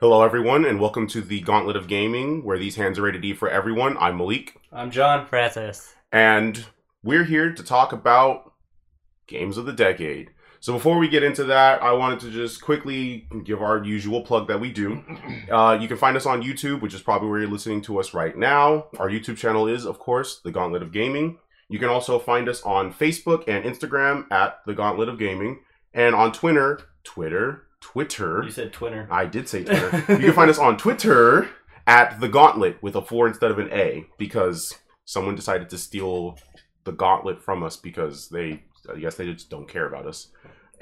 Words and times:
Hello, 0.00 0.22
everyone, 0.22 0.64
and 0.64 0.80
welcome 0.80 1.06
to 1.08 1.20
the 1.20 1.40
Gauntlet 1.40 1.76
of 1.76 1.86
Gaming, 1.86 2.42
where 2.42 2.58
these 2.58 2.76
hands 2.76 2.98
are 2.98 3.02
rated 3.02 3.24
E 3.24 3.34
for 3.34 3.50
everyone. 3.50 3.96
I'm 3.98 4.16
Malik, 4.16 4.56
I'm 4.72 4.90
Jon. 4.90 5.26
Francis. 5.26 5.94
and 6.10 6.64
we're 7.02 7.24
here 7.24 7.52
to 7.52 7.62
talk 7.62 7.92
about 7.92 8.52
games 9.26 9.56
of 9.58 9.66
the 9.66 9.72
decade. 9.72 10.30
So, 10.60 10.72
before 10.72 10.98
we 10.98 11.08
get 11.08 11.22
into 11.22 11.44
that, 11.44 11.82
I 11.82 11.92
wanted 11.92 12.20
to 12.20 12.30
just 12.30 12.62
quickly 12.62 13.28
give 13.44 13.60
our 13.62 13.82
usual 13.84 14.22
plug 14.22 14.48
that 14.48 14.60
we 14.60 14.72
do. 14.72 15.02
Uh, 15.50 15.76
you 15.80 15.88
can 15.88 15.96
find 15.96 16.16
us 16.16 16.26
on 16.26 16.42
YouTube, 16.44 16.80
which 16.80 16.94
is 16.94 17.02
probably 17.02 17.28
where 17.28 17.40
you're 17.40 17.50
listening 17.50 17.82
to 17.82 17.98
us 17.98 18.14
right 18.14 18.36
now. 18.36 18.86
Our 18.98 19.08
YouTube 19.10 19.36
channel 19.36 19.66
is, 19.66 19.84
of 19.84 19.98
course, 19.98 20.40
The 20.44 20.52
Gauntlet 20.52 20.80
of 20.82 20.92
Gaming. 20.92 21.38
You 21.68 21.80
can 21.80 21.88
also 21.88 22.20
find 22.20 22.48
us 22.48 22.62
on 22.62 22.92
Facebook 22.92 23.44
and 23.48 23.64
Instagram 23.64 24.30
at 24.30 24.60
The 24.64 24.74
Gauntlet 24.74 25.08
of 25.08 25.18
Gaming, 25.18 25.60
and 25.92 26.14
on 26.14 26.30
Twitter, 26.30 26.80
Twitter, 27.02 27.64
Twitter. 27.80 28.42
You 28.44 28.50
said 28.50 28.72
Twitter. 28.72 29.06
I 29.10 29.26
did 29.26 29.48
say 29.48 29.64
Twitter. 29.64 29.96
you 30.12 30.18
can 30.18 30.32
find 30.32 30.50
us 30.50 30.58
on 30.58 30.76
Twitter 30.76 31.48
at 31.86 32.20
the 32.20 32.28
Gauntlet 32.28 32.82
with 32.82 32.94
a 32.96 33.02
four 33.02 33.26
instead 33.26 33.50
of 33.50 33.58
an 33.58 33.70
A 33.72 34.06
because 34.18 34.74
someone 35.04 35.34
decided 35.34 35.68
to 35.70 35.78
steal 35.78 36.38
the 36.84 36.92
Gauntlet 36.92 37.42
from 37.42 37.62
us 37.62 37.76
because 37.76 38.28
they, 38.28 38.62
I 38.94 38.98
guess 38.98 39.16
they 39.16 39.32
just 39.32 39.50
don't 39.50 39.68
care 39.68 39.86
about 39.86 40.06
us. 40.06 40.28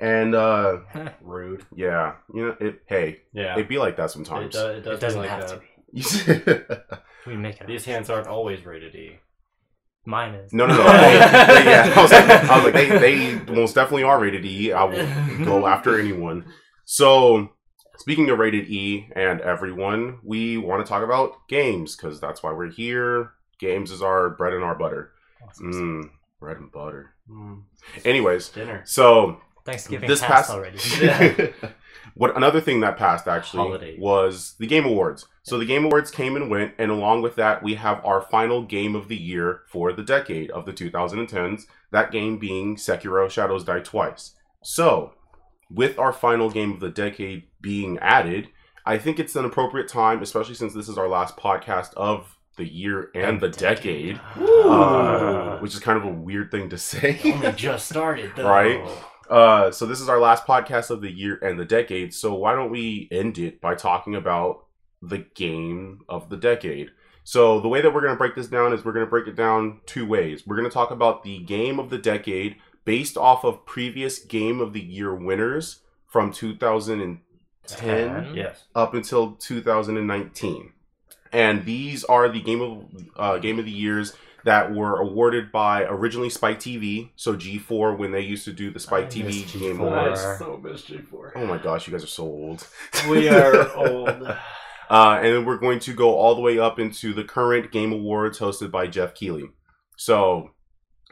And 0.01 0.35
uh 0.35 0.79
Rude. 1.23 1.67
yeah, 1.75 2.15
you 2.33 2.47
know, 2.47 2.57
it. 2.61 2.83
Hey, 2.87 3.23
Yeah. 3.33 3.55
it'd 3.55 3.69
be 3.69 3.79
like 3.79 3.97
that 3.97 4.07
It, 4.07 4.11
sometimes. 4.11 4.55
do- 4.55 4.67
it 4.67 4.85
does 4.85 4.99
It 4.99 5.01
doesn't 5.01 5.21
like 5.21 5.31
have 5.31 5.49
that. 5.49 5.61
to 5.61 5.61
be. 5.61 6.85
We 7.27 7.37
make 7.37 7.61
it. 7.61 7.67
These 7.67 7.85
hands 7.85 8.09
aren't 8.09 8.27
always 8.29 8.65
rated 8.65 8.95
E. 8.95 9.19
Mine 10.07 10.35
is. 10.35 10.53
no, 10.55 10.67
no, 10.67 10.77
no. 10.77 10.85
They- 10.85 11.19
they- 11.19 11.65
yeah, 11.71 11.93
I 11.97 12.01
was 12.03 12.13
like, 12.13 12.25
I 12.31 12.57
was 12.57 12.65
like 12.65 12.75
they, 12.75 12.99
they 12.99 13.53
most 13.53 13.75
definitely 13.75 14.05
are 14.05 14.19
rated 14.21 14.45
E. 14.47 14.73
I 14.73 14.85
will 14.85 15.45
go 15.45 15.67
after 15.67 15.99
anyone. 15.99 16.45
So, 16.93 17.51
speaking 17.99 18.31
of 18.31 18.39
rated 18.39 18.67
E 18.71 19.09
and 19.15 19.43
everyone, 19.43 20.21
we 20.23 20.57
want 20.57 20.83
to 20.85 20.89
talk 20.89 21.03
about 21.05 21.47
games 21.47 21.95
because 21.95 22.19
that's 22.19 22.43
why 22.43 22.51
we're 22.51 22.71
here. 22.71 23.33
Games 23.61 23.91
is 23.91 24.01
our 24.01 24.31
bread 24.31 24.55
and 24.55 24.65
our 24.65 24.75
butter. 24.75 25.13
Mm, 25.61 26.09
bread 26.41 26.57
and 26.57 26.73
butter. 26.73 27.11
Mm, 27.31 27.65
Anyways, 28.07 28.49
dinner. 28.49 28.81
so 28.87 29.39
Thanksgiving 29.67 30.09
This 30.09 30.21
passed 30.21 30.49
past- 30.49 30.51
already. 30.51 31.53
What 32.15 32.37
another 32.37 32.61
thing 32.61 32.81
that 32.81 32.97
passed 32.97 33.29
actually 33.29 33.65
Holiday. 33.65 33.97
was 33.99 34.55
the 34.59 34.67
Game 34.67 34.87
Awards. 34.87 35.27
So 35.43 35.57
the 35.59 35.67
Game 35.67 35.85
Awards 35.85 36.11
came 36.11 36.35
and 36.37 36.51
went, 36.51 36.73
and 36.79 36.91
along 36.91 37.21
with 37.23 37.37
that, 37.37 37.63
we 37.63 37.75
have 37.75 38.05
our 38.05 38.23
final 38.23 38.63
game 38.63 38.97
of 38.97 39.07
the 39.09 39.17
year 39.17 39.61
for 39.69 39.93
the 39.93 40.03
decade 40.03 40.51
of 40.51 40.65
the 40.65 40.73
2010s. 40.73 41.67
That 41.93 42.11
game 42.11 42.39
being 42.39 42.77
Sekiro: 42.77 43.31
Shadows 43.31 43.63
Die 43.65 43.81
Twice. 43.81 44.33
So, 44.65 45.13
with 45.71 45.99
our 45.99 46.13
final 46.13 46.51
game 46.51 46.73
of 46.73 46.81
the 46.81 46.91
decade 46.91 47.45
being 47.61 47.99
added, 47.99 48.49
I 48.87 48.99
think 48.99 49.19
it's 49.19 49.37
an 49.37 49.45
appropriate 49.45 49.89
time, 49.89 50.23
especially 50.23 50.55
since 50.55 50.73
this 50.73 50.89
is 50.89 50.97
our 50.97 51.09
last 51.09 51.37
podcast 51.37 51.93
of 51.95 52.39
the 52.57 52.67
year 52.67 53.11
and 53.15 53.41
the 53.41 53.49
decade, 53.49 54.21
uh, 54.37 55.59
which 55.59 55.75
is 55.75 55.81
kind 55.81 55.99
of 55.99 56.05
a 56.05 56.11
weird 56.11 56.51
thing 56.51 56.71
to 56.71 56.79
say. 56.79 57.21
Only 57.25 57.53
just 57.53 57.89
started, 57.91 58.33
though. 58.37 58.49
Right? 58.49 58.89
Uh, 59.29 59.71
so 59.71 59.87
this 59.87 60.01
is 60.01 60.09
our 60.09 60.19
last 60.19 60.47
podcast 60.47 60.91
of 60.91 61.01
the 61.01 61.11
year 61.11 61.39
and 61.43 61.59
the 61.59 61.65
decade. 61.65 62.15
So 62.15 62.35
why 62.35 62.55
don't 62.55 62.71
we 62.71 63.09
end 63.11 63.39
it 63.39 63.61
by 63.61 63.75
talking 63.75 64.15
about 64.15 64.65
the 65.03 65.19
game 65.35 66.01
of 66.09 66.31
the 66.31 66.37
decade? 66.37 66.91
So 67.25 67.61
the 67.61 67.69
way 67.69 67.83
that 67.83 67.93
we're 67.93 68.01
going 68.01 68.15
to 68.15 68.19
break 68.19 68.35
this 68.35 68.47
down 68.47 68.73
is 68.73 68.85
we're 68.85 68.95
going 68.95 69.05
to 69.05 69.11
break 69.11 69.27
it 69.27 69.37
down 69.37 69.81
two 69.85 70.07
ways. 70.07 70.47
We're 70.47 70.57
going 70.57 70.69
to 70.69 70.73
talk 70.73 70.91
about 70.91 71.23
the 71.23 71.41
game 71.41 71.79
of 71.79 71.91
the 71.91 71.99
decade 71.99 72.57
based 72.89 73.19
off 73.19 73.45
of 73.45 73.67
previous 73.67 74.19
game 74.19 74.63
of 74.63 74.73
the 74.73 74.81
year 74.81 75.15
winners 75.15 75.81
from 76.07 76.33
2010 76.33 77.21
Ten. 77.67 78.35
Yes. 78.35 78.65
up 78.75 78.95
until 78.95 79.33
2019. 79.33 80.73
And 81.31 81.67
these 81.67 82.03
are 82.05 82.31
the 82.31 82.41
game 82.41 82.63
of 82.63 82.85
uh, 83.15 83.37
game 83.37 83.59
of 83.59 83.67
the 83.67 83.71
years 83.71 84.17
that 84.45 84.75
were 84.75 84.99
awarded 84.99 85.53
by 85.53 85.83
originally 85.83 86.31
Spike 86.31 86.59
TV, 86.61 87.11
so 87.15 87.37
G4 87.37 87.99
when 87.99 88.11
they 88.11 88.23
used 88.23 88.47
to 88.47 88.55
do 88.55 88.71
the 88.71 88.81
Spike 88.81 89.05
I 89.05 89.09
TV 89.09 89.61
Game 89.61 89.77
G4. 89.77 89.81
Awards. 89.81 90.25
Or- 90.25 90.37
so 90.39 90.57
miss 90.57 90.83
G4. 90.87 91.33
Oh 91.37 91.45
my 91.45 91.59
gosh, 91.59 91.87
you 91.87 91.93
guys 91.93 92.05
are 92.05 92.07
so 92.07 92.23
old. 92.23 92.67
We 93.11 93.29
are 93.29 93.71
old. 93.77 94.35
Uh, 94.91 95.21
and 95.23 95.27
then 95.27 95.45
we're 95.45 95.59
going 95.59 95.79
to 95.79 95.93
go 95.93 96.15
all 96.17 96.35
the 96.35 96.41
way 96.41 96.59
up 96.59 96.79
into 96.79 97.13
the 97.13 97.23
current 97.23 97.71
Game 97.71 97.93
Awards 97.93 98.39
hosted 98.39 98.71
by 98.71 98.87
Geoff 98.87 99.13
Keighley. 99.13 99.51
So 99.99 100.53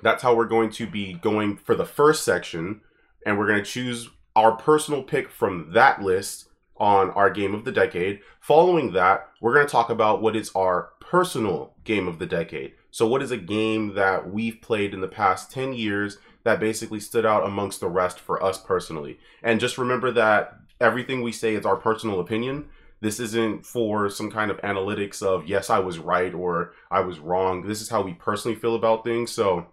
that's 0.02 0.22
how 0.22 0.34
we're 0.34 0.46
going 0.46 0.70
to 0.70 0.86
be 0.86 1.14
going 1.14 1.56
for 1.56 1.74
the 1.74 1.86
first 1.86 2.24
section, 2.24 2.80
and 3.24 3.38
we're 3.38 3.46
going 3.46 3.62
to 3.62 3.70
choose 3.70 4.10
our 4.34 4.52
personal 4.52 5.02
pick 5.02 5.30
from 5.30 5.70
that 5.72 6.02
list 6.02 6.48
on 6.76 7.10
our 7.10 7.30
game 7.30 7.54
of 7.54 7.64
the 7.64 7.72
decade. 7.72 8.20
Following 8.40 8.92
that, 8.92 9.28
we're 9.40 9.54
going 9.54 9.66
to 9.66 9.72
talk 9.72 9.90
about 9.90 10.20
what 10.20 10.36
is 10.36 10.50
our 10.54 10.90
personal 11.00 11.74
game 11.84 12.06
of 12.06 12.18
the 12.18 12.26
decade. 12.26 12.74
So, 12.90 13.06
what 13.06 13.22
is 13.22 13.30
a 13.30 13.36
game 13.36 13.94
that 13.94 14.30
we've 14.30 14.60
played 14.60 14.94
in 14.94 15.00
the 15.00 15.08
past 15.08 15.50
10 15.50 15.72
years 15.72 16.18
that 16.44 16.60
basically 16.60 17.00
stood 17.00 17.26
out 17.26 17.46
amongst 17.46 17.80
the 17.80 17.88
rest 17.88 18.18
for 18.20 18.42
us 18.42 18.58
personally? 18.58 19.18
And 19.42 19.60
just 19.60 19.78
remember 19.78 20.10
that 20.12 20.58
everything 20.80 21.22
we 21.22 21.32
say 21.32 21.54
is 21.54 21.66
our 21.66 21.76
personal 21.76 22.20
opinion. 22.20 22.66
This 23.00 23.20
isn't 23.20 23.66
for 23.66 24.08
some 24.08 24.30
kind 24.30 24.50
of 24.50 24.56
analytics 24.62 25.22
of, 25.22 25.46
yes, 25.46 25.68
I 25.68 25.78
was 25.78 25.98
right 25.98 26.32
or 26.32 26.72
I 26.90 27.00
was 27.00 27.18
wrong. 27.18 27.66
This 27.66 27.82
is 27.82 27.90
how 27.90 28.02
we 28.02 28.14
personally 28.14 28.56
feel 28.56 28.74
about 28.74 29.04
things. 29.04 29.30
So, 29.30 29.66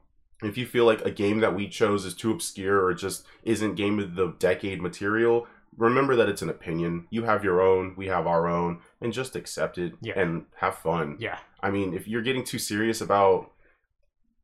if 0.45 0.57
you 0.57 0.65
feel 0.65 0.85
like 0.85 1.01
a 1.01 1.11
game 1.11 1.39
that 1.39 1.55
we 1.55 1.67
chose 1.67 2.05
is 2.05 2.13
too 2.13 2.31
obscure 2.31 2.83
or 2.83 2.93
just 2.93 3.25
isn't 3.43 3.75
game 3.75 3.99
of 3.99 4.15
the 4.15 4.35
decade 4.39 4.81
material, 4.81 5.47
remember 5.77 6.15
that 6.15 6.29
it's 6.29 6.41
an 6.41 6.49
opinion. 6.49 7.07
You 7.09 7.23
have 7.23 7.43
your 7.43 7.61
own, 7.61 7.93
we 7.97 8.07
have 8.07 8.27
our 8.27 8.47
own, 8.47 8.79
and 9.01 9.11
just 9.13 9.35
accept 9.35 9.77
it 9.77 9.93
Yeah. 10.01 10.19
and 10.19 10.45
have 10.57 10.75
fun. 10.77 11.17
Yeah. 11.19 11.39
I 11.61 11.71
mean, 11.71 11.93
if 11.93 12.07
you're 12.07 12.21
getting 12.21 12.43
too 12.43 12.59
serious 12.59 13.01
about 13.01 13.51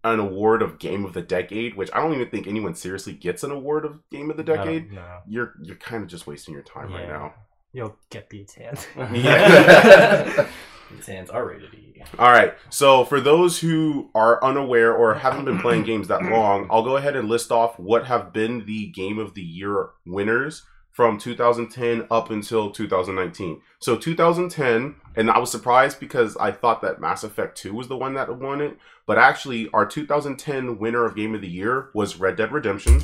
an 0.04 0.20
award 0.20 0.62
of 0.62 0.80
game 0.80 1.04
of 1.04 1.14
the 1.14 1.22
decade, 1.22 1.76
which 1.76 1.90
I 1.94 2.00
don't 2.02 2.14
even 2.14 2.30
think 2.30 2.48
anyone 2.48 2.74
seriously 2.74 3.12
gets 3.14 3.44
an 3.44 3.52
award 3.52 3.84
of 3.84 4.00
game 4.10 4.32
of 4.32 4.38
the 4.38 4.44
decade, 4.44 4.92
No, 4.94 5.02
no. 5.02 5.18
you're 5.28 5.54
you're 5.62 5.76
kind 5.76 6.02
of 6.04 6.08
just 6.10 6.26
wasting 6.26 6.54
your 6.54 6.64
time 6.64 6.94
right 6.94 7.08
now. 7.08 7.34
You'll 7.74 7.98
get 8.10 8.30
these 8.30 8.54
hands. 8.54 8.88
Yeah. 9.14 10.48
These 10.92 11.06
hands 11.06 11.30
are 11.30 11.46
rated 11.46 11.74
E. 11.74 11.90
All 12.18 12.32
right. 12.32 12.56
So 12.70 13.06
for 13.06 13.20
those 13.20 13.60
who 13.60 14.10
are 14.16 14.44
unaware 14.44 14.94
or 14.94 15.14
haven't 15.16 15.46
been 15.46 15.60
playing 15.60 15.84
games 15.84 16.08
that 16.08 16.24
long, 16.32 16.68
I'll 16.70 16.84
go 16.84 16.98
ahead 16.98 17.16
and 17.16 17.30
list 17.30 17.52
off 17.52 17.78
what 17.80 18.06
have 18.06 18.34
been 18.34 18.66
the 18.66 18.88
game 18.88 19.20
of 19.20 19.34
the 19.34 19.42
year 19.42 19.90
winners 20.06 20.64
from 20.92 21.18
2010 21.18 22.08
up 22.12 22.30
until 22.30 22.72
2019. 22.72 23.62
So 23.80 23.96
2010, 23.96 24.96
and 25.16 25.32
I 25.32 25.40
was 25.40 25.52
surprised 25.52 26.00
because 26.00 26.36
I 26.38 26.52
thought 26.52 26.82
that 26.82 27.00
Mass 27.00 27.24
Effect 27.24 27.58
2 27.58 27.74
was 27.74 27.88
the 27.88 27.98
one 27.98 28.16
that 28.16 28.38
won 28.38 28.60
it, 28.60 28.78
but 29.06 29.18
actually 29.18 29.70
our 29.74 29.86
2010 29.86 30.78
winner 30.78 31.06
of 31.06 31.16
game 31.16 31.36
of 31.36 31.42
the 31.42 31.48
year 31.48 31.90
was 31.94 32.20
Red 32.20 32.36
Dead 32.36 32.52
Redemption. 32.52 33.02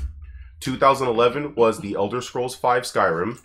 2011 0.59 1.55
was 1.55 1.79
The 1.79 1.95
Elder 1.95 2.21
Scrolls 2.21 2.55
V 2.55 2.67
Skyrim. 2.67 3.39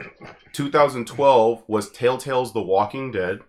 2012 0.52 1.64
was 1.66 1.90
Telltale's 1.90 2.52
The 2.52 2.62
Walking 2.62 3.12
Dead. 3.12 3.40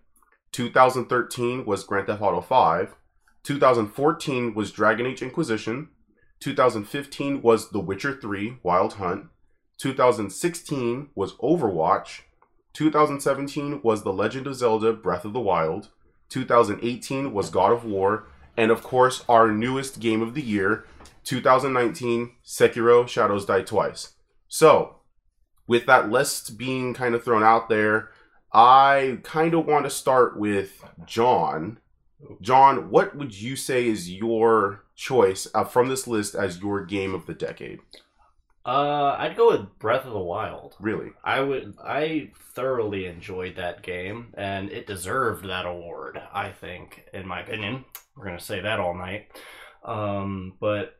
2013 0.51 1.65
was 1.65 1.83
Grand 1.83 2.07
Theft 2.07 2.21
Auto 2.21 2.41
5. 2.41 2.95
2014 3.43 4.53
was 4.53 4.71
Dragon 4.71 5.05
Age 5.05 5.21
Inquisition. 5.21 5.89
2015 6.39 7.41
was 7.41 7.69
The 7.69 7.79
Witcher 7.79 8.19
3 8.19 8.57
Wild 8.63 8.93
Hunt. 8.93 9.27
2016 9.77 11.09
was 11.15 11.33
Overwatch. 11.35 12.21
2017 12.73 13.81
was 13.83 14.03
The 14.03 14.13
Legend 14.13 14.47
of 14.47 14.55
Zelda 14.55 14.93
Breath 14.93 15.25
of 15.25 15.33
the 15.33 15.39
Wild. 15.39 15.89
2018 16.29 17.33
was 17.33 17.49
God 17.49 17.71
of 17.71 17.85
War. 17.85 18.27
And 18.57 18.71
of 18.71 18.83
course, 18.83 19.23
our 19.29 19.51
newest 19.51 19.99
game 19.99 20.21
of 20.21 20.33
the 20.33 20.41
year, 20.41 20.85
2019 21.23 22.31
Sekiro 22.45 23.07
Shadows 23.07 23.45
Die 23.45 23.61
Twice. 23.61 24.13
So, 24.47 24.97
with 25.67 25.85
that 25.85 26.09
list 26.09 26.57
being 26.57 26.93
kind 26.93 27.15
of 27.15 27.23
thrown 27.23 27.43
out 27.43 27.69
there, 27.69 28.09
I 28.53 29.19
kind 29.23 29.53
of 29.53 29.65
want 29.65 29.85
to 29.85 29.89
start 29.89 30.37
with 30.37 30.83
Jon. 31.05 31.79
Jon, 32.41 32.89
what 32.89 33.15
would 33.15 33.39
you 33.39 33.55
say 33.55 33.87
is 33.87 34.11
your 34.11 34.83
choice 34.95 35.47
uh, 35.53 35.63
from 35.63 35.89
this 35.89 36.05
list 36.07 36.35
as 36.35 36.61
your 36.61 36.83
game 36.85 37.15
of 37.15 37.25
the 37.25 37.33
decade? 37.33 37.79
Uh, 38.63 39.15
I'd 39.17 39.35
go 39.35 39.51
with 39.51 39.79
Breath 39.79 40.05
of 40.05 40.13
the 40.13 40.19
Wild. 40.19 40.75
Really? 40.79 41.11
I 41.23 41.39
would. 41.39 41.75
I 41.83 42.31
thoroughly 42.53 43.07
enjoyed 43.07 43.55
that 43.55 43.81
game, 43.81 44.33
and 44.35 44.69
it 44.69 44.85
deserved 44.85 45.45
that 45.45 45.65
award. 45.65 46.21
I 46.31 46.51
think, 46.51 47.05
in 47.11 47.27
my 47.27 47.41
opinion, 47.41 47.85
we're 48.15 48.25
gonna 48.25 48.39
say 48.39 48.59
that 48.61 48.79
all 48.79 48.93
night. 48.93 49.31
Um, 49.83 50.53
but 50.59 50.99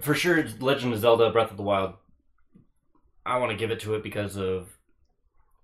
for 0.00 0.14
sure, 0.14 0.42
Legend 0.60 0.94
of 0.94 1.00
Zelda: 1.00 1.30
Breath 1.30 1.50
of 1.50 1.58
the 1.58 1.62
Wild. 1.62 1.94
I 3.26 3.36
want 3.36 3.50
to 3.50 3.58
give 3.58 3.70
it 3.70 3.80
to 3.80 3.94
it 3.94 4.02
because 4.02 4.36
of 4.36 4.78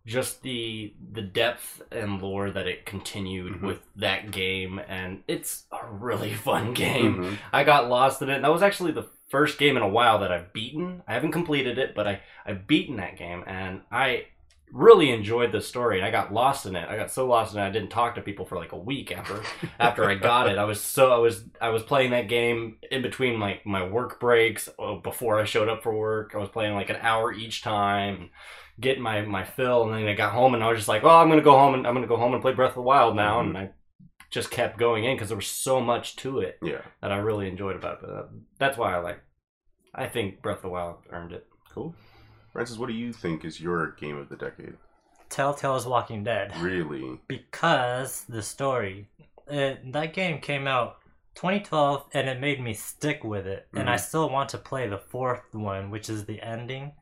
just 0.08 0.42
the 0.42 0.92
the 1.12 1.22
depth 1.22 1.82
and 1.92 2.20
lore 2.22 2.50
that 2.50 2.66
it 2.66 2.86
continued 2.86 3.54
Mhm. 3.60 3.62
with 3.62 3.80
that 3.96 4.30
game, 4.30 4.80
and 4.88 5.22
it's 5.28 5.66
a 5.70 5.86
really 5.90 6.32
fun 6.48 6.72
game. 6.74 7.16
Mhm. 7.24 7.38
I 7.52 7.62
got 7.64 7.88
lost 7.88 8.22
in 8.22 8.30
it. 8.30 8.40
That 8.42 8.50
was 8.52 8.62
actually 8.62 8.92
the 8.92 9.08
first 9.28 9.58
game 9.58 9.76
in 9.76 9.82
a 9.82 9.88
while 9.88 10.18
that 10.20 10.32
I've 10.32 10.52
beaten. 10.54 11.02
I 11.06 11.12
haven't 11.12 11.32
completed 11.32 11.78
it, 11.78 11.94
but 11.94 12.08
I 12.08 12.20
I've 12.46 12.66
beaten 12.66 12.96
that 12.96 13.16
game, 13.18 13.44
and 13.46 13.82
I 13.92 14.26
really 14.72 15.10
enjoyed 15.10 15.52
the 15.52 15.60
story. 15.60 15.98
And 15.98 16.06
I 16.06 16.10
got 16.10 16.32
lost 16.32 16.66
in 16.66 16.76
it. 16.76 16.88
I 16.88 16.96
got 16.96 17.10
so 17.10 17.26
lost 17.26 17.54
in 17.54 17.60
it, 17.60 17.64
I 17.66 17.70
didn't 17.70 17.90
talk 17.90 18.14
to 18.14 18.20
people 18.20 18.44
for 18.44 18.56
like 18.56 18.72
a 18.72 18.78
week 18.78 19.10
after 19.12 19.42
after 19.78 20.04
I 20.08 20.14
got 20.14 20.48
it. 20.48 20.58
I 20.58 20.64
was 20.64 20.80
so 20.80 21.12
I 21.12 21.18
was 21.18 21.44
I 21.60 21.68
was 21.70 21.82
playing 21.82 22.10
that 22.10 22.28
game 22.28 22.78
in 22.90 23.02
between 23.02 23.40
like 23.40 23.64
my 23.66 23.86
work 23.86 24.20
breaks 24.20 24.68
uh, 24.78 24.94
before 24.96 25.40
I 25.40 25.44
showed 25.44 25.68
up 25.68 25.82
for 25.82 25.94
work. 25.96 26.32
I 26.34 26.38
was 26.38 26.48
playing 26.50 26.74
like 26.74 26.90
an 26.90 26.98
hour 27.00 27.32
each 27.32 27.62
time, 27.62 28.30
getting 28.80 29.02
my 29.02 29.22
my 29.22 29.44
fill, 29.44 29.84
and 29.84 29.94
then 29.94 30.06
I 30.08 30.14
got 30.14 30.32
home 30.32 30.54
and 30.54 30.62
I 30.62 30.68
was 30.68 30.78
just 30.78 30.88
like, 30.88 31.04
"Oh, 31.04 31.08
I'm 31.08 31.28
gonna 31.28 31.42
go 31.42 31.56
home 31.58 31.74
and 31.74 31.86
I'm 31.86 31.94
gonna 31.94 32.06
go 32.06 32.16
home 32.16 32.32
and 32.34 32.42
play 32.42 32.52
Breath 32.52 32.70
of 32.70 32.74
the 32.76 32.82
Wild 32.82 33.16
now, 33.16 33.40
and 33.40 33.56
I 33.56 33.70
just 34.30 34.50
kept 34.50 34.78
going 34.78 35.04
in 35.04 35.16
because 35.16 35.28
there 35.28 35.36
was 35.38 35.46
so 35.46 35.80
much 35.80 36.14
to 36.16 36.40
it 36.40 36.58
Yeah. 36.60 36.82
that 37.00 37.10
I 37.10 37.16
really 37.16 37.48
enjoyed 37.48 37.76
about 37.76 37.94
it. 38.02 38.06
But 38.06 38.30
that's 38.58 38.76
why 38.76 38.94
I 38.94 38.98
like. 38.98 39.20
I 39.94 40.06
think 40.06 40.42
Breath 40.42 40.58
of 40.58 40.62
the 40.64 40.68
Wild 40.68 40.96
earned 41.10 41.32
it. 41.32 41.46
Cool. 41.72 41.94
Francis, 42.58 42.76
what 42.76 42.88
do 42.88 42.92
you 42.94 43.12
think 43.12 43.44
is 43.44 43.60
your 43.60 43.92
game 44.00 44.16
of 44.18 44.28
the 44.28 44.34
decade? 44.34 44.74
Telltale's 45.30 45.86
Walking 45.86 46.24
Dead. 46.24 46.52
Really? 46.58 47.20
Because 47.28 48.24
the 48.28 48.42
story. 48.42 49.06
It, 49.46 49.92
that 49.92 50.12
game 50.12 50.40
came 50.40 50.66
out 50.66 50.96
2012 51.36 52.06
and 52.14 52.28
it 52.28 52.40
made 52.40 52.60
me 52.60 52.74
stick 52.74 53.22
with 53.22 53.46
it. 53.46 53.68
And 53.74 53.88
I 53.88 53.94
Mhm. 53.94 54.00
still 54.00 54.28
want 54.28 54.48
to 54.48 54.58
play 54.58 54.88
the 54.88 54.98
fourth 54.98 55.54
one, 55.54 55.90
which 55.90 56.10
is 56.10 56.24
the 56.24 56.42
ending, 56.42 56.94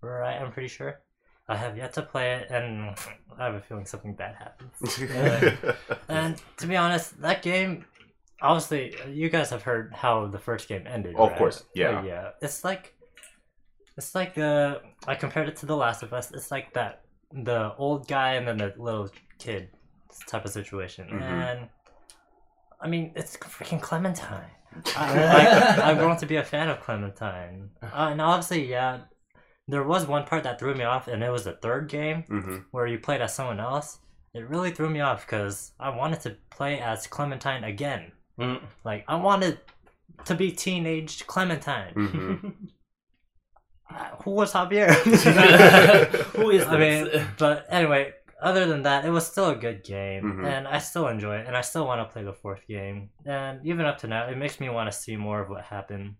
right? 0.00 0.34
I'm 0.40 0.50
pretty 0.50 0.66
sure. 0.66 0.98
I 1.46 1.54
have 1.58 1.76
yet 1.76 1.92
to 1.92 2.02
play 2.02 2.34
it 2.34 2.50
and 2.50 2.96
I 3.38 3.44
have 3.44 3.54
a 3.54 3.60
feeling 3.60 3.86
something 3.86 4.14
bad 4.14 4.34
happens. 4.34 4.98
And 6.08 6.42
to 6.56 6.66
be 6.66 6.74
honest, 6.76 7.20
that 7.20 7.40
game, 7.42 7.84
obviously, 8.42 8.96
you 9.12 9.28
guys 9.28 9.50
have 9.50 9.62
heard 9.62 9.92
how 9.94 10.26
the 10.26 10.40
first 10.40 10.66
game 10.66 10.88
ended. 10.88 11.14
Of 11.14 11.28
right? 11.28 11.38
course, 11.38 11.62
yeah. 11.72 12.00
Uh, 12.00 12.02
yeah. 12.02 12.30
It's 12.42 12.64
like, 12.64 12.94
it's 13.96 14.14
like 14.14 14.36
uh, 14.38 14.78
I 15.06 15.14
compared 15.14 15.48
it 15.48 15.56
to 15.56 15.66
The 15.66 15.76
Last 15.76 16.02
of 16.02 16.12
Us. 16.12 16.30
It's 16.32 16.50
like 16.50 16.72
that 16.74 17.02
the 17.32 17.74
old 17.76 18.06
guy 18.08 18.34
and 18.34 18.46
then 18.46 18.58
the 18.58 18.72
little 18.76 19.10
kid 19.38 19.68
type 20.28 20.44
of 20.44 20.50
situation, 20.52 21.08
Mhm. 21.08 21.22
and 21.22 21.68
I 22.80 22.88
mean, 22.88 23.12
it's 23.16 23.36
freaking 23.36 23.80
Clementine. 23.80 24.50
I, 24.96 25.80
I've 25.82 25.98
grown 25.98 26.16
to 26.18 26.26
be 26.26 26.36
a 26.36 26.44
fan 26.44 26.68
of 26.68 26.80
Clementine, 26.80 27.70
uh, 27.82 28.08
and 28.10 28.20
obviously, 28.20 28.68
yeah. 28.68 29.00
There 29.66 29.82
was 29.82 30.06
one 30.06 30.24
part 30.26 30.42
that 30.42 30.58
threw 30.58 30.74
me 30.74 30.84
off, 30.84 31.08
and 31.08 31.22
it 31.24 31.30
was 31.30 31.44
the 31.44 31.52
third 31.54 31.88
game 31.88 32.24
hmm 32.24 32.56
where 32.70 32.86
you 32.86 32.98
played 32.98 33.22
as 33.22 33.34
someone 33.34 33.60
else, 33.60 33.98
it 34.34 34.46
really 34.48 34.70
threw 34.70 34.90
me 34.90 35.00
off 35.00 35.24
because 35.24 35.72
I 35.80 35.88
wanted 35.88 36.20
to 36.20 36.36
play 36.50 36.80
as 36.80 37.06
Clementine 37.06 37.64
again. 37.64 38.12
Mm. 38.38 38.60
Like 38.84 39.04
I 39.08 39.14
wanted 39.14 39.58
to 40.26 40.34
be 40.34 40.52
teenage 40.52 41.26
Clementine. 41.26 41.94
hmm 41.94 42.34
Uh, 42.46 42.50
Who 44.24 44.30
was 44.32 44.52
Javier? 44.52 44.90
Who 46.36 46.50
is 46.50 46.64
I 46.66 46.78
mean, 46.78 47.26
but 47.38 47.66
anyway, 47.68 48.12
other 48.42 48.66
than 48.66 48.82
that, 48.82 49.04
it 49.04 49.10
was 49.10 49.26
still 49.26 49.50
a 49.50 49.56
good 49.56 49.84
game, 49.84 50.22
Mhm. 50.24 50.46
and 50.46 50.68
I 50.68 50.78
still 50.78 51.08
enjoy 51.08 51.36
it, 51.36 51.46
and 51.46 51.56
I 51.56 51.60
still 51.60 51.86
want 51.86 52.00
to 52.06 52.12
play 52.12 52.24
the 52.24 52.32
fourth 52.32 52.66
game. 52.66 53.10
And 53.24 53.64
even 53.66 53.86
up 53.86 53.98
to 53.98 54.06
now, 54.06 54.26
it 54.26 54.36
makes 54.36 54.58
me 54.60 54.68
want 54.68 54.90
to 54.90 54.98
see 54.98 55.16
more 55.16 55.40
of 55.40 55.48
what 55.48 55.64
happened. 55.64 56.16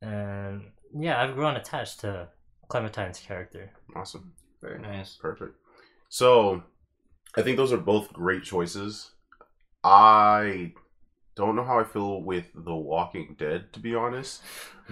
And 0.00 0.70
yeah, 0.96 1.20
I've 1.20 1.34
grown 1.34 1.56
attached 1.56 2.00
to 2.00 2.28
Clementine's 2.68 3.18
character. 3.18 3.70
Awesome. 3.94 4.32
Very 4.62 4.78
nice. 4.80 5.16
Perfect. 5.20 5.54
So, 6.08 6.62
I 7.36 7.42
think 7.42 7.56
those 7.56 7.72
are 7.72 7.76
both 7.78 8.12
great 8.12 8.42
choices. 8.44 9.10
I 9.84 10.72
don't 11.34 11.54
know 11.56 11.64
how 11.64 11.78
I 11.78 11.84
feel 11.84 12.22
with 12.22 12.46
The 12.54 12.74
Walking 12.74 13.36
Dead, 13.38 13.72
to 13.74 13.80
be 13.80 13.94
honest. 13.94 14.42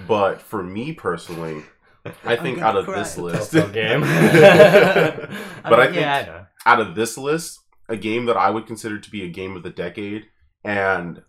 But 0.08 0.41
for 0.41 0.62
me 0.62 0.93
personally, 0.93 1.62
I 2.25 2.37
think 2.37 2.59
out 2.61 2.77
of 2.77 2.85
cry. 2.87 2.99
this 2.99 3.17
list, 3.19 3.53
game. 3.73 4.03
But 5.65 5.81
I 5.81 5.87
mean, 5.87 5.95
yeah, 5.95 6.15
I 6.15 6.23
think- 6.23 6.27
know. 6.37 6.47
out 6.67 6.81
of 6.81 6.95
this 6.95 7.17
list, 7.17 7.61
a 7.89 7.97
game 7.97 8.27
that 8.27 8.37
I 8.37 8.51
would 8.51 8.67
consider 8.67 8.99
to 8.99 9.11
be 9.11 9.23
a 9.25 9.29
game 9.29 9.56
of 9.56 9.62
the 9.62 9.71
decade, 9.71 10.27
and 10.65 11.23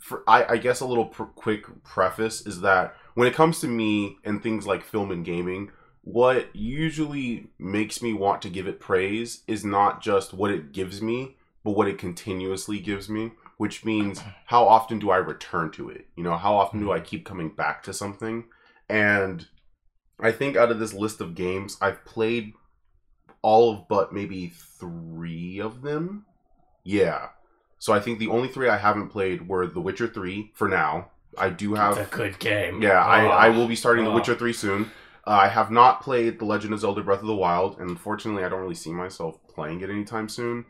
for 0.00 0.22
I, 0.28 0.44
I 0.54 0.56
guess 0.58 0.80
a 0.80 0.86
little 0.86 1.06
pr- 1.06 1.24
quick 1.24 1.64
preface 1.84 2.46
is 2.46 2.60
that 2.60 2.94
when 3.14 3.26
it 3.28 3.34
comes 3.34 3.60
to 3.60 3.66
me 3.66 4.16
and 4.24 4.42
things 4.42 4.66
like 4.66 4.84
film 4.84 5.10
and 5.10 5.24
gaming, 5.24 5.70
what 6.02 6.54
usually 6.54 7.48
makes 7.58 8.00
me 8.00 8.12
want 8.12 8.40
to 8.42 8.48
give 8.48 8.68
it 8.68 8.78
praise 8.80 9.42
is 9.48 9.64
not 9.64 10.00
just 10.00 10.32
what 10.32 10.50
it 10.52 10.72
gives 10.72 11.02
me, 11.02 11.36
but 11.64 11.72
what 11.72 11.88
it 11.88 11.98
continuously 11.98 12.78
gives 12.78 13.08
me. 13.08 13.32
Which 13.56 13.84
means 13.84 14.20
how 14.46 14.68
often 14.68 15.00
do 15.00 15.10
I 15.10 15.16
return 15.16 15.72
to 15.72 15.90
it? 15.90 16.06
You 16.16 16.22
know, 16.22 16.36
how 16.36 16.54
often 16.54 16.78
do 16.78 16.92
I 16.92 17.00
keep 17.00 17.24
coming 17.26 17.48
back 17.48 17.82
to 17.82 17.92
something? 17.92 18.44
And 18.88 19.48
I 20.20 20.32
think 20.32 20.56
out 20.56 20.70
of 20.70 20.78
this 20.78 20.92
list 20.94 21.20
of 21.20 21.34
games, 21.34 21.76
I've 21.80 22.04
played 22.04 22.54
all 23.42 23.72
of 23.72 23.88
but 23.88 24.12
maybe 24.12 24.52
three 24.54 25.60
of 25.60 25.82
them. 25.82 26.26
Yeah. 26.84 27.28
So 27.78 27.92
I 27.92 28.00
think 28.00 28.18
the 28.18 28.28
only 28.28 28.48
three 28.48 28.68
I 28.68 28.76
haven't 28.78 29.08
played 29.10 29.48
were 29.48 29.66
The 29.66 29.80
Witcher 29.80 30.08
3 30.08 30.50
for 30.54 30.68
now. 30.68 31.10
I 31.36 31.50
do 31.50 31.74
It's 31.74 31.80
have 31.80 31.98
a 31.98 32.04
good 32.06 32.38
game. 32.40 32.82
yeah, 32.82 33.04
I, 33.04 33.24
Oh. 33.26 33.28
I 33.28 33.48
will 33.50 33.68
be 33.68 33.76
starting 33.76 34.04
The 34.04 34.10
Oh. 34.10 34.14
Witcher 34.14 34.34
3 34.34 34.52
soon. 34.52 34.90
Uh, 35.26 35.30
I 35.42 35.48
have 35.48 35.70
not 35.70 36.02
played 36.02 36.38
The 36.40 36.44
Legend 36.46 36.72
of 36.74 36.80
Zelda 36.80 37.02
Breath 37.02 37.20
of 37.20 37.26
the 37.26 37.34
Wild, 37.36 37.78
and 37.78 37.88
unfortunately, 37.90 38.42
I 38.44 38.48
don't 38.48 38.60
really 38.62 38.74
see 38.74 38.92
myself 38.92 39.38
playing 39.46 39.82
it 39.82 39.90
anytime 39.90 40.28
soon. 40.28 40.64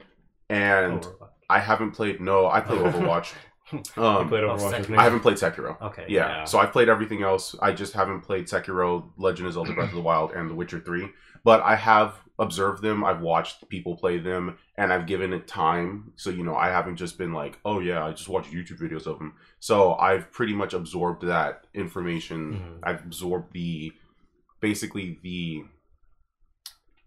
And 0.50 1.02
Overwatch. 1.02 1.28
I 1.48 1.58
haven't 1.60 1.92
played. 1.92 2.20
No, 2.20 2.48
I 2.48 2.60
play 2.60 2.76
Overwatch. 2.78 3.32
You 3.72 3.82
Um, 4.02 4.28
played 4.28 4.44
Oh, 4.44 4.48
Overwatch 4.48 4.52
with 4.62 4.70
second- 4.70 4.90
me. 4.90 4.96
I 4.98 5.02
haven't 5.04 5.20
played 5.20 5.36
Sekiro. 5.36 5.80
Okay. 5.82 6.06
Yeah. 6.08 6.28
Yeah. 6.28 6.44
So 6.44 6.58
I've 6.58 6.72
played 6.72 6.88
everything 6.88 7.22
else. 7.22 7.54
I 7.60 7.72
just 7.72 7.92
haven't 7.92 8.22
played 8.22 8.46
Sekiro, 8.46 9.10
Legend 9.18 9.46
of 9.48 9.54
Zelda 9.54 9.72
Breath 9.74 9.90
of 9.90 9.94
the 9.94 10.00
Wild, 10.00 10.32
and 10.32 10.48
The 10.50 10.54
Witcher 10.54 10.80
3. 10.80 11.08
But 11.44 11.60
I 11.62 11.74
have 11.76 12.14
observed 12.40 12.82
them, 12.82 13.04
I've 13.04 13.20
watched 13.20 13.68
people 13.68 13.96
play 13.96 14.18
them, 14.18 14.56
and 14.76 14.92
I've 14.92 15.06
given 15.06 15.32
it 15.32 15.48
time. 15.48 16.12
So, 16.16 16.30
you 16.30 16.44
know, 16.44 16.54
I 16.54 16.68
haven't 16.68 16.96
just 16.96 17.18
been 17.18 17.32
like, 17.32 17.58
oh 17.64 17.80
yeah, 17.80 18.04
I 18.06 18.12
just 18.12 18.28
watched 18.28 18.52
YouTube 18.52 18.78
videos 18.80 19.06
of 19.06 19.18
them. 19.18 19.34
So 19.58 19.94
I've 19.94 20.30
pretty 20.30 20.54
much 20.54 20.72
absorbed 20.72 21.24
that 21.26 21.66
information. 21.74 22.54
Mhm. 22.54 22.78
I've 22.88 23.04
absorbed 23.04 23.52
the 23.52 23.92
basically 24.60 25.18
the 25.22 25.64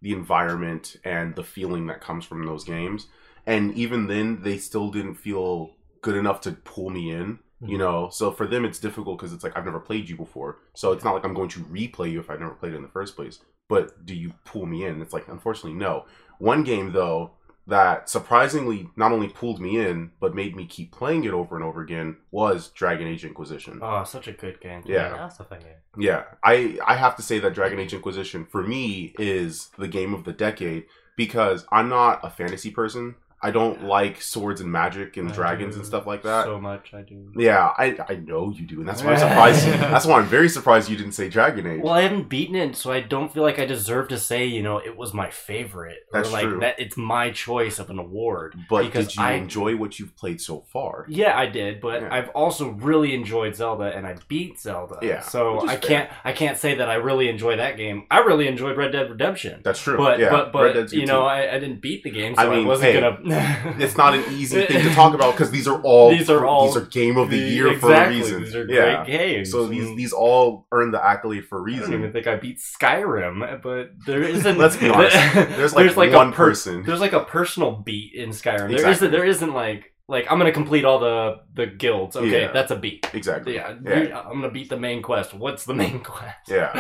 the 0.02 0.14
environment 0.14 0.96
and 1.04 1.36
the 1.36 1.44
feeling 1.44 1.86
that 1.88 2.02
comes 2.02 2.26
from 2.26 2.44
those 2.46 2.64
games. 2.64 3.08
And 3.46 3.74
even 3.76 4.08
then 4.08 4.42
they 4.42 4.58
still 4.58 4.90
didn't 4.90 5.14
feel 5.16 5.76
good 6.02 6.16
enough 6.16 6.42
to 6.42 6.52
pull 6.52 6.90
me 6.90 7.12
in 7.12 7.40
you 7.64 7.76
Mhm. 7.78 7.80
know 7.80 8.10
so 8.12 8.32
for 8.32 8.48
them 8.48 8.66
it's 8.66 8.80
difficult 8.80 9.20
because 9.20 9.34
it's 9.34 9.44
like 9.44 9.56
i've 9.56 9.66
never 9.66 9.80
played 9.80 10.10
you 10.10 10.16
before 10.16 10.58
so 10.74 10.92
it's 10.94 11.04
not 11.04 11.14
like 11.14 11.24
i'm 11.24 11.34
going 11.36 11.50
to 11.50 11.60
replay 11.62 12.12
you 12.12 12.20
if 12.20 12.30
i've 12.30 12.40
never 12.40 12.56
played 12.56 12.74
it 12.74 12.78
in 12.78 12.82
the 12.82 12.88
first 12.90 13.16
place 13.16 13.40
but 13.70 14.04
do 14.06 14.16
you 14.16 14.34
pull 14.46 14.66
me 14.66 14.84
in 14.86 15.00
it's 15.02 15.14
like 15.14 15.28
unfortunately 15.28 15.74
no 15.74 16.06
one 16.40 16.64
game 16.64 16.92
though 16.92 17.32
that 17.68 18.10
surprisingly 18.10 18.90
not 18.96 19.12
only 19.12 19.28
pulled 19.30 19.62
me 19.62 19.78
in 19.80 20.10
but 20.20 20.34
made 20.34 20.56
me 20.56 20.66
keep 20.66 20.92
playing 20.92 21.24
it 21.24 21.32
over 21.34 21.56
and 21.56 21.64
over 21.64 21.82
again 21.82 22.18
was 22.32 22.70
dragon 22.70 23.08
age 23.08 23.24
inquisition 23.24 23.78
Oh, 23.84 24.04
such 24.04 24.28
a 24.28 24.32
good 24.32 24.60
game. 24.60 24.82
Yeah. 24.86 25.10
That's 25.10 25.40
a 25.40 25.44
fun 25.44 25.60
game. 25.60 25.76
yeah 25.98 26.24
i 26.44 26.80
i 26.88 26.96
have 26.96 27.16
to 27.18 27.22
say 27.22 27.38
that 27.40 27.54
dragon 27.54 27.78
age 27.80 27.94
inquisition 27.94 28.46
for 28.46 28.64
me 28.64 29.14
is 29.20 29.70
the 29.78 29.88
game 29.88 30.16
of 30.16 30.24
the 30.24 30.34
decade 30.34 30.86
because 31.16 31.68
i'm 31.72 31.90
not 31.90 32.20
a 32.24 32.30
fantasy 32.32 32.72
person 32.72 33.14
i 33.44 33.50
don't 33.52 33.84
like 33.84 34.22
swords 34.22 34.62
and 34.62 34.72
magic 34.72 35.18
and 35.18 35.30
I 35.32 35.34
dragons 35.34 35.76
and 35.76 35.86
stuff 35.86 36.06
like 36.06 36.24
that 36.24 36.46
So 36.46 36.60
much 36.60 36.94
I 36.94 37.02
do. 37.02 37.32
yeah, 37.36 37.72
I 37.78 37.98
I 38.08 38.16
know 38.16 38.52
you 38.52 38.66
do, 38.68 38.80
and 38.80 38.88
that's 38.88 39.04
why 39.04 39.14
I'm 39.14 39.20
surprised. 39.28 39.66
that's 39.68 40.06
why 40.06 40.20
I'm 40.20 40.26
very 40.28 40.50
surprised 40.50 40.90
you 40.90 40.98
didn't 40.98 41.14
say 41.14 41.30
Dragon 41.30 41.66
Age. 41.68 41.82
Well, 41.84 41.94
I 41.94 42.02
haven't 42.02 42.30
beaten 42.30 42.56
it, 42.56 42.76
so 42.76 42.92
I 42.92 43.00
don't 43.02 43.34
feel 43.34 43.44
like 43.44 43.60
I 43.60 43.66
deserve 43.66 44.10
to 44.10 44.18
say, 44.20 44.46
you 44.46 44.62
know, 44.62 44.78
it 44.78 44.96
was 44.98 45.14
my 45.14 45.30
favorite. 45.30 46.00
That's 46.14 46.30
or 46.30 46.32
like 46.32 46.44
true. 46.46 46.60
that 46.60 46.80
it's 46.80 46.98
my 46.98 47.32
choice 47.32 47.80
of 47.80 47.90
an 47.90 47.98
award. 48.00 48.56
but 48.70 48.84
because 48.86 49.08
did 49.08 49.16
you 49.18 49.24
I- 49.24 49.32
enjoy 49.34 49.76
what 49.76 50.00
you've 50.00 50.16
played 50.16 50.40
so 50.42 50.62
far? 50.74 51.06
Yeah, 51.10 51.38
I 51.38 51.46
did, 51.48 51.82
but 51.82 52.02
Yeah. 52.02 52.14
I've 52.14 52.30
also 52.30 52.70
really 52.70 53.14
enjoyed 53.16 53.56
Zelda 53.56 53.86
and 53.96 54.06
I 54.06 54.16
beat 54.28 54.60
Zelda. 54.60 55.00
Yeah, 55.02 55.22
So 55.22 55.62
I 55.68 55.78
fair. 55.78 55.90
can't 55.90 56.10
I 56.24 56.32
can't 56.34 56.58
say 56.58 56.76
that 56.76 56.90
I 56.90 56.96
really 56.96 57.28
enjoy 57.30 57.58
that 57.58 57.78
game. 57.78 58.06
I 58.12 58.20
really 58.20 58.48
enjoyed 58.48 58.78
Red 58.78 58.92
Dead 58.92 59.10
Redemption. 59.10 59.62
That's 59.64 59.82
true. 59.82 59.98
But 59.98 60.20
yeah, 60.20 60.30
but 60.30 60.46
Red 60.46 60.52
but 60.54 60.74
Dead's 60.74 60.94
you 60.94 61.06
know. 61.06 61.24
I, 61.26 61.56
I 61.56 61.60
didn't 61.60 61.82
beat 61.82 62.04
the 62.04 62.12
game, 62.12 62.36
so 62.36 62.42
I 62.42 62.56
I, 62.62 62.66
wasn't 62.66 62.94
hey, 62.94 63.00
gonna 63.00 63.18
it's 63.80 63.98
not 63.98 64.14
an 64.14 64.24
easy 64.34 64.66
thing 64.66 64.84
to 64.84 64.90
talk 64.96 65.14
about 65.14 65.34
because 65.34 65.52
these 65.52 65.68
are 65.68 65.82
all 65.82 66.10
These 66.12 66.30
are 66.30 66.46
all 66.46 66.68
these 66.68 66.78
are 66.78 66.86
game 66.86 67.18
of 67.18 67.30
the, 67.30 67.40
The- 67.40 67.50
year 67.50 67.68
exactly, 67.72 67.90
for 67.90 67.94
a 68.04 68.10
reason. 68.10 68.44
These 68.44 68.56
are 68.56 68.66
yeah. 68.66 69.04
great 69.06 69.18
games. 69.18 69.52
So 69.52 69.68
these 69.68 69.88
And 69.88 69.98
these 69.98 70.14
all 70.14 70.68
earn 70.72 70.92
the 70.92 71.04
accolade 71.04 71.46
for 71.48 71.58
a 71.60 71.62
I 71.62 71.66
don't 71.72 71.80
reason. 71.80 71.94
even 71.94 72.12
think 72.14 72.28
I 72.28 72.36
beat 72.36 72.60
Skyrim, 72.60 73.62
but 73.62 73.92
there 74.06 74.22
isn't. 74.24 74.58
Let's 74.64 74.76
be 74.78 74.90
honest. 74.90 75.16
There's 75.34 75.74
like, 75.74 75.94
there's 75.94 75.96
one 75.96 76.30
a 76.30 76.32
per- 76.32 76.36
person. 76.48 76.84
There's 76.84 77.00
like 77.02 77.14
a 77.14 77.24
personal 77.24 77.72
beat 77.72 78.14
in 78.14 78.30
Skyrim. 78.30 78.72
Exactly. 78.72 78.92
isn't. 78.92 79.12
There 79.12 79.26
isn't 79.26 79.54
like 79.54 79.88
like 80.08 80.30
I'm 80.30 80.38
gonna 80.40 80.52
complete 80.52 80.84
all 80.84 81.00
the 81.00 81.38
the 81.54 81.68
guilds. 81.68 82.16
Okay, 82.18 82.42
Yeah. 82.42 82.52
that's 82.52 82.70
a 82.72 82.76
beat. 82.76 83.08
Exactly. 83.14 83.56
Yeah, 83.56 83.76
Yeah. 83.82 84.20
I'm 84.20 84.42
gonna 84.42 84.52
beat 84.52 84.70
the 84.70 84.78
main 84.78 85.02
quest. 85.02 85.34
What's 85.34 85.64
the 85.64 85.74
main 85.74 86.02
quest? 86.02 86.36
Yeah. 86.50 86.72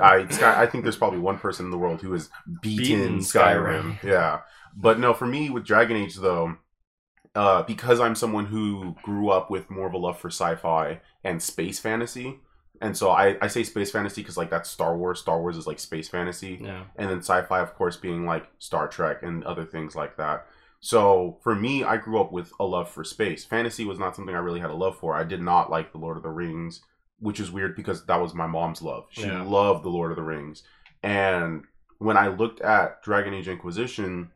I 0.00 0.26
Sky, 0.28 0.60
I 0.60 0.66
think 0.66 0.82
there's 0.84 0.96
probably 0.96 1.20
one 1.20 1.38
person 1.38 1.66
in 1.66 1.70
the 1.70 1.78
world 1.78 2.00
who 2.02 2.12
has 2.14 2.30
beaten, 2.62 2.78
Beaten 2.84 3.18
Skyrim. 3.18 3.98
Skyrim. 3.98 4.02
Yeah, 4.02 4.40
but 4.76 4.98
no, 4.98 5.14
for 5.14 5.26
me 5.26 5.50
with 5.50 5.64
Dragon 5.64 5.96
Age 5.96 6.16
though, 6.16 6.56
uh, 7.34 7.62
because 7.64 8.00
I'm 8.00 8.14
someone 8.14 8.46
who 8.46 8.94
grew 9.02 9.30
up 9.30 9.50
with 9.50 9.70
more 9.70 9.86
of 9.86 9.92
a 9.94 9.98
love 9.98 10.18
for 10.18 10.28
sci-fi 10.28 11.00
and 11.24 11.42
space 11.42 11.78
fantasy, 11.80 12.38
and 12.80 12.96
so 12.96 13.10
I, 13.10 13.36
I 13.40 13.46
say 13.48 13.62
space 13.62 13.90
fantasy 13.90 14.20
because 14.22 14.36
like 14.36 14.50
that's 14.50 14.70
Star 14.70 14.96
Wars. 14.96 15.20
Star 15.20 15.40
Wars 15.40 15.56
is 15.56 15.66
like 15.66 15.78
space 15.80 16.08
fantasy, 16.08 16.58
Yeah. 16.62 16.84
and 16.96 17.10
then 17.10 17.18
sci-fi, 17.18 17.60
of 17.60 17.74
course, 17.74 17.96
being 17.96 18.24
like 18.26 18.46
Star 18.58 18.88
Trek 18.88 19.22
and 19.22 19.42
other 19.44 19.64
things 19.64 19.94
like 19.96 20.16
that. 20.16 20.46
So 20.80 21.38
for 21.42 21.54
me, 21.54 21.82
I 21.82 21.96
grew 21.96 22.20
up 22.20 22.30
with 22.30 22.52
a 22.60 22.64
love 22.64 22.90
for 22.90 23.04
space. 23.04 23.44
Fantasy 23.44 23.84
was 23.86 23.98
not 23.98 24.14
something 24.14 24.34
I 24.34 24.38
really 24.40 24.60
had 24.60 24.70
a 24.70 24.74
love 24.74 24.98
for. 24.98 25.14
I 25.16 25.24
did 25.24 25.40
not 25.40 25.70
like 25.70 25.92
the 25.92 25.98
Lord 25.98 26.18
of 26.18 26.22
the 26.22 26.28
Rings, 26.28 26.82
which 27.20 27.40
is 27.40 27.50
weird 27.50 27.74
because 27.74 28.04
that 28.06 28.20
was 28.20 28.34
my 28.34 28.46
mom's 28.46 28.82
love. 28.82 29.06
She 29.10 29.22
Yeah. 29.26 29.42
loved 29.42 29.82
the 29.84 29.88
Lord 29.88 30.10
of 30.10 30.16
the 30.16 30.22
Rings, 30.22 30.62
and 31.02 31.64
when 31.98 32.16
I 32.16 32.28
looked 32.28 32.60
at 32.60 33.02
Dragon 33.02 33.32
Age 33.34 33.48
Inquisition, 33.48 34.30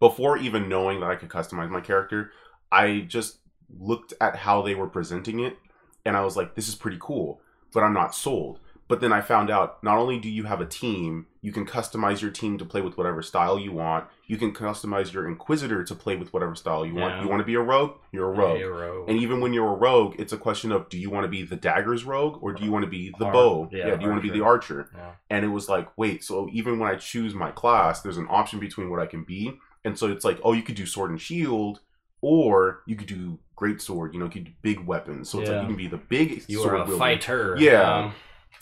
before 0.00 0.36
even 0.38 0.68
knowing 0.68 1.00
that 1.00 1.10
I 1.10 1.16
could 1.16 1.28
customize 1.28 1.70
my 1.70 1.80
character, 1.80 2.32
I 2.70 3.00
just 3.00 3.38
looked 3.78 4.14
at 4.20 4.36
how 4.36 4.62
they 4.62 4.74
were 4.74 4.88
presenting 4.88 5.40
it 5.40 5.56
and 6.04 6.16
I 6.16 6.24
was 6.24 6.36
like, 6.36 6.54
this 6.54 6.68
is 6.68 6.74
pretty 6.74 6.98
cool, 7.00 7.40
but 7.72 7.82
I'm 7.82 7.92
not 7.94 8.14
sold. 8.14 8.60
But 8.88 9.02
then 9.02 9.12
I 9.12 9.20
found 9.20 9.50
out 9.50 9.84
not 9.84 9.98
only 9.98 10.18
do 10.18 10.30
you 10.30 10.44
have 10.44 10.62
a 10.62 10.66
team, 10.66 11.26
you 11.42 11.52
can 11.52 11.66
customize 11.66 12.22
your 12.22 12.30
team 12.30 12.56
to 12.56 12.64
play 12.64 12.80
with 12.80 12.96
whatever 12.96 13.20
style 13.20 13.58
you 13.58 13.70
want. 13.70 14.06
You 14.26 14.38
can 14.38 14.52
customize 14.52 15.12
your 15.12 15.28
Inquisitor 15.28 15.84
to 15.84 15.94
play 15.94 16.16
with 16.16 16.32
whatever 16.32 16.54
style 16.54 16.86
you 16.86 16.94
want. 16.94 17.16
Yeah. 17.16 17.22
You 17.22 17.28
want 17.28 17.40
to 17.40 17.44
be 17.44 17.54
a 17.54 17.60
rogue? 17.60 17.98
You're 18.12 18.32
a 18.32 18.36
rogue. 18.36 18.56
Hero. 18.56 19.04
And 19.06 19.18
even 19.18 19.42
when 19.42 19.52
you're 19.52 19.74
a 19.74 19.76
rogue, 19.76 20.14
it's 20.18 20.32
a 20.32 20.38
question 20.38 20.72
of 20.72 20.88
do 20.88 20.96
you 20.96 21.10
want 21.10 21.24
to 21.24 21.28
be 21.28 21.42
the 21.42 21.56
daggers 21.56 22.04
rogue 22.04 22.42
or 22.42 22.54
do 22.54 22.64
you 22.64 22.72
want 22.72 22.86
to 22.86 22.90
be 22.90 23.14
the 23.18 23.26
Ar- 23.26 23.32
bow? 23.32 23.68
yeah, 23.70 23.94
do 23.96 24.04
you 24.04 24.10
want 24.10 24.22
to 24.22 24.32
be 24.32 24.36
the 24.36 24.44
archer? 24.44 24.88
Yeah. 24.94 25.12
And 25.28 25.44
it 25.44 25.48
was 25.48 25.68
like, 25.68 25.88
wait, 25.98 26.24
so 26.24 26.48
even 26.50 26.78
when 26.78 26.90
I 26.90 26.96
choose 26.96 27.34
my 27.34 27.50
class, 27.50 28.00
there's 28.00 28.16
an 28.16 28.26
option 28.30 28.58
between 28.58 28.88
what 28.88 29.00
I 29.00 29.06
can 29.06 29.22
be. 29.22 29.58
And 29.88 29.98
so 29.98 30.10
it's 30.10 30.24
like, 30.24 30.38
oh, 30.44 30.52
you 30.52 30.62
could 30.62 30.76
do 30.76 30.86
sword 30.86 31.10
and 31.10 31.20
shield, 31.20 31.80
or 32.20 32.82
you 32.86 32.94
could 32.96 33.08
do 33.08 33.38
great 33.56 33.80
sword. 33.80 34.14
You 34.14 34.20
know, 34.20 34.26
you 34.26 34.30
could 34.30 34.44
do 34.44 34.52
big 34.62 34.80
weapons. 34.86 35.28
So 35.28 35.40
it's 35.40 35.50
like 35.50 35.62
you 35.62 35.66
can 35.66 35.76
be 35.76 35.88
the 35.88 35.96
big 35.96 36.44
You 36.46 36.62
sword 36.62 36.74
are 36.74 36.76
a 36.76 36.84
wielder. 36.84 36.98
fighter. 36.98 37.56
Yeah. 37.58 38.12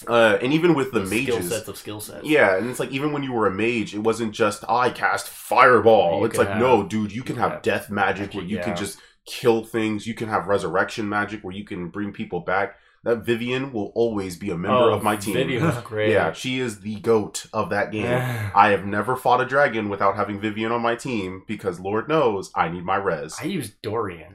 Uh, 0.06 0.36
and 0.42 0.52
even 0.52 0.74
with 0.74 0.92
the 0.92 1.06
Skill 1.06 1.36
mages, 1.36 1.48
sets 1.48 1.68
of 1.68 1.76
skill 1.78 2.00
sets. 2.00 2.26
yeah, 2.26 2.56
and 2.56 2.68
it's 2.68 2.78
like 2.78 2.90
even 2.90 3.12
when 3.12 3.22
you 3.22 3.32
were 3.32 3.46
a 3.46 3.50
mage, 3.50 3.94
it 3.94 4.00
wasn't 4.00 4.32
just 4.32 4.62
"Oh, 4.68 4.76
I 4.76 4.90
cast 4.90 5.26
fireball. 5.28 6.20
You 6.20 6.26
it's 6.26 6.36
like 6.36 6.58
no, 6.58 6.86
dude, 6.86 7.12
you 7.12 7.22
can 7.22 7.36
have 7.36 7.52
have 7.52 7.62
death 7.62 7.88
magic 7.88 8.34
where 8.34 8.44
you 8.44 8.56
yeah. 8.56 8.62
can 8.64 8.76
just 8.76 8.98
kill 9.24 9.64
things. 9.64 10.06
You 10.06 10.12
can 10.12 10.28
have 10.28 10.48
resurrection 10.48 11.08
magic 11.08 11.42
where 11.42 11.54
you 11.54 11.64
can 11.64 11.88
bring 11.88 12.12
people 12.12 12.40
back. 12.40 12.76
That 13.06 13.18
Vivienne 13.24 13.72
will 13.72 13.92
always 13.94 14.36
be 14.36 14.50
a 14.50 14.56
member 14.58 14.76
Oh, 14.90 14.92
of 14.94 15.02
my 15.04 15.14
team. 15.16 15.34
Vivienne 15.34 15.64
was 15.64 15.78
great. 15.84 16.10
Yeah, 16.10 16.32
she 16.32 16.58
is 16.58 16.80
the 16.80 16.96
goat 16.96 17.46
of 17.52 17.70
that 17.70 17.92
game. 17.92 18.04
I 18.52 18.70
have 18.70 18.84
never 18.84 19.14
fought 19.14 19.40
a 19.40 19.46
dragon 19.46 19.88
without 19.88 20.16
having 20.16 20.40
Vivienne 20.40 20.72
on 20.72 20.82
my 20.82 20.96
team 20.96 21.44
because 21.46 21.78
Lord 21.78 22.08
knows 22.08 22.50
I 22.56 22.68
need 22.68 22.84
my 22.84 22.96
res. 22.96 23.36
I 23.40 23.44
used 23.44 23.80
Dorian. 23.80 24.34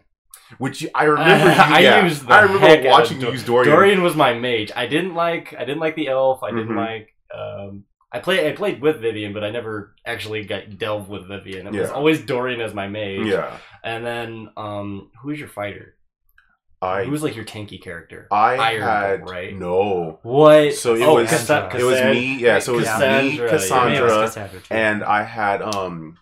Which 0.58 0.88
I 0.96 1.04
remember. 1.04 1.46
You, 1.52 1.52
I 1.62 1.80
yeah, 1.80 2.04
used 2.06 2.30
I 2.32 2.42
remember 2.44 2.66
heck 2.66 2.80
out 2.80 2.86
of 2.86 2.92
watching 2.92 3.20
you 3.22 3.32
use 3.32 3.44
Dorian. 3.44 3.74
Dorian 3.76 4.04
was 4.04 4.16
my 4.16 4.34
mage. 4.34 4.72
I 4.76 4.88
didn't 4.88 5.16
like. 5.16 5.54
I 5.54 5.66
didn't 5.66 5.80
like 5.80 5.96
the 5.98 6.08
elf. 6.08 6.42
I 6.42 6.52
didn't 6.52 6.70
Mhm. 6.70 6.78
like. 6.78 7.14
Um, 7.34 7.84
I 8.12 8.20
play. 8.20 8.50
I 8.50 8.54
played 8.56 8.82
with 8.82 9.02
Vivienne, 9.02 9.34
but 9.34 9.44
I 9.44 9.50
never 9.52 9.96
actually 10.06 10.44
got 10.46 10.78
delved 10.78 11.10
with 11.10 11.28
Vivienne. 11.28 11.68
It 11.68 11.74
was 11.74 11.90
always 11.90 12.22
Dorian 12.22 12.60
as 12.62 12.74
my 12.74 12.88
mage. 12.88 13.28
Yeah, 13.28 13.58
And 13.84 14.06
then, 14.06 14.50
um, 14.58 15.12
who's 15.22 15.40
your 15.40 15.48
fighter? 15.48 15.96
I 16.82 17.06
was 17.06 17.22
like 17.22 17.36
your 17.36 17.46
tanky 17.46 17.82
character? 17.82 18.28
I 18.32 18.56
Iron 18.56 18.82
had 18.82 19.24
Bull, 19.24 19.32
right? 19.34 19.56
no. 19.56 20.20
What? 20.24 20.74
So 20.74 20.96
it 20.96 21.04
oh, 21.04 21.16
was 21.16 21.30
Cassa- 21.30 21.70
it 21.74 21.82
it 21.82 21.84
was 21.84 22.02
me. 22.02 22.38
Yeah, 22.40 22.58
so 22.60 22.74
it 22.74 22.78
was 22.78 22.86
me, 22.86 22.92
Cassandra, 22.92 23.46
yeah. 23.46 23.50
Cassandra, 23.52 23.94
Yeah, 24.10 24.22
was 24.22 24.30
Cassandra, 24.34 24.62
and 24.72 25.04
I 25.04 25.24
had 25.24 25.62
um 25.62 26.18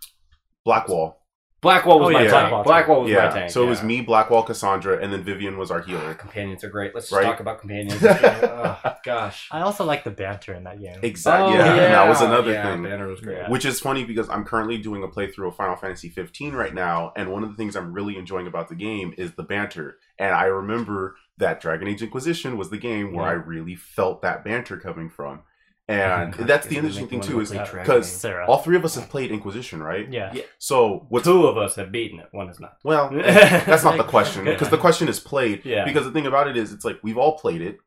Blackwall. 0.66 1.16
Blackwall 1.62 2.00
was 2.00 2.08
Oh, 2.08 2.12
my 2.12 2.24
yeah. 2.24 2.30
tank. 2.30 2.50
Blackwall. 2.50 2.64
Blackwall 2.64 3.02
was 3.02 3.12
my 3.12 3.18
Yeah, 3.18 3.30
tank. 3.32 3.52
so 3.52 3.64
it 3.66 3.70
was 3.70 3.80
yeah. 3.80 3.86
me, 3.86 4.02
Blackwall, 4.02 4.44
Cassandra, 4.46 4.98
and 5.02 5.12
then 5.12 5.24
Vivienne 5.24 5.58
was 5.58 5.72
our 5.72 5.80
Ah, 5.80 5.84
healer. 5.84 6.14
companions 6.14 6.64
are 6.64 6.70
great. 6.70 6.96
Let's 6.96 7.10
just 7.10 7.18
Right? 7.18 7.26
talk 7.26 7.42
about 7.42 7.60
companions. 7.60 8.02
oh, 8.04 8.80
gosh. 9.04 9.50
I 9.52 9.60
also 9.62 9.84
like 9.84 10.06
the 10.06 10.12
banter 10.12 10.54
in 10.54 10.64
that 10.64 10.80
game. 10.80 11.00
Exactly. 11.04 11.56
Oh, 11.56 11.58
yeah, 11.58 11.74
and 11.74 11.94
that 11.94 12.08
was 12.08 12.22
another 12.22 12.52
yeah, 12.54 12.72
thing. 12.72 12.84
Banner 12.84 13.08
was 13.08 13.20
great. 13.20 13.50
Which 13.50 13.66
is 13.66 13.78
funny 13.82 14.06
because 14.06 14.30
I'm 14.30 14.46
currently 14.46 14.78
doing 14.78 15.04
a 15.04 15.10
playthrough 15.10 15.50
of 15.50 15.58
Final 15.58 15.76
Fantasy 15.76 16.08
15 16.08 16.54
right 16.54 16.74
now, 16.74 17.12
and 17.18 17.30
one 17.30 17.44
of 17.44 17.50
the 17.50 17.56
things 17.58 17.76
I'm 17.76 17.92
really 17.92 18.16
enjoying 18.18 18.48
about 18.48 18.70
the 18.70 18.76
game 18.76 19.14
is 19.18 19.34
the 19.34 19.44
banter. 19.44 19.98
And 20.20 20.34
I 20.36 20.46
remember 20.46 21.16
that 21.38 21.62
Dragon 21.62 21.88
Age 21.88 22.02
Inquisition 22.04 22.58
was 22.58 22.70
the 22.70 22.78
game 22.78 23.14
where 23.14 23.26
Yeah. 23.26 23.32
I 23.32 23.34
really 23.36 23.76
felt 23.76 24.22
that 24.22 24.44
banter 24.44 24.78
coming 24.78 25.10
from. 25.10 25.40
Oh, 25.88 25.94
And 25.94 26.34
God, 26.38 26.46
that's 26.48 26.68
the 26.68 26.76
interesting 26.76 27.08
thing 27.08 27.22
too 27.22 27.40
is 27.40 27.50
play 27.50 27.58
Dragon 27.60 27.80
because 27.80 28.26
all 28.48 28.58
three 28.60 28.76
of 28.76 28.84
us 28.86 28.94
have 28.96 29.10
played 29.10 29.32
Inquisition, 29.32 29.82
right? 29.82 30.08
yeah. 30.12 30.32
Yeah. 30.34 30.44
So 30.60 31.06
what's 31.10 31.26
Two 31.26 31.48
of 31.48 31.58
us 31.58 31.76
have 31.78 31.92
beaten 31.92 32.20
it. 32.20 32.28
One 32.32 32.50
is 32.50 32.60
not. 32.60 32.78
well, 32.84 33.10
that's 33.14 33.84
not 33.84 33.98
the 33.98 34.04
question 34.04 34.46
because 34.46 34.70
the 34.70 34.78
question 34.78 35.08
is 35.08 35.20
played. 35.20 35.66
Yeah. 35.66 35.86
Because 35.86 36.04
the 36.06 36.12
thing 36.12 36.28
about 36.28 36.48
it 36.48 36.58
is, 36.58 36.72
it's 36.74 36.86
like 36.86 37.00
we've 37.02 37.18
all 37.18 37.40
played 37.40 37.62
it, 37.62 37.80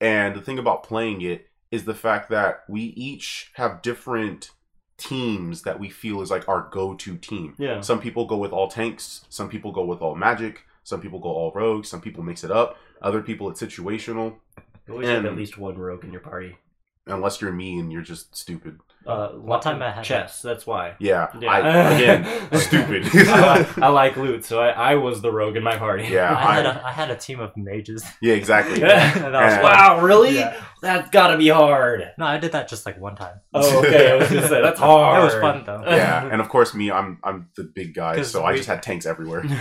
and 0.00 0.34
the 0.34 0.42
thing 0.42 0.58
about 0.58 0.82
playing 0.82 1.22
it 1.22 1.46
is 1.70 1.84
the 1.84 1.94
fact 1.94 2.28
that 2.30 2.64
we 2.68 2.80
each 2.82 3.50
have 3.54 3.80
different 3.82 4.50
teams 4.98 5.62
that 5.62 5.78
we 5.80 5.88
feel 5.90 6.22
is 6.22 6.30
like 6.30 6.48
our 6.48 6.68
go-to 6.72 7.16
team. 7.16 7.54
Yeah. 7.58 7.80
Some 7.80 8.00
people 8.00 8.26
go 8.26 8.36
with 8.36 8.52
all 8.52 8.68
tanks. 8.68 9.24
Some 9.28 9.48
people 9.48 9.72
go 9.72 9.84
with 9.84 10.00
all 10.00 10.14
magic. 10.14 10.64
Some 10.86 11.00
people 11.00 11.18
go 11.18 11.30
all 11.30 11.50
rogue. 11.52 11.84
Some 11.84 12.00
people 12.00 12.22
mix 12.22 12.44
it 12.44 12.50
up. 12.52 12.78
Other 13.02 13.20
people 13.20 13.50
it's 13.50 13.60
situational. 13.60 14.36
You 14.86 14.92
always 14.92 15.08
have 15.08 15.24
at 15.24 15.34
least 15.34 15.58
one 15.58 15.76
rogue 15.76 16.04
in 16.04 16.12
your 16.12 16.20
party. 16.20 16.58
Unless 17.06 17.40
you're 17.40 17.52
me 17.52 17.78
and 17.78 17.92
you're 17.92 18.02
just 18.02 18.34
stupid. 18.36 18.78
Uh, 19.06 19.28
One 19.28 19.60
time 19.60 19.80
I 19.80 19.92
had 19.92 20.02
chess. 20.04 20.42
That's 20.42 20.66
why. 20.66 20.96
Yeah. 20.98 21.28
Yeah. 21.40 21.48
I 21.52 21.92
again 21.94 22.58
stupid. 22.58 23.04
I, 23.28 23.56
like, 23.58 23.78
I 23.82 23.86
like 23.88 24.16
loot, 24.16 24.44
so 24.44 24.58
I, 24.60 24.70
I 24.70 24.94
was 24.96 25.22
the 25.22 25.30
rogue 25.30 25.54
in 25.56 25.62
my 25.62 25.76
party. 25.76 26.08
Yeah. 26.10 26.34
I 26.36 26.54
had 26.54 26.66
I- 26.66 26.74
a 26.74 26.82
I 26.86 26.90
had 26.90 27.10
a 27.12 27.16
team 27.16 27.38
of 27.38 27.56
mages. 27.56 28.04
yeah. 28.20 28.34
Exactly. 28.34 28.80
That 28.80 29.14
was 29.14 29.32
Yeah. 29.32 29.62
wow, 29.62 30.00
really? 30.00 30.34
Yeah. 30.34 30.60
That's 30.82 31.08
gotta 31.10 31.38
be 31.38 31.46
hard. 31.48 32.10
No, 32.18 32.26
I 32.26 32.38
did 32.38 32.50
that 32.52 32.66
just 32.68 32.84
like 32.84 32.98
one 33.00 33.14
time. 33.14 33.36
Oh, 33.54 33.78
okay. 33.84 34.10
I 34.10 34.16
was 34.16 34.28
gonna 34.28 34.48
say 34.48 34.60
that's 34.60 34.80
hard. 34.80 35.20
It 35.20 35.24
was 35.26 35.34
fun 35.34 35.62
though. 35.64 35.84
yeah. 35.86 36.28
And 36.28 36.40
of 36.40 36.48
course, 36.48 36.74
me. 36.74 36.90
I'm 36.90 37.20
I'm 37.22 37.48
the 37.56 37.62
big 37.62 37.94
guy, 37.94 38.20
so 38.22 38.44
I 38.44 38.56
just 38.56 38.66
had 38.68 38.82
tanks 38.82 39.06
everywhere. 39.06 39.44
Yeah. 39.46 39.60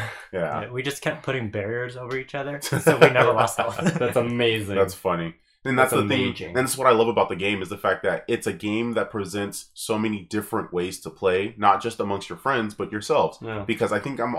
Yeah, 0.62 0.72
we 0.72 0.82
just 0.82 1.04
kept 1.04 1.22
putting 1.22 1.52
barriers 1.52 1.96
over 1.98 2.18
each 2.18 2.34
other, 2.34 2.60
so 2.62 2.98
we 2.98 3.12
never 3.12 3.32
lost 3.32 3.58
that 3.58 3.68
one. 3.68 3.94
That's 3.94 4.18
amazing. 4.18 4.76
That's 4.76 4.96
funny. 4.96 5.36
And 5.66 5.78
that's, 5.78 5.92
That's 5.92 6.04
the 6.04 6.08
thing. 6.10 6.48
And 6.48 6.56
that's 6.56 6.78
what 6.78 6.88
I 6.88 6.92
love 6.92 7.08
about 7.08 7.28
the 7.30 7.36
game 7.36 7.62
is 7.62 7.70
the 7.70 7.78
fact 7.78 8.04
that 8.04 8.24
it's 8.28 8.46
a 8.48 8.54
game 8.54 8.94
that 8.94 9.10
presents 9.10 9.70
so 9.74 9.98
many 9.98 10.22
different 10.22 10.72
ways 10.72 11.00
to 11.02 11.10
play, 11.10 11.56
not 11.58 11.82
just 11.82 12.00
amongst 12.00 12.30
your 12.30 12.38
friends, 12.38 12.74
but 12.76 12.92
yourselves. 12.92 13.40
yeah. 13.42 13.64
Because 13.66 13.92
I 13.92 14.00
think 14.00 14.20
I'm 14.20 14.36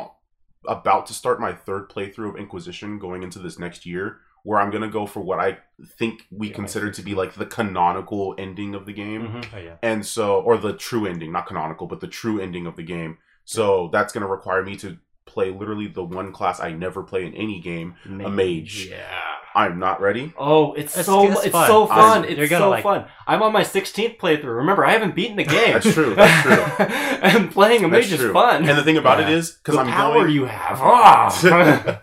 about 0.69 1.07
to 1.07 1.13
start 1.15 1.41
my 1.41 1.53
third 1.53 1.89
playthrough 1.91 2.31
of 2.31 2.37
Inquisition 2.37 2.99
going 2.99 3.23
into 3.23 3.39
this 3.39 3.59
next 3.59 3.85
year, 3.87 4.19
where 4.45 4.61
I'm 4.61 4.71
gonna 4.71 4.89
go 4.91 5.07
for 5.07 5.21
what 5.21 5.41
I 5.41 5.59
think 5.99 6.27
we 6.31 6.49
Yeah, 6.49 6.55
consider 6.55 6.91
to 6.93 7.03
be 7.03 7.15
like 7.15 7.35
the 7.35 7.47
canonical 7.47 8.35
ending 8.39 8.75
of 8.77 8.87
the 8.87 8.93
game. 8.93 9.23
Mhm. 9.29 9.45
Oh 9.55 9.59
yeah. 9.59 9.77
And 9.83 10.07
so, 10.07 10.41
or 10.41 10.57
the 10.57 10.73
true 10.73 11.07
ending, 11.07 11.33
not 11.33 11.47
canonical, 11.47 11.87
but 11.89 12.01
the 12.01 12.07
true 12.09 12.41
ending 12.41 12.67
of 12.67 12.77
the 12.77 12.83
game. 12.85 13.19
So 13.45 13.89
that's 13.93 14.13
going 14.13 14.23
to 14.23 14.29
require 14.29 14.65
me 14.65 14.75
to 14.77 14.99
play 15.27 15.51
literally 15.51 15.89
the 15.89 16.03
one 16.05 16.33
class 16.33 16.61
I 16.61 16.73
never 16.73 17.03
play 17.03 17.27
in 17.27 17.35
any 17.35 17.61
game. 17.61 17.95
A 18.07 18.31
mage. 18.31 18.87
Yeah. 18.91 19.23
I'm 19.55 19.79
not 19.79 20.03
ready. 20.03 20.35
Oh, 20.37 20.75
it's, 20.75 20.93
It's- 20.93 21.07
so 21.07 21.31
it's 21.33 21.45
it's 21.45 21.53
fun. 21.53 21.67
so 21.67 21.87
fun. 21.87 21.99
I'm- 21.99 22.25
it's 22.25 22.37
you're 22.39 22.47
gonna 22.47 22.65
so 22.67 22.71
like- 22.71 22.83
fun. 22.83 23.07
I'm 23.27 23.43
on 23.43 23.53
my 23.55 23.63
16th 23.63 24.19
playthrough. 24.19 24.57
Remember, 24.59 24.85
I 24.85 24.91
haven't 24.93 25.15
beaten 25.15 25.37
the 25.37 25.45
game. 25.59 25.73
That's 25.73 25.95
true, 25.95 26.15
that's 26.15 26.43
true. 26.43 26.85
and 26.87 27.51
playing 27.51 27.83
a 27.83 27.89
That's 27.89 28.11
mage 28.11 28.19
true. 28.19 28.29
is 28.29 28.33
fun. 28.35 28.69
And 28.69 28.77
the 28.79 28.85
thing 28.85 28.99
about 28.99 29.19
it 29.21 29.29
Yeah. 29.29 29.37
is, 29.37 29.53
because 29.53 29.77
the 29.77 29.81
I'm 29.81 29.87
power 29.89 30.15
going. 30.21 30.31
you 30.35 30.45
have. 30.45 30.79
Ah. 30.83 32.03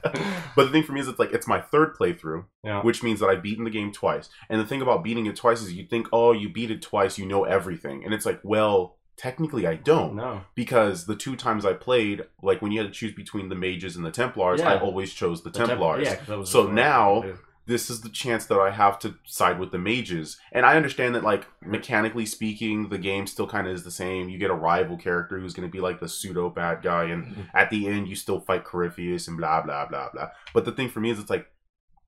but 0.55 0.63
the 0.65 0.71
thing 0.71 0.81
for 0.83 0.93
me 0.93 0.99
is, 1.01 1.07
it's 1.07 1.19
like 1.19 1.31
it's 1.31 1.47
my 1.47 1.61
third 1.61 1.95
playthrough, 1.95 2.45
yeah. 2.63 2.81
which 2.81 3.03
means 3.03 3.19
that 3.19 3.27
I've 3.27 3.43
beaten 3.43 3.65
the 3.65 3.69
game 3.69 3.91
twice. 3.91 4.29
And 4.49 4.59
the 4.59 4.65
thing 4.65 4.81
about 4.81 5.03
beating 5.03 5.27
it 5.27 5.35
twice 5.35 5.61
is, 5.61 5.73
you 5.73 5.85
think, 5.85 6.07
oh, 6.11 6.31
you 6.31 6.49
beat 6.49 6.71
it 6.71 6.81
twice, 6.81 7.19
you 7.19 7.25
know 7.27 7.43
everything, 7.43 8.03
and 8.03 8.15
it's 8.15 8.25
like, 8.25 8.39
well, 8.43 8.97
technically, 9.17 9.67
I 9.67 9.75
don't. 9.75 10.15
No. 10.15 10.41
Because 10.55 11.05
the 11.05 11.15
two 11.15 11.35
times 11.35 11.65
I 11.65 11.73
played, 11.73 12.23
like 12.41 12.61
when 12.61 12.71
you 12.71 12.79
had 12.81 12.87
to 12.91 12.93
choose 12.99 13.13
between 13.13 13.49
the 13.49 13.55
mages 13.55 13.95
and 13.95 14.05
the 14.05 14.11
Templars, 14.11 14.61
I 14.61 14.77
always 14.77 15.13
chose 15.13 15.43
the, 15.43 15.49
The 15.49 15.57
Temp- 15.59 15.69
Templars. 15.69 16.05
yeah, 16.05 16.15
that 16.27 16.37
was 16.37 16.49
So 16.49 16.67
now- 16.67 17.13
wanted 17.15 17.27
to 17.27 17.33
do. 17.33 17.39
this 17.65 17.89
is 17.89 18.01
the 18.01 18.09
chance 18.09 18.45
that 18.47 18.59
I 18.59 18.71
have 18.71 18.99
to 18.99 19.15
side 19.25 19.57
with 19.59 19.71
the 19.71 19.77
mages. 19.77 20.37
And 20.51 20.65
I 20.65 20.75
understand 20.75 21.15
that, 21.15 21.23
like, 21.23 21.47
mechanically 21.65 22.25
speaking, 22.25 22.89
the 22.89 22.97
game 22.97 23.25
still 23.25 23.47
kind 23.47 23.67
of 23.67 23.73
is 23.73 23.83
the 23.83 23.91
same. 23.91 24.27
You 24.27 24.37
get 24.37 24.49
a 24.51 24.55
rival 24.55 24.97
character 24.97 25.39
who's 25.39 25.53
going 25.53 25.67
to 25.67 25.71
be 25.71 25.79
like 25.79 25.99
the 26.01 26.09
pseudo 26.09 26.49
bad 26.49 26.81
guy, 26.81 27.05
and 27.05 27.23
mm-hmm. 27.23 27.41
at 27.53 27.69
the 27.69 27.87
end, 27.87 28.07
you 28.09 28.15
still 28.15 28.41
fight 28.41 28.65
Corypheus 28.65 29.27
and 29.29 29.37
blah, 29.37 29.61
blah, 29.61 29.85
blah, 29.85 30.09
blah. 30.11 30.29
But 30.53 30.65
the 30.65 30.73
thing 30.73 30.89
for 30.89 30.99
me 30.99 31.09
is, 31.11 31.19
it's 31.19 31.29
like, 31.29 31.47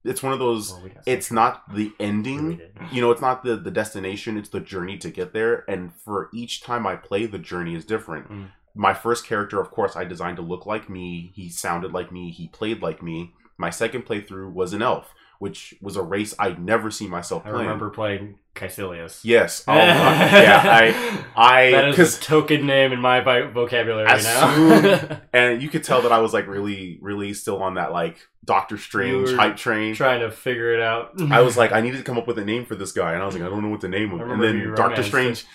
it's 0.05 0.21
one 0.23 0.31
of 0.31 0.39
those, 0.39 0.71
Well, 0.71 0.83
we 0.83 0.91
it's 1.05 1.31
not 1.31 1.73
the 1.73 1.91
ending. 1.99 2.61
You 2.91 3.01
know, 3.01 3.11
it's 3.11 3.21
not 3.21 3.43
the, 3.43 3.55
the 3.55 3.71
destination, 3.71 4.37
it's 4.37 4.49
the 4.49 4.59
journey 4.59 4.97
to 4.99 5.09
get 5.09 5.33
there. 5.33 5.65
And 5.67 5.91
for 5.93 6.29
each 6.33 6.61
time 6.61 6.85
I 6.85 6.95
play, 6.95 7.25
the 7.25 7.39
journey 7.39 7.73
is 7.75 7.83
different. 7.83 8.29
Mm. 8.29 8.51
My 8.75 8.93
first 8.93 9.25
character, 9.25 9.59
of 9.59 9.71
course, 9.71 9.95
I 9.95 10.03
designed 10.05 10.37
to 10.37 10.43
look 10.43 10.65
like 10.65 10.89
me. 10.89 11.31
He 11.33 11.49
sounded 11.49 11.93
like 11.93 12.11
me. 12.11 12.31
He 12.31 12.47
played 12.47 12.81
like 12.81 13.01
me. 13.01 13.33
My 13.57 13.69
second 13.71 14.05
playthrough 14.05 14.53
was 14.53 14.73
an 14.73 14.81
elf, 14.81 15.13
which 15.39 15.75
was 15.81 15.95
a 15.95 16.01
race 16.01 16.33
I'd 16.39 16.63
never 16.63 16.89
see 16.91 17.07
myself 17.07 17.43
I 17.45 17.49
playing. 17.49 17.65
remember 17.65 17.89
playing 17.89 18.39
Kaecilius. 18.55 19.19
Yes. 19.23 19.63
Oh, 19.67 19.73
yeah. 19.75 20.61
I 20.65 21.23
I 21.35 21.71
that 21.71 21.99
is 21.99 22.17
a 22.17 22.21
token 22.21 22.65
name 22.65 22.91
in 22.93 22.99
my 23.01 23.19
vocabulary 23.21 24.05
now. 24.07 24.55
soon- 24.55 25.17
and 25.33 25.61
you 25.61 25.69
could 25.69 25.83
tell 25.83 26.01
that 26.03 26.11
I 26.11 26.19
was 26.19 26.33
like 26.33 26.47
really 26.47 26.97
really 27.01 27.33
still 27.33 27.61
on 27.61 27.73
that 27.75 27.91
like 27.91 28.17
Doctor 28.45 28.77
Strange 28.77 29.31
hype 29.33 29.57
train. 29.57 29.95
Trying 29.95 30.21
to 30.21 30.29
figure 30.31 30.73
it 30.73 30.79
out. 30.81 31.19
I 31.31 31.41
was 31.41 31.57
like, 31.61 31.71
I 31.71 31.81
needed 31.81 31.97
to 31.97 32.03
come 32.03 32.17
up 32.17 32.27
with 32.27 32.37
a 32.37 32.45
name 32.45 32.63
for 32.65 32.75
this 32.75 32.91
guy, 32.91 33.13
and 33.13 33.21
I 33.23 33.25
was 33.25 33.33
like, 33.35 33.43
I 33.43 33.49
don't 33.49 33.63
know 33.63 33.69
what 33.69 33.81
the 33.81 33.89
name 33.89 34.13
of. 34.13 34.21
And 34.29 34.41
then 34.41 34.73
Doctor 34.75 35.01
Strange. 35.03 35.45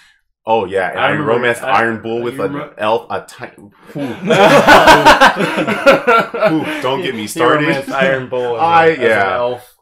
Oh 0.47 0.65
yeah, 0.65 0.91
and 0.91 0.99
I 0.99 1.03
I, 1.05 1.11
remember- 1.11 1.33
romanced 1.33 1.63
I- 1.63 1.83
Iron 1.83 2.03
Bull 2.03 2.23
with 2.23 2.41
an 2.41 2.55
ro- 2.55 2.75
elf, 2.79 3.07
a 3.11 3.21
tiny. 3.29 3.53
Ooh, 6.53 6.65
don't 6.83 7.03
get 7.03 7.15
me 7.15 7.27
started. 7.27 7.89
Iron 7.91 8.29
Bull. 8.29 8.57
I 8.57 8.63
I- 8.63 8.87
a, 8.87 8.91
as 8.93 8.99
an 8.99 9.03
yeah. 9.05 9.37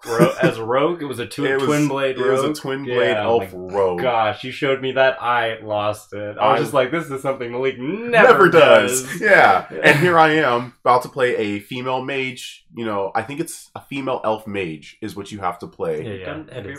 Elf 0.06 0.20
ro- 0.20 0.34
as 0.50 0.58
rogue. 0.60 1.02
It 1.02 1.06
was 1.06 1.18
a 1.18 1.26
tw- 1.26 1.40
It 1.40 1.54
was- 1.56 1.64
twin 1.64 1.88
blade 1.88 2.18
It 2.18 2.22
rogue. 2.22 2.48
was 2.48 2.58
a 2.58 2.60
twin 2.60 2.84
blade 2.84 3.10
Yeah, 3.10 3.22
elf 3.24 3.52
oh 3.54 3.68
my 3.68 3.74
rogue. 3.74 4.00
Gosh, 4.02 4.44
you 4.44 4.50
showed 4.52 4.80
me 4.82 4.92
that. 4.92 5.20
I 5.22 5.58
lost 5.60 6.12
it. 6.12 6.36
I 6.38 6.52
was 6.52 6.60
I- 6.60 6.62
just 6.62 6.74
like, 6.74 6.90
this 6.90 7.10
is 7.10 7.22
something 7.22 7.50
Malik 7.52 7.78
never, 7.78 8.08
Never, 8.10 8.48
does. 8.48 9.02
does. 9.02 9.20
Yeah. 9.20 9.66
And 9.70 9.98
here 9.98 10.18
I 10.18 10.30
am 10.34 10.74
about 10.84 11.02
to 11.02 11.08
play 11.08 11.36
a 11.36 11.60
female 11.60 12.02
mage. 12.02 12.64
You 12.74 12.84
know, 12.86 13.12
I 13.14 13.22
think 13.22 13.40
it's 13.40 13.70
a 13.74 13.80
female 13.80 14.20
elf 14.24 14.46
mage 14.46 14.96
is 15.02 15.16
what 15.16 15.30
you 15.32 15.38
have 15.40 15.58
to 15.60 15.66
play. 15.66 16.04
Yeah, 16.04 16.12
yeah, 16.12 16.24
Done- 16.26 16.48
have 16.52 16.64
you- 16.66 16.72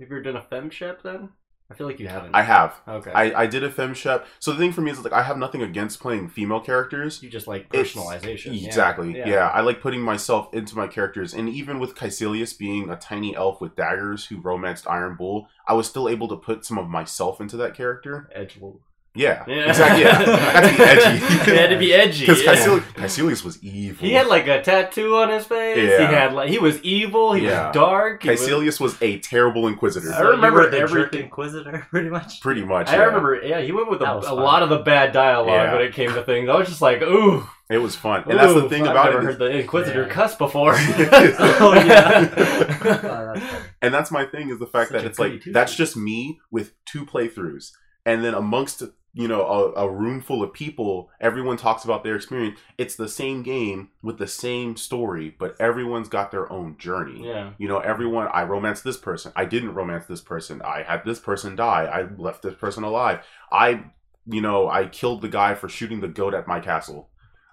Have 0.00 0.08
you 0.10 0.16
ever 0.16 0.22
done 0.22 0.36
a 0.36 0.40
femshep 0.42 1.02
then? 1.02 1.28
I 1.70 1.74
feel 1.74 1.86
like 1.86 1.98
you 1.98 2.08
haven't. 2.08 2.34
I 2.34 2.42
have. 2.42 2.78
okay. 2.86 3.10
I, 3.10 3.42
I 3.42 3.46
did 3.46 3.64
a 3.64 3.70
femshep. 3.70 4.26
So 4.38 4.52
the 4.52 4.58
thing 4.58 4.70
for 4.72 4.82
me 4.82 4.90
is 4.90 5.02
like 5.02 5.14
I 5.14 5.22
have 5.22 5.38
nothing 5.38 5.62
against 5.62 5.98
playing 5.98 6.28
female 6.28 6.60
characters. 6.60 7.22
you 7.22 7.30
just 7.30 7.46
like 7.46 7.66
It's- 7.72 7.92
personalization. 7.92 8.60
Yeah. 8.60 8.66
Exactly. 8.66 9.16
Yeah. 9.16 9.48
I 9.48 9.62
like 9.62 9.80
putting 9.80 10.02
myself 10.02 10.52
into 10.52 10.76
my 10.76 10.86
characters, 10.86 11.32
and 11.32 11.48
even 11.48 11.78
with 11.78 11.94
Kaecilius 11.94 12.56
being 12.56 12.90
a 12.90 12.96
tiny 12.96 13.34
elf 13.34 13.60
with 13.62 13.76
daggers 13.76 14.26
who 14.26 14.40
romanced 14.40 14.86
Iron 14.88 15.16
Bull, 15.16 15.48
I 15.66 15.72
was 15.72 15.88
still 15.88 16.08
able 16.08 16.28
to 16.28 16.36
put 16.36 16.64
some 16.66 16.76
of 16.78 16.88
myself 16.88 17.40
into 17.40 17.56
that 17.56 17.74
character. 17.74 18.28
Edge 18.34 18.58
lord. 18.60 18.78
Yeah, 19.16 19.44
Yeah. 19.46 19.68
exactly. 19.68 20.02
Yeah, 20.02 20.10
I 20.18 20.66
had 20.66 20.68
to 20.68 20.76
be 20.76 20.82
edgy. 20.82 21.24
It 21.52 21.56
had 21.56 21.70
to 21.70 21.78
be 21.78 21.94
edgy. 21.94 22.20
Because 22.26 22.42
yeah. 22.42 22.54
Kaecilius, 22.56 22.80
Kaecilius 22.94 23.44
was 23.44 23.62
evil. 23.62 24.04
He 24.08 24.12
had 24.12 24.26
like 24.26 24.48
a 24.48 24.60
tattoo 24.60 25.16
on 25.18 25.28
his 25.30 25.46
face. 25.46 25.76
He 25.76 26.04
had 26.04 26.32
like 26.32 26.48
he 26.50 26.58
was 26.58 26.82
evil. 26.82 27.32
He 27.32 27.44
Yeah. 27.46 27.68
was 27.68 27.74
dark. 27.74 28.22
He 28.24 28.30
was- 28.30 28.40
Kaecilius 28.40 28.80
was 28.80 29.00
a 29.00 29.20
terrible 29.20 29.68
inquisitor. 29.68 30.12
I 30.12 30.18
So 30.18 30.24
you 30.24 30.30
remember 30.30 30.60
were 30.62 30.70
the 30.70 30.78
jerk 30.78 30.90
everything. 30.90 31.22
Inquisitor, 31.24 31.86
pretty 31.90 32.08
much. 32.10 32.40
Pretty 32.40 32.64
much. 32.64 32.88
I 32.88 32.96
yeah. 32.96 33.02
remember, 33.04 33.40
yeah, 33.40 33.60
he 33.60 33.70
went 33.70 33.88
with 33.88 34.00
a, 34.00 34.04
a 34.32 34.34
lot 34.34 34.64
of 34.64 34.68
the 34.68 34.78
bad 34.78 35.12
dialogue 35.12 35.48
Yeah. 35.48 35.72
when 35.74 35.82
it 35.82 35.94
came 35.94 36.12
to 36.12 36.22
things. 36.24 36.48
I 36.48 36.56
was 36.56 36.66
just 36.68 36.82
like, 36.82 37.00
ooh, 37.02 37.46
It 37.70 37.78
was 37.78 37.94
fun, 37.94 38.24
and 38.26 38.36
that's 38.38 38.52
the 38.52 38.64
ooh, 38.64 38.68
thing 38.68 38.82
I've 38.82 38.90
about 38.90 39.04
never 39.12 39.18
it. 39.20 39.22
heard 39.24 39.30
is- 39.34 39.38
the 39.38 39.50
Inquisitor 39.60 40.02
Yeah. 40.08 40.12
cuss 40.12 40.34
before. 40.34 40.74
Oh, 40.76 41.72
yeah. 41.74 42.34
Oh, 42.36 42.84
that's 42.84 43.00
fun. 43.00 43.42
and 43.80 43.94
that's 43.94 44.10
my 44.10 44.24
thing 44.24 44.50
is 44.50 44.58
the 44.58 44.66
fact 44.66 44.90
Such 44.90 45.02
that 45.02 45.06
it's 45.06 45.18
like 45.20 45.32
goody 45.32 45.52
that's 45.52 45.74
just 45.76 45.96
me 45.96 46.40
with 46.50 46.72
two 46.84 47.06
playthroughs 47.06 47.70
and 48.04 48.24
then 48.24 48.34
amongst 48.34 48.82
you 49.14 49.28
know 49.28 49.42
a, 49.42 49.84
a 49.84 49.90
room 49.90 50.20
full 50.20 50.42
of 50.42 50.52
people 50.52 51.08
everyone 51.20 51.56
talks 51.56 51.84
about 51.84 52.04
their 52.04 52.16
experience. 52.16 52.58
It's 52.76 52.96
the 52.96 53.08
same 53.08 53.42
game 53.42 53.90
with 54.02 54.18
the 54.18 54.26
same 54.26 54.76
story 54.76 55.34
but 55.38 55.58
everyone's 55.60 56.08
got 56.08 56.30
their 56.30 56.50
own 56.52 56.76
journey. 56.78 57.26
Yeah, 57.26 57.52
you 57.58 57.68
know 57.68 57.78
everyone 57.78 58.28
i 58.32 58.42
romanced 58.42 58.84
this 58.84 58.98
person. 58.98 59.32
I 59.36 59.44
didn't 59.44 59.74
romance 59.74 60.06
this 60.06 60.20
person. 60.20 60.60
I 60.62 60.82
had 60.82 61.04
this 61.04 61.20
person 61.20 61.56
die. 61.56 61.84
I 61.84 62.02
left 62.20 62.42
this 62.42 62.54
person 62.54 62.84
alive. 62.84 63.20
I 63.50 63.84
you 64.26 64.40
know 64.40 64.68
i 64.68 64.86
killed 64.86 65.20
the 65.20 65.28
guy 65.28 65.54
for 65.54 65.68
shooting 65.68 66.00
the 66.00 66.08
goat 66.08 66.34
at 66.34 66.48
my 66.48 66.58
castle 66.58 67.10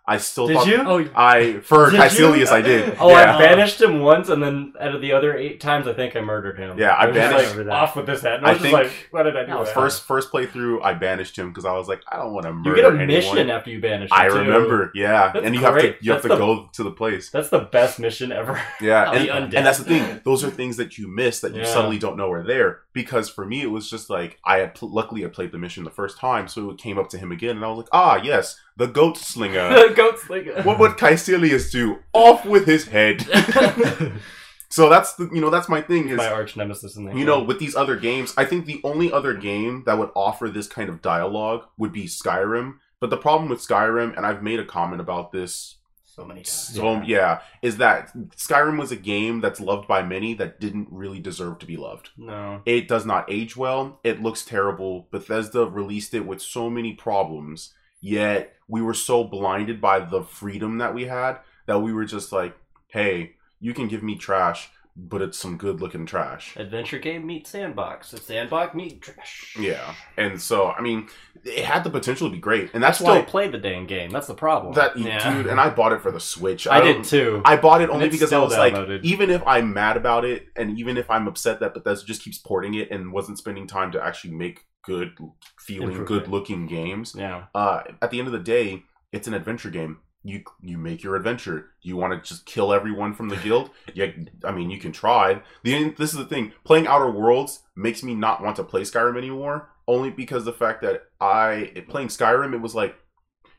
i 0.08 0.18
still 0.18 0.48
did 0.48 0.58
thought 0.58 0.68
you? 0.68 0.78
Oh, 0.80 1.10
i 1.16 1.60
for 1.60 1.92
Did 1.92 1.94
you? 1.98 2.00
Kaecilius 2.02 2.52
i 2.52 2.62
did 2.62 2.98
Oh, 3.00 3.10
yeah. 3.10 3.36
I 3.36 3.40
banished 3.40 3.80
him 3.80 4.00
once, 4.00 4.30
and 4.30 4.42
then 4.42 4.74
out 4.80 4.96
of 4.96 5.02
the 5.02 5.12
other 5.14 5.36
eight 5.38 5.62
times, 5.62 5.88
I 5.88 5.94
think 5.94 6.16
I 6.16 6.22
murdered 6.22 6.58
him. 6.58 6.78
Yeah, 6.80 6.90
I 6.92 7.06
was 7.08 7.16
just 7.16 7.32
banished- 7.32 7.56
like, 7.58 7.68
off 7.68 7.96
with 7.96 8.06
this 8.08 8.22
head. 8.22 8.36
And 8.38 8.46
I 8.46 8.50
I 8.50 8.54
was 8.54 8.62
just 8.62 8.74
think- 8.74 8.84
like, 8.88 9.08
why 9.12 9.24
did 9.24 9.38
I 9.38 9.42
do 9.42 9.48
That 9.48 9.60
was 9.60 9.68
that? 9.70 9.76
First 9.76 10.04
first 10.04 10.32
playthrough, 10.32 10.84
I 10.84 10.94
banished 10.96 11.38
him 11.38 11.50
because 11.50 11.66
I 11.66 11.74
was 11.74 11.88
like, 11.88 12.02
I 12.12 12.18
don't 12.18 12.34
want 12.34 12.46
to 12.48 12.54
murder 12.54 12.70
you 12.70 12.76
get 12.78 12.86
a 12.86 12.88
anyone. 12.88 13.08
mission 13.08 13.50
after 13.52 13.70
you 13.70 13.80
banish. 13.80 14.10
Him 14.10 14.18
I 14.20 14.28
too. 14.28 14.36
remember, 14.40 14.92
yeah, 14.96 15.32
That's 15.34 15.46
and 15.46 15.54
you 15.56 15.62
have 15.62 15.76
to 15.78 15.96
you 16.02 16.12
have 16.14 16.22
That's 16.22 16.22
to 16.24 16.28
the- 16.30 16.38
go 16.38 16.70
to 16.74 16.84
the 16.84 16.92
place, 16.92 17.30
That's 17.30 17.50
the 17.50 17.60
best 17.60 18.00
mission 18.00 18.32
ever. 18.32 18.60
yeah, 18.82 19.12
and, 19.14 19.30
undead. 19.30 19.58
and 19.58 19.66
that's 19.66 19.78
the 19.78 19.86
thing; 19.86 20.22
those 20.26 20.44
are 20.44 20.50
things 20.50 20.78
that 20.78 20.98
you 20.98 21.08
miss 21.08 21.40
that 21.42 21.54
you 21.54 21.62
Yeah. 21.62 21.68
suddenly 21.68 22.00
don't 22.00 22.18
know 22.18 22.32
are 22.32 22.44
there. 22.44 22.80
Because 22.94 23.30
for 23.30 23.46
me, 23.46 23.62
it 23.62 23.72
was 23.72 23.90
just 23.90 24.10
like 24.10 24.38
I 24.44 24.58
had 24.58 24.78
luckily 24.82 25.24
I 25.24 25.30
played 25.30 25.52
the 25.52 25.58
mission 25.60 25.84
the 25.84 25.90
first 25.92 26.18
time, 26.18 26.48
so 26.48 26.72
it 26.72 26.78
came 26.78 26.98
up 26.98 27.10
to 27.10 27.18
him 27.18 27.32
again, 27.32 27.56
and 27.56 27.64
I 27.64 27.70
was 27.70 27.78
like, 27.78 27.88
ah, 27.94 28.20
yes, 28.22 28.58
the 28.78 28.88
goat 28.88 29.18
slinger. 29.18 29.70
The 29.90 29.94
goat 29.96 30.20
slinger. 30.20 30.64
what 30.64 30.80
would 30.80 30.94
Kaecilius 30.94 31.72
do? 31.72 32.00
Off 32.14 32.46
with 32.46 32.66
his 32.66 32.88
head. 32.88 33.22
so 34.70 34.90
that's 34.90 35.16
the 35.16 35.30
you 35.34 35.42
know 35.42 35.50
that's 35.50 35.70
my 35.70 35.82
thing 35.82 36.10
is 36.10 36.18
my 36.18 36.32
arch 36.32 36.56
nemesis 36.56 36.96
in 36.96 37.06
the 37.06 37.16
You 37.16 37.26
know, 37.26 37.44
with 37.44 37.60
these 37.60 37.76
other 37.76 37.96
games, 37.98 38.34
I 38.38 38.46
think 38.46 38.66
the 38.66 38.82
only 38.84 39.12
other 39.12 39.34
game 39.34 39.84
that 39.86 39.98
would 39.98 40.12
offer 40.16 40.50
this 40.50 40.68
kind 40.68 40.90
of 40.90 41.02
dialogue 41.02 41.66
would 41.78 41.92
be 41.92 42.06
Skyrim. 42.06 42.76
But 43.00 43.10
the 43.10 43.18
problem 43.18 43.50
with 43.50 43.60
Skyrim, 43.60 44.16
and 44.16 44.26
I've 44.26 44.44
made 44.44 44.60
a 44.60 44.66
comment 44.66 45.02
about 45.02 45.32
this, 45.32 45.78
so 46.06 46.24
many 46.24 46.42
times. 46.42 46.76
so 46.76 47.02
yeah, 47.02 47.40
is 47.62 47.78
that 47.78 48.16
Skyrim 48.36 48.78
was 48.78 48.92
a 48.92 48.96
game 48.98 49.42
that's 49.42 49.60
loved 49.60 49.88
by 49.88 50.04
many 50.04 50.34
that 50.36 50.60
didn't 50.60 50.88
really 50.92 51.20
deserve 51.20 51.58
to 51.60 51.66
be 51.66 51.78
loved. 51.78 52.10
No. 52.18 52.62
It 52.66 52.88
does 52.88 53.06
not 53.06 53.26
age 53.32 53.58
well. 53.58 54.00
It 54.04 54.22
looks 54.22 54.46
terrible. 54.46 55.08
Bethesda 55.10 55.66
released 55.66 56.14
it 56.14 56.26
with 56.28 56.42
so 56.42 56.70
many 56.70 56.94
problems, 56.94 57.74
yet 58.02 58.56
we 58.68 58.82
were 58.82 58.94
so 58.94 59.24
blinded 59.24 59.80
by 59.80 60.00
the 60.00 60.24
freedom 60.24 60.80
that 60.80 60.94
we 60.94 61.06
had 61.06 61.38
that 61.68 61.80
we 61.80 61.94
were 61.94 62.06
just 62.06 62.32
like, 62.32 62.58
hey, 62.88 63.36
you 63.60 63.74
can 63.74 63.88
give 63.88 64.04
me 64.04 64.16
trash, 64.16 64.70
but 64.96 65.22
it's 65.22 65.38
some 65.38 65.58
good 65.58 65.82
looking 65.82 66.06
trash. 66.06 66.56
Adventure 66.58 67.00
game 67.00 67.26
meet 67.26 67.48
sandbox. 67.48 68.14
It's 68.14 68.26
sandbox 68.26 68.76
meet 68.76 69.02
trash. 69.02 69.56
Yeah, 69.60 69.96
and 70.18 70.42
so 70.42 70.70
I 70.72 70.82
mean, 70.82 71.08
it 71.44 71.66
had 71.66 71.84
the 71.84 71.90
potential 71.90 72.28
to 72.28 72.32
be 72.32 72.40
great, 72.40 72.72
and 72.74 72.84
that's 72.84 73.00
I 73.02 73.04
still 73.04 73.16
why 73.16 73.22
play 73.22 73.48
the 73.48 73.58
dang 73.58 73.86
game. 73.88 74.12
That's 74.12 74.28
the 74.28 74.36
problem. 74.36 74.74
that 74.74 74.98
yeah. 74.98 75.34
dude. 75.34 75.48
And 75.48 75.60
I 75.60 75.70
bought 75.70 75.94
it 75.94 76.02
for 76.02 76.12
the 76.12 76.20
Switch. 76.20 76.68
I 76.68 76.80
don't- 76.80 77.02
did 77.02 77.06
too. 77.06 77.42
I 77.46 77.56
bought 77.58 77.82
it 77.82 77.90
only 77.90 78.10
because 78.10 78.34
I 78.34 78.40
was 78.40 78.58
like, 78.58 78.76
even 79.04 79.30
if 79.30 79.42
I'm 79.46 79.74
mad 79.74 79.98
about 79.98 80.26
it, 80.26 80.48
and 80.56 80.78
even 80.78 80.98
if 80.98 81.10
I'm 81.10 81.28
upset 81.28 81.60
that 81.62 81.74
Bethesda 81.74 82.06
just 82.06 82.24
keeps 82.24 82.38
porting 82.38 82.74
it 82.76 82.92
and 82.92 83.12
wasn't 83.12 83.38
spending 83.38 83.68
time 83.68 83.92
to 83.94 84.04
actually 84.04 84.34
make 84.34 84.66
good 84.84 85.14
feeling, 85.60 86.06
good 86.06 86.28
looking 86.28 86.68
games. 86.68 87.16
yeah. 87.18 87.46
Uh, 87.54 87.84
at 88.02 88.12
the 88.12 88.20
end 88.20 88.28
of 88.28 88.32
the 88.34 88.40
day, 88.40 88.84
it's 89.12 89.28
an 89.28 89.34
adventure 89.34 89.70
game. 89.70 90.00
You 90.24 90.44
you 90.62 90.78
make 90.78 91.02
your 91.04 91.16
adventure. 91.16 91.72
You 91.82 91.98
want 91.98 92.14
to 92.14 92.28
just 92.30 92.46
kill 92.46 92.72
everyone 92.72 93.14
from 93.14 93.30
the 93.30 93.38
guild? 93.38 93.72
Yeah, 93.96 94.08
I 94.44 94.52
mean 94.52 94.70
you 94.70 94.78
can 94.80 94.92
try. 94.92 95.42
The 95.64 95.90
this 95.98 96.12
is 96.12 96.18
the 96.18 96.26
thing. 96.26 96.54
Playing 96.64 96.86
Outer 96.88 97.10
Worlds 97.10 97.64
makes 97.76 98.04
me 98.04 98.14
not 98.16 98.42
want 98.44 98.56
to 98.58 98.64
play 98.64 98.82
Skyrim 98.82 99.18
anymore. 99.18 99.70
Only 99.88 100.12
because 100.12 100.46
the 100.46 100.54
fact 100.54 100.82
that 100.84 101.06
I 101.20 101.84
playing 101.90 102.10
Skyrim, 102.10 102.54
it 102.54 102.62
was 102.62 102.76
like, 102.76 102.96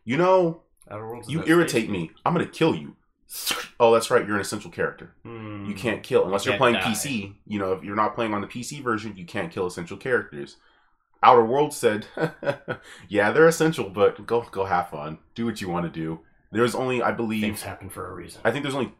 you 0.04 0.16
know, 0.16 0.62
you 1.28 1.42
irritate 1.46 1.90
me. 1.90 2.10
I'm 2.24 2.32
gonna 2.32 2.46
kill 2.46 2.74
you. 2.74 2.96
Oh, 3.80 3.92
that's 3.92 4.12
right. 4.12 4.24
You're 4.24 4.36
an 4.36 4.42
essential 4.42 4.70
character. 4.70 5.12
Hmm. 5.24 5.64
You 5.66 5.74
can't 5.74 6.04
kill 6.04 6.24
unless 6.24 6.44
You 6.44 6.52
you're 6.52 6.58
playing 6.58 6.76
die. 6.76 6.82
PC. 6.82 7.34
You 7.48 7.58
know, 7.58 7.72
if 7.72 7.82
you're 7.82 7.96
not 7.96 8.14
playing 8.14 8.32
on 8.32 8.40
the 8.40 8.46
PC 8.46 8.80
version, 8.80 9.16
you 9.16 9.24
can't 9.24 9.50
kill 9.50 9.66
essential 9.66 9.96
characters. 9.96 10.56
Outer 11.20 11.44
Worlds 11.44 11.76
said, 11.76 12.06
"Yeah, 13.08 13.32
they're 13.32 13.48
essential, 13.48 13.88
but 13.90 14.24
go 14.24 14.42
go 14.52 14.66
have 14.66 14.90
fun. 14.90 15.18
Do 15.34 15.46
what 15.46 15.60
you 15.60 15.68
want 15.68 15.84
to 15.86 15.90
do." 15.90 16.20
There's 16.52 16.74
only, 16.74 17.02
I 17.02 17.10
believe, 17.12 17.40
Things 17.42 17.62
happen 17.62 17.88
for 17.88 18.08
a 18.08 18.12
reason. 18.14 18.40
I 18.44 18.50
think 18.52 18.62
there's 18.62 18.74
only 18.74 18.92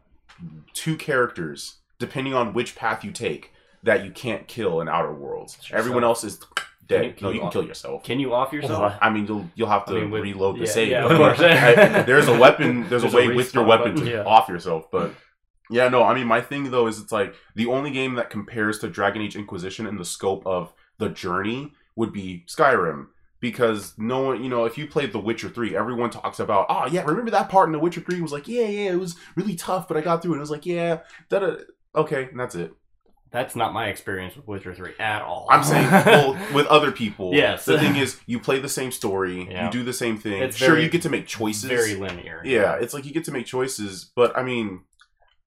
two 0.73 0.97
characters, 0.97 1.75
depending 1.99 2.33
on 2.33 2.53
which 2.53 2.75
path 2.75 3.03
you 3.03 3.11
take, 3.11 3.51
that 3.83 4.03
you 4.03 4.11
can't 4.11 4.47
kill 4.47 4.81
in 4.81 4.89
Outer 4.89 5.13
Worlds. 5.13 5.57
Yourself. 5.57 5.79
Everyone 5.79 6.03
else 6.03 6.23
is 6.23 6.39
dead. 6.87 7.01
Can 7.01 7.03
you- 7.03 7.13
can 7.13 7.23
no, 7.25 7.29
you 7.29 7.33
you 7.35 7.39
can 7.41 7.47
off- 7.47 7.53
kill 7.53 7.63
yourself. 7.65 8.03
Can 8.03 8.19
you 8.19 8.33
off 8.33 8.51
yourself? 8.53 8.93
I 9.01 9.09
mean, 9.09 9.27
you'll 9.27 9.49
you'll 9.55 9.69
have 9.69 9.85
to 9.85 9.91
I 9.93 10.01
mean, 10.01 10.11
with- 10.11 10.23
reload 10.23 10.55
the 10.57 10.61
yeah, 10.65 10.65
save. 10.71 10.87
yeah, 10.89 11.05
of 11.05 11.17
course. 11.17 11.39
I- 11.39 12.01
there's 12.03 12.27
a 12.27 12.37
weapon. 12.37 12.89
There's, 12.89 13.03
There's 13.03 13.13
a 13.13 13.17
a 13.17 13.27
way 13.27 13.35
with 13.35 13.53
your 13.53 13.63
weapon 13.65 13.91
button. 13.93 14.05
to 14.07 14.11
Yeah. 14.11 14.23
off 14.23 14.49
yourself. 14.49 14.89
But 14.91 15.13
yeah, 15.69 15.87
no. 15.89 16.03
I 16.03 16.13
mean, 16.13 16.27
my 16.27 16.41
thing 16.41 16.71
though 16.71 16.87
is 16.87 16.99
it's 16.99 17.11
like 17.11 17.35
the 17.55 17.67
only 17.67 17.91
game 17.91 18.15
that 18.15 18.29
compares 18.29 18.79
to 18.79 18.89
Dragon 18.89 19.21
Age 19.21 19.35
Inquisition 19.35 19.85
in 19.85 19.97
the 19.97 20.05
scope 20.05 20.45
of 20.47 20.73
the 20.97 21.09
journey 21.09 21.73
would 21.95 22.11
be 22.11 22.45
Skyrim. 22.47 23.07
Because 23.43 23.93
no 23.97 24.21
one, 24.21 24.41
you 24.41 24.49
know, 24.49 24.63
if 24.63 24.77
you 24.77 24.87
played 24.87 25.11
The 25.11 25.19
Witcher 25.19 25.49
3, 25.49 25.75
everyone 25.75 26.09
talks 26.09 26.39
about, 26.39 26.65
oh, 26.69 26.85
yeah, 26.89 27.01
remember 27.03 27.29
that 27.31 27.49
part 27.49 27.67
in 27.67 27.73
The 27.73 27.79
Witcher 27.79 27.99
3 27.99 28.21
was 28.21 28.31
like, 28.31 28.47
yeah, 28.47 28.63
yeah, 28.67 28.91
it 28.93 28.99
was 28.99 29.17
really 29.35 29.53
tough, 29.55 29.85
but 29.89 29.97
I 29.97 30.01
got 30.01 30.21
through 30.21 30.35
it. 30.35 30.37
It 30.37 30.39
was 30.39 30.49
like, 30.49 30.65
yeah, 30.65 30.99
that, 31.27 31.65
okay, 31.93 32.29
and 32.31 32.39
that's 32.39 32.55
it. 32.55 32.71
That's 33.31 33.53
not 33.53 33.73
my 33.73 33.87
experience 33.87 34.37
with 34.37 34.47
Witcher 34.47 34.73
3 34.73 34.91
at 34.97 35.23
all. 35.23 35.47
I'm 35.51 35.61
saying, 35.61 35.91
well, 36.05 36.37
with 36.53 36.67
other 36.67 36.93
people, 36.93 37.33
Yes. 37.33 37.65
the 37.65 37.77
thing 37.77 37.97
is, 37.97 38.17
you 38.27 38.39
play 38.39 38.59
the 38.59 38.69
same 38.69 38.93
story, 38.93 39.45
Yeah. 39.51 39.65
you 39.65 39.71
do 39.71 39.83
the 39.83 39.91
same 39.91 40.17
thing. 40.17 40.41
It's 40.41 40.55
sure, 40.55 40.69
very- 40.69 40.83
you 40.85 40.89
get 40.89 41.01
to 41.01 41.09
make 41.09 41.27
choices. 41.27 41.65
very 41.65 41.95
linear. 41.95 42.41
Yeah, 42.45 42.75
it's 42.75 42.93
like 42.93 43.03
you 43.05 43.11
get 43.11 43.25
to 43.25 43.33
make 43.33 43.45
choices, 43.45 44.05
but 44.15 44.37
I 44.37 44.43
mean, 44.43 44.83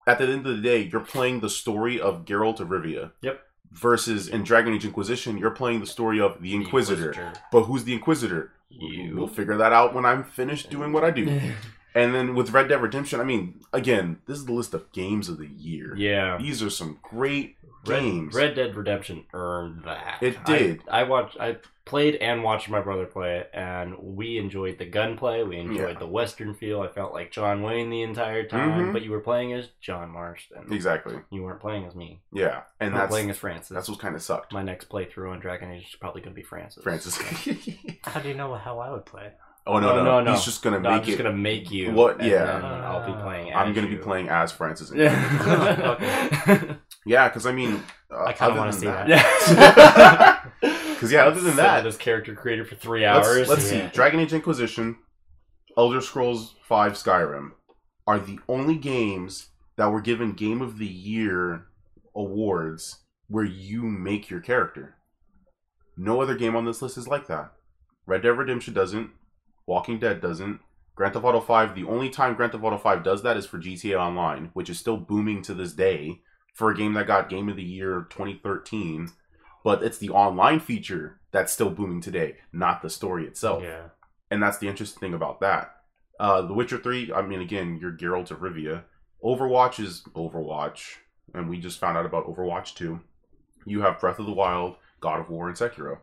at 0.07 0.19
the 0.19 0.25
end 0.25 0.47
of 0.47 0.55
the 0.55 0.63
day, 0.63 0.83
you're 0.83 1.01
playing 1.01 1.41
the 1.41 1.49
story 1.49 1.99
of 1.99 2.27
Geralt 2.27 2.61
of 2.61 2.69
Rivia. 2.69 3.13
Yep. 3.23 3.41
Versus 3.73 4.29
in 4.29 4.43
Dragon 4.43 4.73
Age 4.75 4.85
Inquisition, 4.85 5.37
you're 5.39 5.51
playing 5.51 5.81
the 5.81 5.87
story 5.87 6.21
of 6.21 6.41
the 6.41 6.51
The 6.51 6.55
Inquisitor. 6.55 7.33
But 7.53 7.65
who's 7.65 7.85
the 7.85 7.93
Inquisitor? 7.93 8.53
You. 8.71 9.17
We'll 9.17 9.29
figure 9.29 9.57
that 9.57 9.73
out 9.73 9.95
when 9.95 10.05
I'm 10.05 10.25
finished 10.25 10.71
doing 10.71 10.93
what 10.93 11.05
I 11.05 11.11
do. 11.11 11.53
And 11.97 12.15
then 12.15 12.35
with 12.35 12.51
Red 12.51 12.69
Dead 12.69 12.83
Redemption, 12.83 13.21
I 13.21 13.25
mean, 13.25 13.61
again, 13.73 14.21
this 14.27 14.37
is 14.39 14.45
the 14.45 14.53
list 14.53 14.75
of 14.75 14.93
games 14.93 15.29
of 15.31 15.39
the 15.39 15.47
year. 15.49 15.95
Yeah. 15.97 16.37
These 16.39 16.63
are 16.63 16.69
some 16.71 16.99
great 17.03 17.57
Red, 17.87 18.03
games. 18.03 18.35
Red 18.35 18.55
Dead 18.55 18.77
Redemption 18.77 19.25
earned 19.33 19.85
that. 19.85 20.19
It 20.21 20.45
did. 20.45 20.83
I, 20.91 21.05
watched. 21.05 21.39
I 21.41 21.57
played 21.87 22.17
and 22.17 22.43
watched 22.43 22.69
my 22.69 22.81
brother 22.81 23.07
play 23.07 23.39
it, 23.39 23.51
and 23.55 23.97
we 23.99 24.37
enjoyed 24.39 24.77
the 24.77 24.85
gunplay. 24.85 25.43
We 25.45 25.57
enjoyed 25.57 25.93
Yeah. 25.95 25.99
the 25.99 26.07
western 26.07 26.53
feel. 26.53 26.83
I 26.83 26.89
felt 26.89 27.15
like 27.15 27.31
John 27.31 27.63
Wayne 27.63 27.89
the 27.91 28.03
entire 28.03 28.45
time, 28.47 28.89
Mhm. 28.89 28.93
but 28.93 29.03
you 29.03 29.13
were 29.13 29.21
playing 29.21 29.53
as 29.55 29.69
John 29.81 30.11
Marston. 30.11 30.71
Exactly. 30.73 31.17
You 31.31 31.45
weren't 31.45 31.61
playing 31.61 31.87
as 31.87 31.95
me. 31.95 32.21
Yeah. 32.33 32.63
And 32.81 32.93
You 32.93 32.99
that's 32.99 33.11
playing 33.11 33.31
as 33.31 33.39
Francis. 33.39 33.69
that's 33.75 33.89
what 33.89 34.01
kind 34.01 34.15
of 34.17 34.21
sucked. 34.23 34.53
my 34.53 34.63
next 34.63 34.89
playthrough 34.91 35.31
on 35.31 35.39
Dragon 35.41 35.71
Age 35.71 35.89
is 35.89 35.95
probably 35.95 36.21
going 36.21 36.35
to 36.35 36.39
be 36.41 36.43
Francis. 36.47 36.83
Francis. 36.83 37.17
How 38.03 38.21
do 38.21 38.29
you 38.29 38.35
know 38.35 38.53
how 38.55 38.81
I 38.81 38.91
would 38.91 39.07
play? 39.07 39.31
Oh 39.67 39.79
no, 39.79 39.91
Oh, 39.91 39.97
no, 39.97 40.05
no, 40.05 40.21
no. 40.23 40.33
He's 40.33 40.45
just 40.45 40.63
gonna 40.63 40.79
No, 40.81 40.89
I'm 40.91 40.97
make 40.97 41.05
just 41.05 41.19
it. 41.19 41.23
gonna 41.23 41.37
make 41.37 41.71
you. 41.71 41.93
What- 41.93 42.23
yeah. 42.23 42.61
I'll 42.85 43.07
be 43.07 43.13
playing. 43.21 43.53
As 43.53 43.57
I'm 43.67 43.73
gonna 43.75 43.89
be 43.89 43.97
playing 43.97 44.29
as 44.29 44.53
Francis. 44.53 44.93
Yeah. 44.95 46.77
Yeah, 47.09 47.29
because 47.29 47.47
I 47.47 47.53
mean, 47.53 47.85
uh, 48.11 48.25
I 48.25 48.33
kinda 48.33 48.47
other 48.53 48.59
wanna 48.59 48.73
than 48.73 48.81
see 48.81 48.87
that. 48.87 50.51
Because 50.61 51.13
yeah, 51.13 51.25
other 51.25 51.41
than 51.41 51.55
that, 51.55 51.85
this 51.85 51.97
character 51.97 52.35
created 52.35 52.67
for 52.69 52.75
three 52.75 53.07
let's, 53.07 53.29
hours. 53.29 53.49
let's 53.49 53.73
Yeah. 53.73 53.89
see. 53.91 53.95
Dragon 53.95 54.19
Age 54.19 54.33
Inquisition, 54.33 54.97
Elder 55.79 56.01
Scrolls 56.01 56.57
Five, 56.65 56.95
Skyrim 56.95 57.53
are 58.09 58.19
the 58.19 58.41
only 58.49 58.77
games 58.77 59.51
that 59.77 59.93
were 59.93 60.01
given 60.01 60.33
Game 60.33 60.61
of 60.61 60.79
the 60.79 60.87
Year 60.87 61.67
awards 62.15 63.05
where 63.29 63.45
you 63.45 63.83
make 63.85 64.29
your 64.29 64.41
character. 64.41 64.97
No 65.97 66.21
other 66.21 66.35
game 66.35 66.57
on 66.57 66.65
this 66.65 66.83
list 66.83 66.99
is 66.99 67.07
like 67.07 67.29
that. 67.29 67.53
Red 68.05 68.23
Dead 68.23 68.31
Redemption 68.37 68.75
doesn't. 68.75 69.11
Walking 69.67 69.99
Dead 69.99 70.21
doesn't. 70.21 70.61
Grand 70.95 71.13
Theft 71.13 71.27
Auto 71.27 71.41
5, 71.41 71.75
the 71.75 71.85
only 71.85 72.09
time 72.09 72.35
Grand 72.35 72.53
Theft 72.53 72.65
Auto 72.65 72.79
5 72.79 73.03
does 73.03 73.23
that 73.23 73.37
is 73.37 73.45
for 73.45 73.59
GTA 73.59 73.99
Online, 73.99 74.51
which 74.55 74.71
is 74.71 74.79
still 74.79 74.97
booming 74.97 75.43
to 75.43 75.53
this 75.53 75.73
day 75.73 76.23
for 76.55 76.71
a 76.71 76.77
game 76.77 76.95
that 76.95 77.07
got 77.07 77.29
Game 77.29 77.51
of 77.51 77.57
the 77.57 77.63
Year 77.63 78.07
2013. 78.09 79.11
But 79.63 79.83
it's 79.83 79.99
the 79.99 80.11
online 80.11 80.61
feature 80.61 81.21
that's 81.33 81.53
still 81.53 81.71
booming 81.71 82.01
today, 82.01 82.37
not 82.53 82.81
the 82.81 82.89
story 82.89 83.27
itself. 83.27 83.63
Yeah. 83.63 83.89
And 84.31 84.43
that's 84.43 84.59
the 84.59 84.69
interesting 84.69 85.01
thing 85.01 85.15
about 85.15 85.41
that. 85.41 85.73
Uh, 86.19 86.43
the 86.43 86.55
Witcher 86.55 86.79
3, 86.79 87.13
I 87.13 87.21
mean, 87.23 87.41
again, 87.41 87.79
you're 87.81 87.93
Geralt 87.93 88.31
of 88.31 88.39
Rivia. 88.39 88.85
Overwatch 89.23 89.79
is 89.79 90.03
Overwatch, 90.15 90.97
and 91.35 91.49
we 91.51 91.59
just 91.59 91.79
found 91.79 91.99
out 91.99 92.07
about 92.07 92.27
Overwatch 92.27 92.75
2. 92.75 93.01
You 93.67 93.83
have 93.83 94.01
Breath 94.01 94.19
of 94.19 94.27
the 94.27 94.33
Wild, 94.33 94.77
God 95.01 95.21
of 95.21 95.29
War, 95.29 95.49
and 95.49 95.57
Sekiro. 95.57 95.99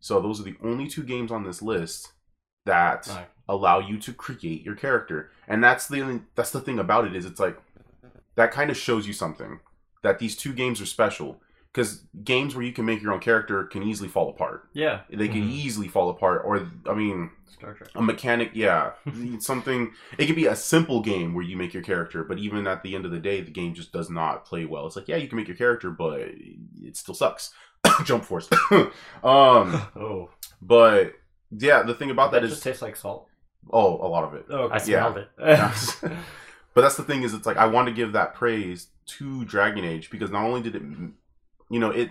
So 0.00 0.20
those 0.20 0.40
are 0.40 0.44
the 0.44 0.56
only 0.62 0.88
two 0.88 1.02
games 1.02 1.30
on 1.30 1.44
this 1.44 1.60
list 1.60 2.12
that 2.68 3.06
Right. 3.08 3.26
allow 3.48 3.78
you 3.80 3.98
to 3.98 4.12
create 4.12 4.62
your 4.64 4.74
character. 4.76 5.30
And 5.46 5.62
that's 5.62 5.86
the 5.88 6.20
that's 6.36 6.50
the 6.52 6.60
thing 6.60 6.78
about 6.78 7.06
it 7.06 7.14
is 7.16 7.26
it's 7.26 7.40
like 7.40 7.58
that 8.36 8.52
kind 8.52 8.70
of 8.70 8.76
shows 8.76 9.06
you 9.06 9.12
something 9.12 9.60
that 10.02 10.18
these 10.20 10.36
two 10.36 10.52
games 10.52 10.80
are 10.80 10.86
special 10.86 11.40
because 11.72 12.04
games 12.24 12.54
where 12.54 12.64
you 12.64 12.72
can 12.72 12.84
make 12.84 13.02
your 13.02 13.12
own 13.12 13.20
character 13.20 13.64
can 13.64 13.82
easily 13.82 14.08
fall 14.08 14.30
apart. 14.30 14.68
Yeah. 14.72 15.00
They 15.10 15.28
can 15.28 15.42
Mhm. 15.42 15.50
easily 15.50 15.88
fall 15.88 16.08
apart, 16.10 16.42
or 16.44 16.66
I 16.88 16.94
mean, 16.94 17.30
Star 17.46 17.74
Trek. 17.74 17.90
a 17.94 18.00
mechanic. 18.02 18.50
Yeah, 18.54 18.92
something. 19.40 19.92
It 20.18 20.26
can 20.26 20.34
be 20.36 20.46
a 20.46 20.56
simple 20.56 21.00
game 21.02 21.34
where 21.34 21.44
you 21.44 21.56
make 21.56 21.74
your 21.74 21.82
character, 21.82 22.24
but 22.24 22.38
even 22.38 22.66
at 22.66 22.82
the 22.82 22.94
end 22.94 23.04
of 23.04 23.10
the 23.10 23.18
day, 23.20 23.40
the 23.42 23.50
game 23.50 23.74
just 23.74 23.92
does 23.92 24.08
not 24.10 24.44
play 24.44 24.64
well. 24.64 24.86
It's 24.86 24.96
like, 24.96 25.08
yeah, 25.08 25.16
you 25.16 25.28
can 25.28 25.36
make 25.36 25.48
your 25.48 25.56
character, 25.56 25.90
but 25.90 26.20
it 26.20 26.96
still 26.96 27.14
sucks. 27.14 27.52
Jump 28.04 28.24
force. 28.24 28.48
um, 29.22 29.82
Oh, 29.96 30.30
but 30.62 31.12
yeah, 31.50 31.82
the 31.82 31.94
thing 31.94 32.10
about 32.10 32.32
that 32.32 32.42
just 32.42 32.54
is, 32.56 32.60
tastes 32.60 32.82
like 32.82 32.96
salt. 32.96 33.28
oh, 33.70 33.94
a 34.04 34.08
lot 34.08 34.24
of 34.24 34.34
it. 34.34 34.46
Oh, 34.50 34.68
I 34.70 34.78
smelled 34.78 35.18
it. 35.18 35.28
but 36.74 36.80
that's 36.82 36.96
the 36.96 37.02
thing 37.02 37.22
is, 37.22 37.34
it's 37.34 37.46
like 37.46 37.56
I 37.56 37.66
want 37.66 37.88
to 37.88 37.94
give 37.94 38.12
that 38.12 38.34
praise 38.34 38.88
to 39.06 39.44
Dragon 39.44 39.84
Age 39.84 40.10
because 40.10 40.30
not 40.30 40.44
only 40.44 40.62
did 40.62 40.76
it, 40.76 40.82
you 41.70 41.78
know, 41.80 41.90
it 41.90 42.10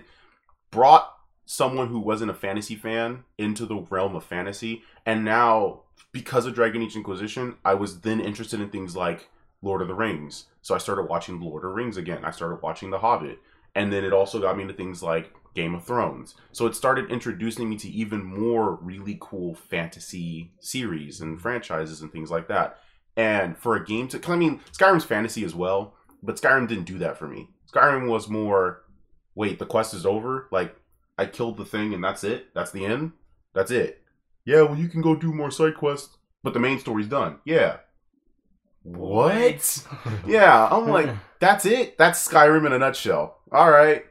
brought 0.70 1.14
someone 1.46 1.88
who 1.88 1.98
wasn't 1.98 2.30
a 2.30 2.34
fantasy 2.34 2.74
fan 2.74 3.24
into 3.38 3.64
the 3.64 3.86
realm 3.90 4.16
of 4.16 4.24
fantasy, 4.24 4.82
and 5.06 5.24
now 5.24 5.82
because 6.12 6.46
of 6.46 6.54
Dragon 6.54 6.82
Age 6.82 6.96
Inquisition, 6.96 7.56
I 7.64 7.74
was 7.74 8.00
then 8.00 8.20
interested 8.20 8.60
in 8.60 8.70
things 8.70 8.96
like 8.96 9.28
Lord 9.62 9.82
of 9.82 9.88
the 9.88 9.94
Rings. 9.94 10.46
So 10.62 10.74
I 10.74 10.78
started 10.78 11.04
watching 11.04 11.40
Lord 11.40 11.64
of 11.64 11.70
the 11.70 11.74
Rings 11.74 11.96
again. 11.96 12.24
I 12.24 12.30
started 12.30 12.62
watching 12.62 12.90
The 12.90 12.98
Hobbit, 12.98 13.38
and 13.74 13.92
then 13.92 14.04
it 14.04 14.12
also 14.12 14.40
got 14.40 14.56
me 14.56 14.62
into 14.62 14.74
things 14.74 15.02
like 15.02 15.32
Game 15.54 15.74
of 15.74 15.84
Thrones. 15.84 16.34
So 16.52 16.66
it 16.66 16.74
started 16.74 17.10
introducing 17.10 17.68
me 17.68 17.76
to 17.76 17.88
even 17.88 18.24
more 18.24 18.74
really 18.76 19.18
cool 19.20 19.54
fantasy 19.54 20.52
series 20.60 21.20
and 21.20 21.40
franchises 21.40 22.00
and 22.00 22.12
things 22.12 22.30
like 22.30 22.48
that. 22.48 22.78
And 23.16 23.56
for 23.58 23.74
a 23.74 23.84
game 23.84 24.08
to, 24.08 24.18
cause 24.18 24.32
I 24.32 24.36
mean, 24.36 24.60
Skyrim's 24.72 25.04
fantasy 25.04 25.44
as 25.44 25.54
well, 25.54 25.94
but 26.22 26.36
Skyrim 26.36 26.68
didn't 26.68 26.84
do 26.84 26.98
that 26.98 27.18
for 27.18 27.26
me. 27.26 27.48
Skyrim 27.72 28.08
was 28.08 28.28
more, 28.28 28.82
wait, 29.34 29.58
the 29.58 29.66
quest 29.66 29.94
is 29.94 30.06
over. 30.06 30.48
Like 30.52 30.76
I 31.18 31.26
killed 31.26 31.56
the 31.56 31.64
thing 31.64 31.92
and 31.94 32.02
that's 32.02 32.24
it. 32.24 32.54
That's 32.54 32.70
the 32.70 32.84
end. 32.84 33.12
That's 33.54 33.70
it. 33.70 34.02
Yeah, 34.44 34.62
well, 34.62 34.78
you 34.78 34.88
can 34.88 35.02
go 35.02 35.14
do 35.14 35.32
more 35.32 35.50
side 35.50 35.76
quests, 35.76 36.16
but 36.42 36.54
the 36.54 36.60
main 36.60 36.78
story's 36.78 37.08
done. 37.08 37.38
Yeah. 37.44 37.78
What? 38.82 39.84
Yeah, 40.26 40.68
I'm 40.70 40.88
like, 40.88 41.10
that's 41.40 41.66
it. 41.66 41.98
That's 41.98 42.26
Skyrim 42.26 42.64
in 42.64 42.72
a 42.72 42.78
nutshell. 42.78 43.40
All 43.52 43.70
right, 43.70 44.04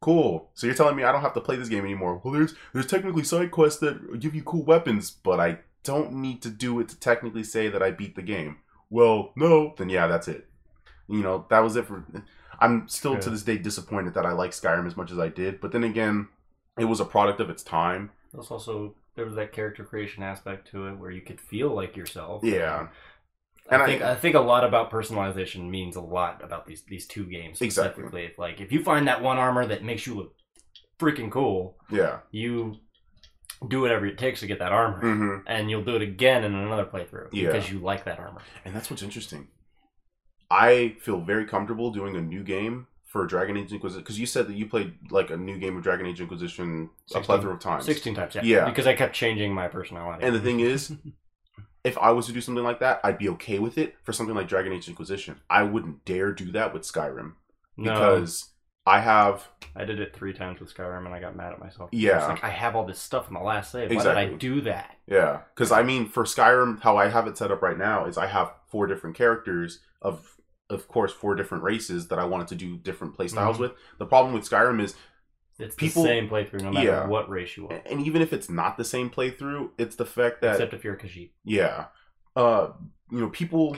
cool. 0.00 0.50
So 0.54 0.66
you're 0.66 0.76
telling 0.76 0.96
me 0.96 1.04
I 1.04 1.12
don't 1.12 1.22
have 1.22 1.34
to 1.34 1.40
play 1.40 1.56
this 1.56 1.68
game 1.68 1.84
anymore? 1.84 2.20
Well, 2.22 2.34
there's 2.34 2.54
there's 2.72 2.86
technically 2.86 3.24
side 3.24 3.50
quests 3.50 3.80
that 3.80 4.20
give 4.20 4.34
you 4.34 4.42
cool 4.42 4.64
weapons, 4.64 5.10
but 5.10 5.40
I 5.40 5.58
don't 5.82 6.12
need 6.12 6.42
to 6.42 6.50
do 6.50 6.78
it 6.80 6.88
to 6.90 6.98
technically 6.98 7.44
say 7.44 7.68
that 7.68 7.82
I 7.82 7.90
beat 7.90 8.16
the 8.16 8.22
game. 8.22 8.58
Well, 8.88 9.32
no. 9.36 9.74
Then 9.76 9.88
yeah, 9.88 10.06
that's 10.06 10.28
it. 10.28 10.46
You 11.08 11.22
know, 11.22 11.46
that 11.50 11.60
was 11.60 11.76
it 11.76 11.86
for. 11.86 12.04
I'm 12.60 12.88
still 12.88 13.18
to 13.18 13.30
this 13.30 13.42
day 13.42 13.58
disappointed 13.58 14.14
that 14.14 14.26
I 14.26 14.32
like 14.32 14.50
Skyrim 14.52 14.86
as 14.86 14.96
much 14.96 15.10
as 15.10 15.18
I 15.18 15.28
did, 15.28 15.60
but 15.60 15.72
then 15.72 15.82
again, 15.82 16.28
it 16.78 16.84
was 16.84 17.00
a 17.00 17.04
product 17.04 17.40
of 17.40 17.50
its 17.50 17.62
time. 17.62 18.10
There's 18.32 18.50
also 18.50 18.94
there 19.16 19.24
was 19.24 19.34
that 19.34 19.52
character 19.52 19.84
creation 19.84 20.22
aspect 20.22 20.70
to 20.70 20.86
it 20.86 20.98
where 20.98 21.10
you 21.10 21.20
could 21.20 21.40
feel 21.40 21.70
like 21.74 21.96
yourself. 21.96 22.44
Yeah. 22.44 22.88
I 23.70 23.74
And 23.74 23.82
I- 23.82 23.86
think 23.86 24.02
I, 24.02 24.14
think 24.16 24.34
a 24.34 24.40
lot 24.40 24.64
about 24.64 24.90
personalization 24.90 25.68
means 25.70 25.96
a 25.96 26.00
lot 26.00 26.42
about 26.42 26.66
these 26.66 26.82
these 26.88 27.06
two 27.06 27.24
games 27.24 27.60
Exactly. 27.60 28.02
specifically. 28.04 28.24
If, 28.24 28.38
Like 28.38 28.60
if 28.60 28.72
you 28.72 28.82
find 28.82 29.06
that 29.08 29.22
one 29.22 29.38
armor 29.38 29.64
that 29.66 29.84
makes 29.84 30.06
you 30.06 30.14
look 30.14 30.34
freaking 30.98 31.30
cool, 31.30 31.76
Yeah. 31.90 32.18
you 32.30 32.76
do 33.68 33.80
whatever 33.80 34.06
it 34.06 34.16
takes 34.18 34.40
to 34.40 34.46
get 34.46 34.58
that 34.58 34.72
armor, 34.72 35.00
hmm 35.00 35.36
and 35.46 35.70
you'll 35.70 35.84
do 35.84 35.94
it 35.96 36.02
again 36.02 36.44
in 36.44 36.54
another 36.54 36.84
playthrough 36.84 37.28
Yeah. 37.32 37.46
because 37.52 37.70
you 37.70 37.78
like 37.78 38.04
that 38.04 38.18
armor. 38.18 38.40
And 38.64 38.74
that's 38.74 38.90
what's 38.90 39.02
interesting. 39.02 39.48
I 40.50 40.96
feel 41.00 41.20
very 41.20 41.46
comfortable 41.46 41.90
doing 41.92 42.16
a 42.16 42.20
new 42.20 42.42
game 42.42 42.86
for 43.06 43.26
Dragon 43.26 43.56
Age 43.56 43.72
Inquisition 43.72 44.02
because 44.02 44.18
you 44.18 44.26
said 44.26 44.46
that 44.48 44.54
you 44.54 44.66
played 44.66 44.94
like 45.10 45.30
a 45.30 45.36
new 45.36 45.58
game 45.58 45.76
of 45.76 45.82
Dragon 45.82 46.06
Age 46.06 46.20
Inquisition 46.20 46.90
a 47.14 47.20
plethora 47.20 47.54
of 47.54 47.60
times. 47.60 47.84
Sixteen 47.84 48.14
times, 48.14 48.34
yeah. 48.34 48.42
Yeah. 48.42 48.64
Because 48.64 48.86
I 48.86 48.94
kept 48.94 49.14
changing 49.14 49.52
my 49.54 49.68
personality. 49.68 50.24
And 50.24 50.34
the 50.34 50.40
thing 50.40 50.60
is, 50.60 50.92
if 51.84 51.96
I 51.98 52.10
was 52.10 52.26
to 52.26 52.32
do 52.32 52.40
something 52.40 52.64
like 52.64 52.80
that, 52.80 53.00
I'd 53.04 53.18
be 53.18 53.28
okay 53.30 53.58
with 53.58 53.78
it 53.78 53.96
for 54.02 54.12
something 54.12 54.34
like 54.34 54.48
Dragon 54.48 54.72
Age 54.72 54.88
Inquisition. 54.88 55.40
I 55.48 55.62
wouldn't 55.62 56.04
dare 56.04 56.32
do 56.32 56.52
that 56.52 56.72
with 56.74 56.82
Skyrim 56.82 57.32
no, 57.76 57.92
because 57.92 58.50
I 58.86 59.00
have 59.00 59.48
I 59.76 59.84
did 59.84 60.00
it 60.00 60.14
three 60.14 60.32
times 60.32 60.60
with 60.60 60.74
Skyrim, 60.74 61.06
and 61.06 61.14
I 61.14 61.20
got 61.20 61.36
mad 61.36 61.52
at 61.52 61.60
myself. 61.60 61.90
Yeah. 61.92 62.18
It's 62.18 62.28
like 62.28 62.44
I 62.44 62.50
have 62.50 62.76
all 62.76 62.84
this 62.84 62.98
stuff 62.98 63.28
in 63.28 63.34
the 63.34 63.40
last 63.40 63.72
save. 63.72 63.90
Why 63.90 64.02
did 64.02 64.16
I 64.16 64.26
do 64.34 64.60
that? 64.62 64.96
yeah. 65.06 65.40
Because 65.54 65.72
I 65.72 65.82
mean, 65.82 66.08
for 66.08 66.24
Skyrim, 66.24 66.80
how 66.80 66.96
I 66.96 67.08
have 67.08 67.26
it 67.26 67.38
set 67.38 67.50
up 67.50 67.62
right 67.62 67.78
now 67.78 68.06
is 68.06 68.18
I 68.18 68.26
have 68.26 68.52
four 68.68 68.86
different 68.86 69.16
characters 69.16 69.80
of. 70.02 70.36
Of 70.68 70.86
course, 70.86 71.10
four 71.12 71.34
different 71.34 71.64
races 71.64 72.06
that 72.08 72.20
I 72.20 72.24
wanted 72.24 72.46
to 72.46 72.54
do 72.54 72.76
different 72.76 73.16
play 73.16 73.26
styles 73.26 73.56
Mhm. 73.56 73.60
with. 73.60 73.72
The 73.98 74.06
problem 74.06 74.32
with 74.32 74.48
Skyrim 74.48 74.80
is 74.80 74.94
It's 75.60 75.74
People- 75.76 76.02
the 76.02 76.08
same 76.08 76.28
playthrough 76.28 76.62
no 76.62 76.72
matter 76.72 76.86
Yeah. 76.86 77.06
what 77.06 77.28
race 77.28 77.56
you 77.56 77.68
are, 77.68 77.80
and 77.86 78.04
even 78.06 78.22
if 78.22 78.32
it's 78.32 78.48
not 78.48 78.76
the 78.78 78.84
same 78.84 79.10
playthrough, 79.10 79.70
it's 79.78 79.96
the 79.96 80.06
fact 80.06 80.40
that 80.42 80.52
except 80.56 80.74
if 80.74 80.84
you're 80.84 80.94
a 80.94 80.98
Khajiit. 80.98 81.30
yeah, 81.44 81.86
uh, 82.36 82.68
you 83.10 83.20
know, 83.20 83.28
people 83.28 83.76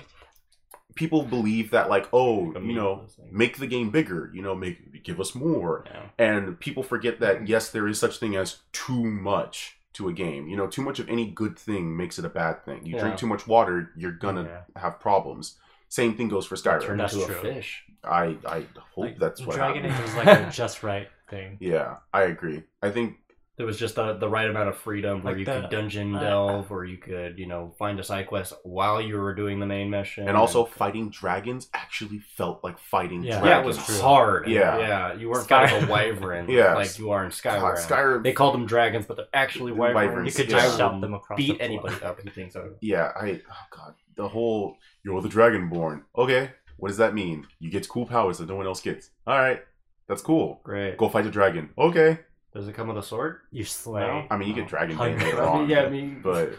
people 0.94 1.22
believe 1.22 1.70
that 1.70 1.88
like, 1.88 2.06
oh, 2.12 2.52
you 2.60 2.74
know, 2.74 3.06
make 3.30 3.56
the 3.56 3.66
game 3.66 3.90
bigger, 3.90 4.30
you 4.34 4.42
know, 4.42 4.54
make 4.54 5.02
give 5.02 5.20
us 5.20 5.34
more, 5.34 5.84
Yeah. 5.86 6.02
and 6.18 6.60
people 6.60 6.82
forget 6.82 7.18
that 7.20 7.48
yes, 7.48 7.70
there 7.70 7.88
is 7.88 7.98
such 7.98 8.18
thing 8.18 8.36
as 8.36 8.60
too 8.72 9.02
much 9.02 9.78
to 9.94 10.08
a 10.08 10.12
game. 10.12 10.48
You 10.48 10.56
know, 10.56 10.66
too 10.66 10.82
much 10.82 10.98
of 10.98 11.08
any 11.08 11.30
good 11.30 11.58
thing 11.58 11.96
makes 11.96 12.18
it 12.18 12.24
a 12.24 12.28
bad 12.30 12.64
thing. 12.64 12.84
You 12.84 12.96
Yeah. 12.96 13.00
drink 13.02 13.16
too 13.16 13.26
much 13.26 13.46
water, 13.46 13.90
you're 13.96 14.12
gonna 14.12 14.44
Yeah. 14.74 14.80
have 14.82 15.00
problems. 15.00 15.58
Same 15.88 16.14
thing 16.14 16.28
goes 16.28 16.46
for 16.46 16.56
Turn 16.56 16.80
Skyrim. 16.80 16.96
That's 16.98 17.14
into 17.14 17.38
a 17.38 17.40
fish. 17.40 17.84
I 18.04 18.36
I 18.46 18.66
hope 18.94 19.04
Like, 19.04 19.18
that's 19.18 19.40
what 19.46 19.56
Dragon 19.56 19.84
happens. 19.84 20.10
Age 20.10 20.16
was 20.16 20.26
like 20.26 20.52
just 20.52 20.82
right 20.82 21.08
thing. 21.32 21.56
Yeah, 21.60 21.96
I 22.12 22.22
agree. 22.34 22.62
I 22.82 22.90
think 22.90 23.16
There 23.58 23.66
was 23.66 23.78
just 23.78 23.96
the, 23.96 24.14
the 24.14 24.28
right 24.28 24.48
amount 24.48 24.68
of 24.70 24.76
freedom 24.78 25.22
where 25.22 25.32
Like 25.34 25.38
you 25.40 25.44
the- 25.44 25.60
could 25.62 25.70
dungeon 25.70 26.14
uh, 26.16 26.20
delve, 26.20 26.70
or 26.70 26.84
you 26.84 26.96
could, 26.96 27.38
you 27.38 27.46
know, 27.46 27.74
find 27.78 28.00
a 28.00 28.02
side 28.04 28.26
quest 28.26 28.54
while 28.64 28.98
you 29.00 29.16
were 29.18 29.34
doing 29.34 29.60
the 29.60 29.66
main 29.66 29.88
mission. 29.90 30.26
And 30.28 30.36
also, 30.36 30.64
fighting 30.64 31.10
dragons 31.10 31.68
actually 31.74 32.20
felt 32.38 32.64
like 32.64 32.78
fighting 32.78 33.22
Yeah. 33.22 33.40
dragons. 33.40 33.48
yeah, 33.50 33.60
it 33.60 33.66
was 33.66 33.78
True. 33.86 34.00
hard. 34.00 34.48
Yeah. 34.48 34.78
yeah, 34.78 35.12
you 35.14 35.28
weren't 35.28 35.44
Sky- 35.44 35.66
fighting 35.68 35.88
a 35.88 35.92
wyvern 35.96 36.48
Yes. 36.48 36.76
like 36.76 36.98
you 36.98 37.10
are 37.10 37.24
in 37.24 37.30
Skyrim. 37.30 37.60
God, 37.60 37.78
Skyrim. 37.78 38.22
They 38.24 38.32
called 38.32 38.54
them 38.54 38.66
dragons, 38.66 39.04
but 39.06 39.16
they're 39.18 39.26
actually 39.34 39.72
wyverns. 39.72 40.08
Wyverns, 40.08 40.26
You 40.28 40.44
could 40.44 40.50
yeah. 40.52 40.58
just 40.60 40.74
I 40.74 40.78
shout 40.78 41.00
them 41.00 41.14
across 41.14 41.36
beat 41.36 41.58
the 41.58 41.64
anybody 41.64 41.96
up 42.02 42.20
who 42.20 42.30
thinks 42.30 42.54
so. 42.54 42.74
yeah, 42.80 43.12
I. 43.14 43.40
Oh 43.50 43.64
god, 43.76 43.94
the 44.16 44.28
whole 44.28 44.76
you're 45.04 45.20
the 45.20 45.28
dragonborn. 45.28 46.02
Okay, 46.16 46.50
what 46.78 46.88
does 46.88 46.98
that 46.98 47.14
mean? 47.14 47.46
You 47.60 47.70
get 47.70 47.86
cool 47.88 48.06
powers 48.06 48.38
that 48.38 48.48
no 48.48 48.56
one 48.56 48.66
else 48.66 48.80
gets. 48.80 49.10
All 49.26 49.38
right, 49.38 49.60
that's 50.08 50.22
cool. 50.22 50.60
Great. 50.64 50.96
Go 50.96 51.08
fight 51.08 51.24
the 51.24 51.30
dragon. 51.30 51.70
Okay, 51.78 52.20
Does 52.54 52.68
it 52.68 52.74
come 52.74 52.88
with 52.88 52.98
a 52.98 53.02
sword? 53.02 53.38
You 53.50 53.64
slay. 53.64 54.26
I 54.30 54.36
mean 54.36 54.48
you 54.48 54.54
get 54.54 54.68
dragon 54.68 54.96
Hundred. 54.96 55.22
later 55.22 55.42
on. 55.54 55.68
yeah, 55.68 55.82
I 55.82 55.88
mean, 55.88 56.20
but 56.22 56.52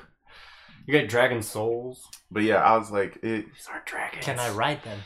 you 0.86 0.92
get 0.92 1.10
dragon 1.10 1.42
souls. 1.42 2.08
but 2.32 2.44
yeah, 2.44 2.58
I 2.58 2.78
was 2.78 2.92
like 2.92 3.18
it. 3.18 3.46
These 3.54 3.68
aren't 3.72 3.86
dragons. 3.86 4.26
Can 4.26 4.40
I 4.40 4.50
ride 4.52 4.84
them? 4.84 5.00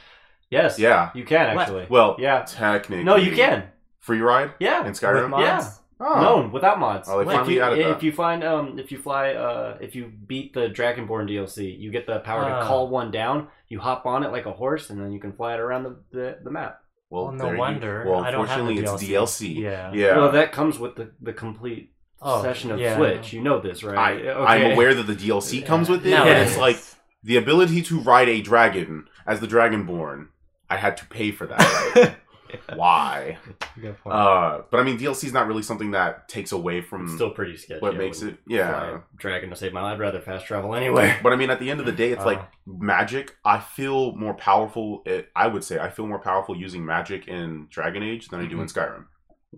Yes. 0.50 0.80
Yeah, 0.80 1.10
You 1.14 1.26
can 1.26 1.56
What? 1.56 1.64
actually. 1.64 1.88
well, 1.90 2.16
yeah. 2.20 2.44
technically, 2.48 3.04
No, 3.04 3.18
you 3.18 3.36
can. 3.36 3.66
free 4.00 4.22
ride 4.22 4.52
Yeah. 4.60 4.86
in 4.86 4.94
Skyrim. 4.94 5.24
With 5.24 5.32
mods? 5.32 5.44
Yeah. 5.44 5.72
Oh. 6.00 6.22
No, 6.44 6.50
without 6.54 6.80
mods. 6.80 7.10
Oh, 7.10 7.20
if 7.20 7.28
finally 7.28 7.56
you, 7.56 7.62
added 7.62 7.80
that. 7.84 7.98
if 7.98 8.04
you 8.04 8.12
find 8.12 8.44
um 8.44 8.78
if 8.80 8.92
you 8.92 9.00
fly 9.00 9.32
uh 9.34 9.78
if 9.82 9.96
you 9.96 10.06
beat 10.28 10.54
the 10.54 10.70
Dragonborn 10.70 11.28
DLC, 11.28 11.78
you 11.78 11.92
get 11.92 12.06
the 12.08 12.20
power 12.20 12.44
Ah. 12.46 12.60
to 12.62 12.66
call 12.68 12.88
one 12.88 13.10
down. 13.12 13.48
You 13.68 13.80
hop 13.80 14.06
on 14.06 14.24
it 14.24 14.32
like 14.32 14.46
a 14.46 14.54
horse, 14.54 14.90
and 14.92 15.02
then 15.02 15.12
you 15.12 15.20
can 15.20 15.34
fly 15.34 15.56
it 15.56 15.60
around 15.60 15.84
the 15.84 15.96
the, 16.12 16.38
the 16.44 16.52
map. 16.52 16.82
Well, 17.10 17.26
Well, 17.26 17.32
no 17.34 17.44
there 17.46 17.54
you- 17.54 17.60
wonder. 17.60 18.06
well, 18.08 18.20
I 18.20 18.32
don't 18.32 18.48
have 18.48 18.60
unfortunately, 18.60 18.84
it's 18.84 19.04
DLC. 19.04 19.56
DLC. 19.56 19.62
Yeah. 19.64 19.92
Yeah. 19.94 20.18
Well, 20.18 20.32
that 20.32 20.52
comes 20.52 20.78
with 20.80 20.96
the 20.96 21.12
the 21.22 21.34
complete 21.34 21.92
Oh, 22.22 22.42
session 22.42 22.72
of 22.72 22.80
yeah. 22.80 22.98
Switch. 22.98 23.32
You 23.34 23.42
know 23.42 23.60
this, 23.60 23.84
I, 23.84 23.88
right? 23.88 24.28
I'm 24.28 24.72
aware 24.72 24.94
that 24.94 25.04
the 25.08 25.16
DLC 25.16 25.64
comes 25.66 25.88
with 25.90 26.06
it, 26.06 26.10
No, 26.10 26.20
but 26.24 26.28
Yeah. 26.28 26.44
it's 26.44 26.58
like 26.58 26.78
the 27.24 27.38
ability 27.38 27.82
to 27.84 28.00
ride 28.00 28.28
a 28.28 28.42
dragon 28.42 29.06
as 29.26 29.40
the 29.40 29.48
Dragonborn. 29.48 30.28
I 30.70 30.78
had 30.78 30.98
to 30.98 31.06
pay 31.06 31.32
for 31.32 31.46
that. 31.48 32.16
Why? 32.76 33.38
Good 33.80 33.98
point. 34.00 34.16
Uh, 34.16 34.62
but 34.72 34.80
I 34.80 34.84
mean, 34.84 34.98
DLC 34.98 35.26
is 35.26 35.34
not 35.34 35.48
really 35.48 35.62
something 35.64 35.92
that 35.92 36.28
takes 36.30 36.52
away 36.52 36.82
from 36.82 37.06
it's 37.06 37.14
still 37.16 37.32
pretty 37.32 37.58
sketchy. 37.58 37.80
what 37.82 37.96
I 37.96 37.98
makes 37.98 38.20
wouldn't 38.22 38.40
it. 38.48 38.54
Yeah. 38.54 38.96
a 38.98 39.00
dragon 39.18 39.50
to 39.50 39.56
save 39.56 39.74
my 39.74 39.82
life. 39.82 39.94
I'd 39.96 40.00
rather 40.00 40.22
fast 40.22 40.46
travel 40.46 40.76
anyway. 40.76 41.18
But 41.24 41.34
I 41.34 41.36
mean, 41.36 41.50
at 41.50 41.60
the 41.60 41.70
end 41.72 41.80
of 41.80 41.86
the 41.86 41.92
day, 41.92 42.12
it's 42.12 42.26
like 42.26 42.40
Oh. 42.40 42.48
magic. 42.66 43.36
I 43.46 43.60
feel 43.60 44.16
more 44.16 44.34
powerful. 44.34 45.02
It, 45.06 45.30
I 45.36 45.48
would 45.48 45.64
say 45.64 45.80
I 45.80 45.90
feel 45.90 46.08
more 46.08 46.20
powerful 46.20 46.56
using 46.56 46.86
magic 46.86 47.28
in 47.28 47.68
Dragon 47.70 48.04
Age 48.04 48.28
than 48.28 48.40
I 48.40 48.46
do 48.46 48.60
in 48.62 48.68
Mm-hmm. 48.68 48.80
Skyrim. 48.80 49.06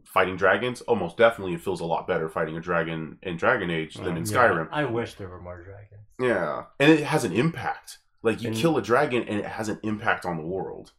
Fighting 0.05 0.35
dragons, 0.37 0.81
almost 0.81 1.17
definitely, 1.17 1.55
it 1.55 1.61
feels 1.61 1.81
a 1.81 1.85
lot 1.85 2.07
better 2.07 2.29
fighting 2.29 2.55
a 2.55 2.61
dragon 2.61 3.17
in 3.23 3.37
Dragon 3.37 3.71
Age 3.71 3.95
than 3.95 4.15
in 4.17 4.23
Mm, 4.23 4.31
Yeah, 4.31 4.37
Skyrim. 4.37 4.67
I 4.71 4.85
wish 4.85 5.15
there 5.15 5.27
were 5.27 5.41
more 5.41 5.63
dragons. 5.63 6.05
Yeah, 6.19 6.65
and 6.79 6.91
it 6.91 7.03
has 7.03 7.23
an 7.23 7.33
impact. 7.33 7.97
Like 8.21 8.41
you 8.41 8.49
And- 8.49 8.57
kill 8.57 8.77
a 8.77 8.81
dragon, 8.81 9.23
and 9.27 9.39
it 9.39 9.45
has 9.45 9.67
an 9.67 9.79
impact 9.83 10.25
on 10.25 10.37
the 10.37 10.45
world. 10.45 10.91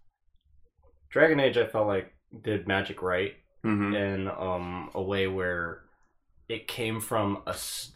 Dragon 1.10 1.40
Age, 1.40 1.56
I 1.56 1.66
felt 1.66 1.86
like 1.86 2.12
did 2.42 2.66
magic 2.68 3.02
right 3.02 3.34
Mm-hmm. 3.62 3.94
in 3.94 4.26
um 4.28 4.90
a 4.94 5.02
way 5.02 5.26
where 5.26 5.82
it 6.48 6.66
came 6.66 6.98
from 6.98 7.42
a 7.46 7.54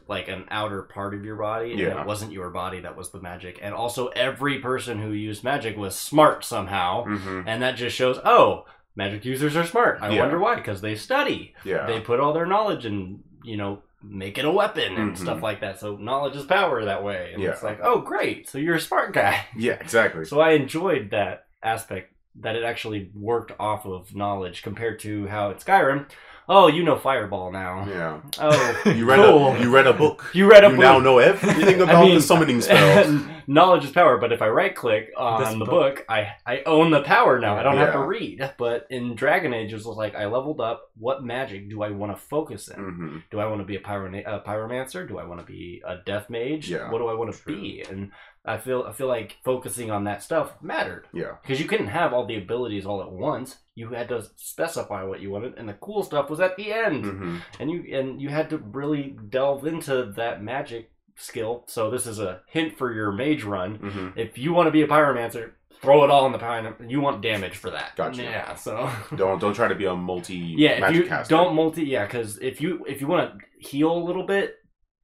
like 0.09 0.29
an 0.29 0.45
outer 0.51 0.83
part 0.83 1.15
of 1.15 1.25
your 1.25 1.37
body 1.37 1.71
and 1.71 1.81
Yeah. 1.81 2.03
it 2.03 2.07
wasn't 2.07 2.33
your 2.33 2.51
body 2.51 2.81
that 2.81 2.99
was 2.99 3.11
the 3.13 3.21
magic 3.21 3.59
and 3.63 3.75
also 3.75 4.09
every 4.09 4.59
person 4.59 5.01
who 5.01 5.13
used 5.13 5.43
magic 5.43 5.79
was 5.79 5.97
smart 5.97 6.45
somehow 6.45 7.07
Mm-hmm. 7.07 7.49
and 7.49 7.63
that 7.63 7.77
just 7.77 7.97
shows 7.97 8.21
oh 8.27 8.67
magic 8.95 9.25
users 9.25 9.57
are 9.57 9.65
smart 9.65 10.01
i 10.03 10.11
Yeah. 10.11 10.21
wonder 10.21 10.39
why 10.39 10.55
because 10.57 10.83
they 10.83 10.97
study 10.97 11.55
Yeah. 11.65 11.87
they 11.87 11.99
put 11.99 12.21
all 12.21 12.35
their 12.35 12.45
knowledge 12.45 12.85
and 12.85 13.25
you 13.43 13.57
know 13.57 13.83
make 14.03 14.37
it 14.37 14.45
a 14.45 14.51
weapon 14.51 14.97
and 14.97 15.13
Mhm. 15.15 15.19
stuff 15.19 15.43
like 15.43 15.61
that 15.63 15.81
so 15.81 15.97
knowledge 15.97 16.37
is 16.37 16.45
power 16.45 16.85
that 16.85 17.03
way 17.03 17.31
and 17.33 17.43
it's 17.43 17.63
like 17.63 17.81
oh 17.83 18.03
great 18.03 18.51
so 18.51 18.59
you're 18.59 18.77
a 18.77 18.81
smart 18.81 19.15
guy 19.15 19.47
yeah, 19.57 19.79
exactly. 19.81 20.25
so 20.31 20.41
I 20.41 20.51
enjoyed 20.51 21.11
that 21.13 21.47
aspect 21.63 22.13
that 22.41 22.57
it 22.57 22.65
actually 22.65 23.11
worked 23.15 23.53
off 23.61 23.87
of 23.87 24.15
knowledge 24.15 24.63
compared 24.63 24.99
to 25.01 25.27
how 25.29 25.51
at 25.51 25.61
Skyrim, 25.65 26.07
oh, 26.49 26.67
you 26.67 26.83
know 26.83 26.97
Fireball 26.97 27.53
now. 27.53 27.87
Yeah. 27.89 28.21
Oh, 28.39 28.83
You 28.91 29.07
read 29.07 29.17
cool. 29.17 29.49
a 29.49 29.61
you 29.61 29.71
read 29.75 29.87
a 29.87 29.93
book. 29.93 30.31
You 30.35 30.51
read 30.51 30.65
a 30.65 30.69
you 30.69 30.73
book. 30.77 30.81
now 30.81 30.99
know 30.99 31.19
everything 31.19 31.81
I 31.81 31.85
about 31.85 32.05
mean- 32.05 32.17
the 32.17 32.21
summoning 32.23 32.61
spells. 32.61 33.23
knowledge 33.47 33.85
is 33.85 33.93
power, 33.93 34.19
but 34.19 34.33
if 34.33 34.43
I 34.43 34.49
right 34.49 34.75
click 34.75 35.13
on 35.17 35.41
This 35.43 35.53
the 35.53 35.59
book- 35.61 35.69
book, 35.97 36.07
I 36.09 36.33
I 36.45 36.63
own 36.67 36.91
the 36.91 37.03
power 37.03 37.39
now. 37.39 37.57
I 37.57 37.63
don't 37.63 37.77
have 37.77 37.93
to 37.93 38.01
read. 38.01 38.53
But 38.59 38.87
in 38.91 39.15
Dragon 39.15 39.55
Age, 39.55 39.73
it 39.73 39.77
was 39.77 39.87
like 39.87 40.15
I 40.17 40.27
leveled 40.27 40.61
up. 40.61 40.91
What 40.99 41.23
magic 41.25 41.71
do 41.71 41.83
I 41.83 41.91
want 41.91 42.13
to 42.13 42.21
focus 42.21 42.69
in? 42.69 42.77
hmm 42.83 43.17
Do 43.31 43.39
I 43.39 43.47
want 43.47 43.61
to 43.61 43.65
be 43.65 43.77
a, 43.77 43.81
pyro- 43.81 44.13
a 44.13 44.41
pyromancer? 44.41 45.07
Do 45.07 45.19
I 45.19 45.25
want 45.25 45.41
to 45.41 45.47
be 45.47 45.83
a 45.87 45.99
death 46.05 46.29
mage? 46.31 46.69
Yeah, 46.71 46.91
What 46.91 46.99
do 46.99 47.07
I 47.07 47.15
want 47.15 47.33
to 47.35 47.45
be? 47.47 47.85
And 47.89 48.11
I 48.47 48.59
feel 48.59 48.85
I 48.87 48.93
feel 48.93 49.07
like 49.09 49.37
focusing 49.45 49.91
on 49.91 50.05
that 50.05 50.23
stuff 50.23 50.53
mattered 50.61 51.07
Yeah. 51.15 51.37
because 51.43 51.61
you 51.61 51.67
couldn't 51.67 51.87
have 51.87 52.13
all 52.13 52.27
the 52.27 52.37
abilities 52.37 52.85
all 52.87 53.01
at 53.03 53.11
once. 53.11 53.57
You 53.75 53.89
had 53.89 54.09
to 54.11 54.27
specify 54.37 55.03
what 55.03 55.21
you 55.21 55.31
wanted, 55.31 55.55
and 55.57 55.69
the 55.69 55.73
cool 55.75 56.03
stuff 56.03 56.29
was 56.31 56.41
at 56.41 56.57
the 56.57 56.73
end. 56.73 57.05
hmm 57.05 57.37
And 57.59 57.71
you 57.71 57.85
and 57.99 58.21
you 58.21 58.29
had 58.29 58.51
to 58.51 58.59
really 58.59 59.17
delve 59.31 59.67
into 59.67 60.13
that 60.17 60.43
magic 60.43 60.91
skill. 61.17 61.65
So 61.69 61.91
this 61.91 62.07
is 62.07 62.19
a 62.19 62.41
hint 62.47 62.77
for 62.77 62.93
your 62.93 63.13
mage 63.13 63.45
run. 63.45 63.77
hmm 63.77 64.09
If 64.19 64.37
you 64.37 64.53
want 64.53 64.67
to 64.67 64.71
be 64.73 64.83
a 64.83 64.87
pyromancer, 64.89 65.53
throw 65.81 66.05
it 66.05 66.11
all 66.11 66.27
in 66.27 66.33
the 66.33 66.39
pyro. 66.39 66.75
You 66.87 67.01
want 67.01 67.23
damage 67.23 67.57
for 67.57 67.71
that. 67.71 67.97
Gotcha. 67.97 68.23
Yeah. 68.23 68.55
So 68.57 68.91
Don't 69.17 69.41
don't 69.41 69.55
try 69.55 69.69
to 69.69 69.75
be 69.75 69.87
a 69.87 69.95
multi 69.97 70.35
yeah, 70.59 70.89
if 70.89 70.95
you 70.95 71.07
caster. 71.07 71.35
don't 71.35 71.55
multi, 71.55 71.85
yeah, 71.85 72.05
because 72.05 72.39
if 72.39 72.61
you 72.61 72.85
if 72.87 73.01
you 73.01 73.07
want 73.07 73.39
to 73.39 73.69
heal 73.69 73.91
a 73.93 74.03
little 74.05 74.25
bit, 74.27 74.57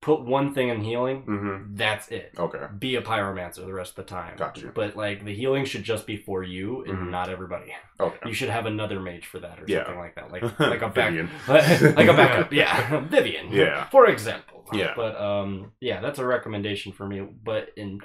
put 0.03 0.23
one 0.23 0.55
thing 0.55 0.69
in 0.71 0.81
healing. 0.81 1.23
hmm 1.23 1.57
That's 1.77 2.09
it. 2.09 2.33
Okay. 2.39 2.59
Be 2.79 2.97
a 2.97 3.03
pyromancer 3.03 3.67
the 3.67 3.75
rest 3.75 3.99
of 3.99 4.07
the 4.07 4.11
time. 4.11 4.37
Gotcha. 4.39 4.73
But 4.75 4.97
like 4.97 5.25
the 5.25 5.35
healing 5.35 5.65
should 5.67 5.83
just 5.85 6.07
be 6.07 6.17
for 6.17 6.43
you 6.43 6.85
and 6.85 6.97
Mhm. 6.99 7.11
not 7.11 7.29
everybody. 7.29 7.75
Okay. 7.99 8.29
You 8.29 8.33
should 8.35 8.49
have 8.49 8.65
another 8.67 8.99
mage 9.01 9.27
for 9.27 9.39
that 9.41 9.59
or 9.61 9.65
Yeah. 9.67 9.85
something 9.85 9.99
like 9.99 10.15
that. 10.15 10.31
Like 10.33 10.43
like 10.59 10.83
a 10.83 10.89
back 10.89 11.13
Vivienne. 11.13 11.31
like 11.97 12.09
a 12.09 12.15
backup. 12.15 12.53
Yeah. 12.53 13.01
Vivienne. 13.11 13.53
Yeah. 13.53 13.85
For 13.91 14.07
example. 14.07 14.65
Yeah. 14.73 14.93
But 14.97 15.21
um 15.21 15.73
yeah, 15.81 16.01
that's 16.01 16.19
a 16.19 16.25
recommendation 16.27 16.93
for 16.93 17.07
me. 17.07 17.21
But 17.21 17.69
in 17.77 18.01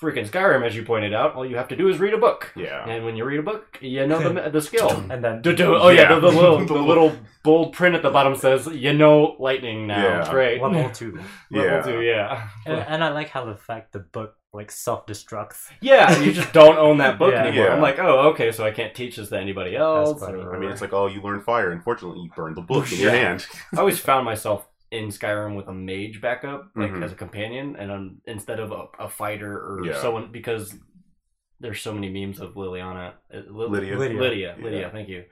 freaking 0.00 0.28
Skyrim, 0.28 0.64
as 0.66 0.74
you 0.74 0.82
pointed 0.82 1.12
out, 1.12 1.34
all 1.34 1.44
you 1.44 1.56
have 1.56 1.68
to 1.68 1.76
do 1.76 1.88
is 1.88 1.98
read 1.98 2.14
a 2.14 2.18
book. 2.18 2.52
Yeah. 2.56 2.88
And 2.88 3.04
when 3.04 3.16
you 3.16 3.24
read 3.24 3.38
a 3.40 3.42
book, 3.42 3.78
you 3.80 4.06
know 4.06 4.18
the 4.32 4.50
the 4.50 4.60
skill. 4.60 4.90
And 5.10 5.22
then 5.24 5.42
Do- 5.42 5.54
do- 5.54 5.76
Oh 5.76 5.88
yeah, 5.88 6.02
Yeah. 6.02 6.14
the, 6.14 6.20
the 6.20 6.28
little 6.28 6.58
The 6.58 6.64
the 6.74 6.80
little 6.82 7.12
bold 7.42 7.72
print 7.72 7.94
at 7.94 8.02
the 8.02 8.10
bottom 8.10 8.34
says, 8.36 8.66
"You 8.66 8.92
know 8.92 9.36
lightning 9.38 9.86
now." 9.86 10.02
Yeah. 10.02 10.30
Great. 10.30 10.62
level 10.62 10.90
two. 10.90 11.18
Level 11.50 11.70
Yeah. 11.70 11.82
two, 11.82 12.00
yeah. 12.02 12.48
And, 12.66 12.78
and 12.80 13.04
I 13.04 13.10
like 13.10 13.28
how 13.28 13.44
the 13.44 13.56
fact 13.56 13.92
the 13.92 14.00
book 14.00 14.36
like 14.52 14.70
self 14.72 15.06
destructs. 15.06 15.68
Yeah, 15.80 16.18
you 16.18 16.32
just 16.32 16.52
don't 16.52 16.76
own 16.76 16.98
that 16.98 17.18
book 17.20 17.32
Yeah. 17.34 17.44
anymore. 17.44 17.66
Yeah. 17.66 17.74
I'm 17.74 17.80
like, 17.80 17.98
oh, 18.00 18.30
okay, 18.30 18.50
so 18.50 18.64
I 18.66 18.72
can't 18.72 18.92
teach 18.94 19.14
this 19.16 19.28
to 19.28 19.38
anybody 19.38 19.76
else. 19.76 20.20
I 20.24 20.32
mean, 20.32 20.70
it's 20.72 20.80
like, 20.80 20.92
oh, 20.92 21.06
you 21.06 21.22
learn 21.22 21.40
fire. 21.40 21.70
Unfortunately, 21.70 22.20
you 22.24 22.30
burned 22.34 22.56
the 22.56 22.62
book 22.62 22.90
in 22.92 22.98
your 22.98 23.12
hand. 23.12 23.46
I 23.76 23.78
always 23.78 24.00
found 24.00 24.24
myself 24.24 24.66
in 24.90 25.06
Skyrim 25.08 25.56
with 25.56 25.68
a 25.68 25.72
mage 25.72 26.20
backup, 26.20 26.70
like 26.74 26.90
Mhm. 26.90 27.04
as 27.04 27.12
a 27.12 27.14
companion, 27.16 27.76
and 27.76 27.90
um, 27.92 28.20
instead 28.26 28.58
of 28.58 28.72
a, 28.72 28.86
a 28.98 29.08
fighter 29.08 29.52
or 29.56 29.84
Yeah. 29.86 30.00
someone 30.00 30.32
because 30.32 30.74
there's 31.60 31.80
so 31.80 31.92
many 31.94 32.08
memes 32.08 32.40
of 32.40 32.54
Liliana, 32.54 33.12
uh, 33.32 33.38
Li- 33.48 33.68
Lydia. 33.68 33.96
Lydia, 33.98 34.56
Lydia, 34.60 34.80
Yeah. 34.80 34.90
thank 34.90 35.08
you. 35.08 35.24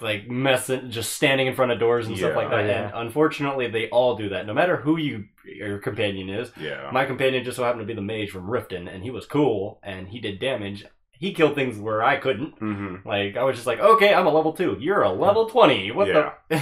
Like 0.00 0.28
messing, 0.28 0.90
just 0.90 1.12
standing 1.12 1.46
in 1.46 1.54
front 1.54 1.72
of 1.72 1.78
doors 1.78 2.06
and 2.06 2.16
stuff 2.16 2.34
like 2.36 2.50
that. 2.50 2.64
Oh, 2.64 2.66
yeah. 2.66 2.84
And 2.88 2.94
unfortunately, 3.06 3.68
they 3.68 3.88
all 3.90 4.16
do 4.16 4.30
that. 4.30 4.46
No 4.46 4.54
matter 4.54 4.76
who 4.76 4.96
you 4.98 5.24
your 5.44 5.78
companion 5.78 6.28
is. 6.28 6.52
Yeah. 6.56 6.90
My 6.92 7.04
companion 7.06 7.44
just 7.44 7.56
so 7.56 7.64
happened 7.64 7.80
to 7.80 7.86
be 7.86 7.94
the 7.94 8.00
mage 8.02 8.30
from 8.30 8.46
Riften, 8.46 8.92
and 8.92 9.02
he 9.02 9.10
was 9.10 9.26
cool, 9.26 9.80
and 9.82 10.08
he 10.08 10.20
did 10.20 10.38
damage. 10.38 10.84
He 11.20 11.34
killed 11.34 11.54
things 11.54 11.78
where 11.78 12.02
I 12.02 12.16
couldn't. 12.16 12.58
hmm 12.58 12.96
Like 13.04 13.36
I 13.36 13.44
was 13.44 13.54
just 13.54 13.66
like, 13.66 13.78
okay, 13.78 14.14
I'm 14.14 14.26
a 14.26 14.30
level 14.32 14.54
two. 14.54 14.76
You're 14.80 15.02
a 15.02 15.12
level 15.12 15.46
twenty. 15.50 15.90
What 15.92 16.08
the? 16.48 16.56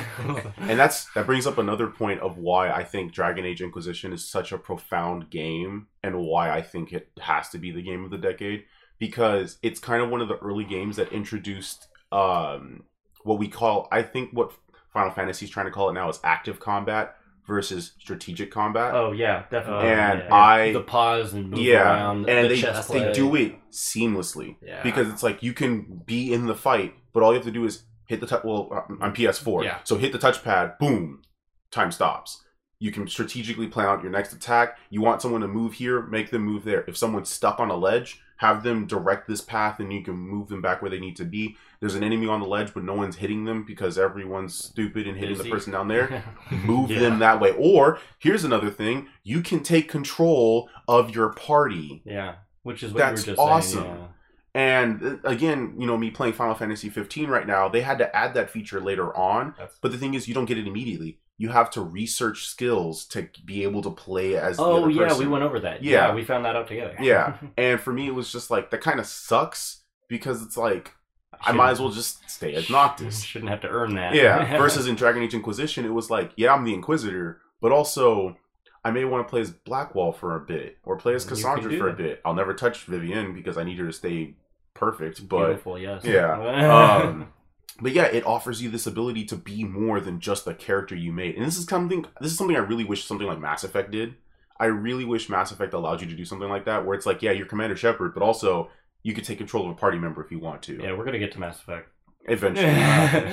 And 0.59 0.79
that's 0.79 1.05
that 1.15 1.27
brings 1.27 1.47
up 1.47 1.59
another 1.59 1.87
point 1.87 2.21
of 2.21 2.39
why 2.39 2.71
I 2.71 2.83
think 2.83 3.13
Dragon 3.13 3.45
Age 3.47 3.63
Inquisition 3.63 4.13
is 4.13 4.29
such 4.29 4.51
a 4.51 4.59
profound 4.59 5.31
game 5.31 5.87
and 6.03 6.19
why 6.19 6.51
I 6.51 6.61
think 6.61 6.93
it 6.93 7.09
has 7.21 7.49
to 7.51 7.59
be 7.59 7.71
the 7.71 7.83
game 7.83 8.05
of 8.05 8.11
the 8.11 8.19
decade 8.19 8.65
because 8.99 9.59
it's 9.63 9.79
kind 9.79 10.03
of 10.03 10.11
one 10.11 10.21
of 10.21 10.27
the 10.29 10.39
early 10.39 10.65
games 10.65 10.97
that 10.97 11.13
introduced 11.13 11.87
um 12.11 12.83
what 13.23 13.39
we 13.39 13.47
call 13.47 13.87
I 13.93 14.03
think 14.03 14.31
what 14.33 14.51
Final 14.93 15.13
Fantasy 15.13 15.45
is 15.47 15.51
trying 15.53 15.67
to 15.67 15.73
call 15.73 15.89
it 15.91 15.93
now 15.93 16.09
is 16.09 16.19
active 16.25 16.59
combat 16.59 17.17
versus 17.49 17.93
strategic 17.99 18.53
combat. 18.53 18.95
oh 18.95 19.11
yeah, 19.11 19.45
definitely. 19.51 19.89
And 19.89 20.21
Yeah. 20.21 20.35
I- 20.35 20.73
the 20.73 20.83
pause 20.83 21.33
and 21.33 21.51
move 21.51 21.59
yeah, 21.61 21.83
around, 21.83 22.29
and 22.29 22.45
the 22.45 22.55
they 22.55 22.61
they 22.61 22.83
play. 22.83 23.13
do 23.13 23.35
it 23.35 23.57
seamlessly 23.73 24.57
Yeah. 24.63 24.83
because 24.85 25.09
it's 25.09 25.23
like 25.25 25.43
you 25.43 25.53
can 25.55 26.03
be 26.07 26.33
in 26.33 26.47
the 26.47 26.55
fight, 26.55 26.95
but 27.13 27.23
all 27.23 27.31
you 27.33 27.39
have 27.39 27.47
to 27.47 27.51
do 27.51 27.65
is 27.65 27.83
hit 28.07 28.21
the 28.21 28.27
touch. 28.27 28.45
Well, 28.45 28.87
I'm 29.01 29.13
PS4, 29.13 29.65
Yeah. 29.65 29.79
so 29.85 29.97
hit 29.97 30.13
the 30.13 30.19
touchpad, 30.19 30.79
boom, 30.79 31.23
time 31.73 31.91
stops. 31.91 32.45
You 32.81 32.93
can 32.93 33.09
strategically 33.09 33.67
plan 33.67 33.87
out 33.87 34.03
your 34.03 34.13
next 34.13 34.33
attack. 34.33 34.79
You 34.91 35.01
want 35.01 35.21
someone 35.21 35.41
to 35.41 35.49
move 35.49 35.73
here, 35.73 36.03
make 36.03 36.31
them 36.31 36.43
move 36.43 36.63
there. 36.65 36.85
If 36.87 36.97
someone's 36.97 37.29
stuck 37.29 37.59
on 37.59 37.71
a 37.71 37.77
ledge, 37.77 38.21
have 38.37 38.63
them 38.63 38.87
direct 38.87 39.27
this 39.27 39.41
path 39.41 39.81
and 39.81 39.93
you 39.93 40.03
can 40.05 40.15
move 40.15 40.47
them 40.49 40.63
back 40.63 40.81
where 40.81 40.91
they 40.91 41.01
need 41.01 41.17
to 41.17 41.25
be. 41.25 41.57
There's 41.81 41.95
an 41.95 42.03
enemy 42.03 42.27
on 42.27 42.41
the 42.41 42.47
ledge, 42.47 42.75
but 42.75 42.83
no 42.85 42.95
one's 42.95 43.17
hitting 43.17 43.45
them 43.45 43.65
because 43.67 43.99
everyone's 43.99 44.55
stupid 44.55 45.07
and 45.07 45.17
hitting 45.17 45.39
the 45.39 45.49
person 45.49 45.73
down 45.73 45.89
there. 45.89 46.25
Move 46.65 46.91
Yeah. 46.91 46.99
them 47.01 47.19
that 47.21 47.41
way. 47.41 47.53
Or 47.57 47.99
here's 48.19 48.45
another 48.45 48.71
thing: 48.71 49.07
you 49.23 49.41
can 49.43 49.61
take 49.63 49.89
control 49.89 50.69
of 50.89 51.15
your 51.15 51.29
party. 51.35 52.03
yeah, 52.05 52.37
which 52.63 52.83
is 52.83 52.93
what 52.93 52.99
That's 52.99 53.27
you 53.27 53.33
were 53.33 53.37
just 53.37 53.41
awesome. 53.49 53.83
saying. 53.85 53.97
Yeah. 53.97 54.07
And 54.55 55.03
uh, 55.25 55.29
again, 55.29 55.75
you 55.79 55.87
know, 55.87 55.97
me 55.97 56.11
playing 56.11 56.33
Final 56.33 56.55
Fantasy 56.55 56.89
15 56.89 57.29
right 57.29 57.47
now, 57.47 57.69
they 57.69 57.83
had 57.83 57.99
to 57.99 58.17
add 58.17 58.35
that 58.35 58.51
feature 58.51 58.81
later 58.81 59.17
on. 59.17 59.55
That's- 59.57 59.79
But 59.81 59.93
the 59.93 59.99
thing 59.99 60.15
is, 60.15 60.27
you 60.27 60.35
don't 60.35 60.47
get 60.47 60.59
it 60.59 60.67
immediately. 60.67 61.21
You 61.37 61.51
have 61.51 61.71
to 61.73 61.81
research 61.83 62.47
skills 62.47 63.05
to 63.09 63.29
be 63.45 63.63
able 63.63 63.83
to 63.83 63.91
play 63.91 64.37
as 64.37 64.57
the 64.57 64.65
Oh 64.65 64.89
yeah, 64.89 65.17
we 65.17 65.29
went 65.29 65.45
over 65.45 65.61
that. 65.61 65.85
Yeah. 65.85 66.09
Yeah, 66.09 66.15
we 66.15 66.25
found 66.25 66.45
that 66.45 66.57
out 66.57 66.67
together. 66.67 66.97
Yeah. 67.01 67.37
And 67.57 67.79
for 67.81 67.93
me, 67.93 68.09
it 68.09 68.15
was 68.15 68.33
just 68.33 68.51
like 68.51 68.71
that 68.71 68.81
kind 68.81 68.99
of 68.99 69.07
sucks 69.07 69.83
because 70.09 70.43
it's 70.43 70.57
like 70.57 70.95
I 71.41 71.53
might 71.53 71.71
as 71.71 71.81
well 71.81 71.91
just 71.91 72.29
stay 72.29 72.55
as 72.55 72.69
Noctis. 72.71 73.23
Shouldn't 73.25 73.51
have 73.51 73.61
to 73.63 73.69
earn 73.69 73.95
that. 73.95 74.15
Yeah. 74.15 74.57
Versus 74.59 74.87
in 74.87 74.95
Dragon 74.95 75.23
Age 75.23 75.35
Inquisition, 75.35 75.85
it 75.85 75.93
was 75.93 76.11
like, 76.11 76.33
yeah, 76.37 76.53
I'm 76.53 76.65
the 76.65 76.75
Inquisitor, 76.75 77.41
but 77.61 77.73
also 77.73 78.37
I 78.85 78.91
may 78.91 79.05
want 79.05 79.27
to 79.27 79.31
play 79.31 79.41
as 79.41 79.51
Blackwall 79.51 80.13
for 80.13 80.37
a 80.37 80.41
bit 80.41 80.79
or 80.85 80.97
play 80.97 81.15
as 81.15 81.25
Cassandra 81.25 81.77
for 81.77 81.89
a 81.89 81.93
bit. 81.93 82.21
I'll 82.25 82.35
never 82.35 82.55
touch 82.55 82.85
Vivienne 82.85 83.35
because 83.35 83.59
I 83.59 83.65
need 83.65 83.79
her 83.79 83.87
to 83.87 83.93
stay 83.93 84.35
perfect. 84.75 85.29
But 85.29 85.47
beautiful. 85.47 85.79
Yes. 85.79 86.05
yeah. 86.05 87.03
Um, 87.09 87.33
but 87.81 87.93
yeah, 87.93 88.07
it 88.07 88.27
offers 88.27 88.61
you 88.61 88.71
this 88.71 88.87
ability 88.87 89.25
to 89.27 89.37
be 89.37 89.63
more 89.63 90.01
than 90.01 90.19
just 90.19 90.45
the 90.45 90.55
character 90.55 90.97
you 90.97 91.13
made. 91.13 91.37
And 91.37 91.47
this 91.47 91.59
is 91.59 91.65
something 91.65 92.07
this 92.21 92.33
is 92.33 92.39
something 92.39 92.57
I 92.57 92.61
really 92.61 92.85
wish 92.85 93.05
something 93.05 93.27
like 93.27 93.39
Mass 93.39 93.63
Effect 93.63 93.91
did. 93.91 94.15
I 94.59 94.67
really 94.67 95.05
wish 95.05 95.29
Mass 95.29 95.53
Effect 95.53 95.75
allowed 95.75 96.01
you 96.01 96.09
to 96.09 96.17
do 96.17 96.25
something 96.25 96.49
like 96.49 96.65
that, 96.65 96.85
where 96.85 96.97
it's 96.97 97.07
like, 97.07 97.23
yeah, 97.23 97.31
you're 97.31 97.47
Commander 97.47 97.77
Shepard, 97.77 98.13
but 98.15 98.25
also 98.25 98.71
you 99.03 99.15
could 99.15 99.25
take 99.25 99.39
control 99.39 99.65
of 99.65 99.71
a 99.71 99.75
party 99.75 99.99
member 99.99 100.23
if 100.25 100.31
you 100.31 100.39
want 100.39 100.63
to. 100.65 100.81
yeah, 100.83 100.93
we're 100.93 101.05
gonna 101.05 101.19
get 101.19 101.33
to 101.33 101.41
Mass 101.41 101.59
Effect. 101.61 101.89
Eventually. 102.31 102.67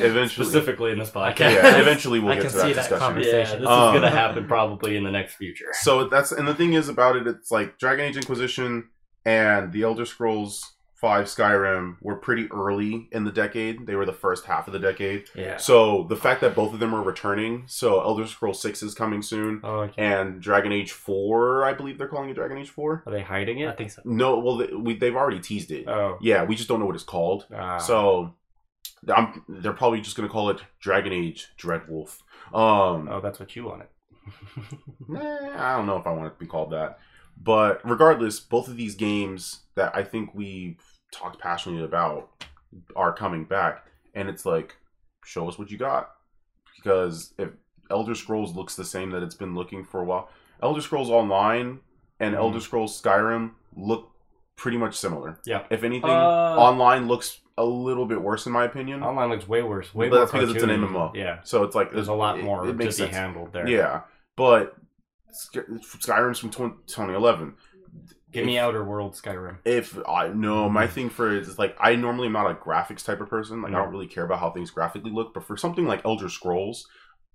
Eventually. 0.06 0.46
specifically 0.46 0.92
in 0.92 1.00
this 1.00 1.10
podcast. 1.10 1.40
Yeah, 1.54 1.78
eventually 1.82 2.20
we'll 2.20 2.32
I 2.32 2.36
get 2.36 2.44
can 2.44 2.52
to 2.52 2.58
that 2.58 2.62
see 2.64 2.74
that 2.74 2.82
discussion. 2.82 3.00
conversation. 3.00 3.54
Yeah, 3.56 3.60
this 3.60 3.68
Um, 3.68 3.96
is 3.96 4.02
gonna 4.02 4.10
happen 4.12 4.48
probably 4.48 4.96
in 4.96 5.04
the 5.04 5.12
next 5.12 5.36
future. 5.36 5.66
So 5.74 6.08
that's 6.08 6.32
and 6.32 6.48
the 6.48 6.56
thing 6.56 6.74
is 6.74 6.88
about 6.88 7.18
it, 7.18 7.28
it's 7.28 7.52
like 7.52 7.78
Dragon 7.78 8.06
Age 8.06 8.16
Inquisition 8.16 8.90
and 9.26 9.74
the 9.74 9.84
Elder 9.84 10.06
Scrolls 10.06 10.75
Five 10.96 11.26
Skyrim 11.26 11.98
were 12.02 12.16
pretty 12.16 12.48
early 12.52 13.10
in 13.12 13.26
the 13.26 13.32
decade. 13.32 13.86
They 13.86 13.96
were 13.96 14.06
the 14.06 14.14
first 14.14 14.46
half 14.46 14.66
of 14.68 14.74
the 14.74 14.80
decade. 14.80 15.26
Yeah. 15.36 15.58
So 15.58 16.04
the 16.04 16.16
fact 16.16 16.40
that 16.42 16.56
both 16.56 16.74
of 16.74 16.80
them 16.80 16.96
are 16.96 17.04
returning, 17.04 17.66
so 17.68 18.00
Elder 18.02 18.26
Scrolls 18.26 18.62
Six 18.62 18.82
is 18.82 18.96
coming 18.96 19.22
soon, 19.22 19.60
Oh, 19.64 19.82
okay. 19.82 20.02
and 20.02 20.42
Dragon 20.42 20.72
Age 20.72 20.94
Four, 20.94 21.66
I 21.66 21.74
believe 21.74 21.98
they're 21.98 22.08
calling 22.08 22.30
it 22.30 22.36
Dragon 22.36 22.58
Age 22.58 22.70
Four. 22.70 23.04
Are 23.06 23.12
they 23.12 23.22
hiding 23.22 23.60
it? 23.60 23.68
I 23.68 23.74
think 23.74 23.92
so. 23.92 24.02
No, 24.06 24.40
well, 24.40 24.58
they, 24.58 24.68
we, 24.74 24.96
they've 24.96 25.16
already 25.16 25.40
teased 25.42 25.70
it. 25.72 25.86
Oh. 25.88 26.18
yeah, 26.22 26.46
we 26.46 26.56
just 26.56 26.70
don't 26.70 26.80
know 26.80 26.86
what 26.86 26.96
it's 26.96 27.04
called. 27.04 27.46
Ah. 27.54 27.78
So 27.78 28.34
I'm, 29.14 29.44
they're 29.50 29.74
probably 29.74 30.00
just 30.00 30.16
gonna 30.16 30.30
call 30.30 30.50
it 30.50 30.62
Dragon 30.80 31.12
Age 31.12 31.50
Dreadwolf. 31.60 32.22
Um, 32.54 33.10
Oh, 33.12 33.20
that's 33.22 33.40
what 33.40 33.54
you 33.56 33.66
wanted. 33.66 33.88
Nah, 35.08 35.74
I 35.74 35.78
don't 35.78 35.86
know 35.86 35.98
if 35.98 36.08
I 36.08 36.12
want 36.12 36.28
it 36.28 36.32
to 36.32 36.40
be 36.40 36.48
called 36.48 36.72
that. 36.72 37.00
But 37.42 37.82
regardless, 37.84 38.40
both 38.40 38.68
of 38.68 38.78
these 38.78 38.96
games 38.96 39.62
that 39.76 39.96
I 39.96 40.04
think 40.04 40.34
we 40.34 40.78
talked 41.12 41.40
passionately 41.40 41.84
about 41.84 42.30
are 42.96 43.14
coming 43.14 43.44
back. 43.46 43.86
And 44.14 44.30
it's 44.30 44.46
like, 44.46 44.76
show 45.24 45.48
us 45.48 45.58
what 45.60 45.70
you 45.72 45.78
got. 45.78 46.12
Because 46.76 47.34
if 47.38 47.50
Elder 47.92 48.16
Scrolls 48.16 48.56
looks 48.56 48.76
the 48.76 48.86
same 48.86 49.12
that 49.12 49.24
it's 49.24 49.36
been 49.36 49.56
looking 49.56 49.84
for 49.84 50.02
a 50.02 50.06
while, 50.06 50.30
Elder 50.64 50.82
Scrolls 50.82 51.10
Online 51.10 51.80
and 52.20 52.34
Mhm. 52.34 52.38
Elder 52.40 52.60
Scrolls 52.60 53.00
Skyrim 53.02 53.52
look 53.76 54.12
pretty 54.56 54.78
much 54.78 54.96
similar. 54.96 55.38
Yeah. 55.46 55.64
If 55.70 55.84
anything, 55.84 56.10
Uh, 56.10 56.56
online 56.58 57.08
looks 57.08 57.42
a 57.58 57.66
little 57.66 58.06
bit 58.06 58.22
worse 58.22 58.46
in 58.46 58.54
my 58.54 58.64
opinion. 58.66 59.04
Online 59.04 59.30
looks 59.30 59.48
way 59.48 59.62
worse. 59.64 59.94
Way 59.94 60.08
But 60.10 60.16
more 60.16 60.20
that's 60.26 60.32
because 60.32 60.52
it's 60.56 60.64
an 60.64 60.70
cartoony. 60.70 60.90
MMO. 60.90 61.12
Yeah. 61.16 61.40
So 61.44 61.64
it's 61.64 61.76
like 61.76 61.92
There's 61.92 62.08
a 62.08 62.14
lot 62.14 62.40
more 62.40 62.64
It, 62.64 62.68
to 62.68 62.74
makes 62.74 62.96
be 62.98 63.04
sense. 63.04 63.16
handled 63.16 63.52
there. 63.54 63.68
Yeah, 63.68 64.02
but 64.38 64.74
Sky- 64.74 64.82
Skyrim's 65.36 66.40
from 66.40 66.52
20, 66.52 66.76
2011. 66.88 67.56
Give 68.32 68.46
me 68.46 68.58
If- 68.58 68.64
Outer 68.64 68.84
World 68.84 69.14
Skyrim. 69.14 69.58
If 69.64 69.98
I 70.08 70.28
no, 70.30 70.70
my 70.70 70.86
mm-hmm. 70.86 70.94
thing 70.94 71.10
for 71.10 71.34
it 71.34 71.44
is 71.44 71.58
like 71.58 71.76
I 71.80 71.96
normally 71.96 72.28
am 72.28 72.34
not 72.34 72.52
a 72.52 72.56
graphics 72.56 73.06
type 73.06 73.22
of 73.22 73.30
person. 73.30 73.62
Like 73.62 73.74
I 73.74 73.78
don't 73.78 73.92
really 73.92 74.08
care 74.08 74.26
about 74.26 74.40
how 74.40 74.52
things 74.52 74.72
graphically 74.72 75.12
look. 75.12 75.34
But 75.34 75.46
for 75.46 75.56
something 75.56 75.86
like 75.86 76.04
Elder 76.04 76.28
Scrolls, 76.30 76.88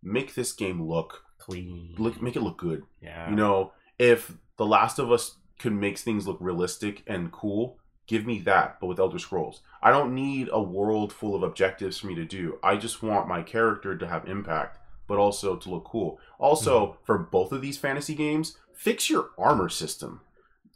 make 0.03 0.35
this 0.35 0.53
game 0.53 0.83
look 0.83 1.23
Clean. 1.39 1.95
look 1.99 2.21
make 2.21 2.37
it 2.37 2.43
look 2.43 2.59
good. 2.59 2.83
yeah. 3.01 3.31
You 3.31 3.37
know, 3.37 3.73
if 3.99 4.33
The 4.57 4.67
Last 4.67 4.99
of 4.99 5.11
Us 5.11 5.37
could 5.59 5.73
make 5.73 5.99
things 5.99 6.27
look 6.27 6.39
realistic 6.41 7.03
and 7.07 7.33
cool, 7.33 7.79
give 8.07 8.27
me 8.27 8.39
that. 8.41 8.79
But 8.81 8.89
with 8.89 8.99
Elder 8.99 9.19
Scrolls, 9.19 9.63
I 9.83 9.91
don't 9.91 10.15
need 10.15 10.49
a 10.53 10.61
world 10.63 11.13
full 11.13 11.35
of 11.35 11.43
objectives 11.43 11.99
for 11.99 12.09
me 12.09 12.15
to 12.17 12.25
do. 12.25 12.59
I 12.63 12.77
just 12.77 13.03
want 13.03 13.29
my 13.29 13.43
character 13.43 13.97
to 13.97 14.07
have 14.07 14.29
impact, 14.29 14.79
but 15.11 15.19
also 15.19 15.57
to 15.57 15.69
look 15.69 15.85
cool. 15.85 16.19
Also, 16.39 16.97
for 17.05 17.19
both 17.19 17.53
of 17.53 17.61
these 17.61 17.77
fantasy 17.77 18.15
games, 18.15 18.57
fix 18.73 19.11
your 19.11 19.31
armor 19.37 19.69
system. 19.69 20.21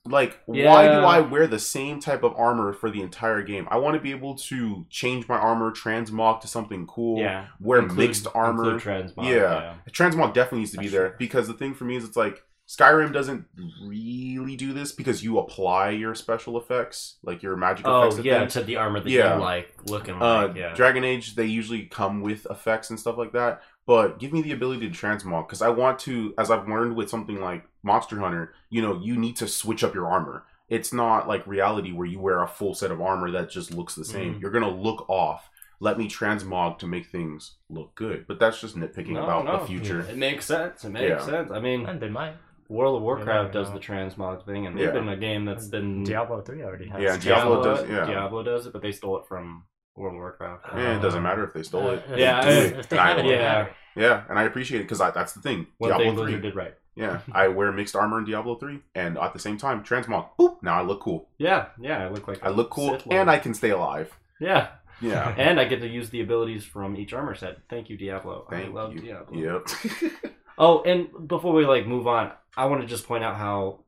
Like, 0.06 0.38
why 0.44 0.86
do 0.88 0.98
I 0.98 1.20
wear 1.20 1.46
the 1.46 1.58
same 1.58 1.98
type 1.98 2.22
of 2.24 2.34
armor 2.36 2.74
for 2.74 2.90
the 2.90 3.00
entire 3.00 3.42
game? 3.42 3.66
I 3.70 3.78
want 3.78 3.94
to 3.94 4.00
be 4.00 4.10
able 4.10 4.34
to 4.50 4.84
change 4.90 5.26
my 5.28 5.38
armor, 5.38 5.70
transmog 5.70 6.42
to 6.42 6.46
something 6.48 6.86
cool, 6.86 7.20
yeah. 7.20 7.46
wear 7.58 7.78
Include- 7.78 7.98
mixed 8.08 8.26
armor. 8.34 8.78
transmog, 8.78 9.24
Yeah. 9.30 9.76
Transmog 9.90 10.34
definitely 10.34 10.58
needs 10.58 10.72
to 10.72 10.78
be 10.78 10.88
there 10.88 11.14
because 11.18 11.46
the 11.46 11.54
thing 11.54 11.72
for 11.72 11.84
me 11.84 11.96
is 11.96 12.04
it's 12.04 12.18
like 12.18 12.42
Skyrim 12.68 13.12
doesn't 13.12 13.44
really 13.86 14.56
do 14.56 14.72
this 14.72 14.92
because 14.92 15.22
you 15.22 15.38
apply 15.38 15.90
your 15.90 16.14
special 16.14 16.58
effects, 16.58 17.16
like 17.22 17.42
your 17.42 17.56
magic 17.56 17.86
Oh 17.86 18.02
effects. 18.04 18.16
to 18.16 18.22
yeah, 18.22 18.44
to 18.46 18.62
the 18.62 18.76
armor 18.76 19.00
that 19.00 19.08
Yeah. 19.10 19.36
you 19.36 19.40
like 19.42 19.74
looking 19.88 20.14
Uh, 20.14 20.48
like. 20.48 20.56
Yeah. 20.56 20.74
Dragon 20.74 21.04
Age, 21.04 21.34
they 21.34 21.44
usually 21.46 21.82
come 21.86 22.20
with 22.22 22.46
effects 22.50 22.90
and 22.90 22.98
stuff 22.98 23.16
like 23.18 23.32
that. 23.32 23.62
But 23.86 24.18
give 24.18 24.32
me 24.32 24.40
the 24.40 24.52
ability 24.52 24.88
to 24.88 24.94
transmog 24.96 25.46
because 25.46 25.60
I 25.62 25.68
want 25.68 25.98
to, 26.00 26.32
as 26.38 26.50
I've 26.50 26.68
learned 26.68 26.96
with 26.96 27.10
something 27.10 27.40
like 27.40 27.64
Monster 27.82 28.18
Hunter, 28.18 28.54
you 28.70 28.80
know, 28.80 28.98
you 28.98 29.16
need 29.16 29.36
to 29.36 29.46
switch 29.48 29.84
up 29.84 29.94
your 29.94 30.06
armor. 30.08 30.44
It's 30.70 30.92
not 30.92 31.28
like 31.28 31.46
reality 31.46 31.92
where 31.92 32.06
you 32.06 32.18
wear 32.18 32.42
a 32.42 32.48
full 32.48 32.74
set 32.74 32.90
of 32.90 33.00
armor 33.02 33.30
that 33.32 33.50
just 33.50 33.74
looks 33.74 33.94
the 33.94 34.04
same. 34.04 34.36
Mhm. 34.36 34.40
You're 34.40 34.50
gonna 34.50 34.70
look 34.70 35.08
off. 35.10 35.50
Let 35.80 35.98
me 35.98 36.08
transmog 36.08 36.78
to 36.78 36.86
make 36.86 37.06
things 37.06 37.56
look 37.68 37.94
good. 37.94 38.26
But 38.26 38.38
that's 38.40 38.58
just 38.60 38.74
nitpicking 38.76 39.08
No, 39.10 39.24
about 39.24 39.44
no. 39.44 39.58
the 39.60 39.66
future. 39.66 40.00
It 40.00 40.16
makes 40.16 40.46
sense. 40.46 40.82
It 40.84 40.90
makes 40.90 41.08
Yeah. 41.10 41.18
sense. 41.20 41.50
I 41.50 41.60
mean, 41.60 41.84
And 41.84 42.00
they 42.00 42.08
might. 42.08 42.36
World 42.70 42.96
of 42.96 43.02
Warcraft 43.02 43.52
does 43.52 43.70
the 43.70 43.78
transmog 43.78 44.46
thing, 44.46 44.66
and 44.66 44.78
Yeah. 44.78 44.86
they've 44.86 44.94
been 44.94 45.08
a 45.10 45.16
game 45.18 45.44
that's 45.44 45.68
been 45.68 46.02
Diablo 46.04 46.40
3 46.40 46.62
already 46.62 46.88
has. 46.88 47.02
Yeah, 47.02 47.14
it. 47.16 47.20
Diablo 47.20 47.62
does- 47.62 47.86
yeah. 47.86 48.06
Diablo 48.06 48.42
does 48.42 48.64
it, 48.66 48.72
but 48.72 48.80
they 48.80 48.92
stole 48.92 49.18
it 49.18 49.26
from 49.28 49.64
World 49.96 50.14
of 50.14 50.18
Warcraft. 50.18 50.64
Eh, 50.74 50.96
it 50.96 51.00
doesn't 51.02 51.22
matter 51.22 51.44
if 51.44 51.52
they 51.52 51.62
stole 51.62 51.90
it. 51.90 52.04
Uh, 52.10 52.16
Yeah, 52.16 52.44
if, 52.48 52.78
I- 52.78 52.82
they 52.88 52.98
I 52.98 53.10
it, 53.12 53.24
will. 53.24 53.30
it 53.30 53.34
Yeah. 53.36 53.42
matter. 53.42 53.70
Yeah, 53.96 54.22
and 54.28 54.38
I 54.38 54.42
appreciate 54.44 54.80
it 54.80 54.84
because 54.84 54.98
that's 54.98 55.34
the 55.34 55.40
thing. 55.40 55.68
One 55.78 55.90
Diablo 55.90 56.24
thing 56.26 56.34
3. 56.34 56.40
Did 56.40 56.56
right. 56.56 56.74
Yeah, 56.96 57.20
I 57.32 57.48
wear 57.48 57.70
mixed 57.72 57.94
armor 57.94 58.18
in 58.18 58.24
Diablo 58.24 58.56
3, 58.56 58.80
and 58.94 59.16
at 59.18 59.32
the 59.32 59.38
same 59.38 59.56
time, 59.56 59.84
transmog. 59.84 60.28
Boop, 60.38 60.62
now 60.62 60.74
I 60.80 60.82
look 60.82 61.00
cool. 61.00 61.28
Yeah, 61.38 61.66
yeah, 61.80 62.04
I 62.04 62.08
look 62.08 62.26
like 62.26 62.44
I 62.44 62.48
look 62.50 62.70
cool, 62.70 62.90
Sith 62.98 63.06
and 63.10 63.30
I 63.30 63.38
can 63.38 63.54
stay 63.54 63.70
alive. 63.70 64.12
yeah, 64.40 64.68
Yeah. 65.00 65.32
and 65.38 65.60
I 65.60 65.64
get 65.64 65.80
to 65.80 65.88
use 65.88 66.10
the 66.10 66.20
abilities 66.22 66.64
from 66.64 66.96
each 66.96 67.12
armor 67.12 67.34
set. 67.36 67.58
Thank 67.68 67.88
you, 67.88 67.96
Diablo. 67.96 68.46
Thank 68.50 68.66
I 68.66 68.72
love 68.72 68.94
you. 68.94 69.00
Diablo. 69.00 69.38
Yep. 69.38 70.12
Oh, 70.56 70.82
and 70.84 71.26
before 71.26 71.52
we 71.52 71.66
like 71.66 71.84
move 71.84 72.06
on, 72.06 72.30
I 72.56 72.66
want 72.66 72.80
to 72.82 72.86
just 72.86 73.08
point 73.08 73.24
out 73.24 73.34
how 73.34 73.80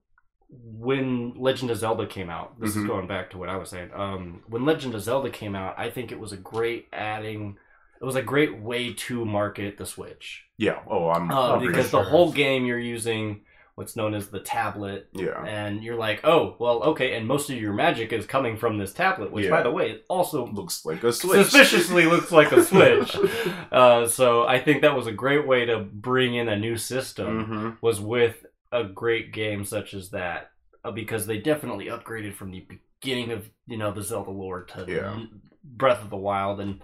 when 0.48 1.34
Legend 1.36 1.70
of 1.70 1.78
Zelda 1.78 2.06
came 2.06 2.30
out, 2.30 2.58
this 2.60 2.74
Mhm. 2.74 2.82
is 2.82 2.84
going 2.86 3.06
back 3.06 3.30
to 3.30 3.38
what 3.38 3.48
I 3.48 3.56
was 3.56 3.68
saying. 3.70 3.90
Um, 3.94 4.42
when 4.48 4.64
Legend 4.64 4.94
of 4.94 5.02
Zelda 5.02 5.30
came 5.30 5.54
out, 5.56 5.74
I 5.78 5.90
think 5.90 6.12
it 6.12 6.20
was 6.20 6.32
a 6.32 6.36
great 6.36 6.88
adding. 6.92 7.58
It 8.00 8.04
was 8.04 8.16
a 8.16 8.22
great 8.22 8.58
way 8.60 8.92
to 8.92 9.24
market 9.24 9.78
the 9.78 9.86
Switch 9.86 10.44
yeah. 10.58 10.80
Oh, 10.86 11.08
I'm. 11.08 11.30
uh, 11.30 11.58
because 11.58 11.90
sure. 11.90 12.02
the 12.02 12.10
whole 12.10 12.30
game 12.32 12.64
you're 12.66 12.78
using 12.78 13.40
what's 13.74 13.94
known 13.96 14.14
as 14.14 14.28
the 14.28 14.40
tablet, 14.40 15.06
Yeah. 15.12 15.44
and 15.44 15.84
you're 15.84 15.96
like, 15.96 16.20
oh, 16.24 16.56
well, 16.58 16.82
okay, 16.82 17.14
and 17.14 17.26
most 17.26 17.50
of 17.50 17.56
your 17.56 17.74
magic 17.74 18.10
is 18.10 18.24
coming 18.24 18.56
from 18.56 18.78
this 18.78 18.94
tablet, 18.94 19.30
which, 19.30 19.44
Yeah. 19.46 19.50
by 19.50 19.62
the 19.62 19.70
way, 19.70 19.90
it 19.90 20.04
also 20.08 20.46
Looks 20.46 20.86
like 20.86 21.04
a 21.04 21.12
switch. 21.12 21.44
suspiciously 21.48 22.04
looks 22.06 22.32
like 22.32 22.52
a 22.52 22.62
Switch. 22.62 23.14
Uh, 23.72 24.06
so 24.06 24.46
I 24.46 24.60
think 24.60 24.80
that 24.80 24.94
was 24.96 25.06
a 25.06 25.12
great 25.12 25.46
way 25.46 25.66
to 25.66 25.78
bring 25.80 26.34
in 26.34 26.48
a 26.48 26.56
new 26.56 26.76
system 26.78 27.44
hmm 27.44 27.70
was 27.82 28.00
with 28.00 28.46
a 28.72 28.84
great 28.84 29.32
game 29.32 29.64
such 29.64 29.94
as 29.94 30.10
that 30.10 30.50
uh, 30.84 30.90
because 30.90 31.26
they 31.26 31.38
definitely 31.38 31.86
upgraded 31.86 32.34
from 32.34 32.50
the 32.50 32.66
beginning 33.00 33.30
of 33.32 33.48
you 33.66 33.76
know 33.76 33.92
the 33.92 34.02
Zelda 34.02 34.30
lore 34.30 34.62
to 34.64 34.84
Yeah. 34.88 35.20
Breath 35.64 36.02
of 36.02 36.10
the 36.10 36.16
Wild 36.16 36.60
and 36.60 36.80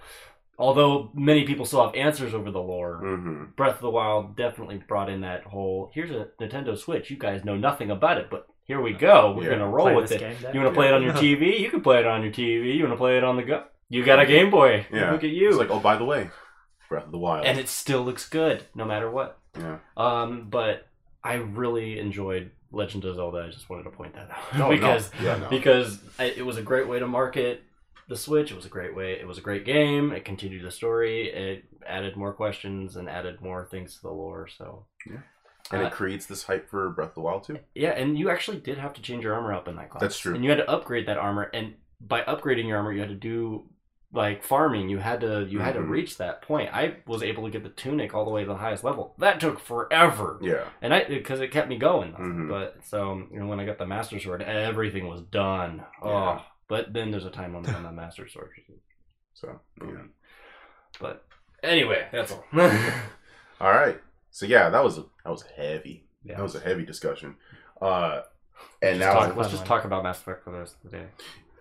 although 0.58 1.10
many 1.14 1.44
people 1.44 1.64
still 1.64 1.84
have 1.86 1.94
answers 1.94 2.34
over 2.34 2.50
the 2.50 2.60
lore 2.60 2.98
hmm 2.98 3.44
Breath 3.56 3.76
of 3.76 3.80
the 3.82 3.90
Wild 3.90 4.36
definitely 4.36 4.82
brought 4.86 5.08
in 5.10 5.20
that 5.22 5.44
whole 5.44 5.90
here's 5.94 6.10
a 6.10 6.28
Nintendo 6.40 6.76
Switch 6.76 7.10
you 7.10 7.16
guys 7.16 7.44
know 7.44 7.56
nothing 7.56 7.90
about 7.90 8.18
it 8.18 8.28
but 8.30 8.46
here 8.64 8.80
we 8.80 8.92
go 8.92 9.34
we're 9.36 9.44
Yeah. 9.44 9.50
gonna 9.58 9.68
roll 9.68 9.86
Play 9.86 9.96
with 9.96 10.12
it 10.12 10.20
game 10.20 10.36
then. 10.42 10.54
you 10.54 10.60
want 10.60 10.72
to 10.72 10.78
play 10.78 10.88
it 10.88 10.94
on 10.94 11.02
your 11.02 11.14
TV 11.14 11.58
you 11.60 11.70
can 11.70 11.80
play 11.80 11.98
it 12.00 12.06
on 12.06 12.22
your 12.22 12.32
TV 12.32 12.76
you 12.76 12.82
want 12.84 12.92
to 12.92 12.98
play 12.98 13.16
it 13.16 13.24
on 13.24 13.36
the 13.36 13.42
go 13.42 13.64
you 13.88 14.04
got 14.04 14.20
a 14.20 14.26
Game 14.26 14.50
Boy 14.50 14.86
Yeah. 14.92 15.12
look 15.12 15.22
at 15.24 15.30
you 15.30 15.48
It's 15.50 15.58
like, 15.58 15.70
oh, 15.70 15.78
by 15.80 15.96
the 15.96 16.04
way, 16.04 16.30
Breath 16.88 17.04
of 17.06 17.12
the 17.12 17.18
Wild. 17.18 17.44
and 17.46 17.58
it 17.58 17.68
still 17.68 18.02
looks 18.02 18.28
good 18.28 18.64
no 18.74 18.84
matter 18.84 19.10
what 19.10 19.38
yeah. 19.58 19.78
um, 19.96 20.46
but 20.50 20.86
I 21.24 21.34
really 21.34 21.98
enjoyed 21.98 22.50
Legend 22.72 23.04
of 23.04 23.16
Zelda. 23.16 23.44
I 23.46 23.50
just 23.50 23.68
wanted 23.70 23.84
to 23.84 23.90
point 23.90 24.14
that 24.14 24.30
out 24.30 24.58
No, 24.58 24.68
no. 24.70 24.76
because 24.76 25.10
Yeah, 25.22 25.36
no. 25.38 25.48
because 25.50 26.00
I, 26.18 26.24
it 26.24 26.44
was 26.44 26.56
a 26.56 26.62
great 26.62 26.88
way 26.88 26.98
to 26.98 27.06
market 27.06 27.62
the 28.08 28.16
Switch. 28.16 28.50
It 28.50 28.56
was 28.56 28.66
a 28.66 28.70
great 28.70 28.94
way. 28.96 29.12
It 29.12 29.26
was 29.26 29.38
a 29.38 29.42
great 29.42 29.64
game. 29.64 30.12
It 30.12 30.24
continued 30.24 30.64
the 30.64 30.70
story. 30.70 31.28
It 31.28 31.64
added 31.86 32.16
more 32.16 32.32
questions 32.32 32.96
and 32.96 33.08
added 33.08 33.40
more 33.40 33.66
things 33.70 33.96
to 33.96 34.02
the 34.02 34.10
lore. 34.10 34.48
So 34.48 34.84
yeah. 35.06 35.18
and 35.70 35.82
Uh, 35.82 35.86
it 35.86 35.92
creates 35.92 36.26
this 36.26 36.42
hype 36.44 36.68
for 36.68 36.90
Breath 36.90 37.10
of 37.10 37.14
the 37.14 37.20
Wild 37.20 37.44
too. 37.44 37.58
yeah, 37.74 37.90
and 37.90 38.18
you 38.18 38.30
actually 38.30 38.58
did 38.58 38.78
have 38.78 38.92
to 38.94 39.02
change 39.02 39.22
your 39.24 39.34
armor 39.34 39.52
up 39.54 39.68
in 39.68 39.76
that 39.76 39.90
class. 39.90 40.00
That's 40.00 40.18
true. 40.18 40.34
And 40.34 40.42
you 40.44 40.50
had 40.50 40.58
to 40.58 40.68
upgrade 40.70 41.06
that 41.06 41.18
armor, 41.18 41.50
and 41.54 41.74
by 42.00 42.22
upgrading 42.22 42.66
your 42.66 42.78
armor, 42.78 42.92
you 42.92 43.00
had 43.00 43.08
to 43.10 43.14
do 43.14 43.64
like 44.12 44.44
farming. 44.44 44.88
You 44.90 44.98
had 44.98 45.20
to 45.22 45.44
you 45.48 45.60
had 45.60 45.74
to 45.74 45.80
Mhm. 45.80 45.88
reach 45.88 46.18
that 46.18 46.42
point. 46.42 46.68
I 46.72 46.96
was 47.06 47.22
able 47.22 47.44
to 47.44 47.50
get 47.50 47.62
the 47.62 47.70
tunic 47.70 48.14
all 48.14 48.24
the 48.24 48.30
way 48.30 48.42
to 48.42 48.46
the 48.48 48.56
highest 48.56 48.84
level. 48.84 49.14
That 49.18 49.40
took 49.40 49.58
forever. 49.58 50.38
Yeah. 50.42 50.64
and 50.82 50.92
I 50.94 51.04
because 51.04 51.40
it 51.40 51.48
kept 51.50 51.68
me 51.68 51.78
going. 51.78 52.12
Mhm. 52.12 52.48
But 52.48 52.84
so 52.84 53.22
you 53.32 53.40
know, 53.40 53.46
when 53.46 53.58
I 53.60 53.64
got 53.64 53.78
the 53.78 53.86
master 53.86 54.20
sword, 54.20 54.42
everything 54.42 55.08
was 55.08 55.22
done. 55.22 55.84
Oh, 56.02 56.44
but 56.68 56.92
then 56.92 57.10
there's 57.10 57.24
a 57.24 57.30
time 57.30 57.54
limit 57.54 57.74
on 57.74 57.82
the 57.84 57.92
master 57.92 58.28
sword. 58.28 58.50
So 59.34 59.60
yeah. 59.80 60.02
But 61.00 61.24
anyway, 61.62 62.06
that's 62.12 62.32
all. 62.32 62.44
All 63.60 63.70
right. 63.72 63.98
So 64.30 64.44
yeah, 64.46 64.68
that 64.70 64.82
was 64.84 64.98
a, 64.98 65.02
that 65.24 65.30
was 65.30 65.42
heavy. 65.56 66.04
yeah. 66.24 66.36
That 66.36 66.42
was 66.42 66.54
a 66.54 66.60
heavy 66.60 66.84
discussion. 66.84 67.36
Uh, 67.80 68.22
and 68.80 68.98
Let's 68.98 69.14
now 69.14 69.20
talk- 69.26 69.36
let's 69.36 69.50
just 69.50 69.66
talk 69.66 69.84
about 69.84 70.02
Mass 70.02 70.20
Effect 70.20 70.44
for 70.44 70.50
the 70.52 70.58
rest 70.58 70.76
of 70.84 70.90
the 70.90 70.98
day. 70.98 71.06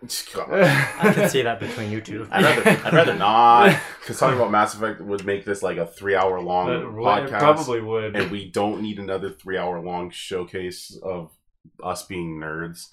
I 0.07 1.11
can 1.13 1.29
see 1.29 1.43
that 1.43 1.59
between 1.59 1.91
you 1.91 2.01
two. 2.01 2.27
I'd 2.31 2.43
rather 2.43 2.69
I'd 2.87 2.93
rather 2.93 3.13
not 3.15 3.79
because 3.99 4.19
talking 4.19 4.37
about 4.37 4.51
Mass 4.51 4.73
Effect 4.73 5.01
would 5.01 5.25
make 5.25 5.45
this 5.45 5.61
like 5.61 5.77
a 5.77 5.85
three 5.85 6.15
hour 6.15 6.39
long 6.41 6.67
But 6.67 7.23
it 7.23 7.29
podcast. 7.29 7.39
probably 7.39 7.81
would. 7.81 8.15
and 8.15 8.31
we 8.31 8.49
don't 8.49 8.81
need 8.81 8.99
another 8.99 9.29
three 9.29 9.57
hour 9.57 9.79
long 9.79 10.09
showcase 10.09 10.97
of 11.03 11.31
us 11.83 12.03
being 12.03 12.39
nerds. 12.39 12.87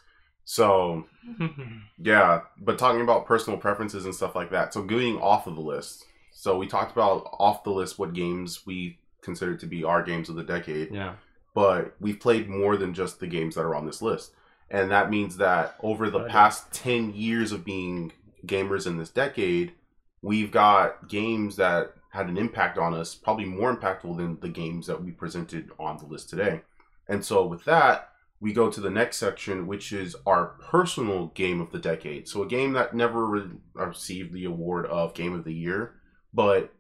So 0.45 1.05
yeah, 1.99 2.43
but 2.59 2.79
talking 2.79 3.01
about 3.01 3.27
personal 3.27 3.59
preferences 3.59 4.05
and 4.05 4.15
stuff 4.15 4.35
like 4.35 4.51
that. 4.51 4.75
So 4.75 4.83
going 4.83 5.19
off 5.19 5.47
of 5.47 5.55
the 5.55 5.61
list. 5.63 6.05
So 6.33 6.57
we 6.57 6.67
talked 6.67 6.93
about 6.93 7.29
off 7.39 7.65
the 7.65 7.71
list 7.71 7.99
what 7.99 8.13
games 8.15 8.65
we 8.65 8.99
consider 9.23 9.57
to 9.57 9.67
be 9.67 9.83
our 9.83 10.03
games 10.03 10.29
of 10.29 10.37
the 10.37 10.45
decade, 10.45 10.95
yeah. 10.95 11.15
but 11.53 11.97
we've 12.01 12.21
played 12.21 12.49
more 12.49 12.77
than 12.77 12.95
just 12.95 13.19
the 13.19 13.27
games 13.27 13.57
that 13.57 13.63
are 13.63 13.75
on 13.75 13.87
this 13.87 14.01
list. 14.01 14.31
And 14.71 14.91
that 14.91 15.11
means 15.11 15.39
that 15.39 15.77
over 15.83 16.11
the 16.11 16.25
past 16.25 16.71
10 16.73 17.15
years 17.15 17.53
of 17.53 17.65
being 17.65 18.13
gamers 18.47 18.87
in 18.87 18.99
this 18.99 19.11
decade, 19.11 19.73
we've 20.21 20.51
got 20.51 21.09
games 21.09 21.57
that 21.57 21.95
had 22.11 22.29
an 22.29 22.37
impact 22.39 22.79
on 22.79 22.95
us, 22.95 23.15
probably 23.15 23.45
more 23.45 23.75
impactful 23.75 24.17
than 24.17 24.39
the 24.41 24.49
games 24.49 24.87
that 24.87 25.03
we 25.03 25.11
presented 25.11 25.71
on 25.79 25.99
the 25.99 26.07
list 26.07 26.29
today. 26.29 26.63
And 27.09 27.25
so 27.25 27.47
with 27.47 27.65
that, 27.65 28.11
we 28.41 28.53
go 28.53 28.71
to 28.71 28.81
the 28.81 28.91
next 28.91 29.17
section, 29.17 29.67
which 29.67 29.93
is 29.93 30.15
our 30.27 30.57
personal 30.71 31.27
game 31.29 31.61
of 31.61 31.73
the 31.73 31.79
decade. 31.79 32.29
So 32.29 32.43
a 32.43 32.47
game 32.47 32.73
that 32.75 32.95
never 32.95 33.27
re- 33.27 33.51
received 33.75 34.33
the 34.33 34.45
award 34.45 34.87
of 34.87 35.15
Game 35.15 35.35
of 35.35 35.45
the 35.45 35.53
Year, 35.53 35.95
but 36.33 36.73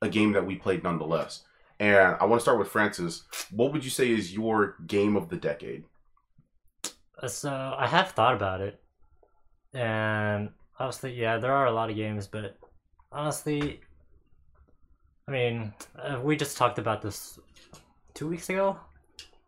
a 0.00 0.08
game 0.08 0.32
that 0.32 0.46
we 0.46 0.56
played 0.56 0.82
nonetheless. 0.82 1.44
And 1.78 2.16
I 2.20 2.24
want 2.24 2.40
to 2.40 2.42
start 2.42 2.58
with 2.58 2.68
Francis. 2.68 3.24
What 3.50 3.72
would 3.72 3.84
you 3.84 3.90
say 3.90 4.10
is 4.10 4.32
your 4.32 4.76
game 4.86 5.16
of 5.16 5.28
the 5.28 5.36
decade? 5.36 5.84
So 7.26 7.50
I 7.78 7.86
have 7.86 8.10
thought 8.10 8.34
about 8.34 8.60
it, 8.60 8.80
and 9.74 10.50
honestly, 10.78 11.12
yeah, 11.12 11.38
there 11.38 11.52
are 11.52 11.66
a 11.66 11.72
lot 11.72 11.88
of 11.90 11.96
games, 11.96 12.26
but 12.26 12.56
honestly, 13.12 13.80
I 15.28 15.30
mean, 15.30 15.72
uh, 15.96 16.20
we 16.22 16.36
just 16.36 16.56
talked 16.56 16.78
about 16.78 17.00
this 17.00 17.38
two 18.14 18.28
weeks 18.28 18.48
ago. 18.50 18.76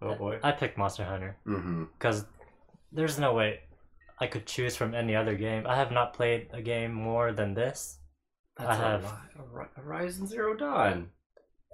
Oh 0.00 0.14
boy. 0.14 0.38
I 0.42 0.52
picked 0.52 0.78
Monster 0.78 1.04
Hunter 1.04 1.36
Mm-hmm. 1.46 1.84
because 1.98 2.26
there's 2.92 3.18
no 3.18 3.34
way 3.34 3.60
I 4.20 4.26
could 4.28 4.46
choose 4.46 4.76
from 4.76 4.94
any 4.94 5.16
other 5.16 5.34
game. 5.34 5.66
I 5.66 5.74
have 5.74 5.90
not 5.90 6.12
played 6.14 6.48
a 6.52 6.62
game 6.62 6.92
more 6.92 7.32
than 7.32 7.54
this. 7.54 7.98
That's 8.56 8.70
I 8.70 8.74
a 8.74 8.76
have- 8.88 9.04
lot. 9.04 9.70
Horizon 9.74 10.26
Zero 10.28 10.54
Dawn. 10.54 11.10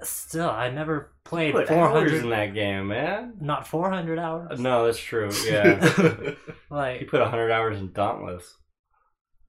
Still, 0.02 0.48
I 0.48 0.70
never 0.70 1.12
played 1.24 1.52
Put 1.52 1.68
four 1.68 1.88
hours 1.88 2.12
in 2.12 2.30
that 2.30 2.54
game, 2.54 2.88
man. 2.88 3.34
Not 3.40 3.66
four 3.66 3.90
hundred 3.90 4.18
hours. 4.18 4.58
Uh, 4.58 4.62
no, 4.62 4.86
that's 4.86 4.98
true. 4.98 5.30
Yeah. 5.46 5.78
he 5.94 6.36
like 6.70 7.08
put 7.08 7.20
hundred 7.20 7.50
hours 7.50 7.78
in 7.78 7.92
Dauntless. 7.92 8.56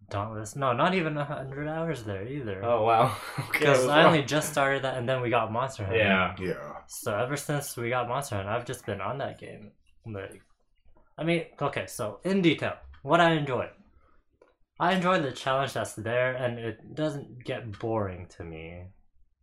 Dauntless. 0.10 0.58
No, 0.58 0.74
not 0.74 0.94
even 0.94 1.16
hundred 1.16 1.70
hours 1.70 2.04
there 2.04 2.28
either. 2.28 2.64
Oh 2.66 2.84
wow. 2.84 3.16
Because 3.52 3.80
was 3.80 3.88
I 3.88 4.04
only 4.04 4.24
just 4.24 4.52
started 4.52 4.84
that, 4.84 4.98
and 4.98 5.08
then 5.08 5.22
we 5.22 5.30
got 5.30 5.52
Monster 5.52 5.86
Hunter. 5.86 6.00
Yeah. 6.00 6.36
Yeah. 6.38 6.74
So 6.88 7.18
ever 7.18 7.38
since 7.38 7.78
we 7.78 7.90
got 7.90 8.10
Monster 8.10 8.36
Hunter, 8.36 8.52
I've 8.52 8.66
just 8.66 8.86
been 8.86 9.00
on 9.00 9.20
that 9.20 9.40
game. 9.40 9.72
Like, 10.06 10.42
I 11.18 11.24
mean, 11.24 11.46
okay. 11.62 11.86
So 11.88 12.20
in 12.26 12.42
detail, 12.42 12.74
what 13.04 13.22
I 13.22 13.34
enjoy. 13.34 13.70
I 14.80 14.94
enjoy 14.94 15.22
the 15.22 15.32
challenge 15.32 15.74
that's 15.74 15.94
there, 15.94 16.34
and 16.34 16.58
it 16.60 16.96
doesn't 16.96 17.46
get 17.46 17.80
boring 17.80 18.28
to 18.38 18.44
me. 18.44 18.86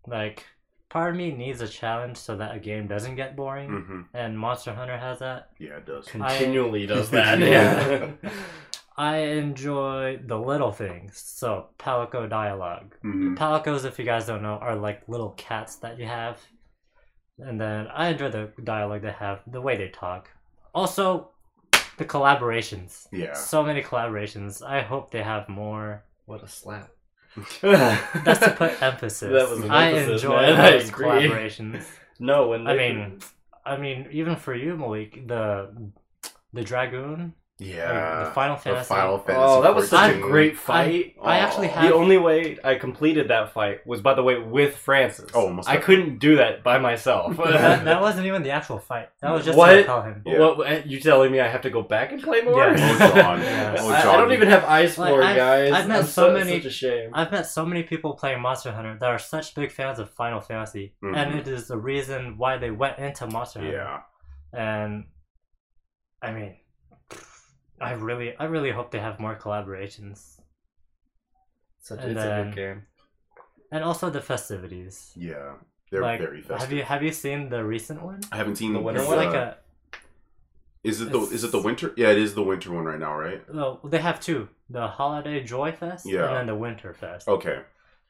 Like, 0.07 0.45
part 0.89 1.11
of 1.11 1.17
me 1.17 1.31
needs 1.33 1.61
a 1.61 1.69
challenge 1.69 2.17
so 2.17 2.37
that 2.37 2.57
a 2.57 2.59
game 2.59 2.87
doesn't 2.87 3.17
get 3.17 3.37
boring, 3.37 3.71
Mm-hmm. 3.71 4.01
and 4.15 4.39
Monster 4.39 4.73
Hunter 4.75 4.97
has 4.99 5.19
that. 5.21 5.51
Yeah, 5.59 5.77
it 5.77 5.87
does. 5.87 6.07
Continually 6.07 6.87
does 6.95 7.11
that. 7.11 7.39
Yeah. 7.39 8.11
Yeah. 8.23 8.31
I 8.97 9.19
enjoy 9.19 10.19
the 10.27 10.37
little 10.39 10.73
things. 10.73 11.23
So 11.25 11.69
Palico 11.79 12.29
dialogue. 12.29 12.97
Mhm. 13.05 13.37
Palicos, 13.37 13.85
if 13.85 13.97
you 13.99 14.05
guys 14.05 14.27
don't 14.27 14.43
know, 14.43 14.59
are 14.61 14.75
like 14.75 15.03
little 15.09 15.31
cats 15.37 15.77
that 15.77 15.99
you 16.01 16.07
have. 16.07 16.41
And 17.39 17.61
then 17.61 17.87
I 17.95 18.09
enjoy 18.09 18.31
the 18.31 18.51
dialogue 18.65 19.03
they 19.03 19.13
have, 19.13 19.43
the 19.47 19.61
way 19.61 19.77
they 19.77 19.89
talk. 19.91 20.29
Also, 20.75 21.31
the 21.97 22.05
collaborations. 22.05 23.07
Yeah. 23.13 23.35
So 23.35 23.63
many 23.63 23.83
collaborations. 23.83 24.67
I 24.67 24.81
hope 24.83 25.13
they 25.13 25.23
have 25.23 25.49
more. 25.49 26.03
What 26.27 26.43
a 26.43 26.49
slap. 26.49 26.91
That's 27.61 28.41
to 28.41 28.55
put 28.57 28.83
emphasis. 28.83 29.33
That 29.33 29.51
was 29.51 29.65
I 29.71 29.91
emphasis, 29.91 30.23
enjoy 30.23 30.43
man. 30.43 30.73
Those 30.79 30.89
agree. 30.89 31.07
collaborations. 31.07 31.85
No, 32.19 32.49
when 32.49 32.67
I 32.67 32.77
mean, 32.77 33.21
I 33.65 33.77
mean, 33.77 34.09
even 34.11 34.37
for 34.37 34.55
you, 34.55 34.77
Malik, 34.77 35.27
the 35.29 35.71
the 36.53 36.63
dragoon, 36.63 37.35
Yeah. 37.61 38.25
the 38.27 38.31
Final 38.31 38.55
The 38.57 38.63
Fantasy. 38.63 38.89
Final 38.89 39.19
Fantasy. 39.19 39.37
Oh, 39.41 39.63
that 39.63 39.75
was 39.75 39.89
such 39.89 40.15
a 40.15 40.19
great 40.21 40.57
fight. 40.57 41.17
I 41.21 41.39
actually 41.41 41.67
Oh. 41.69 41.73
have 41.73 41.89
The 41.89 41.95
only 41.95 42.17
way 42.17 42.57
I 42.63 42.77
completed 42.77 43.29
that 43.29 43.51
fight 43.53 43.85
was, 43.85 44.01
by 44.01 44.15
the 44.15 44.23
way, 44.23 44.39
with 44.39 44.77
Francis. 44.77 45.29
Oh, 45.35 45.51
most 45.51 45.69
I 45.69 45.77
couldn't 45.79 46.19
do 46.21 46.37
that 46.37 46.63
by 46.63 46.79
myself. 46.79 47.37
that, 47.37 47.85
that 47.85 48.01
wasn't 48.01 48.27
even 48.27 48.45
the 48.45 48.51
actual 48.53 48.79
fight. 48.79 49.09
That 49.23 49.33
was 49.33 49.45
just 49.45 49.59
What? 49.59 49.71
to 49.73 49.77
repel 49.79 50.03
him. 50.03 50.23
Yeah. 50.25 50.39
What, 50.39 50.87
you 50.87 51.01
telling 51.01 51.33
me 51.33 51.41
I 51.41 51.49
have 51.49 51.63
to 51.63 51.71
go 51.71 51.83
back 51.83 52.13
and 52.13 52.23
play 52.23 52.43
more? 52.43 52.59
Yeah. 52.69 52.99
Oh, 53.01 53.15
Jon. 53.21 53.41
Yeah. 53.43 53.77
Oh, 53.81 53.91
I, 53.91 54.01
I 54.13 54.17
don't 54.17 54.33
even 54.33 54.49
have 54.49 54.65
eyes 54.65 54.97
Like, 54.97 55.13
for 55.13 55.21
it, 55.21 55.25
I've- 55.25 55.37
guys. 55.39 55.73
I've 55.73 55.89
met 55.89 55.99
I'm 55.99 56.05
so 56.07 56.33
many- 56.33 56.59
Such 56.59 56.67
a 56.67 56.71
shame. 56.71 57.11
I've 57.13 57.33
met 57.33 57.47
so 57.47 57.67
many 57.67 57.83
people 57.83 58.15
playing 58.15 58.41
Monster 58.41 58.71
Hunter 58.71 58.97
that 59.01 59.09
are 59.11 59.19
such 59.19 59.55
big 59.57 59.73
fans 59.73 59.99
of 59.99 60.11
Final 60.11 60.41
Fantasy, 60.41 60.95
and 61.03 61.17
Mhm. 61.17 61.39
it 61.41 61.49
is 61.49 61.67
the 61.67 61.77
reason 61.79 62.39
why 62.39 62.57
they 62.57 62.71
went 62.71 62.99
into 62.99 63.27
Monster 63.27 63.59
Hunter. 63.61 63.75
Yeah. 63.75 64.01
And 64.53 65.07
I 66.23 66.33
mean, 66.33 66.57
I 67.81 67.93
really, 67.93 68.37
I 68.37 68.45
really 68.45 68.71
hope 68.71 68.91
they 68.91 68.99
have 69.01 69.19
more 69.21 69.37
collaborations, 69.37 70.41
Such, 71.81 72.01
and 72.01 72.13
it's 72.13 72.21
a 72.21 72.23
then- 72.25 72.47
good 72.47 72.55
game. 72.57 72.83
and 73.73 73.85
also 73.85 74.11
the 74.11 74.21
festivities. 74.21 75.13
Yeah. 75.17 75.55
They're 75.91 76.03
like, 76.03 76.21
very 76.21 76.43
festive. 76.43 76.59
have 76.61 76.73
you 76.73 76.83
have 76.83 77.03
you 77.03 77.13
seen 77.13 77.49
the 77.49 77.65
recent 77.65 78.03
one? 78.03 78.21
I 78.31 78.37
haven't 78.37 78.57
seen 78.57 78.75
The 78.75 78.81
winter 78.81 79.01
It's 79.01 79.09
one? 79.09 79.17
like 79.25 79.35
a 79.35 79.57
Is 80.85 81.01
it 81.01 81.11
the 81.11 81.19
it's- 81.19 81.33
is 81.33 81.45
it 81.45 81.53
the 81.53 81.63
winter? 81.63 81.95
Yeah, 81.97 82.11
it 82.11 82.19
is 82.19 82.35
the 82.35 82.43
winter 82.43 82.71
one 82.73 82.85
right 82.85 82.99
now, 82.99 83.15
right? 83.17 83.41
no. 83.53 83.81
They 83.85 83.99
have 83.99 84.21
two: 84.21 84.49
the 84.69 84.87
Holiday 84.87 85.43
Joy 85.45 85.73
Fest 85.73 86.05
Yeah. 86.07 86.27
and 86.27 86.37
then 86.37 86.47
the 86.47 86.55
Winter 86.55 86.93
Fest. 86.93 87.27
Okay. 87.29 87.61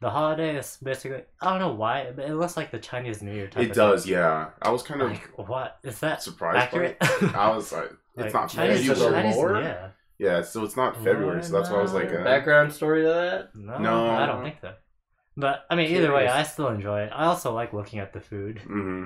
The 0.00 0.10
holiday 0.10 0.56
is 0.56 0.78
basically 0.82 1.22
I 1.40 1.50
don't 1.50 1.58
know 1.60 1.72
why, 1.74 2.12
but 2.14 2.24
it 2.28 2.34
looks 2.34 2.56
like 2.56 2.70
the 2.70 2.78
Chinese 2.78 3.20
New 3.22 3.32
Year 3.34 3.48
type. 3.48 3.64
It 3.64 3.70
of 3.70 3.76
does, 3.76 4.04
thing. 4.04 4.12
yeah. 4.14 4.50
I 4.62 4.70
was 4.70 4.82
kind 4.82 5.02
of 5.02 5.10
Like 5.10 5.30
what 5.48 5.78
is 5.82 5.98
that? 6.00 6.22
surprised 6.22 6.58
accurate? 6.58 6.98
by 7.00 7.06
it. 7.06 7.34
I 7.34 7.48
was 7.56 7.72
like, 7.72 7.90
it's 8.24 8.34
not 8.34 8.48
Chinese, 8.50 8.80
Is 8.80 8.90
it 8.90 8.98
the 9.04 9.10
Chinese, 9.10 9.36
yeah. 9.36 9.88
Yeah, 10.18 10.42
so 10.42 10.64
it's 10.64 10.76
not 10.76 10.96
February, 10.96 11.42
so 11.44 11.52
that's 11.52 11.70
why 11.70 11.78
I 11.78 11.82
was 11.82 11.92
like, 11.92 12.10
Why 12.10 12.16
uh, 12.16 12.24
Background 12.24 12.72
story 12.72 13.02
to 13.02 13.08
that? 13.08 13.50
No, 13.54 13.78
No. 13.78 14.10
I 14.10 14.26
don't 14.26 14.42
think 14.42 14.56
so. 14.60 14.72
But 15.36 15.64
I 15.70 15.76
mean, 15.76 15.90
either 15.92 16.12
way, 16.12 16.24
Curious. 16.24 16.32
I 16.34 16.42
still 16.42 16.68
enjoy 16.68 17.02
it. 17.02 17.12
I 17.14 17.26
also 17.26 17.54
like 17.54 17.72
looking 17.72 18.00
at 18.00 18.12
the 18.12 18.20
food. 18.20 18.58
hmm 18.66 19.04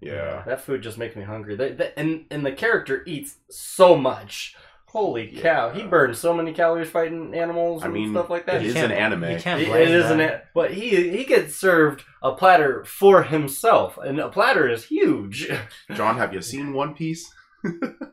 Yeah. 0.00 0.42
That 0.46 0.60
food 0.60 0.82
just 0.82 0.98
makes 0.98 1.16
me 1.16 1.22
hungry. 1.22 1.56
They, 1.56 1.72
they, 1.72 1.92
and 1.96 2.24
and 2.30 2.44
the 2.46 2.52
character 2.52 3.02
eats 3.06 3.36
so 3.50 3.96
much. 3.96 4.54
Holy 4.86 5.28
cow! 5.28 5.70
He 5.70 5.84
burns 5.84 6.18
so 6.18 6.34
many 6.34 6.52
calories 6.52 6.90
fighting 6.90 7.34
animals 7.34 7.82
I 7.82 7.86
and 7.86 7.94
mean, 7.94 8.12
stuff 8.12 8.28
like 8.28 8.44
that. 8.44 8.56
it 8.56 8.62
You 8.64 8.68
is 8.68 8.74
can't- 8.74 8.92
an 8.92 8.98
anime. 8.98 9.24
You 9.30 9.38
can't 9.38 9.60
It- 9.62 9.68
blame 9.68 9.82
it 9.82 9.90
isn't 9.90 10.18
that. 10.18 10.30
it, 10.32 10.44
but 10.54 10.74
he 10.74 11.10
he 11.16 11.24
gets 11.24 11.56
served 11.56 12.04
a 12.22 12.32
platter 12.32 12.84
for 12.84 13.22
himself, 13.22 13.96
and 13.96 14.20
a 14.20 14.28
platter 14.28 14.68
is 14.68 14.84
huge. 14.84 15.50
Jon, 15.94 16.18
have 16.18 16.34
you 16.34 16.42
seen 16.42 16.74
One 16.74 16.92
Piece? 16.94 17.32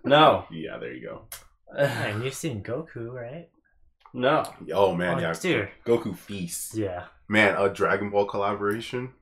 No, 0.03 0.45
Yeah, 0.51 0.77
there 0.77 0.93
you 0.93 1.07
go. 1.07 1.21
Man, 1.75 2.21
you've 2.23 2.33
seen 2.33 2.63
Goku, 2.63 3.11
right? 3.11 3.49
no. 4.13 4.43
Oh 4.73 4.95
man, 4.95 5.17
Oh, 5.17 5.21
yeah. 5.21 5.33
dude. 5.39 5.69
Goku 5.85 6.15
feast. 6.17 6.75
Yeah. 6.75 7.05
Man, 7.27 7.55
a 7.55 7.69
Dragon 7.69 8.09
Ball 8.09 8.25
collaboration. 8.25 9.13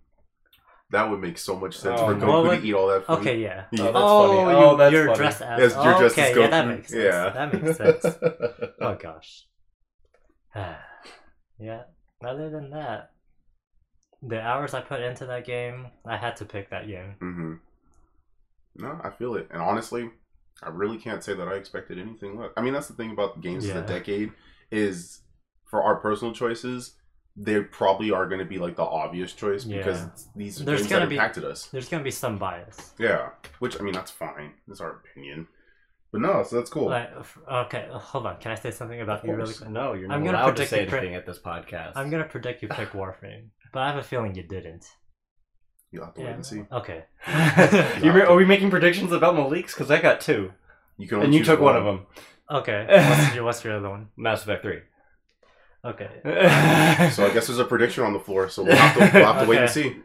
That 0.91 1.09
would 1.09 1.19
make 1.19 1.37
so 1.37 1.57
much 1.57 1.77
sense 1.77 1.99
Oh, 1.99 2.07
for 2.07 2.15
no. 2.15 2.25
Goku 2.25 2.47
What 2.47 2.61
to 2.61 2.65
eat 2.65 2.73
all 2.73 2.87
that 2.87 3.05
food. 3.05 3.19
Okay, 3.19 3.41
yeah. 3.41 3.65
Yeah. 3.73 3.83
that's 3.85 3.95
oh, 3.97 4.27
funny. 4.45 4.51
you, 4.51 4.65
Oh, 4.65 4.77
that's 4.77 4.93
you're 4.93 5.05
funny. 5.07 5.17
dressed 5.17 5.41
as. 5.41 5.59
Yes, 5.59 5.83
you're 5.83 5.97
dressed 5.99 6.17
okay, 6.17 6.31
as 6.31 6.37
yeah, 6.37 6.47
Goku. 6.47 6.51
that 6.51 6.67
makes 6.67 6.89
sense. 6.89 7.03
Yeah. 7.03 7.29
That 7.29 7.53
makes 7.53 7.77
sense. 7.77 8.05
oh 8.81 8.95
gosh. 8.95 9.47
yeah. 11.59 11.81
Other 12.25 12.49
than 12.49 12.69
that, 12.71 13.11
the 14.23 14.41
hours 14.41 14.73
I 14.73 14.79
put 14.81 15.01
into 15.01 15.25
that 15.25 15.45
game, 15.45 15.87
I 16.05 16.15
had 16.17 16.37
to 16.37 16.45
pick 16.45 16.69
that 16.69 16.87
game. 16.87 17.15
hmm 17.19 17.53
No, 18.77 18.99
I 19.03 19.09
feel 19.09 19.35
it, 19.35 19.47
and 19.51 19.61
honestly, 19.61 20.09
I 20.63 20.69
really 20.69 20.97
can't 20.97 21.23
say 21.23 21.33
that 21.33 21.47
I 21.47 21.53
expected 21.55 21.97
anything 21.99 22.37
less. 22.39 22.51
I 22.57 22.61
mean, 22.61 22.73
that's 22.73 22.87
the 22.87 22.93
thing 22.95 23.11
about 23.11 23.41
games 23.41 23.67
of 23.67 23.75
the 23.75 23.81
decade 23.81 24.31
is 24.71 25.21
for 25.65 25.83
our 25.83 25.95
personal 25.97 26.33
choices, 26.33 26.95
they 27.35 27.61
probably 27.61 28.09
are 28.11 28.25
going 28.27 28.39
to 28.39 28.45
be 28.45 28.57
like 28.57 28.75
the 28.75 28.83
obvious 28.83 29.33
choice 29.33 29.63
because 29.63 30.01
Yeah. 30.01 30.09
these 30.35 30.59
are 30.61 30.65
There's 30.65 30.79
games 30.81 30.89
gonna 30.91 31.05
that 31.05 31.09
be- 31.09 31.15
impacted 31.15 31.43
us. 31.45 31.67
There's 31.67 31.87
gonna 31.89 32.03
be 32.03 32.09
some 32.11 32.37
bias. 32.39 32.93
Yeah, 32.97 33.29
which 33.59 33.79
I 33.79 33.83
mean, 33.83 33.93
that's 33.93 34.09
fine. 34.11 34.53
That's 34.67 34.81
our 34.81 34.91
opinion. 35.03 35.47
But 36.11 36.21
no, 36.21 36.41
so 36.43 36.55
that's 36.55 36.69
cool. 36.69 36.89
Like, 36.89 37.11
okay, 37.51 37.87
hold 37.91 38.25
on. 38.25 38.37
Can 38.39 38.51
I 38.51 38.55
say 38.55 38.71
something 38.71 39.01
about 39.01 39.19
Of 39.19 39.25
you 39.25 39.31
really 39.33 39.43
course. 39.45 39.59
quick? 39.59 39.69
No, 39.69 39.93
you're 39.93 40.07
not 40.07 40.15
I'm 40.15 40.23
gonna 40.23 40.37
allowed 40.37 40.45
to 40.47 40.51
predict 40.53 40.69
say 40.71 40.85
the 40.85 40.89
pre- 40.89 40.99
anything 40.99 41.15
at 41.15 41.25
this 41.25 41.37
podcast. 41.37 41.91
I'm 41.95 42.09
gonna 42.09 42.23
predict 42.23 42.61
you 42.63 42.67
pick 42.79 42.91
Warframe, 42.93 43.49
but 43.73 43.81
I 43.81 43.87
have 43.89 43.97
a 43.97 44.03
feeling 44.03 44.33
you 44.33 44.43
didn't. 44.43 44.85
You'll 45.91 46.05
have 46.05 46.15
to 46.15 46.21
wait 46.21 46.31
and 46.33 46.45
see. 46.45 46.63
Okay. 46.71 47.05
you 48.03 48.11
re- 48.11 48.23
are 48.23 48.35
we 48.35 48.45
making 48.45 48.69
predictions 48.69 49.11
about 49.11 49.35
Malik's? 49.35 49.73
Because 49.73 49.89
I 49.89 50.01
got 50.01 50.19
two, 50.19 50.51
You 50.97 51.07
can 51.07 51.15
only 51.15 51.25
and 51.25 51.33
you 51.33 51.39
choose 51.41 51.47
took 51.47 51.59
one 51.61 51.77
of 51.77 51.85
them. 51.85 52.05
Okay. 52.51 52.85
What's 53.19 53.35
your, 53.35 53.43
what's 53.43 53.63
your 53.63 53.77
other 53.77 53.89
one? 53.89 54.09
Mass 54.17 54.43
Effect 54.43 54.63
Three. 54.63 54.79
Okay. 55.85 56.09
So 57.13 57.25
I 57.25 57.33
guess 57.33 57.47
there's 57.47 57.59
a 57.59 57.65
prediction 57.65 58.03
on 58.03 58.13
the 58.13 58.19
floor, 58.19 58.49
so 58.49 58.63
we'll 58.63 58.75
have 58.75 58.93
to, 58.95 59.17
we'll 59.17 59.25
have 59.33 59.43
to 59.43 59.47
wait 59.47 59.59
and 59.59 59.69
see. 59.69 59.97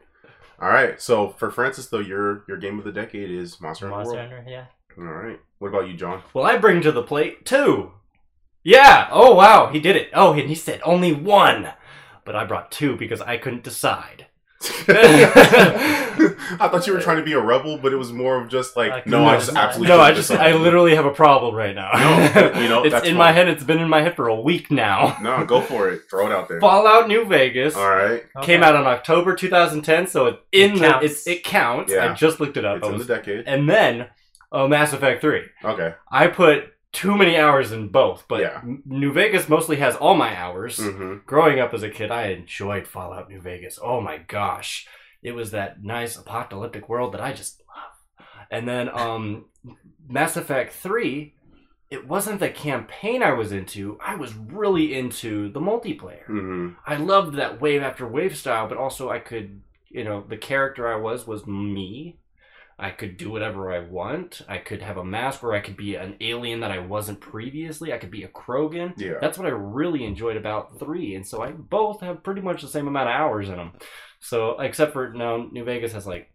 All 0.61 0.69
right. 0.69 1.01
So 1.01 1.31
for 1.31 1.51
Francis, 1.51 1.87
though, 1.87 1.99
your 1.99 2.45
your 2.47 2.59
game 2.59 2.79
of 2.79 2.85
the 2.85 2.93
decade 2.93 3.31
is 3.31 3.61
Monster 3.61 3.87
Hunter 3.87 3.97
Monster 3.97 4.17
World. 4.17 4.31
Hunter, 4.31 4.51
yeah. 4.51 4.65
All 4.99 5.05
right. 5.05 5.41
What 5.59 5.69
about 5.69 5.89
you, 5.89 5.95
Jon? 5.95 6.23
Well, 6.35 6.45
I 6.45 6.57
bring 6.59 6.81
to 6.83 6.93
the 6.93 7.03
plate 7.03 7.45
two. 7.45 7.93
Yeah. 8.63 9.09
Oh 9.11 9.35
wow, 9.35 9.71
he 9.73 9.81
did 9.81 9.97
it. 9.97 10.11
Oh, 10.15 10.33
and 10.33 10.49
he 10.49 10.55
said 10.55 10.81
only 10.85 11.13
one, 11.13 11.73
but 12.25 12.37
I 12.37 12.45
brought 12.45 12.71
two 12.71 12.97
because 12.97 13.21
I 13.21 13.37
couldn't 13.37 13.65
decide. 13.65 14.27
I 15.35 16.69
thought 16.71 16.87
you 16.87 16.93
were 16.93 17.01
trying 17.01 17.17
to 17.19 17.23
be 17.23 17.33
a 17.33 17.41
rebel, 17.41 17.79
but 17.79 17.93
it 17.93 17.97
was 17.97 18.13
more 18.13 18.41
of 18.41 18.49
just 18.49 18.77
like, 18.77 18.91
Like, 18.91 19.07
no, 19.07 19.23
no, 19.23 19.29
I 19.29 19.37
just 19.37 19.55
absolutely. 19.55 19.89
no, 19.97 20.01
I 20.01 20.13
just. 20.13 20.31
I 20.31 20.53
literally 20.55 20.95
have 20.95 21.07
a 21.07 21.11
problem 21.13 21.55
right 21.55 21.75
now. 21.75 21.91
No, 21.93 22.61
you 22.61 22.69
know, 22.69 22.83
it's 22.85 22.93
that's 22.93 23.07
in 23.07 23.17
my 23.17 23.33
head. 23.33 23.49
It's 23.49 23.65
been 23.65 23.79
in 23.79 23.89
my 23.89 24.03
head 24.03 24.17
for 24.17 24.29
a 24.29 24.41
week 24.41 24.71
now. 24.71 25.17
No, 25.23 25.45
go 25.45 25.61
for 25.61 25.91
it. 25.91 26.03
Throw 26.11 26.27
it 26.27 26.33
out 26.33 26.49
there. 26.49 26.61
Fallout 26.61 27.09
New 27.09 27.25
Vegas 27.25 27.77
All 27.77 27.89
right. 27.89 28.23
came 28.43 28.61
Okay. 28.61 28.69
out 28.69 28.75
in 28.77 28.83
October 28.87 29.35
2010, 29.35 30.07
so 30.07 30.27
it's 30.27 30.39
in 30.53 30.73
It 30.73 30.75
the 30.75 30.81
counts. 30.89 31.05
it's, 31.07 31.27
it 31.27 31.45
counts. 31.45 31.93
Yeah. 31.93 32.11
I 32.11 32.15
just 32.15 32.41
looked 32.41 32.57
it 32.57 32.65
up. 32.65 32.79
It's 32.79 32.87
I 32.89 32.93
in 32.93 32.99
the 32.99 33.05
decade. 33.05 33.45
and 33.47 33.69
then 33.69 34.09
oh, 34.51 34.69
Mass 34.69 34.93
Effect 34.93 35.21
3. 35.21 35.43
Okay. 35.65 35.95
I 36.11 36.27
put 36.29 36.72
too 36.93 37.17
many 37.17 37.37
hours 37.37 37.73
in 37.73 37.89
both, 37.89 38.25
but 38.29 38.41
Yeah. 38.41 38.63
New 38.85 39.13
Vegas 39.13 39.49
mostly 39.49 39.77
has 39.77 39.97
all 39.97 40.15
my 40.15 40.37
hours. 40.37 40.79
hmm 40.79 41.17
Growing 41.27 41.59
up 41.59 41.73
as 41.75 41.83
a 41.83 41.91
kid, 41.91 42.11
I 42.11 42.29
enjoyed 42.29 42.87
Fallout 42.87 43.29
New 43.29 43.41
Vegas. 43.41 43.79
Oh 43.83 44.01
my 44.01 44.19
gosh. 44.19 44.87
It 45.23 45.33
was 45.33 45.51
that 45.53 45.83
nice 45.83 46.17
apocalyptic 46.19 46.89
world 46.89 47.13
that 47.15 47.21
I 47.21 47.33
just 47.33 47.63
love. 47.69 48.27
And 48.51 48.69
then 48.69 48.89
um 48.93 49.47
Mass 50.09 50.37
Effect 50.37 50.73
3, 50.75 51.35
it 51.91 52.07
wasn't 52.09 52.41
the 52.41 52.49
campaign 52.51 53.23
I 53.23 53.33
was 53.33 53.53
into. 53.53 53.99
I 54.05 54.17
was 54.17 54.35
really 54.35 54.95
into 54.95 55.51
the 55.53 55.61
multiplayer. 55.61 56.27
hmm 56.27 56.71
I 56.87 56.97
loved 56.97 57.37
that 57.37 57.61
wave 57.61 57.83
after 57.83 58.07
wave 58.07 58.37
style, 58.37 58.69
but 58.69 58.79
also 58.79 59.09
I 59.11 59.19
could, 59.19 59.63
you 59.89 60.05
know, 60.05 60.25
the 60.29 60.37
character 60.37 60.87
I 60.89 60.97
was 60.97 61.27
was 61.27 61.47
me. 61.47 62.19
I 62.83 62.91
could 62.91 63.17
do 63.17 63.31
whatever 63.31 63.73
I 63.73 63.79
want. 63.79 64.43
I 64.49 64.59
could 64.59 64.83
have 64.83 64.97
a 64.97 65.05
mask 65.05 65.43
where 65.43 65.55
I 65.55 65.61
could 65.61 65.77
be 65.77 65.95
an 65.95 66.17
alien 66.21 66.61
that 66.61 66.71
I 66.73 66.81
wasn't 66.81 67.21
previously. 67.21 67.93
I 67.93 67.99
could 67.99 68.11
be 68.11 68.25
a 68.25 68.29
Krogan. 68.29 68.93
Yeah. 68.97 69.19
That's 69.21 69.39
what 69.39 69.47
I 69.47 69.51
really 69.51 70.05
enjoyed 70.05 70.37
about 70.37 70.79
three, 70.79 71.15
and 71.15 71.27
so 71.27 71.43
I 71.43 71.53
both 71.53 72.01
have 72.01 72.23
pretty 72.25 72.41
much 72.41 72.61
the 72.63 72.69
same 72.69 72.89
amount 72.89 73.09
of 73.09 73.15
hours 73.15 73.49
in 73.49 73.57
them. 73.57 73.73
So 74.21 74.59
except 74.61 74.93
for 74.93 75.13
now, 75.13 75.47
New 75.53 75.65
Vegas 75.65 75.93
has 75.93 76.07
like 76.07 76.29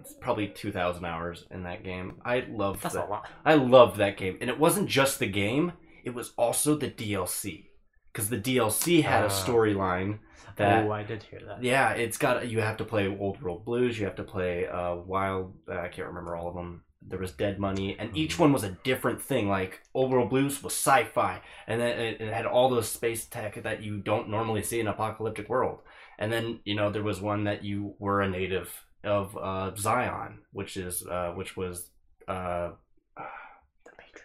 it's 0.00 0.12
probably 0.20 0.48
two 0.48 0.72
thousand 0.72 1.04
hours 1.04 1.44
in 1.50 1.62
that 1.64 1.84
game. 1.84 2.20
I 2.24 2.44
love 2.48 2.80
That's 2.82 2.94
that. 2.94 3.06
a 3.06 3.10
lot. 3.10 3.28
I 3.44 3.54
loved 3.54 3.96
that 3.98 4.16
game, 4.16 4.38
and 4.40 4.50
it 4.50 4.58
wasn't 4.58 4.88
just 4.88 5.18
the 5.18 5.26
game; 5.26 5.72
it 6.04 6.14
was 6.14 6.32
also 6.36 6.76
the 6.76 6.90
DLC 6.90 7.66
because 8.12 8.28
the 8.28 8.38
DLC 8.38 9.02
had 9.02 9.22
a 9.24 9.26
Ah. 9.26 9.30
storyline 9.30 10.18
that. 10.56 10.84
oh, 10.84 10.92
I 10.92 11.02
did 11.02 11.22
hear 11.22 11.40
that. 11.46 11.62
Yeah, 11.62 11.90
it's 11.92 12.16
got 12.18 12.48
you 12.48 12.60
have 12.60 12.76
to 12.78 12.84
play 12.84 13.06
Old 13.08 13.40
World 13.42 13.64
Blues. 13.64 13.98
You 13.98 14.06
have 14.06 14.16
to 14.16 14.24
play 14.24 14.66
uh, 14.66 14.96
Wild. 14.96 15.54
Uh, 15.68 15.78
I 15.78 15.88
can't 15.88 16.08
remember 16.08 16.36
all 16.36 16.48
of 16.48 16.54
them. 16.54 16.82
There 17.06 17.18
was 17.18 17.32
Dead 17.32 17.58
Money, 17.58 17.96
and 17.98 18.16
each 18.16 18.38
one 18.38 18.52
was 18.52 18.64
a 18.64 18.78
different 18.82 19.20
thing. 19.20 19.48
Like 19.48 19.82
Old 19.92 20.10
World 20.10 20.30
Blues 20.30 20.62
was 20.62 20.72
sci-fi, 20.72 21.40
and 21.66 21.80
then 21.80 21.98
it, 22.00 22.20
it 22.20 22.32
had 22.32 22.46
all 22.46 22.70
those 22.70 22.88
space 22.88 23.26
tech 23.26 23.62
that 23.62 23.82
you 23.82 23.98
don't 23.98 24.30
normally 24.30 24.62
see 24.62 24.80
in 24.80 24.88
apocalyptic 24.88 25.48
world. 25.48 25.80
And 26.18 26.32
then 26.32 26.60
you 26.64 26.74
know 26.74 26.90
there 26.90 27.02
was 27.02 27.20
one 27.20 27.44
that 27.44 27.62
you 27.64 27.94
were 27.98 28.22
a 28.22 28.28
native 28.28 28.70
of 29.02 29.36
uh, 29.36 29.74
Zion, 29.76 30.38
which 30.52 30.76
is 30.78 31.06
uh, 31.06 31.32
which 31.32 31.56
was 31.56 31.90
uh, 32.26 32.70
The 33.16 33.92
Matrix. 33.98 34.22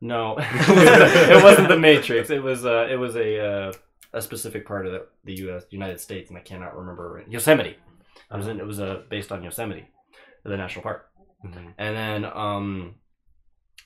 no, 0.00 0.36
it 0.38 1.42
wasn't 1.44 1.68
the 1.68 1.78
Matrix. 1.78 2.30
It 2.30 2.42
was 2.42 2.64
uh, 2.64 2.86
it 2.90 2.96
was 2.96 3.14
a 3.16 3.40
uh, 3.44 3.72
a 4.12 4.22
specific 4.22 4.66
part 4.66 4.86
of 4.86 4.92
the, 4.92 5.06
the 5.24 5.34
U.S. 5.44 5.64
United 5.70 6.00
States, 6.00 6.28
and 6.28 6.38
I 6.38 6.42
cannot 6.42 6.76
remember 6.76 7.24
Yosemite. 7.28 7.76
It 8.30 8.36
was 8.36 8.46
in, 8.46 8.60
it 8.60 8.66
was 8.66 8.80
uh, 8.80 9.02
based 9.08 9.32
on 9.32 9.42
Yosemite, 9.42 9.88
the 10.44 10.56
national 10.56 10.82
park. 10.82 11.08
Mhm. 11.44 11.74
And 11.78 11.96
then 11.96 12.24
um, 12.24 12.94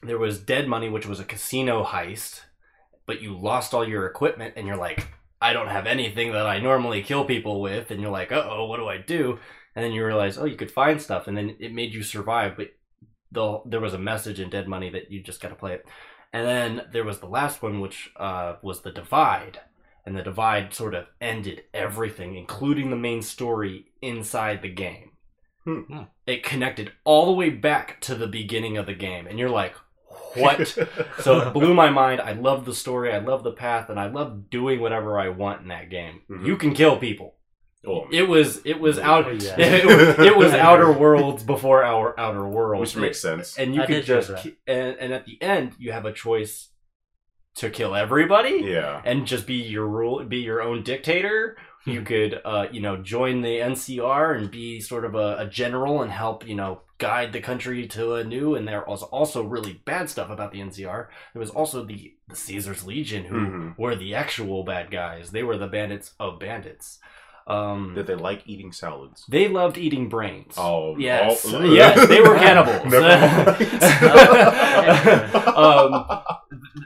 there 0.03 0.19
was 0.19 0.39
Dead 0.41 0.69
Money, 0.69 0.89
which 0.89 1.07
was 1.07 1.21
a 1.21 1.25
casino 1.25 1.85
heist, 1.85 2.43
but 3.07 3.23
you 3.23 3.37
lost 3.37 3.73
all 3.73 3.87
your 3.87 4.07
equipment, 4.07 4.55
and 4.57 4.67
you're 4.67 4.77
like, 4.77 5.09
I 5.41 5.53
don't 5.53 5.69
have 5.69 5.87
anything 5.87 6.33
that 6.33 6.47
I 6.47 6.59
normally 6.59 7.03
kill 7.03 7.25
people 7.25 7.61
with, 7.61 7.91
and 7.91 8.01
you're 8.01 8.11
like, 8.11 8.33
uh 8.33 8.47
oh, 8.49 8.67
what 8.67 8.79
do 8.79 8.89
I 8.89 8.99
do? 8.99 9.39
And 9.75 9.85
then 9.85 9.93
you 9.93 10.05
realize, 10.05 10.39
oh, 10.39 10.45
you 10.47 10.57
could 10.57 10.71
find 10.71 11.01
stuff, 11.01 11.29
and 11.29 11.37
then 11.37 11.57
it 11.61 11.73
made 11.73 11.93
you 11.95 12.03
survive, 12.03 12.57
but 12.57 12.69
the, 13.31 13.61
there 13.67 13.81
was 13.81 13.95
a 13.95 13.99
message 13.99 14.41
in 14.41 14.49
Dead 14.51 14.67
Money 14.67 14.91
that 14.91 15.11
you 15.11 15.23
just 15.23 15.41
got 15.41 15.51
to 15.51 15.55
play 15.55 15.75
it. 15.75 15.87
And 16.33 16.47
then 16.47 16.87
there 16.93 17.05
was 17.05 17.19
the 17.21 17.27
last 17.29 17.63
one, 17.63 17.81
which 17.81 18.11
uh, 18.17 18.57
was 18.63 18.83
the 18.83 18.91
Divide, 18.91 19.61
and 20.07 20.17
the 20.17 20.23
Divide 20.23 20.73
sort 20.73 20.95
of 20.95 21.07
ended 21.21 21.65
everything, 21.75 22.37
including 22.37 22.91
the 22.91 22.97
main 22.97 23.23
story 23.23 23.87
inside 24.01 24.63
the 24.63 24.69
game. 24.69 25.11
Hmm. 25.65 26.03
It 26.27 26.45
connected 26.45 26.93
all 27.05 27.27
the 27.27 27.33
way 27.33 27.51
back 27.51 28.01
to 28.03 28.15
the 28.15 28.29
beginning 28.29 28.77
of 28.79 28.87
the 28.87 28.95
game, 28.95 29.27
and 29.27 29.39
you're 29.39 29.51
like, 29.51 29.75
what? 30.35 30.69
so 31.21 31.41
it 31.41 31.53
blew 31.53 31.75
my 31.75 31.91
mind. 31.91 32.21
I 32.21 32.33
love 32.33 32.65
the 32.65 32.75
story, 32.75 33.13
I 33.13 33.19
love 33.19 33.43
the 33.43 33.53
path, 33.53 33.89
and 33.91 33.99
I 33.99 34.07
love 34.07 34.49
doing 34.49 34.81
whatever 34.81 35.19
I 35.19 35.29
want 35.31 35.63
in 35.63 35.69
that 35.69 35.91
game. 35.91 36.21
Mhm. 36.31 36.47
You 36.47 36.57
can 36.57 36.73
kill 36.73 36.97
people. 36.99 37.35
Oh, 37.89 38.09
It 38.11 38.29
was 38.29 38.61
it 38.65 38.81
was 38.81 38.99
out 38.99 39.27
Oh, 39.27 39.31
yeah. 39.31 39.55
it, 39.59 40.19
it 40.19 40.37
was 40.37 40.53
outer 40.53 40.91
worlds 40.91 41.45
before 41.45 41.85
our 41.85 42.19
outer 42.19 42.47
worlds. 42.47 42.95
which 42.95 43.01
makes 43.01 43.21
sense. 43.21 43.57
and 43.59 43.75
you 43.77 43.83
I 43.83 43.87
could 43.87 44.05
just 44.05 44.31
and, 44.67 44.97
and 44.99 45.13
at 45.13 45.25
the 45.25 45.41
end 45.41 45.75
you 45.79 45.93
have 45.93 46.05
a 46.05 46.13
choice 46.13 46.69
to 47.57 47.71
kill 47.71 47.95
everybody 47.95 48.63
Yeah. 48.65 49.01
and 49.05 49.27
just 49.27 49.47
be 49.47 49.55
your 49.55 49.87
rule 49.87 50.25
be 50.25 50.39
your 50.39 50.61
own 50.63 50.83
dictator 50.83 51.57
you 51.87 52.03
could 52.03 52.41
uh, 52.45 52.67
you 52.73 52.81
know 52.81 52.97
join 52.97 53.43
the 53.43 53.59
ncr 53.61 54.37
and 54.37 54.51
be 54.51 54.81
sort 54.81 55.05
of 55.05 55.15
a, 55.15 55.37
a 55.39 55.47
general 55.47 56.03
and 56.03 56.11
help 56.13 56.47
you 56.47 56.55
know 56.55 56.81
guide 56.99 57.33
the 57.33 57.41
country 57.41 57.87
to 57.87 58.15
a 58.15 58.25
new 58.25 58.55
and 58.55 58.67
there 58.67 58.83
was 58.89 59.03
also 59.03 59.43
really 59.43 59.75
bad 59.85 60.09
stuff 60.11 60.31
about 60.31 60.51
the 60.53 60.59
ncr 60.61 61.07
there 61.35 61.41
was 61.41 61.51
also 61.51 61.85
the, 61.85 62.15
the 62.29 62.37
caesar's 62.37 62.87
legion 62.87 63.25
who 63.27 63.37
Mhm. 63.37 63.79
were 63.79 63.95
the 63.95 64.15
actual 64.15 64.65
bad 64.65 64.91
guys 64.91 65.31
they 65.31 65.43
were 65.43 65.59
the 65.59 65.67
bandits 65.69 66.13
of 66.19 66.39
bandits 66.39 66.99
um, 67.49 67.93
That 67.95 68.09
they 68.09 68.17
like 68.17 68.43
eating 68.47 68.73
salads. 68.73 69.25
they 69.29 69.47
loved 69.47 69.79
eating 69.79 70.09
brains 70.09 70.55
Oh, 70.59 70.97
Yes, 70.99 71.45
oh, 71.47 71.63
yes, 71.63 72.09
they 72.09 72.21
were 72.21 72.35
cannibals. 72.35 72.93
Um, 75.57 76.05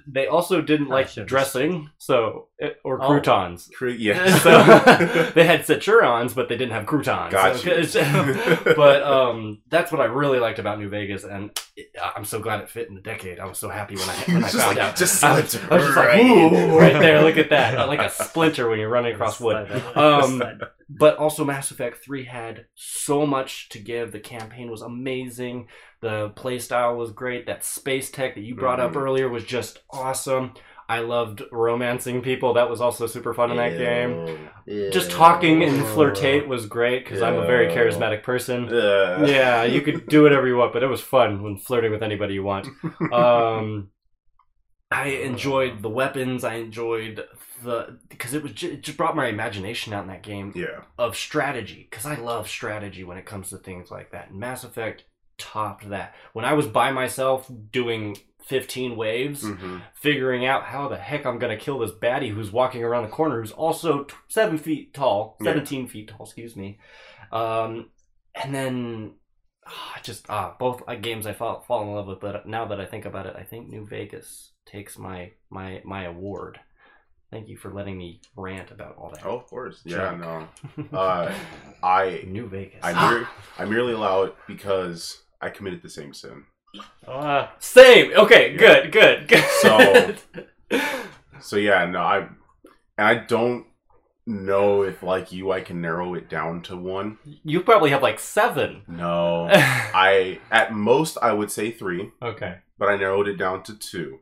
they 0.07 0.27
also 0.27 0.61
didn't 0.61 0.89
I 0.91 0.95
like 0.95 1.09
should've- 1.09 1.29
dressing, 1.29 1.91
so 1.99 2.49
or 2.85 3.03
Oh. 3.03 3.07
croutons. 3.07 3.71
Cre- 3.75 3.89
yeah. 3.91 4.37
so 4.39 5.31
they 5.35 5.45
had 5.45 5.65
centurions, 5.65 6.35
but 6.35 6.49
they 6.49 6.57
didn't 6.57 6.73
have 6.73 6.87
croutons. 6.87 7.33
Gotcha. 7.33 7.87
So- 7.87 8.73
but 8.77 9.03
um, 9.03 9.61
that's 9.69 9.91
what 9.93 10.01
I 10.01 10.05
really 10.05 10.39
liked 10.39 10.59
about 10.59 10.79
New 10.79 10.89
Vegas, 10.89 11.25
and 11.25 11.51
it, 11.77 11.89
I'm 12.17 12.25
so 12.25 12.41
glad 12.41 12.61
it 12.61 12.69
fit 12.69 12.89
in 12.89 12.95
the 12.95 13.01
decade. 13.01 13.39
I 13.39 13.47
was 13.47 13.59
so 13.59 13.69
happy 13.69 13.97
when 13.97 14.09
I 14.09 14.15
when 14.27 14.37
I 14.45 14.49
just 14.49 14.57
found 14.57 14.77
like- 14.77 14.87
out. 14.87 14.97
just 14.97 15.23
I 15.25 15.41
was, 15.41 15.55
I 15.57 15.75
was 15.77 15.85
just 15.85 15.97
like, 15.97 16.09
right 16.09 16.25
ooh, 16.25 16.79
right 16.79 16.93
there, 16.93 17.23
look 17.23 17.37
at 17.39 17.51
that, 17.51 17.89
like 17.89 18.01
a 18.01 18.11
splinter 18.11 18.69
when 18.69 18.79
you're 18.79 18.89
running 18.91 19.15
across 19.15 19.41
wood. 19.41 19.71
Um, 19.97 20.43
but 20.89 21.17
also 21.19 21.45
Mass 21.45 21.71
Effect 21.71 22.03
3 22.05 22.25
had 22.25 22.67
so 22.75 23.25
much 23.27 23.69
to 23.71 23.79
give. 23.79 24.11
The 24.13 24.19
campaign 24.21 24.71
was 24.71 24.83
amazing. 24.83 25.69
The 26.01 26.31
playstyle 26.31 26.97
was 26.97 27.13
great. 27.13 27.47
That 27.47 27.65
space 27.65 28.11
tech 28.11 28.35
that 28.35 28.41
you 28.43 28.55
brought 28.55 28.81
up 28.81 28.93
Mhm. 28.93 29.03
earlier 29.03 29.29
was 29.29 29.45
just 29.45 29.83
awesome. 29.91 30.55
I 30.89 31.01
loved 31.01 31.43
romancing 31.53 32.21
people. 32.21 32.55
That 32.55 32.69
was 32.69 32.81
also 32.81 33.07
super 33.07 33.33
fun 33.33 33.51
in 33.53 33.59
that 33.59 33.77
game. 33.79 34.49
Yeah. 34.67 34.91
Just 34.91 35.11
talking 35.13 35.63
and 35.63 35.83
flirtate 35.85 36.49
was 36.49 36.67
great 36.67 37.05
because 37.05 37.23
I'm 37.23 37.37
a 37.37 37.47
very 37.47 37.69
charismatic 37.69 38.23
person. 38.25 38.69
Yeah. 38.69 39.25
yeah, 39.25 39.63
you 39.65 39.83
could 39.83 40.07
do 40.09 40.23
whatever 40.25 40.49
you 40.49 40.57
want, 40.57 40.73
but 40.73 40.83
it 40.83 40.89
was 40.89 41.01
fun 41.01 41.43
when 41.45 41.59
flirting 41.59 41.93
with 41.93 42.03
anybody 42.03 42.35
you 42.35 42.43
want. 42.43 42.67
Um, 43.13 43.91
I 44.91 45.09
enjoyed 45.09 45.83
the 45.83 45.89
weapons. 45.89 46.43
I 46.43 46.55
enjoyed 46.55 47.25
the 47.63 47.99
because 48.09 48.35
it 48.35 48.43
was 48.43 48.51
it 48.65 48.81
just 48.83 48.97
brought 48.99 49.15
my 49.15 49.27
imagination 49.27 49.93
out 49.93 50.03
in 50.03 50.09
that 50.09 50.23
game 50.25 50.53
Yeah. 50.57 50.81
of 50.99 51.15
strategy 51.15 51.87
because 51.89 52.07
I 52.07 52.17
love 52.17 52.49
strategy 52.49 53.05
when 53.05 53.17
it 53.19 53.27
comes 53.27 53.51
to 53.51 53.59
things 53.59 53.91
like 53.93 54.11
that. 54.11 54.31
In 54.31 54.39
Mass 54.41 54.65
Effect 54.65 55.05
topped 55.41 55.89
that. 55.91 56.15
When 56.33 56.45
I 56.45 56.53
was 56.53 56.67
by 56.69 56.93
myself 56.93 57.51
doing 57.73 58.17
15 58.45 58.97
waves, 58.97 59.43
Mhm. 59.45 59.83
figuring 59.95 60.45
out 60.47 60.65
how 60.65 60.89
the 60.89 60.97
heck 60.97 61.25
I'm 61.27 61.39
gonna 61.39 61.57
kill 61.57 61.79
this 61.79 61.93
baddie 61.93 62.31
who's 62.31 62.51
walking 62.53 62.83
around 62.85 63.03
the 63.05 63.09
corner, 63.11 63.41
who's 63.41 63.53
also 63.53 64.05
t- 64.05 64.15
seven 64.29 64.59
feet 64.59 64.95
tall, 64.95 65.37
Yeah. 65.41 65.47
17 65.53 65.87
feet 65.89 66.09
tall, 66.09 66.25
excuse 66.27 66.57
me. 66.57 66.79
Um, 67.33 67.91
and 68.35 68.55
then 68.55 69.15
ah, 69.67 69.99
just 70.03 70.29
ah, 70.29 70.57
both 70.59 70.83
uh, 70.89 70.95
games 70.97 71.27
I 71.27 71.33
fall 71.33 71.61
fall 71.61 71.83
in 71.83 71.95
love 71.95 72.07
with. 72.09 72.21
But 72.21 72.47
now 72.47 72.65
that 72.67 72.81
I 72.81 72.87
think 72.87 73.05
about 73.05 73.27
it, 73.27 73.37
I 73.37 73.43
think 73.45 73.69
New 73.69 73.87
Vegas 73.87 74.53
takes 74.67 74.99
my 74.99 75.33
my 75.51 75.81
my 75.85 76.05
award. 76.05 76.59
Thank 77.31 77.47
you 77.47 77.57
for 77.57 77.73
letting 77.73 77.97
me 77.97 78.21
rant 78.35 78.73
about 78.73 78.97
all 78.97 79.11
that. 79.15 79.25
Oh, 79.25 79.37
of 79.37 79.47
course. 79.47 79.83
Yeah. 79.85 79.97
Junk. 80.19 80.21
No. 80.21 80.49
Uh, 80.99 81.33
I 81.85 82.25
New 82.27 82.49
Vegas. 82.49 82.81
I 82.83 82.93
mer- 82.93 83.29
I 83.59 83.65
merely 83.67 83.93
allow 83.93 84.23
it 84.25 84.35
because 84.49 85.23
I 85.41 85.51
committed 85.51 85.83
the 85.83 85.91
same 85.91 86.13
sin. 86.15 86.45
Uh, 87.07 87.49
Same. 87.59 88.13
Okay. 88.17 88.57
Good. 88.57 88.93
Good. 88.93 89.27
Good. 89.29 89.45
So- 89.61 90.15
So 91.43 91.57
yeah, 91.57 91.87
no, 91.87 92.01
I 92.01 92.19
and 92.19 92.37
I 93.09 93.15
don't 93.15 93.65
know 94.27 94.83
if 94.83 95.03
like 95.03 95.33
you 95.33 95.51
I 95.51 95.63
can 95.63 95.81
narrow 95.81 96.13
it 96.15 96.29
down 96.29 96.61
to 96.65 96.77
one. 96.77 97.17
you 97.25 97.63
probably 97.63 97.91
have 97.91 98.03
like 98.03 98.21
seven. 98.21 98.83
No. 98.87 99.49
I 99.53 100.39
at 100.51 100.73
most 100.75 101.17
I 101.23 101.33
would 101.33 101.51
say 101.51 101.71
3, 101.71 102.11
okay. 102.23 102.59
but 102.79 102.91
I 102.91 102.97
narrowed 102.97 103.27
it 103.27 103.37
down 103.39 103.63
to 103.65 103.75
2. 103.77 104.19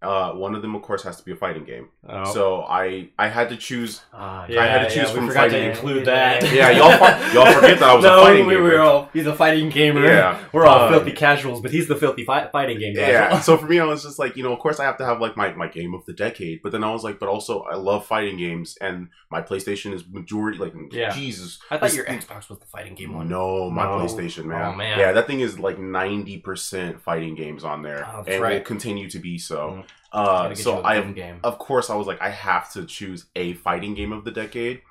Uh 0.00 0.30
one 0.32 0.54
of 0.54 0.62
them 0.62 0.76
of 0.76 0.82
course 0.82 1.02
has 1.02 1.16
to 1.16 1.24
be 1.24 1.32
a 1.32 1.36
fighting 1.36 1.64
game. 1.64 1.88
Oh. 2.08 2.24
So 2.32 2.62
I 2.62 3.08
I 3.18 3.26
had 3.28 3.48
to 3.48 3.56
choose 3.56 4.00
ah, 4.14 4.46
yeah, 4.48 4.60
I 4.62 4.66
had 4.66 4.88
to 4.88 4.94
yeah, 4.96 5.02
choose 5.02 5.12
we 5.12 5.18
from 5.18 5.28
forgot 5.28 5.44
to 5.46 5.50
fighting. 5.50 5.70
include 5.70 6.04
that. 6.04 6.52
Yeah, 6.52 6.70
y'all 6.70 6.90
y'all 7.34 7.52
forget 7.60 7.80
that 7.80 7.88
I 7.90 7.94
was 7.96 8.04
a 8.04 8.08
no, 8.08 8.22
fighting 8.22 8.46
we, 8.46 8.54
gamer. 8.54 8.62
We're 8.64 8.80
all 8.80 9.10
he's 9.12 9.26
a 9.26 9.34
fighting 9.34 9.70
gamer. 9.70 10.04
Yeah. 10.04 10.38
we're 10.52 10.66
all 10.66 10.82
Um, 10.86 10.92
filthy 10.92 11.10
casuals, 11.10 11.60
but 11.60 11.72
he's 11.72 11.88
the 11.88 11.96
filthy 11.96 12.24
fi- 12.24 12.46
fighting 12.52 12.78
game 12.78 12.94
casual. 12.94 13.12
Yeah. 13.12 13.40
So 13.48 13.56
for 13.56 13.66
me, 13.66 13.80
I 13.80 13.84
was 13.86 14.04
just 14.04 14.20
like, 14.20 14.36
you 14.36 14.44
know, 14.44 14.52
of 14.52 14.60
course 14.60 14.78
I 14.78 14.84
have 14.84 14.98
to 14.98 15.04
have 15.04 15.20
like 15.20 15.36
my, 15.36 15.52
my 15.54 15.66
game 15.66 15.94
of 15.94 16.04
the 16.06 16.12
decade, 16.12 16.62
but 16.62 16.70
then 16.70 16.84
I 16.84 16.92
was 16.92 17.02
like, 17.02 17.18
but 17.18 17.28
also 17.28 17.62
I 17.62 17.74
love 17.74 18.06
fighting 18.06 18.36
games, 18.36 18.76
and 18.80 19.08
my 19.30 19.42
PlayStation 19.42 19.92
is 19.94 20.04
majority 20.08 20.58
like, 20.58 20.74
Yeah. 20.92 21.10
Jesus. 21.12 21.58
I 21.72 21.78
thought 21.78 21.86
this- 21.86 21.96
your 21.96 22.04
Xbox 22.06 22.48
was 22.48 22.60
the 22.60 22.66
fighting 22.66 22.94
game 22.94 23.14
one. 23.14 23.28
No, 23.28 23.68
my 23.68 23.82
No. 23.84 23.98
PlayStation, 23.98 24.44
man. 24.44 24.64
Oh, 24.66 24.76
man. 24.76 24.96
Yeah, 24.98 25.10
that 25.12 25.26
thing 25.26 25.40
is 25.40 25.58
like 25.58 25.78
ninety 25.78 26.38
percent 26.38 27.00
fighting 27.02 27.34
games 27.34 27.64
on 27.64 27.82
there, 27.82 28.06
Oh, 28.08 28.18
that's 28.22 28.28
and 28.28 28.40
will 28.42 28.60
continue 28.60 29.10
to 29.10 29.18
be 29.18 29.38
so. 29.38 29.58
Mm. 29.82 29.84
Uh, 30.12 30.54
so 30.54 30.76
you 30.76 30.80
a 30.80 30.82
I, 30.86 31.00
game. 31.12 31.40
of 31.44 31.58
course, 31.58 31.90
I 31.90 31.94
was 31.96 32.06
like, 32.06 32.20
I 32.22 32.30
have 32.30 32.72
to 32.72 32.84
choose 32.86 33.26
a 33.36 33.52
fighting 33.54 33.94
game 33.94 34.12
of 34.12 34.24
the 34.24 34.30
decade, 34.30 34.82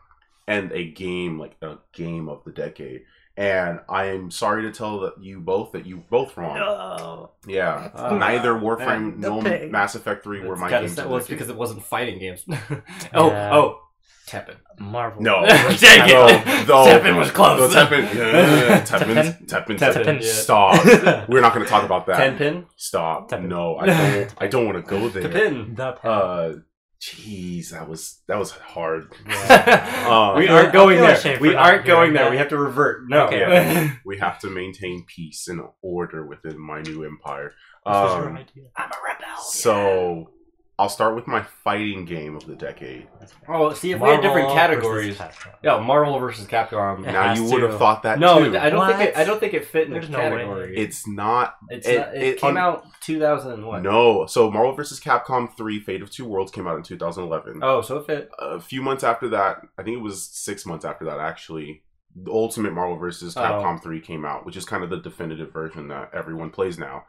and 0.47 0.71
a 0.71 0.85
game 0.91 1.39
like 1.39 1.55
a 1.61 1.77
game 1.93 2.29
of 2.29 2.43
the 2.43 2.51
decade. 2.51 3.03
And 3.35 3.79
I 3.87 4.05
am 4.05 4.31
sorry 4.31 4.63
to 4.63 4.71
tell 4.71 5.01
that 5.01 5.21
you 5.21 5.39
both 5.39 5.73
that 5.73 5.85
you 5.85 5.97
both 6.09 6.35
wrong. 6.37 6.55
no. 6.57 7.31
Yeah, 7.47 7.91
Uh, 7.93 8.15
neither 8.17 8.53
Warframe 8.53 9.21
the 9.21 9.29
nor. 9.29 9.69
Mass 9.69 9.93
Effect 9.95 10.23
Three 10.23 10.39
were 10.41 10.55
my 10.55 10.69
kinda 10.69 10.81
games. 10.87 10.95
sad- 10.95 11.05
of 11.05 11.11
well, 11.11 11.19
it's 11.19 11.27
because 11.27 11.49
it 11.49 11.55
wasn't 11.55 11.83
fighting 11.83 12.17
games. 12.19 12.43
oh, 13.13 13.27
Yeah. 13.29 13.55
oh, 13.55 13.81
Teppen. 14.28 14.55
Marvel. 14.78 15.21
No. 15.21 15.45
Dang 15.45 16.09
it! 16.09 16.67
no. 16.67 16.86
Teppen 16.86 17.17
was 17.17 17.32
close. 17.32 17.73
The 17.73 17.80
Teppen, 17.80 18.13
yeah, 18.13 18.67
yeah. 18.67 20.21
Stop. 20.21 21.30
We're 21.30 21.41
not 21.41 21.53
going 21.53 21.65
to 21.65 21.69
talk 21.69 21.84
about 21.86 22.05
that. 22.07 22.17
Ten 22.17 22.38
pin. 22.38 22.65
Stop. 22.75 23.32
Teppen. 23.32 23.47
No, 23.47 23.78
I 23.78 23.86
don't. 23.86 24.36
I 24.38 24.47
don't 24.47 24.65
want 24.65 24.84
to 24.86 24.89
go 24.89 25.07
there. 25.09 25.23
Teppen. 25.30 25.75
The 25.78 25.93
pen. 25.93 26.11
Uh, 26.11 26.53
jeez, 27.01 27.69
that 27.69 27.88
was 27.88 28.21
that 28.28 28.38
was 28.38 28.51
hard. 28.51 29.13
Yeah. 29.28 30.07
Um, 30.09 30.38
we 30.39 30.47
aren't 30.49 30.73
going 30.73 30.97
there. 30.99 31.39
We 31.39 31.55
aren't 31.55 31.86
going 31.86 32.13
there. 32.13 32.25
that. 32.25 32.32
We 32.32 32.38
have 32.38 32.49
to 32.49 32.57
revert. 32.57 33.07
No. 33.07 33.28
Okay. 33.28 33.91
we 34.05 34.17
have 34.17 34.39
to 34.39 34.49
maintain 34.49 35.05
peace 35.07 35.47
and 35.47 35.61
order 35.82 36.25
within 36.28 36.59
my 36.59 36.82
new 36.82 37.03
empire. 37.05 37.53
This 37.86 37.93
was 37.93 38.15
your 38.17 38.30
Um, 38.30 38.36
idea. 38.38 38.63
I'm 38.75 38.89
a 38.89 38.95
rebel. 39.05 39.41
so 39.41 40.32
I'll 40.80 40.89
start 40.89 41.15
with 41.15 41.25
my 41.25 41.41
fighting 41.41 42.05
game 42.05 42.36
of 42.36 42.45
the 42.45 42.53
decade. 42.55 43.07
Oh, 43.47 43.73
see 43.73 43.93
if 43.93 43.99
we 43.99 44.09
had 44.09 44.21
different 44.21 44.49
categories. 44.49 45.19
Yeah, 45.63 45.80
Marvel 45.80 46.19
versus 46.19 46.45
Capcom. 46.45 46.99
It 46.99 47.11
now 47.11 47.34
you 47.34 47.45
would 47.45 47.61
to. 47.61 47.69
have 47.69 47.80
thought 47.80 48.03
that 48.03 48.19
No, 48.19 48.43
too. 48.51 48.55
I 48.55 48.69
don't 48.69 48.88
think 48.88 49.09
it. 49.09 49.17
I 49.17 49.23
don't 49.23 49.39
think 49.39 49.55
it 49.55 49.65
fit 49.65 49.88
in 49.88 49.93
There's 49.93 50.05
the 50.05 50.11
no 50.11 50.19
way. 50.19 50.30
category. 50.30 50.78
It's 50.78 51.07
not 51.07 51.55
It's 51.69 51.88
it- 51.88 51.97
not, 51.97 52.15
it, 52.15 52.21
it- 52.23 52.38
came 52.39 52.51
on- 52.51 52.57
out 52.57 52.86
2001. 53.01 53.82
No. 53.82 54.28
So 54.28 54.51
Marvel 54.51 54.73
versus 54.73 54.99
Capcom 54.99 55.51
3 55.57 55.80
Fate 55.80 56.03
of 56.03 56.11
Two 56.11 56.25
Worlds 56.25 56.51
came 56.51 56.67
out 56.67 56.78
in 56.78 56.84
2011. 56.84 57.61
Oh, 57.63 57.82
so 57.82 57.97
it 57.97 58.05
fit. 58.05 58.30
A 58.38 58.59
few 58.59 58.84
months 58.84 59.03
after 59.03 59.30
that, 59.30 59.61
I 59.80 59.84
think 59.84 59.97
it 59.97 60.01
was 60.03 60.23
six 60.23 60.63
months 60.67 60.86
after 60.86 61.05
that 61.05 61.17
actually, 61.19 61.82
the 62.15 62.32
Ultimate 62.32 62.73
Marvel 62.73 62.97
vs. 62.97 63.36
Oh. 63.36 63.41
Capcom 63.41 63.82
3 63.82 63.99
came 63.99 64.25
out, 64.25 64.45
which 64.45 64.55
is 64.55 64.63
kind 64.65 64.84
of 64.84 64.91
the 64.91 64.97
definitive 64.97 65.51
version 65.51 65.88
that 65.88 66.11
everyone 66.13 66.51
plays 66.51 66.78
now. 66.78 67.05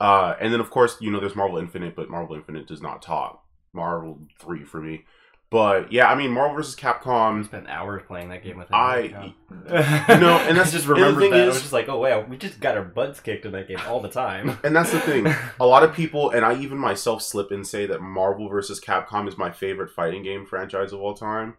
Uh, 0.00 0.34
and 0.40 0.52
then, 0.52 0.60
of 0.60 0.70
course, 0.70 0.96
you 1.00 1.10
know, 1.10 1.20
there's 1.20 1.34
Marvel 1.34 1.58
Infinite, 1.58 1.96
but 1.96 2.08
Marvel 2.08 2.36
Infinite 2.36 2.66
does 2.66 2.80
not 2.80 3.02
top 3.02 3.44
Marvel 3.72 4.18
3 4.38 4.64
for 4.64 4.80
me. 4.80 5.04
But 5.50 5.90
yeah, 5.92 6.10
I 6.10 6.14
mean, 6.14 6.30
Marvel 6.30 6.56
vs. 6.56 6.76
I 6.76 6.92
Capcom, 6.92 7.42
spent 7.44 7.68
hours 7.68 8.02
playing 8.06 8.28
that 8.28 8.44
game 8.44 8.58
with 8.58 8.68
him. 8.68 8.74
I. 8.74 8.98
you 8.98 9.10
know, 9.70 10.36
and 10.38 10.56
that's- 10.58 10.68
I 10.68 10.70
just 10.72 10.74
and 10.74 10.84
the 10.84 10.94
remembered 10.94 11.20
thing 11.20 11.30
that. 11.30 11.44
I 11.44 11.46
was 11.46 11.60
just 11.60 11.72
like, 11.72 11.88
oh 11.88 11.98
wow, 11.98 12.20
we 12.20 12.36
just 12.36 12.60
got 12.60 12.76
our 12.76 12.84
butts 12.84 13.18
kicked 13.20 13.46
in 13.46 13.52
that 13.52 13.66
game 13.66 13.80
all 13.86 14.00
the 14.00 14.10
time. 14.10 14.58
And 14.62 14.76
that's 14.76 14.92
the 14.92 15.00
thing. 15.00 15.26
a 15.60 15.66
lot 15.66 15.84
of 15.84 15.94
people, 15.94 16.30
and 16.30 16.44
I 16.44 16.54
even 16.60 16.76
myself 16.76 17.22
slip 17.22 17.50
and 17.50 17.66
say 17.66 17.86
that 17.86 18.02
Marvel 18.02 18.48
vs. 18.50 18.78
Capcom 18.78 19.26
is 19.26 19.38
my 19.38 19.50
favorite 19.50 19.90
fighting 19.90 20.22
game 20.22 20.44
franchise 20.44 20.92
of 20.92 21.00
all 21.00 21.14
time. 21.14 21.56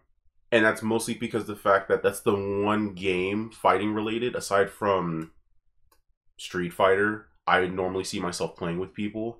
And 0.52 0.64
that's 0.64 0.82
mostly 0.82 1.14
because 1.14 1.46
the 1.46 1.56
fact 1.56 1.88
that 1.88 2.02
that's 2.02 2.20
the 2.20 2.34
one 2.34 2.94
game 2.94 3.50
fighting 3.50 3.92
related, 3.92 4.36
aside 4.36 4.70
from 4.70 5.32
Street 6.38 6.72
Fighter, 6.72 7.26
I 7.50 7.66
normally 7.66 8.04
see 8.04 8.20
myself 8.20 8.56
playing 8.56 8.78
with 8.78 8.94
people. 8.94 9.38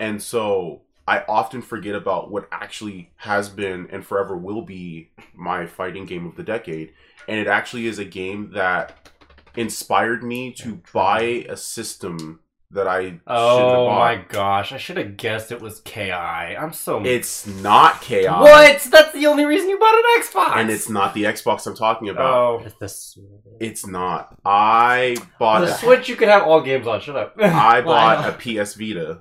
And 0.00 0.20
so 0.20 0.82
I 1.06 1.24
often 1.28 1.62
forget 1.62 1.94
about 1.94 2.30
what 2.30 2.48
actually 2.50 3.12
has 3.16 3.48
been 3.48 3.88
and 3.92 4.04
forever 4.04 4.36
will 4.36 4.62
be 4.62 5.10
my 5.34 5.66
fighting 5.66 6.04
game 6.04 6.26
of 6.26 6.34
the 6.34 6.42
decade. 6.42 6.92
And 7.28 7.38
it 7.38 7.46
actually 7.46 7.86
is 7.86 8.00
a 8.00 8.04
game 8.04 8.50
that 8.54 9.08
inspired 9.56 10.24
me 10.24 10.52
to 10.54 10.80
buy 10.92 11.46
a 11.48 11.56
system 11.56 12.40
that 12.74 12.86
I 12.88 13.20
oh 13.26 13.88
my 13.88 14.16
gosh, 14.28 14.72
I 14.72 14.76
should 14.76 14.96
have 14.96 15.16
guessed 15.16 15.50
it 15.52 15.60
was 15.60 15.80
Ki. 15.80 16.10
I'm 16.12 16.72
so 16.72 17.04
It's 17.04 17.46
not 17.46 18.02
chaos. 18.02 18.42
What? 18.42 18.82
That's 18.90 19.12
the 19.12 19.26
only 19.26 19.44
reason 19.44 19.68
you 19.70 19.78
bought 19.78 19.94
an 19.94 20.02
Xbox. 20.22 20.56
And 20.56 20.70
it's 20.70 20.88
not 20.88 21.14
the 21.14 21.24
Xbox 21.24 21.66
I'm 21.66 21.76
talking 21.76 22.08
about. 22.08 22.34
Oh, 22.34 22.62
It's 22.64 22.74
the 22.78 22.88
Switch. 22.88 23.26
It's 23.60 23.86
not. 23.86 24.36
I 24.44 25.16
bought 25.38 25.60
the 25.60 25.72
a, 25.72 25.76
Switch 25.76 26.08
you 26.08 26.16
could 26.16 26.28
have 26.28 26.42
all 26.42 26.60
games 26.60 26.86
on. 26.86 27.00
Shut 27.00 27.16
up. 27.16 27.34
I 27.40 27.80
bought 27.84 28.28
a 28.28 28.32
PS 28.32 28.74
Vita 28.74 29.20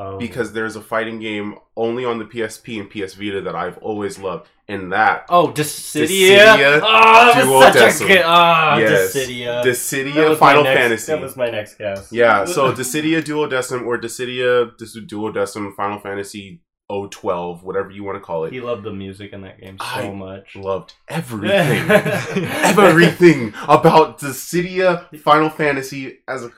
Oh. 0.00 0.16
because 0.16 0.52
there's 0.52 0.76
a 0.76 0.80
fighting 0.80 1.18
game 1.18 1.56
only 1.76 2.04
on 2.04 2.18
the 2.20 2.24
PSP 2.24 2.78
and 2.80 2.88
PS 2.88 3.14
Vita 3.14 3.40
that 3.40 3.56
I've 3.56 3.78
always 3.78 4.16
loved, 4.16 4.48
and 4.68 4.92
that 4.92 5.26
Oh, 5.28 5.48
Dissidia. 5.48 6.38
Dissidia 6.38 6.80
oh, 6.80 7.32
that 7.34 7.46
was 7.48 7.74
such 7.74 8.00
a 8.02 8.06
good. 8.08 8.22
Ah, 8.24 8.78
Yes. 8.78 9.12
Dissidia. 9.16 9.64
Dissidia 9.64 10.36
Final 10.38 10.62
next- 10.62 10.80
Fantasy. 10.80 11.12
That 11.12 11.20
was 11.20 11.36
my 11.36 11.50
next 11.50 11.78
guess. 11.78 12.12
Yeah, 12.12 12.44
so 12.44 12.72
Dissidia 12.72 13.22
Duodecim 13.22 13.84
or 13.86 13.98
Dissidia 13.98 14.70
Dis- 14.78 14.96
Duodecim 14.96 15.74
Final 15.74 15.98
Fantasy 15.98 16.62
012, 16.88 17.64
whatever 17.64 17.90
you 17.90 18.02
want 18.04 18.16
to 18.16 18.20
call 18.20 18.44
it. 18.44 18.52
he 18.52 18.60
loved 18.60 18.82
the 18.84 18.92
music 18.92 19.32
in 19.32 19.42
that 19.42 19.60
game 19.60 19.78
so 19.78 19.84
I- 19.84 20.12
much. 20.12 20.54
Loved 20.54 20.94
everything. 21.08 21.90
everything 22.46 23.52
about 23.66 24.18
Dissidia 24.20 25.06
Final 25.20 25.50
Fantasy 25.50 26.18
as 26.28 26.44
a 26.44 26.50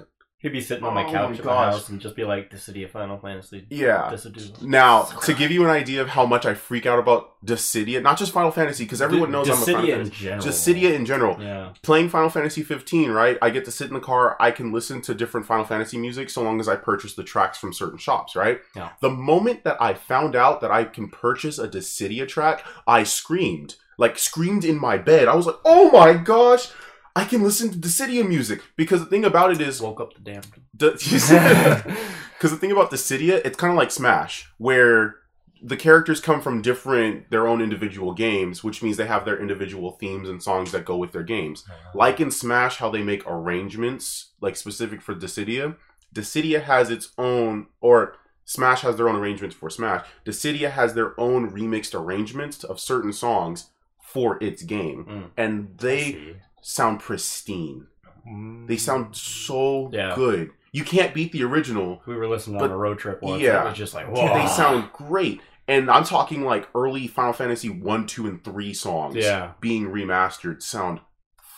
He'd 0.43 0.53
be 0.53 0.61
sitting 0.63 0.85
on 0.85 0.95
my 0.95 1.05
Oh 1.05 1.13
couch 1.13 1.31
my 1.33 1.39
at 1.39 1.45
my 1.45 1.55
house 1.67 1.89
and 1.91 2.01
just 2.01 2.17
be 2.17 2.25
like, 2.25 2.51
Dissidia 2.51 2.89
Final 2.91 3.19
Fantasy. 3.19 3.67
yeah. 3.69 4.11
Dissidia. 4.11 4.63
Now, 4.63 5.03
to 5.03 5.35
give 5.35 5.51
you 5.51 5.65
an 5.65 5.71
idea 5.71 6.01
of 6.01 6.09
how 6.09 6.25
much 6.25 6.47
I 6.47 6.55
freak 6.55 6.87
out 6.87 6.99
about 6.99 7.35
Dissidia, 7.45 8.03
not 8.03 8.17
just 8.19 8.33
Final 8.33 8.51
Fantasy, 8.51 8.85
because 8.85 9.03
everyone 9.03 9.31
knows 9.31 9.49
I'm 9.51 9.55
a 9.55 9.57
Final 9.67 9.83
Dissidia 9.83 9.89
in 9.99 10.05
Fantasy. 10.07 10.25
general. 10.25 10.43
Dissidia 10.47 10.95
in 10.95 11.05
general. 11.05 11.37
Yeah. 11.43 11.73
Playing 11.83 12.09
Final 12.09 12.31
Fantasy 12.31 12.63
15, 12.63 13.11
right? 13.11 13.37
I 13.43 13.51
get 13.51 13.67
to 13.67 13.71
sit 13.71 13.89
in 13.89 13.95
the 13.95 14.01
car. 14.01 14.39
I 14.41 14.51
can 14.51 14.73
listen 14.73 15.03
to 15.03 15.15
different 15.15 15.45
Final 15.47 15.67
Fantasy 15.67 15.99
music 15.99 16.31
so 16.31 16.43
long 16.43 16.59
as 16.59 16.69
I 16.69 16.77
purchase 16.77 17.15
the 17.15 17.23
tracks 17.25 17.59
from 17.59 17.75
certain 17.75 17.99
shops, 17.99 18.35
right? 18.35 18.61
Yeah. 18.75 18.91
The 19.03 19.11
moment 19.11 19.65
that 19.65 19.77
I 19.83 19.93
found 19.93 20.35
out 20.37 20.63
that 20.63 20.71
I 20.71 20.85
can 20.85 21.09
purchase 21.11 21.59
a 21.59 21.69
Dissidia 21.69 22.27
track, 22.27 22.65
I 22.87 23.03
screamed. 23.03 23.75
Like, 23.99 24.19
screamed 24.19 24.65
in 24.65 24.81
my 24.81 24.97
bed. 24.97 25.29
I 25.29 25.35
was 25.35 25.45
like, 25.45 25.59
oh 25.67 25.91
my 25.91 26.15
gosh! 26.15 26.69
I 27.17 27.25
can 27.25 27.43
listen 27.43 27.71
to 27.71 27.79
Dissidia 27.79 28.27
music. 28.27 28.63
Because 28.77 29.01
the 29.01 29.07
thing 29.07 29.25
about 29.25 29.51
it 29.53 29.61
is, 29.61 29.81
Woke 29.81 30.01
up 30.01 30.15
the 30.15 30.21
damn. 30.21 30.43
Because 32.39 32.53
the 32.53 32.57
thing 32.57 32.73
about 32.73 32.91
Dissidia, 32.91 33.43
it's 33.45 33.59
kind 33.59 33.71
of 33.71 33.77
like 33.77 33.91
Smash, 33.91 34.51
where 34.57 35.17
the 35.63 35.77
characters 35.77 36.21
come 36.21 36.41
from 36.41 36.63
different, 36.63 37.31
their 37.31 37.47
own 37.47 37.61
individual 37.61 38.15
games, 38.15 38.65
which 38.65 38.83
means 38.83 38.97
they 38.97 39.07
have 39.07 39.27
their 39.27 39.39
individual 39.39 39.93
themes 39.93 40.27
and 40.27 40.43
songs 40.43 40.73
that 40.73 40.87
go 40.87 40.97
with 40.97 41.13
their 41.13 41.23
games. 41.23 41.65
Like 41.95 42.19
in 42.19 42.31
Smash, 42.31 42.77
how 42.77 42.91
they 42.91 43.03
make 43.03 43.27
arrangements, 43.27 44.31
like 44.41 44.57
specific 44.57 45.03
for 45.03 45.15
Dissidia, 45.15 45.77
Dissidia 46.15 46.63
has 46.63 46.91
its 46.91 47.11
own, 47.19 47.67
or 47.81 48.17
Smash 48.45 48.81
has 48.83 48.97
their 48.97 49.09
own 49.09 49.17
arrangements 49.17 49.55
for 49.55 49.71
Smash. 49.71 50.07
Dissidia 50.25 50.71
has 50.71 50.95
their 50.95 51.19
own 51.21 51.51
remixed 51.51 51.95
arrangements 51.95 52.65
of 52.65 52.81
certain 52.81 53.13
songs 53.13 53.71
for 54.01 54.43
its 54.43 54.63
game. 54.63 55.05
Mm. 55.05 55.31
And 55.37 55.79
they. 55.79 56.37
Sound 56.61 57.01
pristine. 57.01 57.87
Mm. 58.29 58.67
They 58.67 58.77
sound 58.77 59.17
so 59.17 59.91
Yeah. 59.93 60.15
good. 60.15 60.51
You 60.73 60.85
can't 60.85 61.13
beat 61.15 61.33
the 61.33 61.43
original. 61.43 62.01
We 62.07 62.15
were 62.17 62.29
listening 62.29 62.59
But- 62.59 62.67
on 62.67 62.73
a 62.73 62.77
road 62.77 62.99
trip 62.99 63.23
once. 63.23 63.43
yeah. 63.43 63.63
It 63.63 63.69
was 63.71 63.79
just 63.79 63.95
like, 63.95 64.07
whoa. 64.09 64.35
they 64.39 64.47
sound 64.47 64.91
great. 64.93 65.41
And 65.67 65.91
I'm 65.91 66.05
talking 66.05 66.45
like 66.45 66.69
early 66.75 67.07
Final 67.07 67.33
Fantasy 67.33 67.69
1, 67.69 68.07
2, 68.07 68.27
and 68.27 68.43
3 68.43 68.75
songs 68.75 69.17
Yeah. 69.17 69.53
being 69.61 69.87
remastered 69.89 70.63
sound 70.63 71.01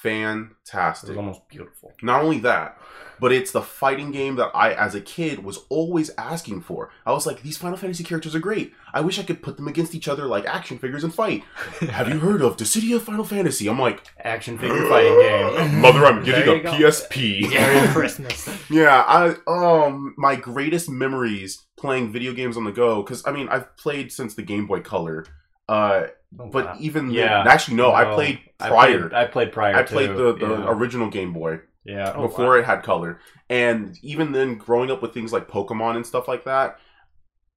It 0.05 0.09
fantastic. 0.09 1.09
was 1.11 1.19
almost 1.19 1.49
beautiful. 1.49 1.93
Not 2.03 2.23
only 2.23 2.39
that, 2.41 2.79
but 3.21 3.31
it's 3.33 3.53
the 3.53 3.63
fighting 3.63 4.11
game 4.11 4.35
that 4.37 4.51
I, 4.53 4.73
as 4.73 4.97
a 4.97 5.01
kid, 5.01 5.45
was 5.45 5.61
always 5.69 6.11
asking 6.19 6.63
for. 6.63 6.91
I 7.07 7.13
was 7.13 7.25
like, 7.25 7.43
these 7.43 7.57
Final 7.57 7.77
Fantasy 7.77 8.03
characters 8.03 8.35
are 8.35 8.41
great. 8.41 8.75
I 8.93 9.01
wish 9.01 9.19
I 9.19 9.23
could 9.23 9.43
put 9.43 9.57
them 9.57 9.69
against 9.69 9.95
each 9.95 10.09
other 10.09 10.27
like 10.27 10.45
action 10.47 10.77
figures 10.79 11.05
and 11.05 11.15
fight. 11.15 11.45
Have 11.91 12.09
you 12.09 12.19
heard 12.19 12.43
of 12.43 12.57
Dissidia 12.57 13.01
Final 13.01 13.25
Fantasy? 13.25 13.69
I'm 13.69 13.79
like, 13.79 14.03
Action 14.19 14.59
figure 14.59 14.89
fighting 14.89 15.21
game. 15.21 15.81
Mother, 15.81 16.05
I'm 16.05 16.25
getting 16.25 16.61
a 16.61 16.63
go. 16.63 16.73
PSP. 16.73 17.49
Merry 17.51 17.89
Christmas. 17.93 18.49
Yeah, 18.69 19.05
I 19.07 19.37
um 19.47 20.15
my 20.19 20.35
greatest 20.35 20.89
memories 20.91 21.65
playing 21.77 22.13
video 22.13 22.33
games 22.33 22.57
on 22.57 22.65
the 22.65 22.73
go 22.73 23.03
because 23.03 23.25
I 23.27 23.31
mean 23.33 23.49
I've 23.49 23.77
played 23.77 24.11
since 24.13 24.35
the 24.35 24.43
Game 24.43 24.67
Boy 24.67 24.81
Color, 24.81 25.27
uh, 25.69 26.05
Oh, 26.39 26.47
but 26.49 26.65
wow. 26.67 26.77
even 26.81 27.07
then- 27.09 27.15
Yeah. 27.15 27.45
actually 27.47 27.77
no, 27.77 27.93
I 27.93 28.05
No, 28.05 28.15
played 28.15 28.41
I 28.61 28.69
prior. 28.69 28.99
played- 29.09 29.13
I 29.15 29.25
played 29.27 29.53
prior. 29.53 29.77
I 29.77 29.83
played 29.83 30.09
too. 30.09 30.17
the, 30.17 30.33
the 30.47 30.49
yeah. 30.59 30.71
original 30.71 31.09
Game 31.11 31.33
Boy 31.33 31.61
yeah. 31.85 32.13
Oh, 32.15 32.23
before 32.23 32.59
it 32.59 32.65
had 32.65 32.83
color, 32.85 33.19
and 33.51 33.99
even 34.03 34.31
then, 34.33 34.57
growing 34.57 34.91
up 34.91 35.03
with 35.03 35.13
things 35.13 35.33
like 35.33 35.49
Pokemon 35.49 35.97
and 35.97 36.07
stuff 36.07 36.29
like 36.29 36.45
that, 36.45 36.79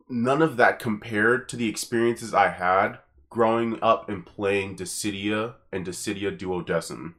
none 0.09 0.41
of 0.41 0.57
that 0.57 0.79
compared 0.79 1.47
to 1.49 1.55
the 1.55 1.69
experiences 1.69 2.33
I 2.33 2.49
had 2.49 2.97
growing 3.29 3.77
up 3.83 4.09
and 4.09 4.25
playing 4.25 4.77
Dissidia 4.77 5.55
and 5.71 5.85
Dissidia 5.85 6.35
Duodecim, 6.37 7.13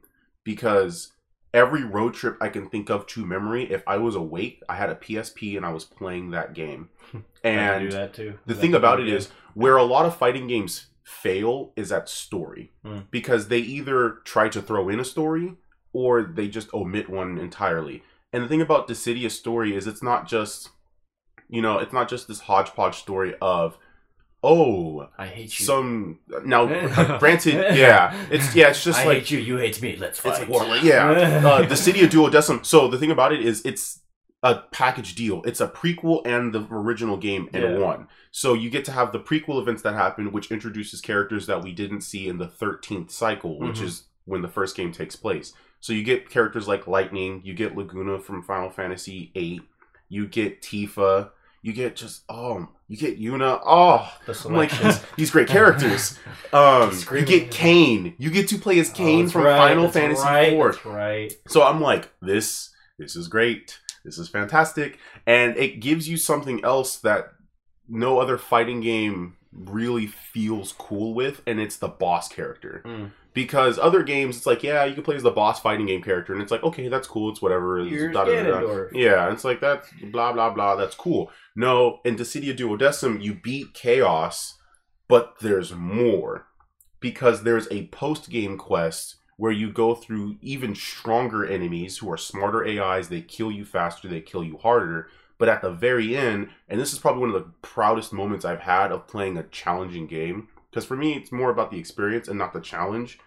because 0.45 1.13
every 1.55 1.85
road 1.85 2.15
trip 2.15 2.37
I 2.41 2.49
can 2.49 2.69
think 2.69 2.91
of 2.91 3.07
to 3.09 3.25
memory, 3.25 3.71
if 3.71 3.83
I 3.87 3.99
was 3.99 4.15
awake, 4.15 4.63
I 4.69 4.77
had 4.77 4.91
a 4.91 4.95
PSP 4.95 5.57
and 5.57 5.65
I 5.65 5.73
was 5.73 5.85
playing 5.85 6.31
that 6.31 6.55
game, 6.55 6.89
I 7.15 7.19
can 7.19 7.23
do 7.81 7.85
and 7.85 7.93
that 7.93 8.15
too. 8.15 8.39
the 8.47 8.55
That 8.55 8.61
thing 8.61 8.75
about 8.75 8.99
be 8.99 9.05
it 9.05 9.07
good. 9.07 9.15
is 9.15 9.29
where 9.55 9.77
a 9.77 9.85
lot 9.85 10.07
of 10.07 10.17
fighting 10.17 10.47
games 10.49 10.87
fail 11.07 11.73
is 11.77 11.93
at 11.93 12.09
story 12.09 12.73
Hmm. 12.85 13.01
because 13.13 13.47
they 13.49 13.61
either 13.61 14.19
try 14.25 14.49
to 14.49 14.61
throw 14.61 14.89
in 14.89 14.99
a 15.01 15.05
story 15.05 15.55
or 15.93 16.23
they 16.23 16.49
just 16.49 16.73
omit 16.75 17.09
one 17.09 17.39
entirely. 17.39 18.03
And 18.33 18.43
the 18.43 18.49
thing 18.49 18.61
about 18.61 18.89
Dissidia's 18.89 19.39
story 19.39 19.75
is 19.77 19.87
it's 19.87 20.03
not 20.03 20.27
just 20.29 20.71
you 21.49 21.63
know, 21.63 21.79
it's 21.79 21.93
not 21.93 22.09
just 22.09 22.27
this 22.27 22.41
hodgepodge 22.41 22.97
story 22.97 23.35
of 23.41 23.79
oh 24.43 25.09
I 25.17 25.27
hate 25.27 25.59
you. 25.59 25.65
some 25.65 26.19
now 26.45 26.67
granted 27.19 27.77
yeah 27.77 28.15
it's 28.31 28.55
yeah 28.55 28.69
it's 28.69 28.83
just 28.85 28.99
I 29.01 29.05
like 29.05 29.19
hate 29.19 29.31
you. 29.31 29.39
You 29.39 29.57
hate 29.59 29.81
me. 29.81 29.97
Let's 29.97 30.19
it's 30.25 30.39
fight. 30.39 30.49
war 30.49 30.65
like 30.67 30.83
yeah 30.83 31.09
uh, 31.47 31.63
Dissidia 31.67 32.09
Duodecim 32.09 32.65
so 32.67 32.89
the 32.89 32.99
thing 32.99 33.11
about 33.13 33.33
it 33.33 33.41
is 33.45 33.65
it's 33.65 34.01
a 34.51 34.65
package 34.73 35.15
deal. 35.15 35.43
It's 35.45 35.61
a 35.61 35.69
prequel 35.69 36.27
and 36.27 36.53
the 36.53 36.67
original 36.71 37.17
game 37.17 37.49
in 37.53 37.63
Yeah. 37.63 37.79
one. 37.79 38.09
So 38.31 38.55
you 38.55 38.71
get 38.71 38.85
to 38.87 38.93
have 38.93 39.13
the 39.13 39.21
prequel 39.21 39.61
events 39.61 39.83
that 39.83 39.95
happen 39.95 40.33
which 40.33 40.51
introduces 40.51 41.01
characters 41.01 41.47
that 41.47 41.63
we 41.63 41.73
didn't 41.73 42.03
see 42.03 42.29
in 42.29 42.39
the 42.39 42.49
13th 42.49 43.11
cycle 43.11 43.59
which 43.59 43.79
Mhm. 43.81 43.85
is 43.85 44.05
when 44.25 44.43
the 44.43 44.49
first 44.49 44.77
game 44.77 44.93
takes 44.93 45.17
place. 45.17 45.53
So 45.81 45.93
you 45.93 46.03
get 46.03 46.31
characters 46.31 46.67
like 46.69 46.87
lightning 46.87 47.41
you 47.45 47.55
get 47.55 47.77
laguna 47.77 48.19
from 48.19 48.43
final 48.43 48.71
fantasy 48.71 49.31
8 49.35 49.63
you 50.09 50.27
get 50.27 50.63
tifa 50.63 51.31
you 51.63 51.73
get 51.73 51.97
just 51.97 52.23
oh 52.29 52.69
you 52.89 52.97
get 52.97 53.21
yuna. 53.21 53.61
Oh 53.67 54.09
The 54.27 54.49
like 54.49 54.71
these, 55.17 55.31
great 55.33 55.49
characters. 55.49 56.19
Um 56.53 56.93
you 57.13 57.25
get 57.25 57.51
Kain. 57.51 58.15
You 58.19 58.31
get 58.31 58.47
to 58.49 58.59
play 58.59 58.79
as 58.79 58.91
Oh, 58.91 58.95
Kain 58.95 59.21
that's 59.23 59.33
from 59.33 59.43
right, 59.45 59.59
final 59.59 59.89
fantasy 59.91 60.23
right, 60.23 60.53
4 60.53 60.71
That's 60.73 60.85
right. 60.87 61.33
so 61.49 61.63
I'm 61.65 61.81
like, 61.81 62.09
this 62.23 62.71
this 62.99 63.17
is 63.17 63.27
great. 63.29 63.79
This 64.07 64.19
is 64.19 64.29
fantastic. 64.29 64.99
And 65.27 65.57
it 65.57 65.81
gives 65.81 66.09
you 66.09 66.17
something 66.17 66.65
else 66.65 66.97
that 66.99 67.33
no 67.89 68.21
other 68.21 68.39
fighting 68.39 68.81
game 68.81 69.37
really 69.53 70.07
feels 70.07 70.73
cool 70.73 71.13
with, 71.13 71.43
and 71.47 71.61
it's 71.61 71.77
the 71.77 71.89
boss 71.89 72.29
character. 72.29 72.83
Mm. 72.85 73.11
Because 73.35 73.79
other 73.79 74.03
games, 74.03 74.37
it's 74.39 74.47
like, 74.47 74.63
yeah, 74.63 74.85
you 74.85 74.95
can 74.95 75.03
play 75.03 75.17
as 75.17 75.23
the 75.23 75.31
boss 75.31 75.61
fighting 75.61 75.87
game 75.87 76.03
character, 76.03 76.33
and 76.33 76.41
it's 76.41 76.53
like, 76.53 76.63
okay, 76.63 76.89
that's 76.89 77.09
cool, 77.09 77.31
it's 77.31 77.43
whatever. 77.43 77.81
It's 77.81 77.91
Here's 77.91 78.15
da- 78.15 78.25
da- 78.25 78.43
da- 78.43 78.43
da. 78.43 78.61
Ganondorf. 78.61 78.91
Yeah, 78.93 79.33
it's 79.33 79.45
like 79.45 79.61
that's 79.61 79.91
blah 80.11 80.33
blah 80.33 80.51
blah. 80.51 80.77
That's 80.77 80.95
cool. 80.95 81.31
No, 81.55 82.01
in 82.05 82.17
Dissidia 82.17 82.57
Duodecim, 82.57 83.23
you 83.23 83.35
beat 83.35 83.75
Chaos, 83.75 84.55
but 85.09 85.35
there's 85.41 85.75
more 85.75 86.47
because 87.01 87.43
there's 87.43 87.69
a 87.71 87.89
post 87.89 88.31
game 88.31 88.57
quest 88.57 89.17
where 89.37 89.53
you 89.53 89.71
go 89.71 89.95
through 89.95 90.37
even 90.41 90.75
stronger 90.75 91.45
enemies 91.45 91.99
who 91.99 92.11
are 92.11 92.17
smarter 92.17 92.67
AIs. 92.67 93.09
They 93.09 93.21
kill 93.21 93.53
you 93.53 93.65
faster. 93.65 94.09
They 94.09 94.21
kill 94.21 94.43
you 94.43 94.57
harder. 94.59 95.09
But 95.39 95.49
at 95.49 95.61
the 95.61 95.71
very 95.71 96.17
end, 96.17 96.49
and 96.69 96.81
this 96.81 96.93
is 96.93 96.99
probably 96.99 97.21
one 97.21 97.35
of 97.35 97.43
the 97.43 97.51
proudest 97.61 98.13
moments 98.13 98.45
I've 98.45 98.61
had 98.61 98.91
of 98.91 99.07
playing 99.07 99.37
a 99.37 99.43
challenging 99.43 100.07
game, 100.07 100.49
because 100.71 100.87
for 100.87 100.97
me, 100.97 101.15
it's 101.15 101.31
more 101.31 101.51
about 101.51 101.71
the 101.71 101.79
experience 101.79 102.29
and 102.29 102.39
not 102.39 102.55
the 102.55 102.61
challenge. 102.61 103.19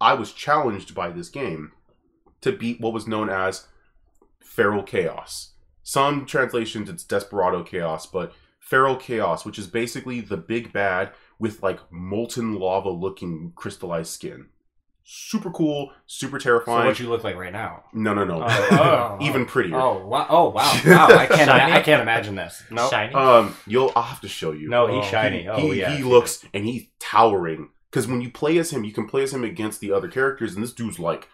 I 0.00 0.14
was 0.14 0.32
challenged 0.32 0.94
by 0.94 1.10
this 1.10 1.28
game 1.28 1.72
to 2.40 2.52
beat 2.52 2.80
what 2.80 2.92
was 2.92 3.08
known 3.08 3.28
as 3.28 3.66
Feral 4.40 4.84
Chaos. 4.84 5.54
Some 5.82 6.26
translations 6.26 6.88
it's 6.88 7.02
Desperado 7.02 7.64
Chaos, 7.64 8.06
but 8.06 8.32
Feral 8.60 8.96
Chaos, 8.96 9.44
which 9.44 9.58
is 9.58 9.66
basically 9.66 10.20
the 10.20 10.36
big 10.36 10.72
bad 10.72 11.10
with 11.38 11.62
like 11.62 11.80
molten 11.90 12.54
lava 12.54 12.90
looking 12.90 13.52
crystallized 13.56 14.10
skin. 14.10 14.46
Super 15.10 15.50
cool, 15.50 15.90
super 16.06 16.38
So 16.38 16.44
terrifying. 16.44 16.86
what 16.86 17.00
you 17.00 17.08
look 17.08 17.24
like 17.24 17.34
right 17.36 17.52
now? 17.52 17.84
no, 17.94 18.12
no, 18.12 18.24
no. 18.24 18.42
Oh, 18.46 18.68
oh, 18.72 19.18
Even 19.24 19.46
prettier. 19.46 19.76
Oh 19.76 20.06
wow! 20.06 20.26
Oh 20.28 20.50
wow! 20.50 20.70
Wow! 20.86 21.06
I 21.06 21.24
can't. 21.26 21.48
Shiny? 21.48 21.72
I 21.72 21.80
can't 21.80 22.02
imagine 22.02 22.34
this. 22.34 22.62
No. 22.70 22.90
Shiny. 22.90 23.14
Um, 23.14 23.56
you'll 23.66 23.90
I'll 23.96 24.02
have 24.02 24.20
to 24.20 24.28
show 24.28 24.52
you. 24.52 24.68
No, 24.68 24.86
he's 24.86 25.06
Oh. 25.06 25.10
shiny. 25.10 25.42
He, 25.44 25.48
oh 25.48 25.70
he, 25.70 25.80
yeah. 25.80 25.96
he 25.96 26.02
looks 26.02 26.44
and 26.52 26.66
he's 26.66 26.88
towering. 27.00 27.70
Because 27.90 28.06
when 28.06 28.20
you 28.20 28.30
play 28.30 28.58
as 28.58 28.70
him, 28.70 28.84
you 28.84 28.92
can 28.92 29.06
play 29.08 29.22
as 29.22 29.32
him 29.32 29.44
against 29.44 29.80
the 29.80 29.92
other 29.92 30.08
characters, 30.08 30.52
and 30.54 30.62
this 30.62 30.74
dude's 30.74 30.98
like 30.98 31.26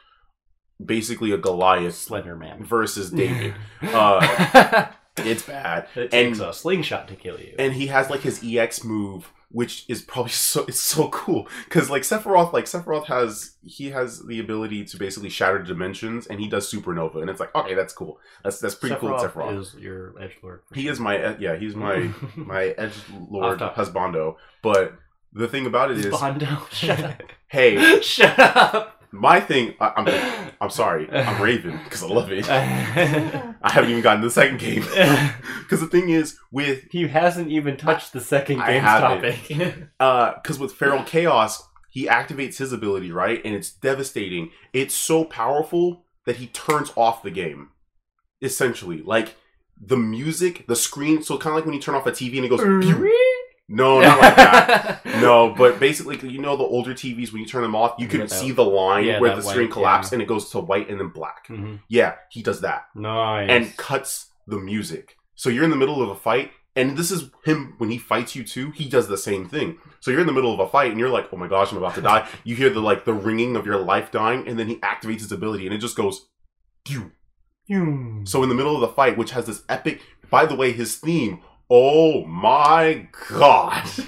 basically 0.85 1.33
a 1.33 1.37
Goliath 1.37 1.97
Slender 1.97 2.37
Man. 2.37 2.62
versus 2.64 3.11
David. 3.22 3.55
uh, 3.83 4.87
it's 5.16 5.43
bad. 5.43 5.89
it 5.97 6.12
takes 6.12 6.39
a 6.39 6.53
slingshot 6.53 7.09
to 7.09 7.16
kill 7.16 7.41
you. 7.41 7.57
and 7.59 7.72
he 7.72 7.89
has 7.89 8.09
like 8.09 8.20
his 8.20 8.41
EX 8.45 8.85
move, 8.85 9.33
which 9.55 9.85
is 9.89 10.03
probably 10.03 10.33
so 10.33 10.65
it's 10.67 10.81
so 10.81 11.09
cool 11.09 11.49
because 11.65 11.89
like 11.89 12.03
Sephiroth, 12.03 12.53
like 12.53 12.65
Sephiroth 12.65 13.07
has 13.07 13.57
he 13.65 13.91
has 13.91 14.27
the 14.27 14.41
ability 14.41 14.85
to 14.85 14.97
basically 14.99 15.31
shatter 15.31 15.61
dimensions, 15.61 16.27
and 16.27 16.41
he 16.41 16.49
does 16.49 16.71
supernova, 16.71 17.21
and 17.21 17.31
it's 17.31 17.41
like 17.41 17.55
okay, 17.55 17.75
that's 17.75 17.95
cool. 17.95 18.19
That's 18.43 18.59
that's 18.59 18.75
pretty 18.75 18.97
cool. 18.97 19.11
Sephiroth. 19.11 19.59
is 19.59 19.75
your 19.79 20.21
edge 20.21 20.37
lord. 20.43 20.61
he 20.75 20.89
is 20.89 21.01
my 21.01 21.37
yeah, 21.37 21.57
he's 21.57 21.75
my 21.75 22.11
my 22.37 22.75
edge 22.77 22.95
lord 23.31 23.61
husbando. 23.61 24.37
But 24.61 24.95
the 25.33 25.49
thing 25.49 25.67
about 25.67 25.91
it 25.91 25.99
is, 25.99 26.07
Bondo. 26.07 26.67
Shut 26.73 27.01
up. 27.01 27.23
hey, 27.47 28.01
Shut 28.01 28.39
up. 28.39 28.93
My 29.15 29.41
thing. 29.41 29.75
I, 29.81 29.93
I'm 29.97 30.53
I'm 30.61 30.71
sorry, 30.71 31.11
I'm 31.11 31.43
raving 31.43 31.79
because 31.85 32.03
I 32.03 32.07
love 32.07 32.31
it. 32.33 32.49
I 32.51 33.71
haven't 33.71 33.91
even 33.91 34.03
gotten 34.03 34.21
to 34.23 34.29
the 34.29 34.33
second 34.33 34.59
game 34.59 34.83
because 35.62 35.81
the 35.81 35.87
thing 35.87 36.11
is 36.11 36.39
with 36.51 36.85
he 36.91 37.07
hasn't 37.09 37.51
even 37.51 37.77
touched 37.77 38.12
the 38.12 38.21
second 38.21 38.61
I 38.61 38.73
game's 38.73 38.85
haven't. 38.85 39.35
topic. 39.37 39.89
uh 40.01 40.35
because 40.43 40.59
with 40.59 40.73
feral 40.73 41.03
chaos 41.05 41.62
he 41.91 42.07
activates 42.07 42.59
his 42.59 42.73
ability 42.73 43.11
right 43.12 43.41
and 43.45 43.55
it's 43.55 43.71
devastating 43.73 44.51
it's 44.73 44.95
so 44.95 45.25
powerful 45.25 46.05
that 46.27 46.37
he 46.37 46.47
turns 46.49 46.93
off 46.97 47.23
the 47.23 47.31
game 47.31 47.71
essentially 48.43 49.01
like 49.03 49.37
the 49.81 49.97
music 49.97 50.67
the 50.67 50.77
screen 50.77 51.23
so 51.23 51.37
kind 51.39 51.53
of 51.53 51.57
like 51.57 51.65
when 51.67 51.75
you 51.75 51.81
turn 51.81 51.95
off 51.95 52.07
a 52.07 52.12
tv 52.12 52.37
and 52.37 52.45
it 52.45 52.49
goes 52.49 52.61
pew. 52.61 52.81
No 53.69 54.01
not 54.03 54.21
like 54.21 54.37
that 54.37 55.01
no 55.21 55.55
but 55.59 55.81
basically 55.81 56.17
you 56.29 56.39
know 56.39 56.57
the 56.57 56.62
older 56.65 56.93
tvs 56.93 57.33
when 57.33 57.41
you 57.41 57.47
turn 57.49 57.62
them 57.62 57.75
off 57.75 57.95
you 57.99 58.07
can 58.07 58.29
see 58.29 58.51
the 58.51 58.65
line 58.65 59.05
yeah, 59.05 59.19
where 59.19 59.31
that 59.31 59.37
the 59.37 59.49
screen 59.49 59.67
white, 59.69 59.73
collapses 59.73 60.12
yeah. 60.12 60.17
and 60.17 60.23
it 60.23 60.27
goes 60.29 60.51
to 60.51 60.59
white 60.59 60.89
and 60.91 61.01
then 61.01 61.09
black 61.09 61.47
Mhm. 61.49 61.81
yeah 61.89 62.17
he 62.31 62.43
does 62.43 62.61
that 62.61 62.87
Nice. 62.95 63.49
and 63.49 63.77
cuts 63.77 64.31
the 64.47 64.59
music. 64.59 65.17
So 65.35 65.49
you're 65.49 65.65
in 65.65 65.71
the 65.71 65.77
middle 65.77 66.03
of 66.03 66.11
a 66.11 66.15
fight, 66.15 66.53
and 66.77 66.97
this 66.99 67.11
is 67.11 67.31
him 67.47 67.75
when 67.79 67.89
he 67.91 67.97
fights 67.97 68.37
you 68.37 68.45
too. 68.45 68.71
He 68.73 68.89
does 68.89 69.09
the 69.09 69.17
same 69.17 69.49
thing. 69.49 69.79
So 70.01 70.11
you're 70.11 70.21
in 70.21 70.27
the 70.27 70.35
middle 70.35 70.53
of 70.53 70.61
a 70.61 70.69
fight, 70.69 70.91
and 70.91 71.01
you're 71.01 71.09
like, 71.09 71.29
"Oh 71.33 71.37
my 71.39 71.49
gosh, 71.49 71.73
I'm 71.73 71.79
about 71.79 71.95
to 71.95 72.03
die." 72.03 72.29
You 72.45 72.55
hear 72.55 72.69
the 72.71 72.81
like 72.81 73.05
the 73.07 73.15
ringing 73.15 73.57
of 73.57 73.65
your 73.65 73.79
life 73.79 74.11
dying, 74.12 74.47
and 74.47 74.59
then 74.59 74.69
he 74.69 74.77
activates 74.77 75.21
his 75.21 75.33
ability, 75.33 75.67
and 75.67 75.75
it 75.75 75.79
just 75.79 75.97
goes, 75.97 76.29
"Pew." 76.85 77.12
So 78.27 78.43
in 78.43 78.49
the 78.51 78.55
middle 78.55 78.75
of 78.75 78.83
the 78.83 78.89
fight, 78.89 79.17
which 79.17 79.31
has 79.31 79.47
this 79.47 79.62
epic, 79.69 80.03
by 80.31 80.45
the 80.45 80.55
way, 80.55 80.73
his 80.73 80.97
theme. 80.97 81.41
Oh 81.71 82.25
my 82.27 83.09
god! 83.29 83.89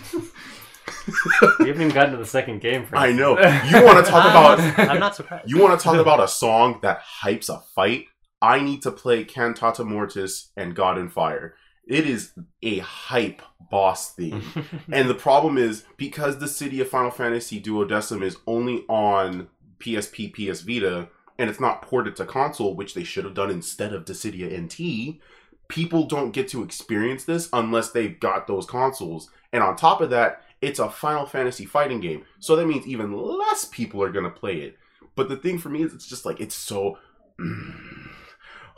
we 1.09 1.69
haven't 1.69 1.69
even 1.69 1.89
gotten 1.89 2.13
to 2.13 2.19
the 2.19 2.27
second 2.27 2.61
game. 2.61 2.87
For 2.87 2.97
I 2.97 3.13
know. 3.13 3.39
You 3.39 3.85
want 3.85 4.05
to 4.05 4.11
talk 4.11 4.25
about 4.25 4.61
I'm 4.79 5.01
not 5.01 5.17
surprised. 5.17 5.51
you 5.51 5.59
want 5.59 5.79
to 5.79 5.83
talk 5.83 5.97
about 5.97 6.23
a 6.23 6.29
song 6.29 6.81
that 6.83 7.03
hypes 7.23 7.49
a 7.49 7.61
fight? 7.75 8.07
I 8.43 8.61
need 8.61 8.83
to 8.83 8.91
play 8.91 9.25
Cantata 9.25 9.85
Mortis 9.85 10.51
and 10.57 10.75
God 10.75 10.99
and 10.99 11.13
Fire. 11.13 11.55
It 11.87 12.07
is 12.07 12.33
a 12.63 12.79
hype 12.79 13.43
boss 13.71 14.13
theme. 14.13 14.43
and 14.93 15.09
the 15.09 15.15
problem 15.15 15.57
is 15.57 15.85
because 15.97 16.37
Dissidia 16.37 16.87
Final 16.87 17.11
Fantasy 17.11 17.61
Duodecim 17.61 18.23
is 18.23 18.37
only 18.47 18.85
on 18.89 19.49
PSP, 19.79 20.33
PS 20.33 20.63
Vita, 20.63 21.09
and 21.39 21.49
it's 21.49 21.61
not 21.61 21.83
ported 21.83 22.17
to 22.17 22.27
console, 22.27 22.75
which 22.75 22.95
they 22.95 23.05
should 23.05 23.25
have 23.25 23.35
done 23.35 23.51
instead 23.51 23.93
of 23.93 24.05
Dissidia 24.05 24.51
NT, 24.51 25.21
people 25.69 26.05
don't 26.05 26.33
get 26.33 26.49
to 26.49 26.63
experience 26.63 27.25
this 27.25 27.49
unless 27.53 27.91
they've 27.91 28.19
got 28.19 28.47
those 28.47 28.67
consoles. 28.67 29.31
And 29.53 29.63
on 29.63 29.77
top 29.77 30.01
of 30.01 30.11
that, 30.11 30.43
it's 30.61 30.79
a 30.79 30.91
Final 30.91 31.27
Fantasy 31.27 31.65
fighting 31.65 32.01
game. 32.01 32.25
So 32.41 32.57
that 32.57 32.67
means 32.67 32.87
even 32.87 33.13
less 33.13 33.67
people 33.67 34.03
are 34.03 34.13
going 34.13 34.25
to 34.25 34.31
play 34.31 34.59
it. 34.59 34.79
But 35.15 35.29
the 35.29 35.37
thing 35.37 35.59
for 35.59 35.69
me 35.69 35.83
is 35.83 35.95
it's 35.95 36.09
just 36.09 36.27
like 36.27 36.41
it's 36.41 36.55
so 36.55 36.99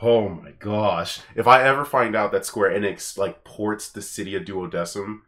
Oh 0.00 0.28
my 0.28 0.52
gosh. 0.52 1.20
If 1.34 1.48
I 1.48 1.64
ever 1.64 1.84
find 1.84 2.14
out 2.14 2.30
that 2.30 2.46
Square 2.46 2.78
Enix 2.78 3.18
like 3.18 3.42
ports 3.42 3.90
Dissidia 3.90 4.44
Duodecim, 4.44 5.22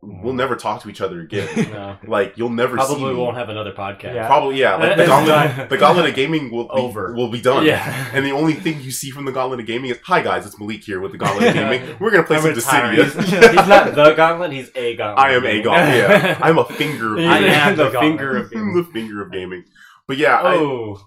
we'll 0.00 0.32
never 0.32 0.56
talk 0.56 0.82
to 0.82 0.88
each 0.88 1.00
other 1.00 1.20
again. 1.20 1.48
no. 1.72 1.98
like 2.06 2.38
you'll 2.38 2.48
never 2.48 2.78
see 2.78 2.84
Probably 2.84 3.12
me. 3.12 3.18
won't 3.18 3.36
have 3.36 3.48
another 3.50 3.72
podcast. 3.72 4.14
Yeah. 4.14 4.26
Probably 4.26 4.58
yeah. 4.60 4.76
Like 4.76 4.96
the 4.96 5.02
It's 5.02 5.08
gauntlet, 5.10 5.68
the 5.70 5.76
gauntlet 5.76 6.06
of 6.08 6.14
gaming 6.14 6.50
will 6.50 6.64
be, 6.64 6.70
Over. 6.70 7.14
will 7.14 7.30
be 7.30 7.40
done. 7.40 7.66
Yeah. 7.66 8.10
And 8.12 8.24
the 8.24 8.30
only 8.30 8.54
thing 8.54 8.80
you 8.80 8.90
see 8.90 9.10
from 9.10 9.24
the 9.26 9.32
Gauntlet 9.32 9.60
of 9.60 9.66
Gaming 9.66 9.90
is, 9.90 9.98
"Hi 10.04 10.22
guys, 10.22 10.46
it's 10.46 10.58
Malik 10.58 10.82
here 10.84 11.00
with 11.00 11.12
the 11.12 11.18
Gauntlet 11.18 11.48
of 11.48 11.54
Gaming. 11.54 11.96
We're 12.00 12.10
gonna 12.10 12.22
play 12.22 12.36
I'm 12.36 12.42
some 12.42 12.54
retiring. 12.54 12.98
Dissidia." 12.98 13.50
he's 13.58 13.68
not 13.68 13.94
the 13.94 14.14
gauntlet. 14.14 14.52
He's 14.52 14.70
a 14.74 14.96
gauntlet. 14.96 15.26
I 15.26 15.32
am 15.34 15.44
a 15.44 15.62
gauntlet. 15.62 15.94
Yeah, 15.96 16.38
I'm 16.42 16.58
a 16.58 16.64
finger. 16.64 17.12
Of 17.14 17.18
He's 17.18 17.28
I 17.28 17.38
gaming. 17.40 17.50
am 17.54 17.76
the, 17.76 17.84
the 17.90 17.98
finger 18.00 18.36
of 18.36 18.42
I'm 18.44 18.50
gaming. 18.50 18.74
the 18.76 18.84
finger 18.84 19.22
of 19.22 19.32
gaming. 19.32 19.64
But 20.08 20.16
yeah, 20.18 20.36
I, 20.40 20.54
Oh. 20.56 21.00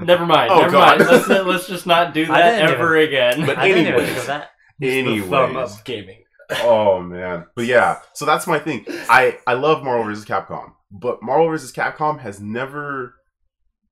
never 0.00 0.26
mind. 0.26 0.50
Oh, 0.50 0.60
never 0.60 0.70
God. 0.72 0.98
mind. 0.98 1.10
Let's 1.10 1.28
let's 1.28 1.66
just 1.68 1.86
not 1.86 2.12
do 2.12 2.26
that 2.26 2.60
ever 2.70 2.96
again. 2.96 3.46
But 3.46 3.58
I 3.58 3.68
didn't 3.68 3.86
anyways. 3.86 4.06
think 4.08 4.18
of 4.18 4.26
that. 4.26 4.50
The 4.78 5.20
thumb 5.22 5.46
anyways, 5.56 5.72
up 5.78 5.84
gaming. 5.84 6.22
Oh 6.62 7.00
man 7.00 7.44
but 7.54 7.64
yeah 7.66 7.98
so 8.12 8.24
that's 8.24 8.46
my 8.46 8.58
thing 8.58 8.84
i 9.08 9.36
i 9.46 9.54
love 9.54 9.82
marvel 9.82 10.04
vs 10.04 10.24
capcom 10.24 10.72
but 10.90 11.22
marvel 11.22 11.48
vs 11.48 11.72
capcom 11.72 12.20
has 12.20 12.40
never 12.40 13.14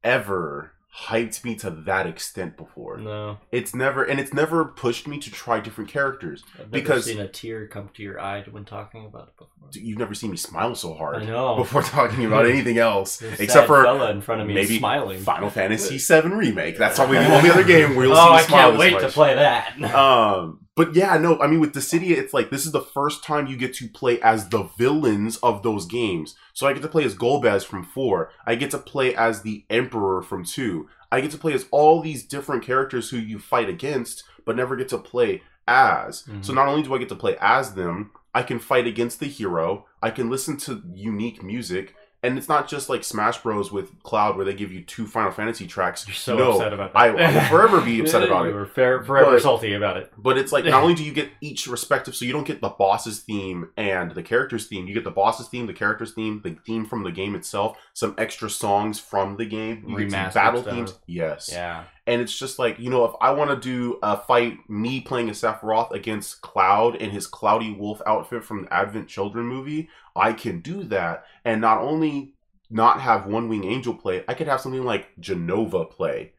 ever 0.03 0.71
hyped 1.09 1.43
me 1.45 1.57
to 1.57 1.71
that 1.71 2.07
extent 2.07 2.57
before 2.57 2.99
No, 2.99 3.39
it's 3.51 3.75
never 3.75 4.05
and 4.05 4.21
it's 4.21 4.33
never 4.33 4.65
pushed 4.65 5.09
me 5.09 5.19
to 5.19 5.29
try 5.31 5.59
different 5.59 5.91
characters 5.91 6.45
I've 6.55 6.59
never 6.61 6.69
Because- 6.71 7.05
seen 7.07 7.19
a 7.19 7.27
tear 7.27 7.67
come 7.67 7.91
to 7.95 8.03
your 8.05 8.21
eye 8.21 8.45
when 8.49 8.65
talking 8.65 9.05
about 9.07 9.29
it 9.29 9.37
before. 9.37 9.51
You've 9.73 9.99
never 9.99 10.15
seen 10.15 10.31
me 10.31 10.37
smile 10.37 10.77
so 10.77 10.95
hard. 10.95 11.17
I 11.23 11.25
know. 11.25 11.57
before 11.57 11.83
talking 11.83 12.25
about 12.27 12.47
anything 12.47 12.79
else 12.79 13.21
except 13.41 13.67
for 13.67 13.83
fella 13.83 14.13
in 14.13 14.21
front 14.21 14.43
of 14.43 14.47
me 14.47 14.55
maybe 14.55 14.79
smiling. 14.79 15.19
final 15.21 15.51
fantasy 15.51 15.99
7 15.99 16.31
remake 16.31 16.79
that's 16.79 16.97
probably 16.97 17.19
the 17.19 17.35
only 17.39 17.51
other 17.51 17.65
game 17.65 17.97
where 17.97 18.07
you'll 18.07 18.15
see 18.15 18.21
oh, 18.23 18.31
me 18.31 18.37
I 18.37 18.43
smile 18.43 18.61
can't 18.71 18.73
this 18.75 18.93
wait 18.93 19.01
to 19.01 19.09
play 19.09 19.35
that. 19.35 19.83
Um, 19.93 20.61
but 20.77 20.95
yeah, 20.95 21.17
no, 21.19 21.39
I 21.41 21.47
mean 21.47 21.61
with 21.61 21.75
Dissidia, 21.75 22.17
it's 22.17 22.35
like 22.35 22.51
this 22.51 22.67
is 22.67 22.73
the 22.73 22.81
first 22.81 23.23
time 23.23 23.47
you 23.47 23.57
get 23.57 23.75
to 23.75 23.89
play 23.89 24.21
as 24.21 24.49
the 24.49 24.65
villains 24.79 25.37
of 25.39 25.63
those 25.63 25.87
games. 25.87 26.35
So 26.53 26.67
I 26.67 26.73
get 26.73 26.83
to 26.83 26.89
play 26.89 27.05
as 27.05 27.15
Golbez 27.15 27.65
from 27.65 27.85
four. 27.85 28.31
I 28.47 28.55
get 28.55 28.71
to 28.73 28.79
play 28.79 29.15
as 29.15 29.43
the 29.43 29.65
Emperor 29.71 30.23
from 30.23 30.45
two. 30.45 30.89
I 31.13 31.21
get 31.21 31.31
to 31.31 31.39
play 31.39 31.53
as 31.53 31.67
all 31.71 32.01
these 32.01 32.25
different 32.25 32.65
characters 32.65 33.11
who 33.11 33.19
you 33.19 33.39
fight 33.39 33.69
against, 33.69 34.25
but 34.45 34.57
never 34.57 34.75
get 34.75 34.89
to 34.89 34.99
play 34.99 35.43
as. 35.69 36.25
So 36.41 36.53
Mhm. 36.53 36.55
not 36.57 36.69
only 36.69 36.83
do 36.83 36.95
I 36.95 36.99
get 36.99 37.09
to 37.11 37.15
play 37.15 37.37
as 37.41 37.75
them, 37.75 38.11
I 38.35 38.43
can 38.43 38.59
fight 38.59 38.87
against 38.87 39.21
the 39.21 39.27
hero. 39.27 39.87
I 40.03 40.11
can 40.11 40.29
listen 40.29 40.57
to 40.59 40.83
unique 40.93 41.43
music. 41.43 41.95
And 42.25 42.37
it's 42.39 42.49
not 42.49 42.67
just 42.69 42.89
like 42.89 43.05
Smash 43.05 43.39
Bros. 43.43 43.71
with 43.71 44.03
Cloud 44.03 44.37
where 44.37 44.45
they 44.45 44.55
give 44.55 44.73
you 44.73 44.83
two 44.83 45.07
Final 45.07 45.31
Fantasy 45.31 45.67
tracks. 45.67 46.07
You're 46.09 46.15
so 46.15 46.37
no, 46.37 46.53
upset 46.53 46.73
about 46.73 46.93
that. 46.95 46.99
I 46.99 47.11
will 47.11 47.41
forever 47.49 47.81
be 47.81 48.01
upset 48.03 48.23
about 48.25 48.47
it. 48.47 48.51
You 48.51 48.55
were 48.57 48.67
fair, 48.67 49.03
forever 49.03 49.33
But- 49.33 49.43
salty 49.43 49.75
about 49.75 49.97
it. 49.99 50.11
But 50.17 50.39
it's 50.39 50.51
like 50.51 50.65
not 50.65 50.75
only 50.83 50.95
do 50.95 51.05
you 51.05 51.13
get 51.13 51.29
each 51.41 51.67
respective, 51.67 52.17
so 52.17 52.25
you 52.25 52.33
don't 52.33 52.47
get 52.47 52.61
the 52.61 52.71
boss's 52.71 53.21
theme 53.21 53.69
and 53.77 54.11
the 54.13 54.23
character's 54.23 54.67
theme. 54.67 54.87
You 54.89 54.95
get 54.95 55.05
the 55.05 55.11
boss's 55.11 55.49
theme, 55.49 55.67
the 55.67 55.73
character's 55.75 56.13
theme, 56.13 56.41
the 56.43 56.57
theme 56.67 56.87
from 56.87 57.03
the 57.05 57.13
game 57.13 57.35
itself, 57.35 57.77
some 57.93 58.15
extra 58.19 58.49
songs 58.49 58.99
from 58.99 59.37
the 59.37 59.45
game, 59.45 59.85
you 59.87 59.97
Remastered 59.97 60.35
battle 60.35 60.63
stuff. 60.63 60.75
themes. 60.75 60.95
Yes, 61.07 61.51
Yeah. 61.53 61.85
And 62.07 62.21
it's 62.21 62.39
just 62.39 62.59
like 62.59 62.79
you 62.79 62.91
know, 62.91 63.05
if 63.05 63.15
I 63.21 63.31
want 63.31 63.51
to 63.51 63.57
do 63.57 63.99
a 64.03 64.17
fight, 64.17 64.59
me 64.69 65.01
playing 65.01 65.29
a 65.29 65.33
Sephiroth 65.33 65.93
against 65.93 66.43
Cloud 66.43 66.97
in 66.97 67.11
his 67.11 67.27
Cloudy 67.27 67.73
Wolf 67.73 68.03
outfit 68.07 68.45
from 68.45 68.63
the 68.63 68.73
Advent 68.73 69.09
Children 69.09 69.47
movie, 69.47 69.89
I 70.15 70.33
can 70.33 70.61
do 70.61 70.83
that, 70.85 71.25
and 71.45 71.61
not 71.61 71.81
only 71.81 72.35
not 72.71 73.01
have 73.01 73.27
One 73.27 73.49
Wing 73.49 73.65
Angel 73.65 73.95
play, 73.95 74.25
I 74.29 74.35
could 74.35 74.49
have 74.49 74.61
something 74.61 74.85
like 74.85 75.17
Jenova 75.21 75.91
play. 75.91 76.33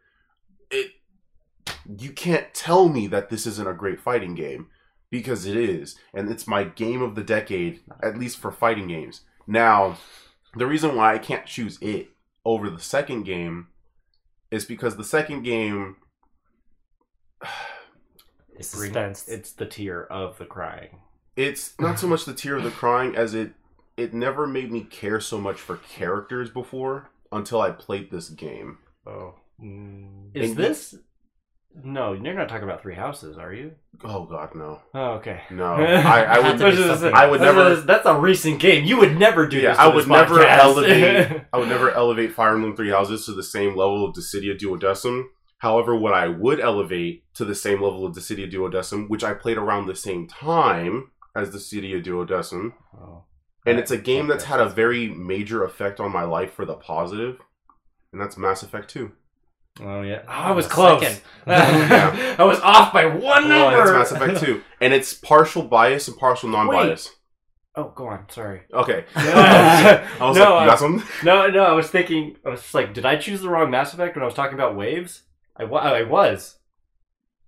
It, 0.70 0.92
you 1.98 2.12
can't 2.12 2.54
tell 2.54 2.90
me 2.90 3.08
that 3.08 3.30
this 3.30 3.46
isn't 3.46 3.68
a 3.68 3.74
great 3.74 4.00
fighting 4.00 4.36
game 4.36 4.68
because 5.10 5.46
it 5.46 5.56
is, 5.56 5.96
and 6.14 6.30
it's 6.30 6.48
my 6.48 6.64
game 6.64 7.02
of 7.02 7.16
the 7.16 7.24
decade, 7.24 7.82
at 8.04 8.18
least 8.18 8.38
for 8.38 8.52
fighting 8.52 8.88
games. 8.88 9.22
Now, 9.48 9.98
the 10.56 10.66
reason 10.66 10.96
why 10.96 11.14
I 11.14 11.20
can't 11.20 11.46
choose 11.46 11.78
it 11.82 12.10
over 12.44 12.70
the 12.70 12.80
second 12.80 13.24
game 13.24 13.68
is 14.52 14.66
because 14.66 14.96
the 14.98 15.04
second 15.04 15.44
game 15.44 15.96
It's 18.58 18.74
Bring- 18.76 18.90
suspense. 18.90 19.28
It's 19.28 19.52
the 19.52 19.66
tear 19.66 20.06
of 20.12 20.38
the 20.38 20.46
crying. 20.46 21.00
it's 21.36 21.74
not 21.80 22.00
so 22.00 22.08
much 22.08 22.26
the 22.26 22.34
tear 22.34 22.56
of 22.58 22.64
the 22.64 22.72
crying 22.72 23.16
as 23.16 23.34
it 23.34 23.52
it 23.98 24.14
never 24.14 24.46
made 24.46 24.72
me 24.72 24.82
care 24.82 25.22
so 25.22 25.40
much 25.40 25.58
for 25.62 25.78
characters 25.78 26.50
before 26.50 27.10
until 27.32 27.62
I 27.62 27.72
played 27.72 28.12
this 28.12 28.28
game. 28.30 28.78
Oh. 29.08 29.36
Mm, 29.62 30.32
Is 30.34 30.50
And- 30.52 30.58
this? 30.60 30.96
No, 31.84 32.14
you're 32.14 32.34
not 32.34 32.48
talking 32.48 32.64
about 32.64 32.82
Three 32.82 32.96
Houses, 32.96 33.38
are 33.38 33.54
you? 33.54 33.72
Oh 34.04 34.26
god, 34.26 34.56
no. 34.56 34.80
Oh, 34.94 35.12
okay. 35.16 35.42
No. 35.52 35.66
I, 35.74 36.24
I 36.24 36.40
would 36.40 36.62
I 37.14 37.28
would 37.30 37.42
That's 37.42 37.56
never 37.56 37.72
a- 37.74 37.82
That's 37.82 38.06
a 38.06 38.16
recent 38.18 38.60
game. 38.60 38.86
You 38.86 38.98
would 38.98 39.18
never 39.18 39.46
do 39.48 39.58
Yeah, 39.60 39.72
this. 39.72 39.80
I 39.80 39.86
this 39.88 39.96
would 39.96 40.08
never 40.10 40.36
podcast. 40.36 40.58
elevate 40.60 41.42
I 41.54 41.58
would 41.58 41.70
never 41.70 41.92
elevate 41.92 42.32
Fire 42.34 42.54
Emblem 42.56 42.76
Three 42.76 42.92
Houses 42.92 43.26
to 43.26 43.34
the 43.34 43.44
same 43.44 43.76
level 43.76 44.06
of 44.06 44.16
Dissidia 44.16 44.58
Duodecim. 44.58 45.24
However, 45.60 45.96
what 45.96 46.14
I 46.14 46.28
would 46.28 46.60
elevate 46.60 47.24
to 47.36 47.46
the 47.46 47.56
same 47.56 47.82
level 47.82 48.06
of 48.06 48.16
Dissidia 48.16 48.52
Duodecim, 48.52 49.10
which 49.10 49.24
I 49.24 49.34
played 49.34 49.58
around 49.58 49.88
the 49.88 49.96
same 49.96 50.28
time 50.28 51.12
as 51.36 51.50
Dissidia 51.50 52.04
Duodecim, 52.04 52.72
Oh. 52.98 53.24
and 53.66 53.80
it's 53.80 53.92
a 53.92 53.98
game 53.98 54.28
that's 54.28 54.44
had 54.46 54.60
a 54.62 54.70
very 54.70 55.08
major 55.10 55.64
effect 55.64 56.00
on 56.00 56.12
my 56.12 56.24
life 56.24 56.54
for 56.54 56.66
the 56.66 56.76
positive, 56.76 57.38
and 58.14 58.22
that's 58.22 58.38
Mass 58.38 58.64
Effect 58.64 58.90
Two. 58.90 59.12
Oh 59.82 60.02
yeah. 60.02 60.22
Oh, 60.28 60.32
I 60.32 60.52
was 60.52 60.68
The 60.68 60.74
close. 60.74 61.22
Yeah. 61.46 62.36
I 62.40 62.44
was 62.44 62.60
off 62.62 62.94
by 62.94 63.06
one 63.06 63.44
Oh, 63.52 63.70
number. 63.72 64.00
it's 64.02 64.12
Mass 64.12 64.22
Effect 64.22 64.40
Two, 64.46 64.62
and 64.80 64.94
it's 64.94 65.14
partial 65.14 65.64
bias 65.64 66.08
and 66.08 66.18
partial 66.18 66.50
non-bias. 66.50 67.12
Oh, 67.76 67.92
go 67.94 68.08
on. 68.08 68.30
Sorry. 68.30 68.62
Okay, 68.74 69.04
I 69.16 70.08
I 70.22 70.28
was 70.30 70.38
no, 70.38 70.44
like, 70.56 70.62
you 70.64 70.70
got 70.70 70.80
something? 70.80 71.08
no, 71.26 71.48
no. 71.48 71.64
I 71.64 71.74
was 71.74 71.90
thinking. 71.90 72.38
I 72.46 72.50
was 72.50 72.74
like, 72.74 72.94
did 72.94 73.06
I 73.06 73.18
choose 73.18 73.42
the 73.42 73.50
wrong 73.50 73.70
Mass 73.70 73.94
Effect 73.94 74.16
when 74.16 74.24
I 74.24 74.26
was 74.26 74.34
talking 74.36 74.54
about 74.54 74.78
waves? 74.78 75.24
I, 75.58 75.66
wa- 75.66 75.80
I 75.80 76.04
was. 76.04 76.58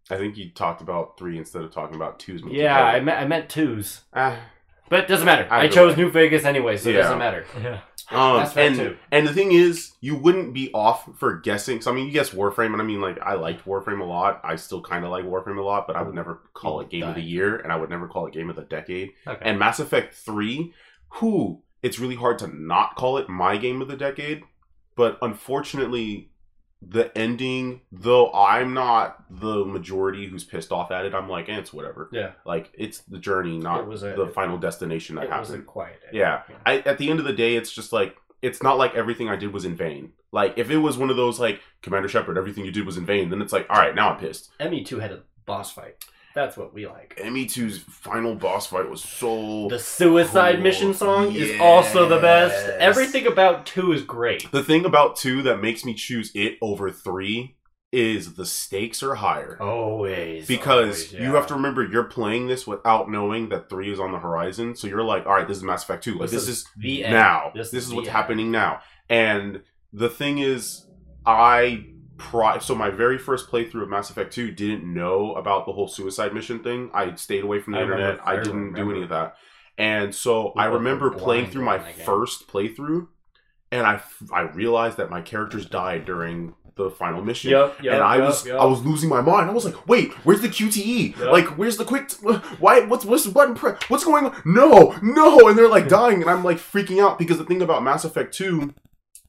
I 0.09 0.17
think 0.17 0.38
you 0.38 0.49
talked 0.51 0.82
about 0.82 1.17
three 1.17 1.38
instead 1.38 1.61
of 1.63 1.71
talking 1.71 1.95
about 1.95 2.19
twos. 2.19 2.41
Yeah, 2.49 2.78
I 2.82 2.99
meant 2.99 3.19
I 3.21 3.25
meant 3.28 3.49
twos, 3.49 4.01
Ah, 4.13 4.38
but 4.89 4.99
it 5.01 5.07
doesn't 5.07 5.25
matter. 5.25 5.47
I 5.49 5.67
chose 5.67 5.95
way. 5.95 6.03
New 6.03 6.11
Vegas 6.11 6.45
anyway, 6.45 6.77
so 6.77 6.89
it 6.89 6.93
doesn't 6.93 7.17
matter. 7.19 7.45
yeah. 7.61 7.81
Um, 8.09 8.38
Mass 8.38 8.51
Effect 8.51 8.67
and 8.67 8.89
2. 8.91 8.97
and 9.11 9.27
the 9.27 9.33
thing 9.33 9.51
is, 9.51 9.91
you 9.99 10.15
wouldn't 10.15 10.53
be 10.53 10.71
off 10.73 11.09
for 11.17 11.39
guessing. 11.39 11.81
So 11.81 11.91
I 11.91 11.93
mean, 11.93 12.05
you 12.07 12.13
guess 12.13 12.29
Warframe, 12.29 12.71
and 12.71 12.81
I 12.81 12.85
mean, 12.85 13.01
like 13.01 13.19
I 13.21 13.33
liked 13.33 13.65
Warframe 13.65 13.99
a 13.99 14.05
lot. 14.05 14.39
I 14.45 14.55
still 14.55 14.81
kind 14.81 15.03
of 15.03 15.11
like 15.11 15.25
Warframe 15.25 15.57
a 15.57 15.61
lot, 15.61 15.88
but 15.88 15.97
I 15.97 16.03
would 16.03 16.15
never 16.15 16.41
call 16.53 16.79
it 16.79 16.89
Game 16.89 17.03
of 17.03 17.15
the 17.15 17.21
Year, 17.21 17.57
and 17.57 17.71
I 17.71 17.75
would 17.75 17.89
never 17.89 18.07
call 18.07 18.25
it 18.27 18.33
Game 18.33 18.49
of 18.49 18.55
the 18.55 18.63
Decade. 18.63 19.11
Okay. 19.27 19.41
And 19.41 19.59
Mass 19.59 19.79
Effect 19.79 20.13
Three, 20.13 20.73
who 21.15 21.61
it's 21.83 21.99
really 21.99 22.15
hard 22.15 22.39
to 22.39 22.47
not 22.47 22.95
call 22.95 23.17
it 23.17 23.27
my 23.27 23.57
Game 23.57 23.81
of 23.81 23.89
the 23.89 23.97
Decade, 23.97 24.43
but 24.95 25.17
unfortunately, 25.21 26.29
the 26.82 27.15
ending, 27.17 27.82
though 27.91 28.32
I'm 28.34 28.73
not 28.73 29.23
the 29.30 29.65
majority 29.65 30.28
who's 30.28 30.43
pissed 30.43 30.71
off 30.71 30.91
at 30.91 31.05
it, 31.05 31.13
I'm 31.13 31.28
like, 31.30 31.49
eh, 31.49 31.57
it's 31.57 31.73
whatever. 31.73 32.09
Yeah, 32.11 32.32
Like 32.45 32.71
it's 32.73 32.99
the 32.99 33.17
journey, 33.19 33.57
not 33.57 33.82
It 33.82 33.88
was 33.88 34.03
a- 34.03 34.13
the 34.13 34.28
final 34.28 34.57
destination 34.57 35.15
that 35.15 35.25
it 35.25 35.30
happened. 35.32 35.65
quiet. 35.65 35.99
Yeah. 36.13 36.43
I, 36.65 36.80
at 36.80 36.97
the 36.97 37.09
end 37.09 37.19
of 37.19 37.25
the 37.25 37.34
day, 37.34 37.55
it's 37.55 37.71
just 37.71 37.91
like 37.93 38.15
it's 38.41 38.61
not 38.61 38.78
like 38.78 38.93
everything 38.93 39.28
I 39.30 39.36
did 39.36 39.51
was 39.51 39.65
in 39.65 39.75
vain. 39.75 40.11
Like 40.32 40.53
if 40.57 40.69
it 40.69 40.78
was 40.78 40.97
one 40.97 41.09
of 41.09 41.15
those 41.17 41.39
like 41.39 41.59
Commander 41.82 42.07
Shepard, 42.07 42.38
everything 42.38 42.63
you 42.65 42.71
did 42.71 42.86
was 42.86 42.97
in 42.97 43.05
vain, 43.05 43.30
then 43.30 43.41
it's 43.41 43.51
like, 43.53 43.65
all 43.69 43.78
right, 43.78 43.95
now 43.95 44.11
I'm 44.11 44.19
pissed. 44.19 44.51
ME 44.59 44.84
two 44.84 44.99
had 44.99 45.11
a 45.11 45.23
boss 45.45 45.71
fight. 45.71 46.05
That's 46.38 46.55
what 46.55 46.71
we 46.71 46.85
like. 46.85 47.19
ME2's 47.19 47.79
final 47.79 48.35
boss 48.35 48.67
fight 48.67 48.88
was 48.88 49.03
so. 49.03 49.67
The 49.69 49.79
suicide 49.79 50.53
Cool. 50.55 50.63
mission 50.63 50.93
song 50.93 51.33
is 51.35 51.59
also 51.59 52.07
the 52.07 52.19
best. 52.19 52.69
Everything 52.79 53.25
about 53.25 53.65
two 53.65 53.91
is 53.91 54.03
great. 54.03 54.51
The 54.51 54.63
thing 54.63 54.85
about 54.85 55.15
two 55.15 55.41
that 55.41 55.61
makes 55.63 55.83
me 55.83 55.95
choose 55.95 56.31
it 56.35 56.59
over 56.61 56.91
three 56.91 57.55
is 57.91 58.35
the 58.35 58.45
stakes 58.45 59.01
are 59.01 59.15
higher. 59.15 59.57
Always. 59.59 60.45
because 60.45 61.11
always, 61.11 61.13
you 61.13 61.33
have 61.33 61.47
to 61.47 61.55
remember 61.55 61.83
you're 61.83 62.03
playing 62.03 62.47
this 62.47 62.67
without 62.67 63.09
knowing 63.09 63.49
that 63.49 63.67
three 63.67 63.91
is 63.91 63.99
on 63.99 64.11
the 64.11 64.19
horizon. 64.19 64.75
So 64.75 64.85
you're 64.85 65.03
like, 65.03 65.25
all 65.25 65.33
right, 65.33 65.47
this 65.47 65.57
is 65.57 65.63
Mass 65.63 65.83
Effect 65.85 66.03
two. 66.03 66.19
Like 66.19 66.29
This 66.29 66.45
this, 66.45 66.49
is 66.49 66.49
is, 66.59 66.65
the 66.77 67.03
end. 67.05 67.13
now. 67.13 67.51
This 67.55 67.71
This, 67.71 67.83
is 67.85 67.89
is 67.89 67.95
what's 67.95 68.07
end. 68.09 68.15
happening 68.15 68.51
now. 68.51 68.81
And 69.09 69.63
the 69.91 70.09
thing 70.09 70.38
is, 70.38 70.85
I 71.25 71.85
pri- 72.18 72.59
so 72.59 72.76
my 72.76 72.89
very 72.89 73.18
first 73.18 73.49
playthrough 73.49 73.84
of 73.84 73.89
Mass 73.89 74.09
Effect 74.09 74.34
two 74.34 74.51
didn't 74.51 74.84
know 74.91 75.34
about 75.36 75.65
the 75.65 75.72
whole 75.74 75.88
suicide 75.88 76.34
mission 76.34 76.59
thing. 76.63 76.89
I 76.93 77.15
stayed 77.15 77.43
away 77.43 77.59
from 77.59 77.74
the 77.74 77.80
I 77.80 77.84
internet. 77.84 78.03
remember- 78.20 78.24
I, 78.26 78.34
I 78.39 78.43
didn't 78.43 78.74
do 78.74 78.91
any 78.91 79.03
of 79.03 79.09
that. 79.09 79.36
And 79.78 80.13
so 80.13 80.53
We 80.55 80.61
I 80.63 80.65
remember 80.65 81.11
playing 81.11 81.51
through 81.51 81.63
my 81.63 81.78
during 81.78 81.91
that 81.91 81.97
game. 81.97 82.05
first 82.05 82.47
playthrough, 82.47 83.07
and 83.72 83.86
I 83.86 83.95
f- 83.95 84.24
I 84.34 84.41
realized 84.41 84.97
that 84.97 85.09
my 85.11 85.22
characters 85.22 85.65
died 85.68 86.05
during 86.05 86.55
the 86.76 86.89
final 86.91 87.24
mission 87.24 87.49
Yep, 87.51 87.82
yep, 87.84 87.93
and 87.95 88.03
I 88.03 88.18
yep, 88.18 88.26
was. 88.26 88.47
I 88.49 88.65
was 88.65 88.84
losing 88.86 89.09
my 89.09 89.22
mind. 89.22 89.49
I 89.49 89.53
was 89.53 89.65
like, 89.65 89.88
"Wait, 89.88 90.13
where's 90.26 90.41
the 90.41 90.47
QTE? 90.47 91.18
Like, 91.20 91.45
where's 91.57 91.78
the 91.78 91.86
quick? 91.86 92.11
Why? 92.59 92.82
What's 92.82 93.03
what's 93.05 93.24
the 93.24 93.32
button 93.32 93.53
press? 93.55 93.82
What's 93.88 94.03
going 94.03 94.26
on? 94.26 94.41
No, 94.45 94.95
no!" 95.03 95.47
And 95.47 95.57
they're 95.57 95.68
like 95.70 95.88
dying, 95.99 96.22
and 96.22 96.30
I'm 96.30 96.43
like 96.43 96.57
freaking 96.57 96.99
out 97.03 97.18
because 97.20 97.38
the 97.38 97.45
thing 97.45 97.61
about 97.61 97.84
Mass 97.84 98.03
Effect 98.05 98.34
Two 98.34 98.74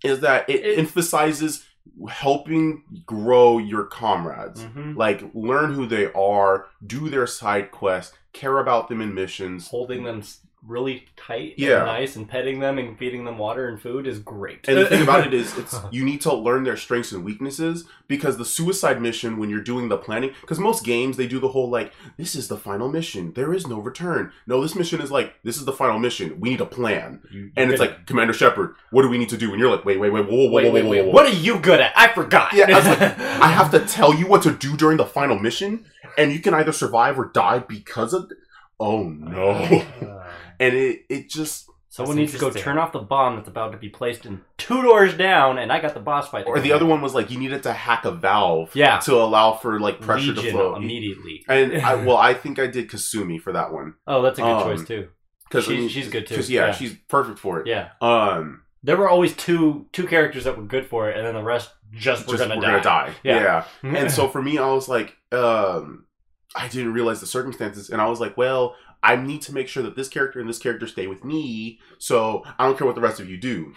is 0.05 0.20
that 0.20 0.49
it, 0.49 0.64
It- 0.64 0.78
emphasizes 0.78 1.66
helping 2.09 2.82
grow 3.07 3.59
your 3.59 3.84
comrades. 3.84 4.64
Mhm. 4.64 4.97
Like, 4.97 5.24
learn 5.34 5.74
who 5.74 5.86
they 5.86 6.12
are, 6.12 6.66
do 6.84 7.09
their 7.09 7.26
side 7.26 7.70
quests, 7.70 8.16
care 8.32 8.59
about 8.59 8.89
them 8.89 9.01
in 9.01 9.14
missions, 9.14 9.68
holding 9.68 10.05
them 10.05 10.22
really 10.66 11.06
tight 11.16 11.54
Yeah. 11.56 11.78
and 11.78 11.86
nice 11.86 12.16
and 12.16 12.28
petting 12.28 12.59
them 12.59 12.78
and 12.78 12.98
feeding 12.98 13.24
them 13.24 13.38
water 13.38 13.68
and 13.68 13.80
food 13.80 14.06
is 14.06 14.18
great. 14.18 14.68
And 14.68 14.76
the 14.76 14.86
thing 14.86 15.02
about 15.02 15.26
it 15.26 15.32
is, 15.42 15.56
it's 15.56 15.76
you 15.92 16.04
need 16.04 16.20
to 16.22 16.34
learn 16.34 16.64
their 16.64 16.76
strengths 16.76 17.12
and 17.12 17.24
weaknesses 17.24 17.84
because 18.09 18.36
the 18.38 18.44
suicide 18.44 19.00
mission, 19.00 19.38
when 19.38 19.50
you're 19.50 19.62
doing 19.62 19.88
the 19.88 19.96
planning, 19.96 20.32
because 20.40 20.59
most 20.59 20.84
games 20.84 21.16
they 21.16 21.26
do 21.28 21.38
the 21.38 21.48
whole 21.48 21.70
like, 21.70 21.92
this 22.16 22.34
is 22.34 22.48
the 22.48 22.56
final 22.56 22.88
mission, 22.90 23.32
there 23.34 23.54
is 23.54 23.66
no 23.66 23.78
return. 23.78 24.32
No, 24.46 24.61
this 24.61 24.74
mission 24.74 25.00
is 25.00 25.11
like, 25.11 25.34
this 25.44 25.56
is 25.56 25.64
the 25.64 25.72
final 25.72 25.98
mission. 25.98 26.38
We 26.40 26.50
need 26.50 26.61
a 26.61 26.66
plan, 26.66 27.20
You- 27.30 27.52
and 27.56 27.70
it's 27.70 27.80
like, 27.80 28.06
Commander 28.06 28.32
Shepard, 28.32 28.74
what 28.90 29.02
do 29.02 29.09
we 29.09 29.18
need 29.18 29.28
to 29.30 29.36
do? 29.38 29.50
And 29.52 29.61
you're 29.61 29.70
like, 29.70 29.84
wait, 29.84 30.00
wait, 30.00 30.11
wait, 30.11 30.26
whoa, 30.26 30.36
whoa, 30.46 30.50
wait, 30.50 30.64
whoa, 30.66 30.72
wait, 30.72 30.84
whoa, 30.84 30.90
wait. 30.90 31.04
whoa. 31.06 31.12
What 31.12 31.26
are 31.26 31.34
you 31.36 31.59
good 31.61 31.80
at? 31.80 31.92
I 31.96 32.09
forgot. 32.12 32.52
Yeah, 32.52 32.66
I 32.68 32.74
was 32.78 32.86
like, 32.86 33.00
I 33.20 33.48
have 33.48 33.70
to 33.70 33.80
tell 33.86 34.12
you 34.14 34.26
what 34.26 34.42
to 34.42 34.50
do 34.52 34.76
during 34.76 34.96
the 34.96 35.06
final 35.06 35.38
mission, 35.38 35.84
and 36.18 36.32
you 36.32 36.40
can 36.40 36.52
either 36.52 36.72
survive 36.72 37.18
or 37.18 37.26
die 37.26 37.61
because 37.61 38.12
of. 38.12 38.30
Oh 38.80 39.02
no! 39.09 39.50
Uh, 39.50 40.24
And 40.61 40.74
it 40.74 41.02
it 41.09 41.28
just 41.30 41.66
Someone 41.90 42.16
needs 42.16 42.32
to 42.32 42.38
go 42.38 42.50
turn 42.50 42.78
off 42.78 42.92
the 42.92 42.98
bomb 43.00 43.36
that's 43.36 43.48
about 43.48 43.72
to 43.72 43.78
be 43.78 43.88
placed 43.88 44.24
in 44.26 44.42
two 44.56 44.82
doors 44.82 45.14
down, 45.14 45.59
and 45.59 45.72
I 45.72 45.80
got 45.80 45.94
the 45.94 46.00
boss 46.00 46.28
fight. 46.28 46.46
or 46.46 46.61
the 46.61 46.72
other 46.72 46.84
one 46.86 47.00
was 47.00 47.14
like 47.14 47.30
you 47.30 47.38
needed 47.38 47.62
to 47.64 47.72
hack 47.72 48.04
a 48.04 48.11
valve 48.12 48.70
Yeah. 48.74 48.98
to 49.00 49.14
allow 49.16 49.54
for 49.54 49.80
like 49.80 50.00
pressure 50.00 50.28
Legion 50.32 50.44
to 50.44 50.50
flow 50.52 50.74
immediately. 50.76 51.44
And 51.48 51.80
I, 51.80 51.94
well, 52.06 52.16
I 52.18 52.34
think 52.34 52.59
I 52.59 52.66
did 52.66 52.88
Kasumi 52.90 53.40
for 53.40 53.52
that 53.52 53.72
one 53.72 53.94
oh, 54.06 54.22
that's 54.22 54.38
a 54.38 54.42
good 54.42 54.48
um, 54.48 54.62
choice 54.76 54.86
too. 54.86 55.09
because 55.48 55.64
She's- 55.64 55.90
she's 55.90 56.09
good, 56.09 56.26
too. 56.26 56.34
Because 56.34 56.50
yeah, 56.50 56.66
Yeah. 56.66 56.72
she's 56.72 56.94
perfect 57.09 57.38
for 57.38 57.61
it. 57.61 57.66
Yeah, 57.66 57.88
Um, 58.00 58.62
there 58.84 58.96
were 58.96 59.09
always 59.09 59.34
two 59.34 59.86
two 59.92 60.06
characters 60.06 60.44
that 60.44 60.56
were 60.56 60.64
good 60.64 60.86
for 60.86 61.11
it, 61.11 61.16
and 61.16 61.26
then 61.26 61.34
the 61.34 61.42
rest 61.42 61.70
just 61.92 62.26
were 62.26 62.34
just 62.36 62.42
gonna 62.48 62.56
we're 62.61 62.62
die. 62.62 62.70
gonna 62.70 62.82
die. 62.82 63.14
Yeah. 63.24 63.64
Yeah. 63.82 63.96
and 63.96 64.11
so 64.11 64.28
for 64.32 64.42
me, 64.42 64.59
I 64.59 64.66
was 64.72 64.88
like, 64.88 65.16
um, 65.32 66.04
I 66.54 66.68
didn't 66.68 66.92
realize 66.92 67.20
the 67.20 67.26
circumstances, 67.26 67.90
and 67.90 68.00
I 68.00 68.06
was 68.09 68.20
like, 68.20 68.36
well, 68.36 68.76
I 69.03 69.16
need 69.16 69.42
to 69.42 69.55
make 69.55 69.68
sure 69.68 69.82
that 69.84 69.94
this 69.96 70.09
character 70.09 70.40
and 70.40 70.49
this 70.49 70.59
character 70.59 70.86
stay 70.86 71.07
with 71.07 71.24
me. 71.24 71.78
So 71.99 72.44
I 72.59 72.66
don't 72.66 72.76
care 72.76 72.86
what 72.86 72.96
the 72.96 73.01
rest 73.01 73.20
of 73.20 73.28
you 73.30 73.36
do. 73.36 73.74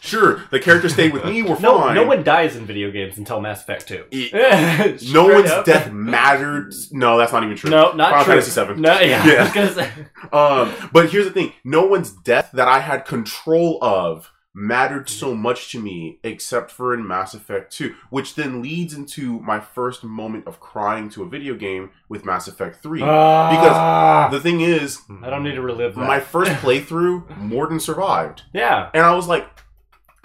Sure, 0.00 0.42
the 0.50 0.58
characters 0.58 0.92
stayed 0.92 1.12
with 1.12 1.24
me. 1.24 1.42
We're 1.42 1.58
no, 1.60 1.78
fine. 1.78 1.94
no 1.94 2.04
one 2.04 2.22
dies 2.24 2.56
in 2.56 2.66
video 2.66 2.90
games 2.90 3.16
until 3.18 3.40
Mass 3.40 3.62
Effect 3.62 3.86
Two. 3.88 4.04
It- 4.10 5.02
no 5.12 5.26
one's 5.28 5.50
death 5.64 5.92
mattered. 5.92 6.74
No, 6.90 7.16
that's 7.18 7.32
not 7.32 7.44
even 7.44 7.56
true. 7.56 7.70
No, 7.70 7.92
not 7.92 8.10
Final 8.10 8.24
true. 8.24 8.32
Fantasy 8.34 8.50
Seven. 8.50 8.80
No, 8.80 8.98
yeah. 9.00 9.26
Yeah. 9.26 9.32
I 9.40 9.42
was 9.44 9.52
gonna 9.52 9.72
say. 9.72 9.90
Um, 10.32 10.90
but 10.92 11.10
here's 11.10 11.26
the 11.26 11.32
thing: 11.32 11.52
no 11.64 11.86
one's 11.86 12.10
death 12.10 12.50
that 12.54 12.68
I 12.68 12.80
had 12.80 13.04
control 13.04 13.78
of 13.82 14.30
mattered 14.58 15.06
so 15.06 15.34
much 15.34 15.70
to 15.70 15.78
me, 15.78 16.18
except 16.22 16.70
for 16.70 16.94
in 16.94 17.06
Mass 17.06 17.34
Effect 17.34 17.70
2, 17.74 17.94
which 18.08 18.36
then 18.36 18.62
leads 18.62 18.94
into 18.94 19.38
my 19.40 19.60
first 19.60 20.02
moment 20.02 20.46
of 20.46 20.58
crying 20.60 21.10
to 21.10 21.22
a 21.22 21.28
video 21.28 21.54
game 21.54 21.90
with 22.08 22.24
Mass 22.24 22.48
Effect 22.48 22.82
3. 22.82 23.00
because 23.00 23.06
ah. 23.10 24.28
the 24.32 24.40
thing 24.40 24.62
is, 24.62 25.02
I 25.22 25.28
don't 25.28 25.42
need 25.44 25.56
to 25.56 25.60
relive 25.60 25.94
that. 25.94 26.06
my 26.06 26.20
first 26.20 26.50
playthrough, 26.62 27.26
Mordin 27.38 27.80
survived, 27.80 28.44
yeah, 28.54 28.88
and 28.94 29.04
I 29.04 29.14
was 29.14 29.28
like, 29.28 29.46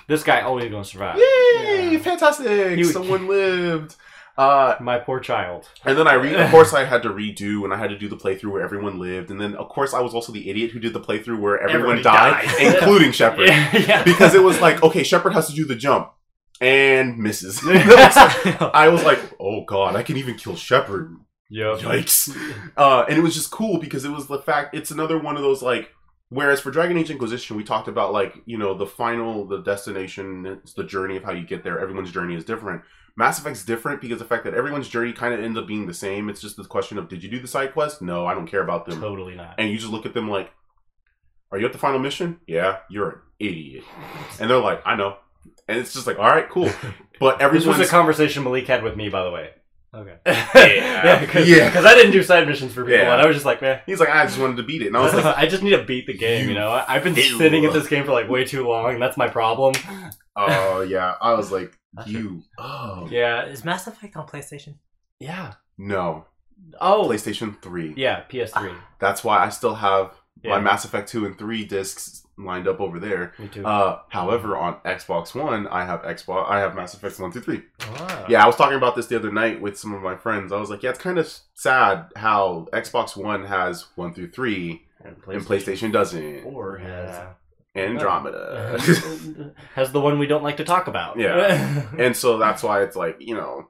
this 0.07 0.23
guy 0.23 0.41
oh, 0.41 0.47
always 0.47 0.71
gonna 0.71 0.85
survive. 0.85 1.17
"Yay, 1.17 1.91
Yeah. 1.91 1.99
fantastic! 1.99 2.77
He- 2.77 2.83
Someone 2.85 3.27
lived." 3.37 3.95
Uh, 4.41 4.75
My 4.79 4.97
poor 4.97 5.19
child. 5.19 5.67
and 5.85 5.97
then 5.97 6.07
I 6.07 6.13
re- 6.13 6.35
of 6.35 6.49
course 6.49 6.73
I 6.73 6.83
had 6.85 7.03
to 7.03 7.09
redo 7.09 7.63
and 7.63 7.73
I 7.73 7.77
had 7.77 7.89
to 7.91 7.97
do 7.97 8.07
the 8.09 8.17
playthrough 8.17 8.51
where 8.51 8.63
everyone 8.63 8.99
lived 8.99 9.29
and 9.31 9.39
then 9.39 9.53
of 9.55 9.69
course 9.69 9.93
I 9.93 10.01
was 10.01 10.13
also 10.13 10.31
the 10.31 10.49
idiot 10.49 10.71
who 10.71 10.79
did 10.79 10.93
the 10.93 10.99
playthrough 10.99 11.39
where 11.39 11.59
everyone 11.59 11.99
Everybody 11.99 12.03
died, 12.03 12.45
died. 12.45 12.75
including 12.75 13.11
Shepard. 13.11 13.47
Yeah, 13.47 13.77
yeah. 13.91 14.03
because 14.03 14.33
it 14.33 14.43
was 14.43 14.59
like, 14.59 14.81
okay, 14.83 15.03
Shepard 15.03 15.33
has 15.33 15.47
to 15.49 15.53
do 15.55 15.65
the 15.65 15.75
jump 15.75 16.11
and 16.59 17.17
misses. 17.17 17.61
I 17.65 18.87
was 18.89 19.03
like, 19.03 19.19
oh 19.39 19.63
god, 19.65 19.95
I 19.95 20.03
can 20.03 20.17
even 20.17 20.35
kill 20.35 20.55
Shepard. 20.55 21.15
Yep. 21.53 21.79
Yikes! 21.79 22.35
Uh, 22.77 23.03
and 23.09 23.17
it 23.17 23.21
was 23.21 23.33
just 23.35 23.51
cool 23.51 23.77
because 23.77 24.05
it 24.05 24.09
was 24.11 24.27
the 24.27 24.39
fact. 24.39 24.73
It's 24.73 24.89
another 24.91 25.17
one 25.19 25.35
of 25.35 25.41
those 25.43 25.61
like. 25.61 25.89
Whereas 26.31 26.61
for 26.61 26.71
Dragon 26.71 26.97
Age 26.97 27.11
Inquisition, 27.11 27.57
we 27.57 27.63
talked 27.65 27.89
about 27.89 28.13
like 28.13 28.41
you 28.45 28.57
know 28.57 28.73
the 28.73 28.85
final, 28.85 29.45
the 29.45 29.61
destination, 29.61 30.45
it's 30.45 30.71
the 30.71 30.85
journey 30.85 31.17
of 31.17 31.25
how 31.25 31.33
you 31.33 31.45
get 31.45 31.61
there. 31.61 31.77
Everyone's 31.77 32.09
journey 32.09 32.35
is 32.35 32.45
different. 32.45 32.83
Mass 33.17 33.37
Effect's 33.37 33.65
different 33.65 33.99
because 33.99 34.19
the 34.19 34.25
fact 34.25 34.45
that 34.45 34.53
everyone's 34.53 34.87
journey 34.87 35.11
kind 35.11 35.33
of 35.33 35.41
ends 35.41 35.57
up 35.57 35.67
being 35.67 35.87
the 35.87 35.93
same. 35.93 36.29
It's 36.29 36.39
just 36.39 36.55
the 36.55 36.63
question 36.63 36.97
of 36.97 37.09
did 37.09 37.21
you 37.21 37.29
do 37.29 37.41
the 37.41 37.49
side 37.49 37.73
quest? 37.73 38.01
No, 38.01 38.25
I 38.25 38.33
don't 38.33 38.47
care 38.47 38.63
about 38.63 38.85
them. 38.85 39.01
Totally 39.01 39.35
not. 39.35 39.55
And 39.57 39.69
you 39.69 39.77
just 39.77 39.91
look 39.91 40.05
at 40.05 40.13
them 40.13 40.29
like, 40.29 40.49
are 41.51 41.59
you 41.59 41.65
at 41.65 41.73
the 41.73 41.77
final 41.77 41.99
mission? 41.99 42.39
Yeah, 42.47 42.77
you're 42.89 43.09
an 43.09 43.19
idiot. 43.37 43.83
And 44.39 44.49
they're 44.49 44.57
like, 44.57 44.81
I 44.85 44.95
know. 44.95 45.17
And 45.67 45.79
it's 45.79 45.91
just 45.93 46.07
like, 46.07 46.17
all 46.17 46.29
right, 46.29 46.49
cool. 46.49 46.71
But 47.19 47.37
This 47.37 47.67
was 47.67 47.79
a 47.79 47.85
conversation 47.85 48.43
Malik 48.43 48.65
had 48.65 48.81
with 48.81 48.95
me, 48.95 49.07
by 49.09 49.23
the 49.23 49.29
way. 49.29 49.51
Okay. 49.93 50.17
yeah, 50.25 51.19
because 51.19 51.47
Yeah. 51.47 51.71
I 51.85 51.95
didn't 51.95 52.11
do 52.11 52.23
side 52.23 52.47
missions 52.47 52.73
for 52.73 52.81
people, 52.83 52.97
Yeah. 52.99 53.13
and 53.13 53.21
I 53.21 53.25
was 53.27 53.35
just 53.35 53.45
like, 53.45 53.61
man. 53.61 53.81
He's 53.85 53.99
like, 53.99 54.09
I 54.09 54.25
just 54.25 54.39
wanted 54.39 54.57
to 54.57 54.63
beat 54.63 54.81
it. 54.81 54.87
And 54.87 54.97
I 54.97 55.01
was 55.01 55.13
like, 55.13 55.25
I 55.37 55.47
just 55.47 55.63
need 55.63 55.71
to 55.71 55.83
beat 55.83 56.07
the 56.07 56.13
game, 56.17 56.47
you 56.49 56.55
know. 56.55 56.69
I- 56.69 56.85
I've 56.87 57.03
been 57.03 57.15
You- 57.15 57.37
sitting 57.37 57.65
at 57.65 57.73
this 57.73 57.87
game 57.87 58.05
for 58.05 58.11
like 58.11 58.29
way 58.29 58.45
too 58.45 58.67
long. 58.67 58.93
and 58.93 59.01
That's 59.01 59.17
my 59.17 59.27
problem. 59.27 59.73
oh 60.35 60.81
yeah. 60.81 61.15
I 61.21 61.33
was 61.33 61.51
like, 61.51 61.77
you. 62.05 62.43
Oh 62.57 63.07
Yeah, 63.11 63.45
Is 63.45 63.65
Mass 63.65 63.87
Effect 63.87 64.15
on 64.15 64.27
PlayStation? 64.27 64.75
yeah. 65.19 65.53
no. 65.77 66.25
Oh, 66.79 67.07
PlayStation 67.09 67.59
Three. 67.61 67.93
yeah, 67.97 68.21
PS3. 68.31 68.75
That's 68.99 69.23
why 69.23 69.43
I 69.43 69.49
still 69.49 69.73
have 69.75 70.11
Yeah. 70.43 70.51
my 70.51 70.59
Mass 70.61 70.85
Effect 70.85 71.09
Two 71.09 71.25
and 71.25 71.35
Three 71.37 71.65
discs 71.65 72.20
lined 72.45 72.67
up 72.67 72.79
over 72.79 72.99
there. 72.99 73.33
Me 73.39 73.47
too. 73.47 73.65
Uh, 73.65 73.99
however, 74.09 74.57
on 74.57 74.75
Xbox 74.85 75.33
One, 75.35 75.67
I 75.67 75.85
have 75.85 76.01
Xbox. 76.01 76.49
I 76.49 76.59
have 76.59 76.75
Mass 76.75 76.93
Effect 76.93 77.19
One 77.19 77.29
One, 77.29 77.31
Two, 77.33 77.41
Three. 77.41 77.63
Oh. 77.81 78.25
Yeah, 78.29 78.43
I 78.43 78.47
was 78.47 78.55
talking 78.55 78.77
about 78.77 78.95
this 78.95 79.07
the 79.07 79.15
other 79.15 79.31
night 79.31 79.61
with 79.61 79.77
some 79.77 79.93
of 79.93 80.01
my 80.01 80.15
friends. 80.15 80.51
I 80.51 80.57
was 80.59 80.69
like, 80.69 80.83
yeah, 80.83 80.89
it's 80.91 80.99
kind 80.99 81.17
of 81.17 81.31
sad 81.53 82.05
how 82.15 82.67
Xbox 82.73 83.15
One 83.15 83.45
has 83.45 83.85
one 83.95 84.13
through 84.13 84.31
three 84.31 84.83
and 85.03 85.15
and 85.27 85.45
PlayStation 85.45 85.91
doesn't. 85.91 86.43
or 86.45 86.77
has 86.77 87.09
Yeah. 87.15 87.27
Andromeda. 87.75 88.79
has 89.75 89.91
the 89.91 90.01
one 90.01 90.19
we 90.19 90.27
don't 90.27 90.43
like 90.43 90.57
to 90.57 90.63
talk 90.65 90.87
about. 90.87 91.17
Yeah. 91.17 91.85
and 91.97 92.15
so 92.15 92.37
that's 92.37 92.63
why 92.63 92.83
it's 92.83 92.95
like, 92.95 93.17
you 93.19 93.35
know, 93.35 93.67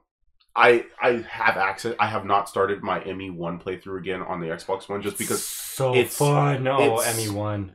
I 0.54 0.84
I 1.00 1.24
have 1.28 1.56
access. 1.56 1.94
I 1.98 2.06
have 2.06 2.24
not 2.26 2.48
started 2.48 2.82
my 2.82 3.02
ME 3.04 3.30
one 3.30 3.58
playthrough 3.58 3.98
again 3.98 4.20
on 4.22 4.40
the 4.40 4.48
Xbox 4.48 4.88
One 4.88 5.00
just 5.02 5.16
because 5.18 5.42
so 5.44 5.94
it's- 5.94 6.16
fun. 6.16 6.62
No, 6.62 6.80
it's- 6.82 7.18
Emmy 7.18 7.34
one. 7.34 7.72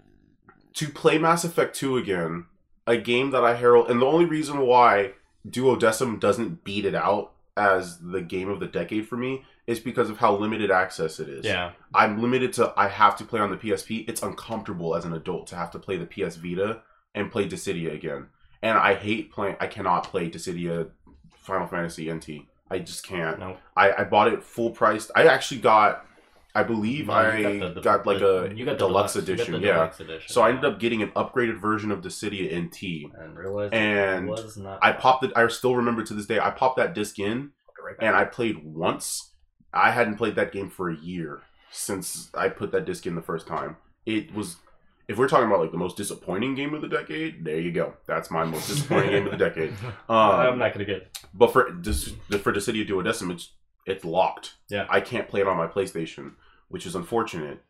To 0.78 0.90
play 0.90 1.18
Mass 1.18 1.44
Effect 1.44 1.76
2 1.76 1.98
again, 1.98 2.46
a 2.86 2.98
game 2.98 3.32
that 3.32 3.44
I 3.44 3.56
herald, 3.56 3.90
and 3.90 4.00
the 4.00 4.06
only 4.06 4.26
reason 4.26 4.60
why 4.60 5.14
Duodecim 5.48 6.20
doesn't 6.20 6.64
beat 6.64 6.86
it 6.86 6.94
out 6.94 7.34
as 7.56 7.98
the 7.98 8.22
game 8.22 8.48
of 8.48 8.60
the 8.60 8.68
decade 8.68 9.08
for 9.08 9.18
me 9.18 9.44
is 9.66 9.80
because 9.80 10.10
of 10.12 10.20
how 10.20 10.36
limited 10.36 10.70
access 10.70 11.20
it 11.20 11.28
is. 11.28 11.44
Yeah. 11.44 11.72
I'm 11.96 12.22
limited 12.22 12.54
to 12.54 12.74
I 12.78 12.88
have 12.90 13.18
to 13.18 13.26
play 13.26 13.40
on 13.40 13.50
the 13.50 13.58
PSP. 13.58 14.08
It's 14.08 14.22
uncomfortable 14.22 14.96
as 14.96 15.04
an 15.04 15.14
adult 15.14 15.48
to 15.48 15.56
have 15.56 15.72
to 15.72 15.80
play 15.80 15.98
the 15.98 16.06
PS 16.06 16.36
Vita 16.36 16.82
and 17.16 17.32
play 17.32 17.50
Dissidia 17.50 17.94
again. 17.94 18.28
And 18.62 18.78
I 18.78 18.94
hate 18.94 19.32
playing 19.32 19.58
I 19.60 19.66
cannot 19.66 20.04
play 20.04 20.30
Dissidia 20.30 20.92
Final 21.36 21.68
Fantasy 21.68 22.12
NT. 22.12 22.46
I 22.70 22.80
just 22.80 23.04
can't. 23.04 23.40
No. 23.40 23.58
I, 23.76 23.94
I 23.94 24.04
bought 24.04 24.32
it 24.32 24.44
full 24.44 24.70
priced. 24.70 25.10
I 25.16 25.26
actually 25.26 25.62
got 25.62 26.06
I 26.60 26.64
believe 26.64 27.08
No, 27.08 27.14
I 27.14 27.38
you 27.38 27.60
the- 27.60 27.70
the- 27.74 27.82
got 27.82 28.06
like 28.08 28.20
the- 28.20 28.46
a 28.46 28.54
you 28.54 28.66
got 28.66 28.72
the 28.80 28.88
deluxe, 28.88 29.16
you 29.16 29.22
got 29.22 29.26
the 29.28 29.34
edition. 29.34 29.54
yeah. 29.62 29.74
deluxe 29.74 30.00
edition. 30.00 30.30
So 30.30 30.42
I 30.42 30.50
ended 30.50 30.66
up 30.66 30.80
getting 30.80 31.02
an 31.04 31.12
upgraded 31.12 31.60
version 31.60 31.92
of 31.92 32.02
Dissidia 32.02 32.52
NT. 32.52 33.12
and 33.18 33.38
realized 33.38 33.74
and 33.74 34.28
not. 34.58 34.80
I 34.82 34.92
popped 34.94 35.24
it. 35.24 35.32
I 35.36 35.48
still 35.48 35.76
remember 35.76 36.04
to 36.04 36.14
this 36.14 36.26
day. 36.26 36.40
I 36.40 36.50
popped 36.50 36.78
that 36.78 36.94
disc 36.96 37.20
in, 37.20 37.52
and 38.00 38.16
I 38.16 38.26
played 38.26 38.64
once. 38.64 39.34
I 39.74 39.92
hadn't 39.92 40.16
played 40.18 40.36
that 40.36 40.52
game 40.52 40.70
for 40.70 40.90
a 40.90 40.96
year 40.98 41.42
since 41.70 42.32
I 42.34 42.50
put 42.50 42.72
that 42.72 42.86
disc 42.86 43.06
in 43.06 43.16
the 43.16 43.22
first 43.22 43.46
time. 43.46 43.78
It 44.06 44.34
was, 44.34 44.56
if 45.08 45.18
we're 45.18 45.28
talking 45.28 45.46
about 45.48 45.60
like 45.60 45.72
the 45.72 45.78
most 45.78 45.98
disappointing 45.98 46.56
game 46.56 46.74
of 46.74 46.82
the 46.82 46.88
decade, 46.88 47.44
there 47.46 47.60
you 47.60 47.72
go. 47.72 47.94
That's 48.08 48.32
my 48.32 48.46
most 48.46 48.68
disappointing 48.68 49.12
game 49.12 49.26
of 49.26 49.32
the 49.32 49.38
decade. 49.38 49.74
I'm 50.10 50.54
Um, 50.54 50.60
not 50.60 50.74
gonna 50.74 50.86
get. 50.86 51.20
but 51.34 51.54
for 51.54 51.66
for 51.66 52.52
Dissidia 52.54 52.88
Duodecim, 52.88 53.32
it's 53.32 53.52
it's 53.86 54.04
locked. 54.04 54.56
Yeah. 54.70 54.86
I 54.90 55.00
can't 55.02 55.28
play 55.30 55.42
it 55.42 55.48
on 55.48 55.56
my 55.58 55.68
PlayStation, 55.68 56.34
which 56.70 56.86
is 56.86 56.96
unfortunate. 56.96 57.64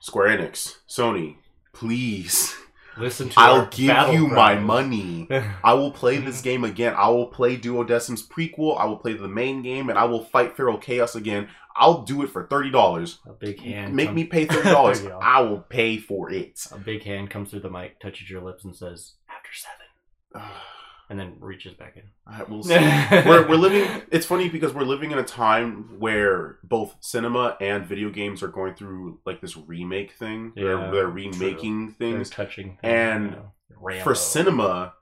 Square 0.00 0.38
Enix, 0.38 0.78
Sony, 0.88 1.36
please, 1.72 2.56
Listen 2.96 3.28
to. 3.28 3.40
I'll 3.40 3.66
give 3.66 4.12
you 4.12 4.26
my 4.26 4.56
money. 4.56 5.28
I 5.64 5.74
will 5.74 5.90
play 5.90 6.18
this 6.18 6.40
game 6.40 6.64
again. 6.64 6.94
I 6.96 7.08
will 7.08 7.26
play 7.26 7.56
Duodecim's 7.56 8.26
prequel. 8.26 8.78
I 8.78 8.84
will 8.84 8.96
play 8.96 9.14
the 9.14 9.28
main 9.28 9.62
game, 9.62 9.88
and 9.88 9.98
I 9.98 10.04
will 10.04 10.24
fight 10.24 10.56
Feral 10.56 10.78
Chaos 10.78 11.14
again. 11.14 11.48
I'll 11.76 12.02
do 12.02 12.22
it 12.22 12.30
for 12.30 12.46
thirty 12.46 12.70
dollars. 12.70 13.18
A 13.26 13.32
big 13.32 13.60
hand. 13.60 13.94
Make 13.94 14.08
come- 14.08 14.16
me 14.16 14.24
pay 14.24 14.44
thirty 14.46 14.68
dollars. 14.68 15.00
There 15.00 15.10
you 15.10 15.14
go. 15.14 15.20
I 15.22 15.40
will 15.40 15.60
pay 15.60 15.98
for 15.98 16.30
it. 16.30 16.60
A 16.72 16.78
big 16.78 17.04
hand 17.04 17.30
comes 17.30 17.50
through 17.50 17.60
the 17.60 17.70
mic, 17.70 18.00
touches 18.00 18.28
your 18.28 18.42
lips, 18.42 18.64
and 18.64 18.76
says, 18.76 19.14
"After 19.28 19.50
seven. 19.52 20.50
and 21.10 21.18
then 21.20 21.34
reaches 21.40 21.74
back 21.74 21.96
in. 21.96 22.04
We'll 22.48 22.62
see. 22.62 22.74
we're, 22.74 23.46
we're 23.48 23.56
living. 23.56 24.02
It's 24.10 24.24
funny 24.24 24.48
because 24.48 24.72
we're 24.72 24.84
living 24.84 25.10
in 25.10 25.18
a 25.18 25.22
time 25.24 25.98
where 25.98 26.58
both 26.64 26.94
cinema 27.00 27.56
and 27.60 27.84
video 27.84 28.08
games 28.10 28.42
are 28.42 28.48
going 28.48 28.74
through 28.74 29.18
like 29.26 29.40
this 29.42 29.56
remake 29.56 30.12
thing. 30.12 30.52
Yeah, 30.56 30.64
they're, 30.64 30.90
they're 30.92 31.08
remaking 31.10 31.94
They're 31.98 32.12
things. 32.12 32.30
touching. 32.30 32.78
And 32.82 33.36
you 33.70 33.96
know, 33.96 34.02
For 34.02 34.14
cinema, 34.14 34.94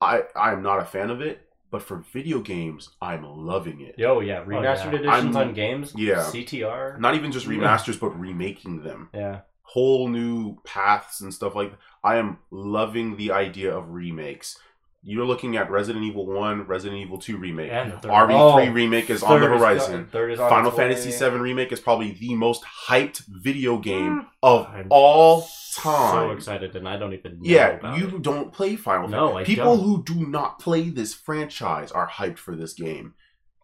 I 0.00 0.24
I'm 0.36 0.62
not 0.62 0.80
a 0.80 0.84
fan 0.84 1.10
of 1.10 1.20
it, 1.20 1.42
but 1.70 1.80
for 1.82 1.98
video 2.12 2.40
games, 2.40 2.90
I'm 3.00 3.22
loving 3.24 3.80
it. 3.80 3.94
Oh 4.04 4.20
yeah, 4.20 4.44
remastered 4.44 4.92
yeah. 4.92 4.98
editions 4.98 5.36
I'm- 5.36 5.48
on 5.48 5.54
games. 5.54 5.92
yeah. 5.96 6.24
CTR. 6.24 6.98
Not 6.98 7.14
even 7.14 7.30
just 7.32 7.46
Yeah. 7.46 7.52
remasters, 7.58 7.98
but 8.00 8.18
remaking 8.18 8.82
them. 8.82 9.08
yeah, 9.14 9.40
Whole 9.62 10.08
new 10.08 10.56
paths 10.64 11.20
and 11.20 11.32
stuff 11.32 11.54
like. 11.54 11.72
I 12.04 12.16
am 12.16 12.38
loving 12.50 13.16
the 13.16 13.30
idea 13.30 13.72
of 13.76 13.90
remakes. 13.90 14.58
You're 15.04 15.24
looking 15.26 15.56
at 15.56 15.68
Resident 15.70 16.04
Evil 16.04 16.26
One, 16.26 16.62
Resident 16.66 17.00
Evil 17.00 17.18
Two 17.18 17.36
remake. 17.36 17.72
And 17.72 17.92
the 17.92 17.96
third 17.98 18.10
RE3 18.12 18.68
Oh, 18.68 18.70
remake 18.70 19.10
is 19.10 19.22
on 19.22 19.40
the 19.40 19.46
Third 19.46 19.54
is- 19.54 19.60
horizon. 19.60 20.08
Is 20.30 20.40
on 20.40 20.48
Final 20.48 20.68
its 20.68 20.76
Fantasy 20.76 21.10
way. 21.24 21.30
VII 21.30 21.36
remake 21.38 21.72
is 21.72 21.80
probably 21.80 22.12
the 22.12 22.34
most 22.36 22.62
hyped 22.86 23.22
video 23.28 23.76
hmm. 23.76 23.82
game 23.82 24.26
of 24.42 24.60
all 24.62 24.64
time. 24.64 24.80
I'm 24.82 24.86
all 24.90 25.40
So 25.42 26.30
excited, 26.30 26.76
and 26.76 26.88
I 26.88 26.96
don't 26.98 27.14
even 27.14 27.32
know 27.32 27.38
yeah, 27.42 27.68
about 27.70 27.98
you 27.98 28.08
it. 28.16 28.22
don't 28.22 28.52
play 28.52 28.76
Final 28.76 29.08
No, 29.08 29.32
Fantasy. 29.34 29.52
I 29.52 29.54
People 29.56 29.76
don't. 29.76 29.84
who 29.84 30.02
do 30.04 30.26
not 30.26 30.58
play 30.60 30.88
this 30.90 31.14
franchise 31.14 31.90
are 31.90 32.08
hyped 32.08 32.38
for 32.38 32.54
this 32.54 32.72
game. 32.72 33.14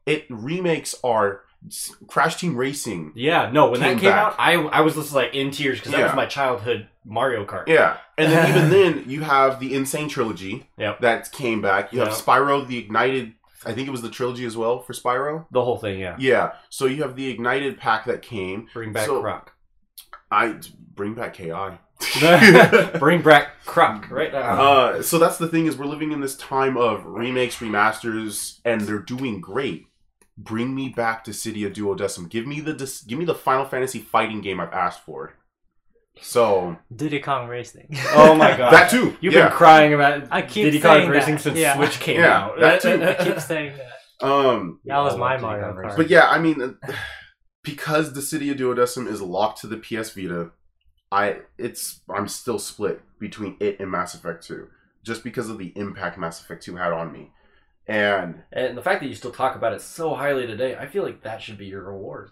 It 0.07 0.27
remakes 0.31 0.97
are 1.05 1.43
Crash 2.07 2.37
Team 2.37 2.57
Racing. 2.57 3.13
Yeah, 3.15 3.51
no, 3.53 3.71
when 3.71 3.81
Came 3.81 3.95
that 3.97 4.01
came 4.01 4.11
back. 4.11 4.27
out, 4.27 4.35
I 4.39 4.55
I 4.55 4.81
was 4.81 4.95
just 4.95 5.13
like 5.13 5.35
in 5.35 5.51
tears 5.51 5.79
because 5.79 5.93
that 5.93 5.99
Yeah. 5.99 6.07
was 6.07 6.15
my 6.17 6.27
childhood 6.27 6.89
Mario 7.09 7.45
Kart. 7.45 7.67
Yeah, 7.67 7.97
and 8.17 8.31
then 8.31 8.49
even 8.51 8.71
then 8.97 9.05
you 9.11 9.23
have 9.23 9.59
the 9.61 9.75
N. 9.75 9.87
Sane 9.87 10.09
trilogy 10.09 10.69
Yep. 10.79 11.01
that 11.01 11.33
came 11.33 11.61
back. 11.63 11.93
You 11.93 12.01
have 12.01 12.09
Yep. 12.09 12.17
Spyro 12.19 12.67
the 12.69 12.79
Ignited. 12.79 13.33
I 13.67 13.73
think 13.73 13.89
it 13.89 13.91
was 13.91 14.03
the 14.03 14.11
trilogy 14.11 14.45
as 14.45 14.57
well 14.57 14.81
for 14.83 14.93
Spyro. 14.93 15.47
The 15.51 15.65
whole 15.65 15.79
thing, 15.79 15.99
yeah. 15.99 16.15
Yeah, 16.19 16.53
so 16.69 16.85
you 16.87 17.03
have 17.03 17.17
the 17.17 17.29
Ignited 17.29 17.79
pack 17.79 18.05
that 18.05 18.23
came. 18.23 18.69
Bring 18.73 18.93
back 18.93 19.07
So- 19.07 19.21
Croc. 19.21 19.53
I 20.31 20.57
bring 20.95 21.15
back 21.15 21.35
KI. 21.35 21.51
Bring 22.99 23.23
back 23.23 23.65
Croc 23.65 24.09
right 24.11 24.33
now. 24.33 24.41
Uh, 24.63 25.03
so 25.03 25.19
that's 25.19 25.39
the 25.39 25.49
thing 25.49 25.67
is 25.67 25.77
we're 25.77 25.87
living 25.87 26.13
in 26.13 26.21
this 26.21 26.37
time 26.37 26.77
of 26.77 27.05
remakes, 27.05 27.57
remasters, 27.57 28.61
and 28.65 28.83
they're 28.83 28.99
doing 29.01 29.41
great. 29.41 29.87
Bring 30.37 30.75
me 30.75 30.91
back 30.91 31.25
to 31.25 31.33
Dissidia 31.33 31.73
Duodecim. 31.75 32.29
Give 32.29 32.47
me 32.47 32.61
the 32.61 32.73
dis- 32.73 33.03
give 33.03 33.19
me 33.19 33.25
the 33.25 33.35
Final 33.35 33.65
Fantasy 33.65 33.99
fighting 33.99 34.41
game 34.41 34.61
I've 34.61 34.73
asked 34.73 35.05
for. 35.05 35.35
So 36.23 36.77
Diddy 36.95 37.21
Kong 37.21 37.49
Racing. 37.49 37.89
oh 38.15 38.35
my 38.35 38.49
god. 38.57 38.73
that 38.73 38.91
too. 38.91 39.17
You've 39.21 39.33
yeah. 39.35 39.49
been 39.49 39.57
crying 39.57 39.95
about 39.95 40.29
I 40.31 40.43
keep 40.43 40.65
Diddy 40.65 40.81
Kong 40.81 40.97
saying 40.99 41.11
Racing 41.11 41.35
that, 41.35 41.41
since 41.43 41.59
yeah. 41.59 41.77
Switch 41.77 42.01
came 42.01 42.21
Yeah, 42.21 42.37
out. 42.45 42.61
that 42.61 42.83
too. 42.83 43.03
I 43.03 43.15
keep 43.25 43.41
saying 43.41 43.75
that. 43.77 44.27
um, 44.27 44.81
That 44.85 44.99
was 44.99 45.17
my 45.17 45.33
love 45.33 45.43
Mario 45.43 45.73
Kart. 45.75 45.97
But 45.97 46.11
yeah, 46.11 46.29
I 46.29 46.39
mean, 46.39 46.77
because 47.63 48.13
the 48.13 48.21
Dissidia 48.21 48.57
Duodecim 48.57 49.07
is 49.09 49.21
locked 49.23 49.61
to 49.61 49.67
the 49.67 49.77
PS 49.77 50.11
Vita, 50.11 50.51
I 51.13 51.39
it's 51.57 52.01
I'm 52.15 52.29
still 52.29 52.59
split 52.59 53.01
between 53.19 53.57
it 53.61 53.81
and 53.81 53.91
Mass 53.91 54.15
Effect 54.15 54.47
Two, 54.47 54.69
just 55.05 55.25
because 55.25 55.49
of 55.49 55.59
the 55.59 55.73
impact 55.77 56.19
Mass 56.19 56.41
Effect 56.41 56.63
Two 56.63 56.77
had 56.77 56.93
on 56.93 57.13
me, 57.13 57.31
and 57.87 58.43
And 58.53 58.77
the 58.77 58.83
fact 58.83 59.01
that 59.01 59.09
you 59.09 59.15
still 59.15 59.31
talk 59.33 59.57
about 59.57 59.73
it 59.73 59.81
so 59.81 60.15
highly 60.15 60.47
today, 60.47 60.77
I 60.77 60.87
feel 60.87 61.03
like 61.05 61.23
that 61.23 61.41
should 61.43 61.59
be 61.59 61.67
your 61.67 61.83
reward. 61.85 62.31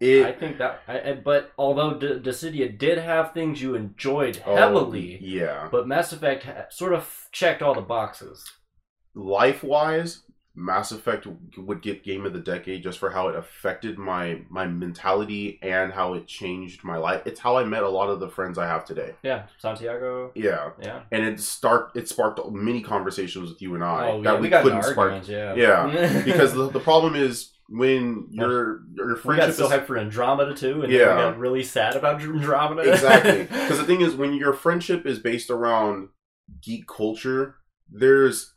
It. 0.00 0.24
I 0.26 0.32
think 0.32 0.58
that. 0.58 0.80
I, 0.88 1.12
but 1.12 1.52
although 1.58 1.94
D- 1.98 2.20
Dissidia 2.20 2.76
did 2.76 2.98
have 2.98 3.32
things 3.32 3.60
you 3.62 3.74
enjoyed 3.74 4.42
oh, 4.46 4.56
heavily, 4.56 5.18
yeah. 5.22 5.68
but 5.70 5.86
Mass 5.86 6.12
Effect 6.12 6.44
ha- 6.44 6.66
sort 6.70 6.94
of 6.94 7.28
checked 7.32 7.62
all 7.62 7.74
the 7.74 7.80
boxes. 7.82 8.44
life 9.14 9.62
wise, 9.62 10.22
Mass 10.54 10.90
Effect 10.90 11.26
would 11.56 11.80
get 11.80 12.02
game 12.02 12.26
of 12.26 12.32
the 12.32 12.40
decade 12.40 12.82
just 12.82 12.98
for 12.98 13.10
how 13.10 13.28
it 13.28 13.36
affected 13.36 13.98
my 13.98 14.42
my 14.48 14.66
mentality 14.66 15.58
and 15.62 15.92
how 15.92 16.14
it 16.14 16.26
changed 16.26 16.82
my 16.82 16.96
life. 16.96 17.22
It's 17.24 17.40
how 17.40 17.56
I 17.56 17.64
met 17.64 17.82
a 17.82 17.88
lot 17.88 18.10
of 18.10 18.20
the 18.20 18.28
friends 18.28 18.58
I 18.58 18.66
have 18.66 18.84
today. 18.84 19.14
Yeah, 19.22 19.44
Santiago. 19.58 20.32
Yeah, 20.34 20.70
Yeah. 20.82 21.02
and 21.12 21.24
it 21.24 21.40
start 21.40 21.92
it 21.94 22.08
sparked 22.08 22.40
many 22.50 22.82
conversations 22.82 23.48
with 23.50 23.62
you 23.62 23.74
and 23.74 23.84
I 23.84 24.10
oh 24.10 24.22
that 24.22 24.34
yeah, 24.34 24.40
we, 24.40 24.48
we, 24.48 24.62
couldn't 24.62 24.82
spark. 24.82 25.28
Yeah. 25.28 25.54
Yeah, 25.54 26.22
because 26.24 26.52
the, 26.52 26.68
the 26.68 26.80
problem 26.80 27.14
is 27.14 27.50
when 27.70 28.26
your 28.30 28.82
your 28.94 29.18
we 29.24 29.36
got 29.36 29.54
so 29.54 29.66
is 29.66 29.70
hyped 29.72 29.86
for 29.86 29.96
Andromeda 29.96 30.54
too, 30.54 30.82
and 30.82 30.92
Yeah. 30.92 31.04
then 31.06 31.16
we 31.16 31.22
got 31.22 31.38
really 31.38 31.62
sad 31.62 31.94
about 31.96 32.20
Andromeda. 32.20 32.92
exactly. 32.92 33.44
Because 33.50 33.78
the 33.78 33.84
thing 33.84 34.00
is 34.00 34.14
when 34.14 34.34
your 34.34 34.52
friendship 34.52 35.06
is 35.06 35.18
based 35.18 35.50
around 35.50 36.08
geek 36.60 36.86
culture 36.88 37.54
there's 37.88 38.52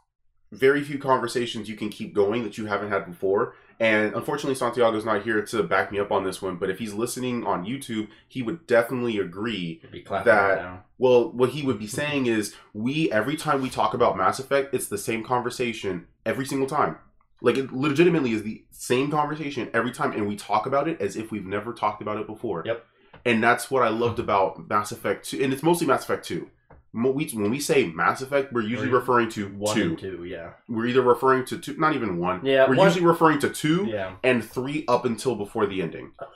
very 0.52 0.84
few 0.84 0.98
conversations 1.00 1.70
you 1.70 1.76
can 1.76 1.90
keep 1.90 2.14
going 2.14 2.44
that 2.44 2.58
you 2.58 2.66
haven't 2.66 2.90
had 2.90 3.06
before. 3.06 3.56
And 3.80 4.14
unfortunately 4.16 4.56
santiago's 4.56 5.04
not 5.06 5.24
here 5.24 5.42
to 5.44 5.64
back 5.64 5.92
me 5.92 6.00
up 6.00 6.12
on 6.12 6.24
this 6.24 6.42
one 6.42 6.56
but 6.58 6.70
if 6.70 6.80
he's 6.80 6.94
listening 6.94 7.44
on 7.46 7.66
youtube 7.66 8.08
he 8.28 8.42
would 8.42 8.66
definitely 8.68 9.18
agree 9.18 9.82
That- 10.10 10.26
right 10.26 10.80
well 11.00 11.32
what 11.32 11.50
he 11.50 11.64
would 11.64 11.80
be 11.80 11.88
saying 11.88 12.28
is 12.28 12.56
we 12.74 13.12
every 13.12 13.36
time 13.36 13.62
we 13.62 13.70
talk 13.70 13.94
about 13.94 14.16
mass 14.16 14.40
effect 14.40 14.74
it's 14.74 14.88
the 14.88 14.98
same 14.98 15.24
conversation 15.24 16.08
every 16.26 16.46
single 16.46 16.68
time 16.68 16.98
like 17.44 17.58
it 17.58 17.72
legitimately 17.72 18.32
is 18.32 18.42
the 18.42 18.64
same 18.72 19.12
conversation 19.12 19.70
every 19.74 19.92
time 19.92 20.12
and 20.14 20.28
we 20.28 20.36
talk 20.36 20.66
about 20.66 20.88
it 20.88 21.00
as 21.00 21.16
if 21.16 21.30
we've 21.32 21.46
never 21.46 21.72
talked 21.74 22.02
about 22.02 22.18
it 22.18 22.26
before. 22.26 22.64
Yep. 22.66 22.84
and 23.26 23.44
that's 23.44 23.70
what 23.70 23.84
i 23.84 23.90
loved 23.90 24.18
about 24.20 24.68
mass 24.68 24.92
effect 24.92 25.30
2 25.30 25.44
and 25.44 25.54
it's 25.54 25.62
mostly 25.64 25.86
mass 25.86 26.04
effect 26.04 26.26
2 26.26 26.50
Mo- 26.96 27.12
we- 27.12 27.30
when 27.30 27.50
we 27.52 27.60
say 27.60 27.88
mass 27.88 28.22
effect 28.22 28.52
we're 28.54 28.62
usually 28.62 28.90
Or 28.92 29.00
referring 29.00 29.30
to 29.30 29.48
One 29.50 29.76
two 29.76 29.90
and 29.90 29.98
two, 30.00 30.24
yeah, 30.26 30.52
we're 30.68 30.86
either 30.88 31.02
referring 31.02 31.44
to 31.46 31.58
two 31.58 31.76
not 31.78 31.94
even 31.96 32.18
one. 32.18 32.46
Yeah, 32.46 32.68
we're 32.70 32.76
one- 32.76 32.88
usually 32.88 33.06
referring 33.06 33.40
to 33.40 33.50
two 33.50 33.86
yeah. 33.86 34.14
and 34.24 34.44
three 34.44 34.86
up 34.88 35.04
until 35.06 35.36
before 35.36 35.66
the 35.66 35.82
ending 35.82 36.12
oh, 36.22 36.28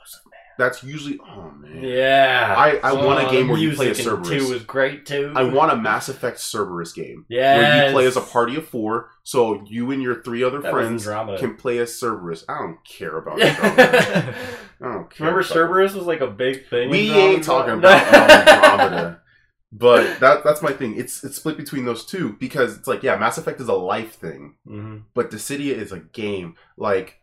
that's 0.58 0.84
usually 0.84 1.20
oh 1.22 1.52
man 1.60 1.84
Yeah. 1.84 2.54
I- 2.58 2.80
I 2.84 2.94
want 2.94 3.20
a 3.24 3.28
Oh, 3.28 3.32
game 3.32 3.48
where 3.50 3.58
you 3.60 3.74
play 3.74 3.90
as 3.92 4.00
in 4.00 4.06
Cerberus. 4.06 4.30
Two 4.30 4.52
was 4.54 4.64
great 4.64 5.06
too. 5.06 5.32
i 5.36 5.44
want 5.44 5.72
a 5.72 5.76
mass 5.76 6.10
effect 6.10 6.40
cerberus 6.40 6.94
game 6.94 7.26
Yeah. 7.30 7.58
where 7.58 7.86
you 7.88 7.92
play 7.94 8.06
as 8.08 8.18
a 8.18 8.22
party 8.22 8.56
of 8.56 8.68
four, 8.68 9.10
so 9.24 9.64
you 9.68 9.92
and 9.92 10.02
your 10.02 10.22
three 10.24 10.44
other 10.44 10.62
That 10.62 10.72
friends 10.72 11.06
can 11.40 11.56
play 11.56 11.78
as 11.80 11.98
Cerberus. 12.00 12.44
I 12.50 12.60
don't 12.60 12.84
care 12.86 13.18
about 13.18 13.42
Andromeda. 13.42 14.36
I 14.82 14.86
don't 14.86 15.10
care. 15.10 15.26
Remember 15.28 15.44
Cerberus 15.44 15.94
was 15.94 16.06
like 16.06 16.22
a 16.22 16.28
big 16.28 16.68
thing. 16.70 16.90
We 16.90 17.10
in 17.12 17.16
ain't 17.18 17.44
talking 17.44 17.74
about 17.80 18.02
Andromeda. 18.14 19.22
But 19.72 20.22
that 20.22 20.44
that's 20.46 20.62
my 20.62 20.72
thing. 20.72 20.98
It's 20.98 21.24
it's 21.26 21.36
split 21.36 21.58
between 21.58 21.84
those 21.84 22.06
two 22.06 22.38
because 22.40 22.78
it's 22.78 22.88
like 22.88 23.04
yeah, 23.04 23.18
Mass 23.18 23.38
Effect 23.38 23.60
is 23.60 23.68
a 23.68 23.74
life 23.74 24.16
thing, 24.16 24.56
hmm 24.66 25.00
but 25.14 25.30
Dissidia 25.30 25.74
is 25.76 25.92
a 25.92 26.00
game. 26.00 26.56
Like 26.78 27.20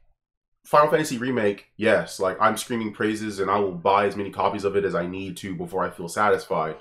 Final 0.64 0.90
Fantasy 0.90 1.18
remake, 1.18 1.66
yes, 1.76 2.18
like 2.18 2.38
I'm 2.40 2.56
screaming 2.56 2.92
praises 2.92 3.38
and 3.38 3.50
I 3.50 3.58
will 3.58 3.72
buy 3.72 4.06
as 4.06 4.16
many 4.16 4.30
copies 4.30 4.64
of 4.64 4.76
it 4.76 4.84
as 4.84 4.94
I 4.94 5.06
need 5.06 5.36
to 5.38 5.54
before 5.54 5.84
I 5.84 5.90
feel 5.90 6.08
satisfied. 6.08 6.76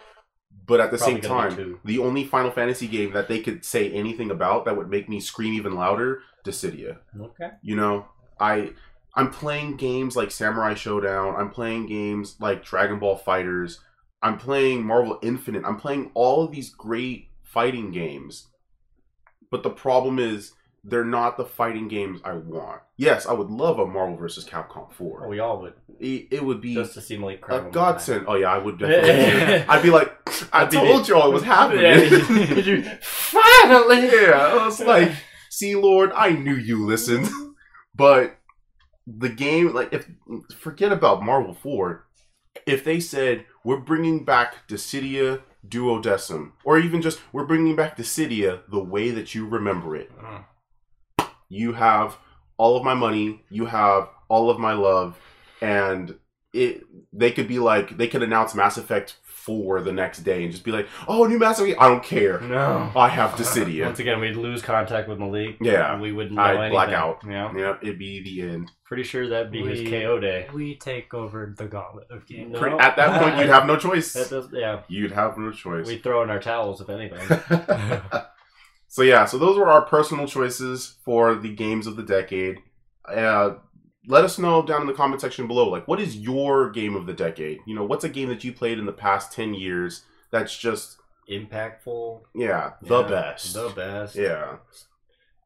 But 0.65 0.79
at 0.79 0.91
the 0.91 0.97
Probably 0.97 1.21
same 1.21 1.21
time, 1.21 1.79
the 1.83 1.99
only 1.99 2.23
Final 2.23 2.51
Fantasy 2.51 2.87
game 2.87 3.11
that 3.11 3.27
they 3.27 3.39
could 3.39 3.65
say 3.65 3.91
anything 3.91 4.31
about 4.31 4.65
that 4.65 4.77
would 4.77 4.89
make 4.89 5.09
me 5.09 5.19
scream 5.19 5.53
even 5.53 5.75
louder, 5.75 6.21
Dissidia. 6.45 6.99
Okay. 7.19 7.49
You 7.61 7.75
know, 7.75 8.05
I 8.39 8.71
I'm 9.15 9.29
playing 9.29 9.75
games 9.75 10.15
like 10.15 10.31
Samurai 10.31 10.73
Shodown. 10.73 11.37
I'm 11.37 11.49
playing 11.49 11.87
games 11.87 12.37
like 12.39 12.63
Dragon 12.63 12.99
Ball 12.99 13.19
FighterZ. 13.19 13.79
I'm 14.21 14.37
playing 14.37 14.85
Marvel 14.85 15.19
Infinite. 15.21 15.65
I'm 15.65 15.77
playing 15.77 16.11
all 16.13 16.45
of 16.45 16.51
these 16.51 16.69
great 16.69 17.27
fighting 17.43 17.91
games. 17.91 18.47
But 19.51 19.63
the 19.63 19.69
problem 19.69 20.17
is 20.17 20.53
they're 20.83 21.05
not 21.05 21.37
the 21.37 21.45
fighting 21.45 21.87
games 21.87 22.19
I 22.23 22.33
want. 22.33 22.81
Yes, 22.97 23.25
I 23.25 23.33
would 23.33 23.49
love 23.49 23.79
a 23.79 23.85
Marvel 23.85 24.17
vs. 24.17 24.45
Capcom 24.45 24.91
4. 24.91 25.21
Well, 25.21 25.29
we 25.29 25.39
all 25.39 25.61
would 25.61 25.73
It, 25.99 26.27
it 26.31 26.43
would 26.43 26.59
be 26.59 26.73
just 26.73 26.93
to 26.95 27.01
see 27.01 27.17
Malik 27.17 27.43
a 27.47 27.61
godsend. 27.71 28.25
Oh 28.27 28.35
yeah, 28.35 28.51
I 28.51 28.57
would 28.57 28.77
definitely. 28.79 29.65
I'd 29.67 29.81
be 29.81 29.89
like, 29.89 30.11
I 30.51 30.65
That'd 30.65 30.79
told 30.79 31.07
y'all 31.07 31.29
it 31.29 31.33
was 31.33 31.43
happening. 31.43 31.83
Yeah. 31.83 32.97
Finally. 33.01 34.07
yeah, 34.07 34.49
I 34.51 34.65
was 34.65 34.81
like, 34.81 35.11
see, 35.49 35.75
Lord, 35.75 36.11
I 36.13 36.31
knew 36.31 36.55
you 36.55 36.85
listened. 36.85 37.29
But 37.95 38.37
the 39.05 39.29
game, 39.29 39.71
like, 39.71 39.93
if 39.93 40.09
forget 40.57 40.91
about 40.91 41.21
Marvel 41.21 41.53
Four, 41.53 42.07
if 42.65 42.83
they 42.83 42.99
said 42.99 43.45
we're 43.63 43.77
bringing 43.77 44.25
back 44.25 44.67
Dissidia 44.67 45.43
Duodecim, 45.67 46.53
or 46.63 46.79
even 46.79 47.03
just 47.03 47.19
we're 47.31 47.45
bringing 47.45 47.75
back 47.75 47.95
Dissidia 47.95 48.61
the 48.67 48.83
way 48.83 49.11
that 49.11 49.35
you 49.35 49.47
remember 49.47 49.95
it. 49.95 50.11
Mm. 50.17 50.45
You 51.53 51.73
have 51.73 52.17
all 52.57 52.75
of 52.77 52.83
my 52.83 52.93
money, 52.93 53.43
you 53.49 53.65
have 53.65 54.09
all 54.29 54.49
of 54.49 54.59
my 54.59 54.73
love, 54.73 55.17
and 55.61 56.15
it. 56.53 56.83
They 57.11 57.31
could 57.31 57.47
be 57.47 57.59
like 57.59 57.97
they 57.97 58.07
could 58.07 58.23
announce 58.23 58.55
Mass 58.55 58.77
Effect 58.77 59.17
four 59.23 59.81
the 59.81 59.91
next 59.91 60.19
day 60.19 60.43
and 60.43 60.51
just 60.51 60.63
be 60.63 60.71
like, 60.71 60.87
"Oh, 61.07 61.25
new 61.25 61.37
Mass 61.37 61.59
Effect! 61.59 61.79
I 61.79 61.87
don't 61.89 62.03
care. 62.03 62.39
No. 62.41 62.91
I 62.95 63.07
have 63.09 63.31
Dissidia." 63.31 63.85
Once 63.85 63.99
again, 63.99 64.19
we'd 64.19 64.35
lose 64.35 64.61
contact 64.61 65.07
with 65.07 65.19
Malik. 65.19 65.57
Yeah. 65.61 65.99
We 65.99 66.11
wouldn't 66.11 66.35
know 66.35 66.41
I'd 66.41 66.55
anything. 66.55 66.71
black 66.71 66.89
out. 66.89 67.21
Yeah. 67.27 67.51
yeah, 67.55 67.75
it'd 67.81 67.99
be 67.99 68.23
the 68.23 68.41
end. 68.49 68.71
Pretty 68.85 69.03
sure 69.03 69.27
that'd 69.29 69.51
be 69.51 69.61
his 69.63 69.87
KO 69.89 70.19
day. 70.19 70.47
We 70.53 70.75
take 70.75 71.13
over 71.13 71.53
the 71.57 71.65
gauntlet 71.65 72.07
of 72.09 72.25
games. 72.27 72.53
No. 72.53 72.59
Pre- 72.59 72.71
At 72.79 72.95
that 72.95 73.21
point, 73.21 73.37
you'd 73.37 73.49
have 73.49 73.65
no 73.67 73.75
choice. 73.87 74.13
That 74.13 74.29
does, 74.29 74.47
yeah. 74.53 74.81
You'd 74.87 75.11
have 75.11 75.37
no 75.37 75.51
choice. 75.51 75.85
We'd 75.87 76.03
throw 76.03 76.23
in 76.23 76.29
our 76.29 76.39
towels 76.39 76.79
if 76.81 76.89
anything. 76.89 77.19
so 78.93 79.01
yeah, 79.01 79.25
so 79.25 79.39
those 79.39 79.57
were 79.57 79.65
our 79.71 79.81
personal 79.81 80.27
choices 80.27 80.97
for 81.03 81.33
the 81.33 81.51
games 81.53 81.87
of 81.87 81.95
the 81.95 82.03
decade. 82.03 82.59
Uh, 83.09 83.55
let 84.07 84.23
us 84.23 84.37
know 84.37 84.61
down 84.61 84.81
in 84.81 84.87
the 84.87 84.93
comment 84.93 85.19
section 85.19 85.47
below, 85.47 85.67
like 85.67 85.87
what 85.87 85.99
is 85.99 86.15
your 86.15 86.69
game 86.69 86.95
of 86.95 87.07
the 87.07 87.13
decade? 87.13 87.57
You 87.65 87.73
know, 87.73 87.83
what's 87.85 88.03
a 88.03 88.09
game 88.09 88.29
that 88.29 88.43
you 88.43 88.53
played 88.53 88.77
in 88.77 88.85
the 88.85 88.91
past 88.93 89.31
ten 89.31 89.55
years 89.55 90.03
that's 90.31 90.55
just 90.55 90.97
Impactful. 91.27 92.21
yeah 92.35 92.73
the 92.83 93.01
Yeah, 93.01 93.07
best. 93.09 93.53
The 93.55 93.69
best. 93.69 94.15
Yeah, 94.15 94.57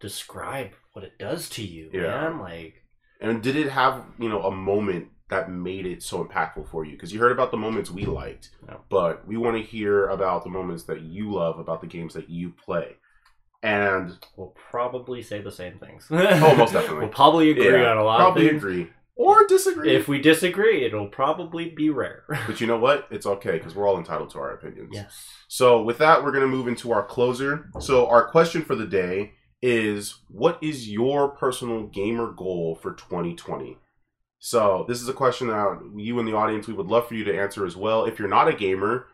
Describe 0.02 0.72
what 0.94 1.06
it 1.06 1.18
does 1.18 1.48
to 1.52 1.64
you, 1.64 1.90
Yeah. 1.94 2.02
man. 2.30 2.40
Like, 2.40 2.74
and 3.22 3.42
did 3.42 3.56
it 3.56 3.70
have 3.70 4.04
you 4.20 4.28
know 4.30 4.44
a 4.44 4.52
moment 4.52 5.08
that 5.30 5.50
made 5.52 5.86
it 5.86 6.04
so 6.04 6.24
impactful 6.24 6.70
for 6.70 6.86
you? 6.86 6.94
Because 6.94 7.14
you 7.14 7.20
heard 7.20 7.32
about 7.32 7.52
the 7.52 7.58
moments 7.58 7.90
we 7.92 8.06
liked, 8.06 8.50
Yeah. 8.68 8.78
but 8.90 9.26
we 9.28 9.38
want 9.38 9.56
to 9.58 9.64
hear 9.64 10.08
about 10.08 10.44
the 10.44 10.50
moments 10.50 10.84
that 10.84 11.02
you 11.02 11.32
love 11.32 11.60
about 11.60 11.80
the 11.82 11.88
games 11.88 12.14
that 12.14 12.30
you 12.30 12.52
play. 12.52 12.98
And 13.64 14.18
we'll 14.36 14.56
probably 14.70 15.22
say 15.24 15.42
the 15.42 15.52
same 15.52 15.80
things. 15.80 16.08
Oh, 16.12 16.56
most 16.56 16.74
definitely. 16.74 17.00
we'll 17.00 17.10
probably 17.10 17.52
agree 17.52 17.82
yeah, 17.82 17.92
on 17.92 17.98
a 17.98 18.04
lot 18.04 18.20
probably 18.20 18.46
of 18.46 18.52
things. 18.52 18.64
agree 18.64 18.88
or 19.18 19.48
disagree. 19.48 19.96
If 19.96 20.08
we 20.08 20.22
disagree, 20.22 20.86
it'll 20.86 21.08
probably 21.08 21.70
be 21.72 21.90
rare. 21.90 22.24
But 22.48 22.62
you 22.62 22.68
know 22.68 22.78
what? 22.78 23.08
It's 23.10 23.26
okay 23.26 23.54
because 23.58 23.76
we're 23.76 23.88
all 23.88 23.98
entitled 23.98 24.30
to 24.32 24.40
our 24.40 24.52
opinions. 24.52 24.92
yes. 24.94 25.28
So 25.48 25.82
with 25.82 25.98
that, 25.98 26.24
we're 26.24 26.32
gonna 26.32 26.48
move 26.48 26.68
into 26.68 26.92
our 26.92 27.04
closer. 27.04 27.70
So 27.80 28.08
our 28.08 28.30
question 28.30 28.62
for 28.62 28.76
the 28.76 28.86
day 28.86 29.34
is: 29.62 30.20
What 30.30 30.60
is 30.62 30.88
your 30.90 31.30
personal 31.30 31.88
gamer 31.88 32.32
goal 32.32 32.76
for 32.76 32.94
2020? 32.94 33.78
So 34.40 34.86
this 34.88 35.02
is 35.02 35.10
a 35.10 35.14
question 35.14 35.48
that 35.48 35.80
you 35.96 36.20
in 36.20 36.26
the 36.28 36.36
audience 36.36 36.68
we 36.68 36.74
would 36.76 36.88
love 36.88 37.08
for 37.08 37.16
you 37.16 37.24
to 37.24 37.36
answer 37.38 37.66
as 37.66 37.76
well. 37.76 38.06
If 38.06 38.20
you're 38.20 38.28
not 38.28 38.48
a 38.48 38.54
gamer, 38.54 39.08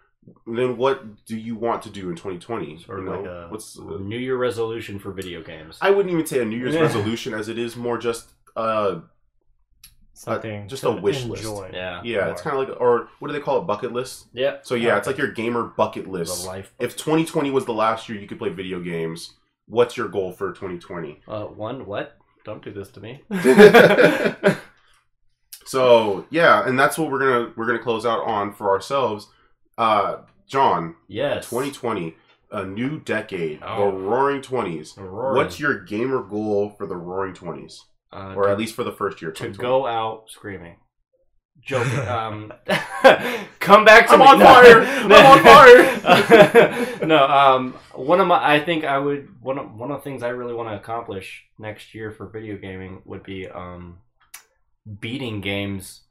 then 0.48 0.78
what 0.78 1.26
do 1.26 1.38
you 1.38 1.56
want 1.56 1.82
to 1.84 1.90
do 1.90 2.10
in 2.10 2.16
2020? 2.16 2.80
Sort 2.80 3.00
of 3.00 3.06
You 3.06 3.12
know, 3.12 3.18
like 3.18 3.26
a 3.26 3.48
what's 3.50 3.78
New 3.80 4.18
Year 4.18 4.38
resolution 4.38 5.00
for 5.00 5.12
video 5.12 5.42
games. 5.42 5.78
I 5.82 5.90
wouldn't 5.92 6.14
even 6.14 6.26
say 6.26 6.42
a 6.42 6.46
New 6.46 6.58
Year's 6.58 6.76
resolution 6.76 7.34
as 7.34 7.50
it 7.50 7.58
is 7.58 7.76
more 7.76 7.98
just 7.98 8.30
uh 8.56 9.02
Something 10.16 10.68
just 10.68 10.84
a 10.84 10.92
wish 10.92 11.26
list. 11.26 11.44
enjoy. 11.44 11.72
yeah. 11.74 12.00
yeah, 12.04 12.30
it's 12.30 12.42
kind 12.42 12.56
of 12.58 12.70
like 12.70 12.80
or 12.80 13.10
what 13.20 13.28
do 13.28 13.34
they 13.34 13.40
call 13.40 13.58
it 13.60 13.66
bucket 13.66 13.92
list? 13.92 14.28
Yeah. 14.32 14.58
So 14.62 14.76
yeah, 14.76 14.98
it's 14.98 15.08
like 15.08 15.18
your 15.18 15.32
gamer 15.32 15.64
bucket 15.64 16.06
the 16.06 16.12
list. 16.12 16.46
life. 16.46 16.72
if 16.80 16.96
2020 16.96 17.50
was 17.50 17.66
the 17.66 17.74
last 17.74 18.08
year 18.08 18.20
you 18.20 18.28
could 18.28 18.38
play 18.38 18.50
video 18.50 18.80
games, 18.80 19.34
what's 19.66 19.98
your 19.98 20.08
goal 20.08 20.32
for 20.32 20.52
2020? 20.54 21.22
Uh, 21.28 21.46
one, 21.46 21.86
what? 21.88 22.18
Don't 22.46 22.64
do 22.64 22.72
this 22.72 22.90
to 22.90 23.00
me. 23.00 23.24
So 25.66 26.26
yeah, 26.30 26.68
and 26.68 26.78
that's 26.78 26.98
what 26.98 27.10
we're 27.10 27.20
gonna 27.20 27.54
we're 27.56 27.66
gonna 27.66 27.80
close 27.80 28.06
out 28.06 28.24
on 28.26 28.54
for 28.54 28.70
ourselves. 28.70 29.28
Uh, 29.78 30.18
Jon, 30.48 30.96
yes. 31.08 31.50
2020, 31.50 32.16
a 32.52 32.64
new 32.66 33.00
decade, 33.00 33.60
Oh. 33.66 33.86
the 33.92 33.98
Roaring 33.98 34.42
Twenties. 34.42 34.96
Roaring. 34.98 35.36
What's 35.38 35.60
your 35.60 35.80
gamer 35.80 36.22
goal 36.22 36.70
for 36.78 36.86
the 36.86 36.96
Roaring 36.96 37.34
Twenties, 37.34 37.84
Uh, 38.12 38.34
or 38.36 38.44
to- 38.44 38.50
at 38.52 38.58
least 38.58 38.76
for 38.76 38.84
the 38.84 38.92
first 38.92 39.22
year? 39.22 39.32
to 39.32 39.50
go 39.50 39.86
out 39.88 40.30
screaming. 40.30 40.76
Joking. 41.62 42.00
Um, 42.08 42.52
come 43.60 43.86
back 43.86 44.08
to 44.08 44.14
I'm 44.14 44.20
me. 44.20 44.26
on 44.26 44.40
No. 44.40 44.46
fire! 44.46 44.82
I'm 44.84 45.12
on 45.26 45.40
fire. 45.44 47.06
no. 47.08 47.26
Um, 47.26 47.74
one 47.94 48.20
of 48.20 48.28
my, 48.28 48.56
I 48.56 48.60
think 48.60 48.84
I 48.84 48.98
would 48.98 49.42
one 49.42 49.58
of 49.58 49.74
one 49.74 49.90
of 49.92 49.98
the 50.00 50.04
things 50.04 50.24
I 50.24 50.30
really 50.30 50.54
want 50.54 50.70
to 50.70 50.76
accomplish 50.76 51.46
next 51.58 51.94
year 51.96 52.12
for 52.12 52.28
video 52.28 52.58
gaming 52.58 53.02
would 53.06 53.24
be 53.24 53.48
um, 53.48 54.00
beating 55.00 55.40
games. 55.42 56.02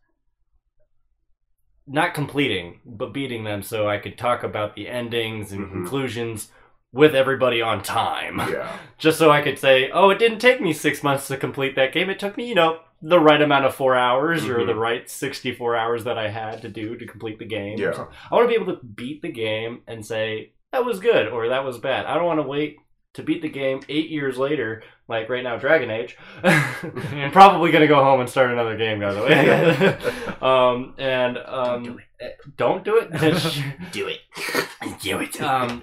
Not 1.86 2.14
completing, 2.14 2.80
but 2.86 3.12
beating 3.12 3.44
them, 3.44 3.62
so 3.62 3.88
I 3.88 3.98
could 3.98 4.16
talk 4.16 4.42
about 4.44 4.74
the 4.76 4.88
endings 4.88 5.50
and 5.52 5.66
Mhm. 5.66 5.72
conclusions 5.72 6.52
with 6.92 7.14
everybody 7.14 7.62
on 7.62 7.82
time 7.82 8.38
Yeah, 8.38 8.70
just 8.98 9.18
so 9.18 9.30
I 9.30 9.40
could 9.40 9.58
say, 9.58 9.90
oh, 9.90 10.10
it 10.10 10.18
didn't 10.18 10.40
take 10.40 10.60
me 10.60 10.72
six 10.74 11.02
months 11.02 11.26
to 11.28 11.36
complete 11.38 11.74
that 11.76 11.92
game. 11.92 12.10
It 12.10 12.18
took 12.18 12.36
me, 12.36 12.46
you 12.48 12.54
know, 12.54 12.80
the 13.00 13.18
right 13.18 13.40
amount 13.40 13.64
of 13.64 13.74
four 13.74 13.96
hours 13.96 14.46
or 14.48 14.58
Mhm. 14.58 14.66
the 14.66 14.74
right 14.74 15.08
64 15.10 15.74
hours 15.74 16.04
that 16.04 16.18
I 16.18 16.28
had 16.28 16.60
to 16.62 16.68
do 16.68 16.96
to 16.96 17.06
complete 17.06 17.38
the 17.38 17.46
game. 17.46 17.78
Yeah. 17.78 18.06
I 18.30 18.34
want 18.34 18.44
to 18.48 18.56
be 18.56 18.62
able 18.62 18.76
to 18.76 18.84
beat 18.84 19.22
the 19.22 19.32
game 19.32 19.80
and 19.88 20.04
say, 20.06 20.52
that 20.70 20.84
was 20.84 21.00
good 21.00 21.28
or 21.28 21.48
that 21.48 21.64
was 21.64 21.78
bad. 21.78 22.06
I 22.06 22.14
don't 22.14 22.26
want 22.26 22.38
to 22.40 22.46
wait 22.46 22.76
to 23.14 23.22
beat 23.22 23.42
the 23.42 23.48
game 23.48 23.80
eight 23.88 24.08
years 24.10 24.38
later, 24.38 24.82
like 25.08 25.28
right 25.28 25.44
now, 25.44 25.56
Dragon 25.58 25.90
Age. 25.90 26.16
I'm 26.42 27.30
probably 27.30 27.70
going 27.70 27.82
to 27.82 27.88
go 27.88 28.02
home 28.02 28.20
and 28.20 28.28
start 28.30 28.50
another 28.50 28.76
game, 28.76 29.00
by 29.00 29.12
the 29.12 29.22
way. 29.22 29.98
um, 30.40 30.94
and 30.98 31.38
um, 31.38 31.82
Don't 31.84 31.84
do 31.84 32.00
eh, 32.20 32.28
don't 32.56 32.84
do 32.84 32.96
it. 32.98 33.10
do 33.92 34.08
it. 34.08 34.20
do 35.02 35.18
it. 35.20 35.40
Um, 35.42 35.82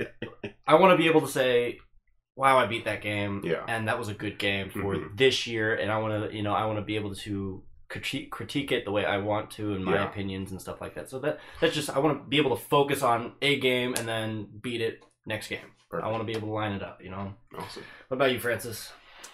I 0.68 0.76
want 0.76 0.94
to 0.94 0.98
be 0.98 1.08
able 1.08 1.22
to 1.22 1.28
say, 1.28 1.80
"Wow, 2.36 2.58
I 2.58 2.66
beat 2.66 2.86
that 2.86 3.02
game, 3.02 3.42
Yeah. 3.44 3.64
and 3.68 3.88
that 3.88 3.98
was 4.00 4.08
a 4.10 4.14
good 4.14 4.40
game 4.40 4.70
for 4.70 4.96
Mhm. 4.96 5.18
this 5.18 5.46
year." 5.48 5.76
And 5.76 5.92
I 5.92 5.98
want 6.00 6.30
to, 6.32 6.36
you 6.36 6.42
know, 6.44 6.54
I 6.54 6.66
want 6.66 6.80
to 6.80 6.84
be 6.86 6.96
able 6.96 7.14
to 7.16 7.64
critique 7.90 8.30
critique 8.32 8.72
it 8.72 8.86
the 8.86 8.92
way 8.92 9.04
I 9.06 9.18
want 9.18 9.50
to, 9.52 9.74
in 9.74 9.84
my 9.84 9.96
Yeah. 9.96 10.10
opinions 10.10 10.52
and 10.52 10.62
stuff 10.62 10.80
like 10.82 10.94
that. 10.96 11.10
So 11.10 11.20
that 11.20 11.40
that's 11.60 11.74
just 11.76 11.90
I 11.90 12.00
want 12.00 12.24
to 12.24 12.28
be 12.28 12.38
able 12.38 12.56
to 12.56 12.64
focus 12.64 13.02
on 13.04 13.34
a 13.42 13.60
game 13.60 13.94
and 13.98 14.08
then 14.08 14.48
beat 14.62 14.82
it 14.82 15.04
next 15.30 15.48
game. 15.48 15.70
I 15.92 16.08
want 16.12 16.22
to 16.22 16.26
be 16.26 16.34
able 16.38 16.50
to 16.50 16.54
line 16.54 16.74
it 16.74 16.84
up. 16.84 17.00
You 17.04 17.10
know. 17.12 17.34
Awesome. 17.58 17.84
What 18.10 18.16
about 18.18 18.32
you, 18.34 18.40
Francis? 18.40 18.92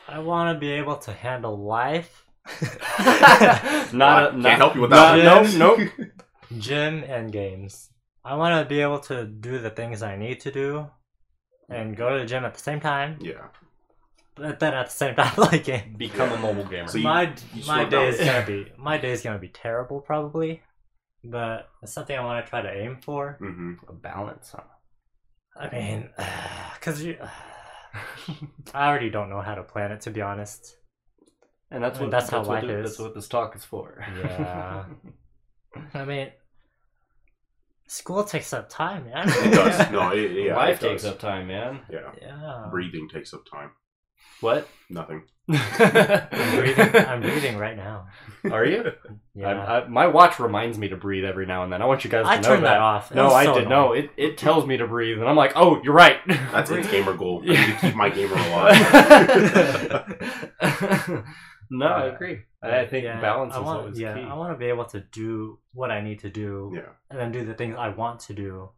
I 0.08 0.20
want 0.20 0.56
to 0.56 0.60
be 0.60 0.72
able 0.72 0.98
to 0.98 1.12
handle 1.12 1.58
life, 1.58 2.26
not 3.00 4.24
a, 4.24 4.30
Can't 4.30 4.38
not, 4.38 4.58
help 4.58 4.76
you 4.76 4.82
with 4.82 4.92
not- 4.92 5.16
that 5.18 5.42
one. 5.44 5.58
No, 5.58 5.76
no. 5.76 5.88
gym, 6.60 7.04
and 7.08 7.32
games. 7.32 7.90
I 8.24 8.36
want 8.36 8.54
to 8.64 8.70
be 8.70 8.82
able 8.82 9.00
to 9.12 9.26
do 9.26 9.60
the 9.60 9.70
things 9.70 10.02
I 10.04 10.16
need 10.16 10.40
to 10.42 10.52
do, 10.52 10.88
and 11.70 11.96
go 11.98 12.10
to 12.14 12.20
the 12.20 12.26
gym 12.26 12.46
at 12.46 12.54
the 12.54 12.60
same 12.62 12.80
time. 12.80 13.18
Yeah. 13.22 13.48
But 14.36 14.60
then 14.60 14.74
at 14.74 14.88
the 14.88 14.92
same 14.92 15.16
time, 15.22 15.34
like 15.38 15.64
game. 15.64 15.96
Become 15.98 16.30
Yeah. 16.32 16.38
a 16.38 16.42
mobile 16.42 16.66
gamer. 16.66 16.88
So 16.88 16.98
you- 16.98 17.04
my 17.04 17.24
you 17.54 17.64
my 17.68 17.82
slow 17.82 17.90
day 17.90 18.08
is 18.10 18.18
gonna 18.20 18.46
be 18.46 18.72
my 18.78 18.98
day 18.98 19.12
is 19.12 19.22
gonna 19.22 19.40
be 19.40 19.50
terrible 19.50 20.00
probably, 20.02 20.62
but 21.24 21.70
it's 21.82 21.94
something 21.94 22.18
I 22.18 22.24
want 22.24 22.46
to 22.46 22.50
try 22.50 22.62
to 22.62 22.72
aim 22.72 22.98
for. 23.02 23.38
hmm 23.40 23.74
a 23.88 23.94
balance. 23.94 24.52
Huh? 24.56 24.62
I 25.58 25.70
mean, 25.72 26.10
cause 26.82 27.02
you, 27.02 27.18
I 28.74 28.88
already 28.88 29.10
don't 29.10 29.30
know 29.30 29.42
how 29.42 29.56
to 29.56 29.64
plan 29.64 29.92
it 29.92 30.02
to 30.02 30.12
be 30.12 30.22
honest. 30.22 30.76
And 31.72 31.84
that's 31.84 31.98
I 31.98 32.02
mean, 32.02 32.10
what 32.10 32.20
that's 32.20 32.30
how 32.30 32.40
what 32.40 32.48
life 32.48 32.64
the- 32.68 32.80
is. 32.80 32.92
That's 32.92 33.00
what 33.00 33.16
this 33.16 33.28
talk 33.28 33.56
is 33.56 33.64
for. 33.66 34.06
Yeah. 34.18 34.86
I 35.94 36.06
mean, 36.06 36.30
school 37.88 38.24
takes 38.24 38.54
up 38.54 38.70
time, 38.70 39.06
man. 39.06 39.28
It 39.28 39.52
does. 39.54 39.92
No, 39.92 40.12
it, 40.12 40.32
yeah. 40.32 40.56
Life 40.58 40.82
it 40.84 40.90
takes 40.90 41.04
does. 41.04 41.12
up 41.14 41.20
time, 41.20 41.48
man. 41.48 41.82
Yeah. 41.92 42.12
Yeah. 42.22 42.68
Breathing 42.72 43.08
takes 43.12 43.34
up 43.34 43.42
time. 43.52 43.72
What? 44.42 44.68
Nothing. 44.90 45.24
I'm 45.50 46.56
breathing. 46.58 46.96
I'm 47.06 47.22
breathing 47.22 47.58
right 47.58 47.78
now. 47.78 48.08
Are 48.52 48.66
you? 48.66 48.92
Yeah. 49.36 49.48
I, 49.50 49.82
I, 49.82 49.88
my 49.88 50.08
watch 50.08 50.40
reminds 50.40 50.78
me 50.78 50.88
to 50.90 50.98
breathe 50.98 51.24
every 51.24 51.46
now 51.46 51.64
and 51.64 51.72
then. 51.72 51.82
I 51.82 51.86
want 51.86 52.04
you 52.04 52.10
guys 52.10 52.26
to 52.26 52.30
I 52.32 52.36
know 52.38 52.42
turned 52.42 52.64
that. 52.66 52.74
that 52.74 52.80
off. 52.82 53.12
It 53.12 53.16
No, 53.16 53.26
was 53.26 53.34
I 53.34 53.46
so 53.46 53.54
did. 53.60 53.70
No, 53.70 53.94
annoying. 53.94 54.10
it, 54.18 54.32
it 54.32 54.38
tells 54.40 54.66
me 54.66 54.78
to 54.78 54.88
breathe, 54.88 55.20
and 55.20 55.30
I'm 55.30 55.36
like, 55.36 55.54
oh, 55.56 55.80
you're 55.84 55.94
right. 55.94 56.18
That's 56.28 56.72
its 56.72 56.90
gamer 56.90 57.14
goal. 57.14 57.44
I 57.46 57.48
need 57.48 57.58
to 57.58 57.78
keep 57.80 57.96
my 57.96 58.10
gamer 58.10 58.34
alive. 58.36 60.16
no, 61.70 61.86
I 61.88 62.06
agree. 62.08 62.40
I 62.62 62.86
think 62.86 63.04
Yeah, 63.06 63.22
balance 63.22 63.54
I 63.54 63.60
is 63.60 63.64
want, 63.66 63.80
always 63.82 64.00
yeah, 64.00 64.16
key. 64.16 64.22
I 64.24 64.34
want 64.34 64.54
to 64.54 64.58
be 64.58 64.66
able 64.66 64.86
to 64.86 65.00
do 65.00 65.60
what 65.74 65.92
I 65.92 66.02
need 66.02 66.20
to 66.20 66.30
do, 66.30 66.72
yeah. 66.76 66.90
and 67.12 67.20
then 67.20 67.32
do 67.32 67.46
the 67.46 67.54
things 67.54 67.76
I 67.78 67.90
want 67.90 68.20
to 68.22 68.34
do. 68.34 68.70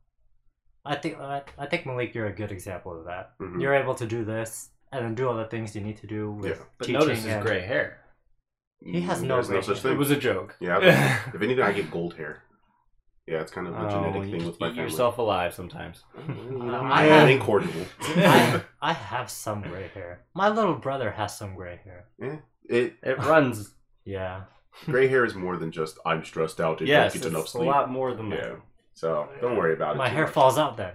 I 0.86 0.96
think 0.96 1.18
I, 1.20 1.44
I 1.58 1.66
think 1.68 1.86
Malik, 1.86 2.14
you're 2.16 2.28
a 2.28 2.36
good 2.36 2.52
example 2.52 2.98
of 2.98 3.06
that. 3.06 3.32
Mhm. 3.42 3.62
You're 3.62 3.76
able 3.76 3.96
to 3.96 4.06
do 4.06 4.24
this 4.26 4.70
and 4.91 5.05
then 5.05 5.15
do 5.15 5.27
all 5.27 5.35
the 5.35 5.45
things 5.45 5.76
you 5.76 5.81
need 5.81 5.97
to 5.97 6.07
do 6.07 6.31
with 6.31 6.51
Yeah. 6.51 6.64
But 6.77 6.85
teaching. 6.85 6.99
notice 6.99 7.23
his 7.23 7.34
and, 7.34 7.43
gray 7.45 7.61
hair. 7.61 7.99
He 8.84 9.01
has 9.01 9.19
mm, 9.22 9.27
no 9.27 9.35
There's 9.35 9.47
gray 9.47 9.61
such 9.61 9.81
hair. 9.81 9.91
It 9.93 9.97
was 9.97 10.11
a 10.11 10.15
joke. 10.18 10.55
Yeah. 10.59 10.80
if 11.34 11.41
anything, 11.41 11.64
I 11.64 11.72
get 11.73 11.89
gold 11.91 12.15
hair. 12.15 12.43
Yeah, 13.27 13.41
it's 13.41 13.51
kind 13.51 13.68
of 13.68 13.73
a 13.76 13.85
Oh, 13.85 13.89
genetic 13.89 14.23
you 14.31 14.38
thing 14.38 14.45
with 14.47 14.59
my 14.59 14.68
eat 14.68 14.76
family. 14.76 14.84
yourself 14.84 15.18
alive 15.18 15.53
sometimes. 15.53 16.03
You 16.27 16.61
uh, 16.61 16.80
I 16.81 17.05
it 17.05 17.09
have- 17.11 17.30
ain't 17.30 17.41
cordial. 17.41 17.85
I, 18.01 18.61
I 18.81 18.93
have 18.93 19.30
some 19.30 19.61
gray 19.64 19.89
hair. 19.93 20.22
My 20.34 20.47
little 20.49 20.76
brother 20.76 21.11
has 21.11 21.38
some 21.38 21.55
gray 21.55 21.80
hair. 21.84 22.05
It 22.69 22.93
It 23.03 23.18
runs. 23.19 23.73
Yeah. 24.05 24.43
gray 24.85 25.07
hair 25.09 25.26
is 25.26 25.35
more 25.35 25.57
than 25.57 25.72
just 25.72 25.97
I'm 26.05 26.23
stressed 26.23 26.61
out 26.61 26.80
and 26.80 26.88
yes, 26.88 27.11
don't 27.14 27.15
it's 27.18 27.26
get 27.26 27.34
enough 27.34 27.45
a 27.47 27.49
sleep. 27.49 27.68
lot 27.68 27.89
more 27.89 28.14
than 28.14 28.30
that. 28.30 28.39
Yeah. 28.39 28.55
So 28.93 29.27
don't 29.41 29.57
worry 29.57 29.73
about 29.73 29.95
it. 29.95 29.97
My 29.97 30.07
too 30.07 30.15
hair 30.15 30.23
much. 30.26 30.34
falls 30.34 30.57
out 30.57 30.77
then. 30.77 30.93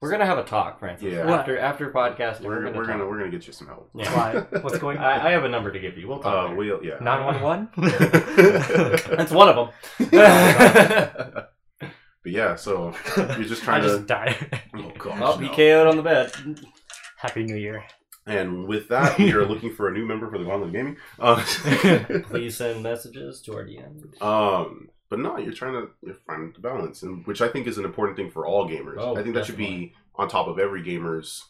We're 0.00 0.10
gonna 0.12 0.26
have 0.26 0.38
a 0.38 0.44
talk, 0.44 0.78
Francis. 0.78 1.12
Yeah. 1.12 1.28
After 1.28 1.58
after 1.58 1.90
podcast, 1.90 2.40
We're, 2.40 2.50
we're, 2.50 2.62
gonna 2.64 2.76
we're 2.78 2.86
gonna 2.86 3.06
we're 3.06 3.18
gonna 3.18 3.30
get 3.30 3.46
you 3.48 3.52
some 3.52 3.66
help. 3.66 3.90
Yeah. 3.94 4.14
Why? 4.14 4.60
What's 4.60 4.78
going 4.78 4.98
on? 4.98 5.04
I, 5.04 5.28
I 5.28 5.30
have 5.32 5.44
a 5.44 5.48
number 5.48 5.72
to 5.72 5.78
give 5.80 5.98
you. 5.98 6.06
We'll 6.06 6.20
talk. 6.20 6.50
Uh, 6.50 6.54
later. 6.54 6.78
we'll 6.78 6.84
yeah. 6.84 6.98
911? 7.00 7.68
That's 9.16 9.32
one 9.32 9.48
of 9.48 9.72
them. 9.98 11.44
But 12.24 12.32
yeah, 12.32 12.56
so 12.56 12.92
you're 13.16 13.44
just 13.44 13.62
I 13.62 13.64
trying 13.64 13.82
just 13.84 13.98
to. 14.00 14.04
died. 14.06 14.62
Oh 14.74 14.90
gosh. 14.98 15.18
oh, 15.22 15.38
he 15.38 15.46
no. 15.46 15.54
KO'd 15.54 15.86
on 15.88 15.96
the 15.96 16.02
bed. 16.02 16.32
Happy 17.16 17.44
New 17.44 17.54
Year. 17.56 17.84
And 18.26 18.66
with 18.66 18.88
that, 18.88 19.16
we 19.18 19.32
are 19.32 19.46
looking 19.46 19.72
for 19.72 19.88
a 19.88 19.92
new 19.92 20.04
member 20.04 20.28
for 20.28 20.36
the 20.36 20.44
Gauntlet 20.44 20.72
Gaming. 20.72 20.96
Uh, 21.18 21.42
Please 22.28 22.56
send 22.56 22.82
messages 22.82 23.40
to 23.42 23.54
our 23.54 23.64
DM. 23.64 24.20
um, 24.20 24.88
but 25.08 25.18
no, 25.18 25.36
you're 25.38 25.52
trying 25.52 25.72
to 25.74 25.88
you're 26.02 26.14
find 26.14 26.54
the 26.54 26.60
balance, 26.60 27.02
and 27.02 27.26
which 27.26 27.40
I 27.40 27.48
think 27.48 27.66
is 27.66 27.78
an 27.78 27.84
important 27.84 28.16
thing 28.16 28.30
for 28.30 28.46
all 28.46 28.68
gamers. 28.68 28.96
Oh, 28.98 29.16
I 29.16 29.22
think 29.22 29.34
that 29.34 29.46
should 29.46 29.56
be 29.56 29.94
on 30.14 30.28
top 30.28 30.46
of 30.48 30.58
every 30.58 30.82
gamer's 30.82 31.46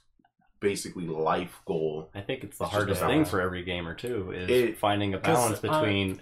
basically 0.60 1.06
life 1.06 1.60
goal. 1.66 2.10
I 2.14 2.20
think 2.20 2.43
it's 2.44 2.59
the 2.59 2.64
It's 2.64 2.72
hardest 2.74 3.01
thing 3.01 3.24
for 3.24 3.40
every 3.40 3.62
gamer 3.62 3.94
too 3.94 4.32
is 4.32 4.51
It- 4.51 4.78
finding 4.78 5.14
a 5.14 5.18
balance 5.18 5.59
uh, 5.59 5.62
between 5.62 6.20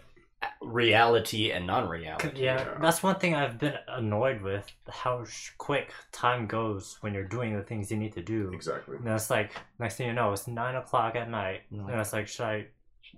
reality 0.61 1.51
and 1.51 1.67
non-reality. 1.67 2.31
Yeah, 2.35 2.59
Yeah. 2.59 2.79
that's 2.81 3.03
one 3.03 3.17
thing 3.17 3.35
I've 3.35 3.59
been 3.59 3.75
annoyed 3.89 4.43
with 4.43 4.71
how 4.89 5.25
sh- 5.25 5.51
quick 5.59 5.93
time 6.13 6.47
goes 6.47 6.99
when 7.01 7.15
you're 7.15 7.25
doing 7.25 7.57
the 7.57 7.63
things 7.63 7.91
you 7.91 7.97
need 7.97 8.13
to 8.13 8.23
do. 8.23 8.51
Exactly. 8.53 8.97
And 8.97 9.09
it's 9.09 9.31
like, 9.31 9.53
next 9.79 9.97
thing 9.97 10.07
you 10.09 10.13
know, 10.13 10.33
it's 10.33 10.47
9 10.47 10.75
o'clock 10.77 11.17
at 11.17 11.31
night. 11.31 11.63
Mm. 11.73 11.91
And 11.91 12.01
it's 12.01 12.13
like, 12.13 12.29
should 12.29 12.45
I, 12.47 12.67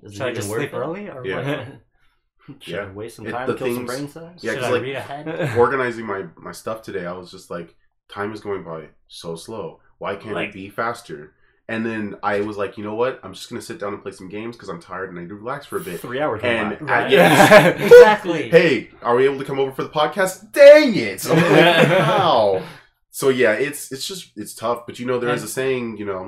Is 0.03 0.13
should 0.15 0.23
I 0.23 0.33
just 0.33 0.49
sleep 0.49 0.73
it? 0.73 0.77
early? 0.77 1.09
Or 1.11 1.25
Yeah. 1.27 1.59
what? 1.59 1.67
Should 2.61 2.75
Yeah. 2.75 2.83
I 2.83 2.91
waste 2.91 3.17
some 3.17 3.27
It- 3.27 3.31
time, 3.33 3.47
the 3.47 3.55
kill 3.55 3.75
some 3.75 3.87
brain 3.87 4.09
cells? 4.09 4.43
Yeah, 4.43 4.53
should 4.53 4.61
'cause, 4.61 4.69
I 4.71 4.73
like, 4.73 4.83
read 4.83 4.97
ahead? 4.97 5.57
Organizing 5.59 6.07
my 6.07 6.25
my 6.37 6.53
stuff 6.53 6.83
today, 6.83 7.07
I 7.07 7.13
was 7.13 7.31
just 7.31 7.51
like, 7.51 7.75
time 8.09 8.33
is 8.33 8.41
going 8.41 8.63
by 8.65 8.89
so 9.09 9.37
slow. 9.37 9.81
Why 9.99 10.17
can't 10.17 10.35
Like- 10.35 10.51
it 10.51 10.55
be 10.55 10.69
faster? 10.71 11.33
And 11.71 11.85
then 11.85 12.17
I 12.23 12.41
was 12.41 12.57
like, 12.57 12.79
you 12.79 12.85
know 12.85 12.95
what? 12.95 13.21
I'm 13.23 13.35
just 13.35 13.51
gonna 13.51 13.61
sit 13.61 13.79
down 13.79 13.93
and 13.93 14.03
play 14.03 14.13
some 14.13 14.31
games 14.31 14.57
because 14.57 14.71
I'm 14.71 14.81
tired 14.81 15.11
and 15.11 15.19
I 15.19 15.23
need 15.23 15.29
to 15.29 15.35
relax 15.35 15.67
for 15.67 15.77
a 15.77 15.81
bit. 15.81 16.01
Three 16.01 16.19
hours. 16.19 16.41
And 16.43 16.69
went 16.71 16.87
by. 16.87 17.03
Right. 17.03 17.11
yeah. 17.19 17.69
exactly. 17.69 18.49
hey, 18.49 18.89
are 19.03 19.15
we 19.17 19.27
able 19.27 19.39
to 19.39 19.45
come 19.45 19.59
over 19.59 19.73
for 19.73 19.83
the 19.83 19.91
podcast? 19.91 20.51
Dang 20.53 20.95
it! 20.97 21.27
I'm 21.29 21.37
like, 21.37 21.99
wow. 21.99 22.63
So 23.11 23.29
yeah, 23.29 23.53
it's 23.53 23.93
it's 23.93 24.07
just 24.09 24.31
it's 24.37 24.55
tough, 24.55 24.87
but 24.87 24.99
you 24.99 25.05
know 25.05 25.19
there 25.19 25.29
is 25.35 25.43
a 25.43 25.49
saying, 25.49 25.99
you 25.99 26.07
know, 26.07 26.27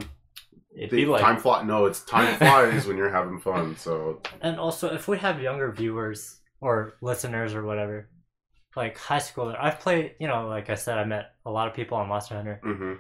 It'd 0.81 0.91
the 0.91 1.07
like 1.07 1.23
time 1.23 1.37
fly. 1.37 1.63
No, 1.63 1.85
it's 1.87 2.03
time 2.03 2.37
flies 2.39 2.87
when 2.87 2.97
you're 2.97 3.11
having 3.11 3.39
fun. 3.39 3.77
So 3.77 4.21
And 4.41 4.59
also, 4.59 4.93
if 4.93 5.07
we 5.09 5.19
have 5.19 5.41
younger 5.41 5.71
viewers 5.71 6.41
or 6.61 6.95
listeners 7.03 7.55
or 7.55 7.65
whatever, 7.65 8.09
like 8.77 8.97
high 8.97 9.19
schooler, 9.19 9.57
I've 9.61 9.81
played, 9.81 10.15
you 10.19 10.29
know, 10.29 10.47
like 10.49 10.71
I 10.71 10.75
said, 10.75 10.99
I 10.99 11.05
met 11.05 11.33
a 11.45 11.51
lot 11.51 11.69
of 11.69 11.75
people 11.75 11.99
on 11.99 12.09
Monster 12.09 12.37
Hunter. 12.37 12.61
mhm. 12.65 12.99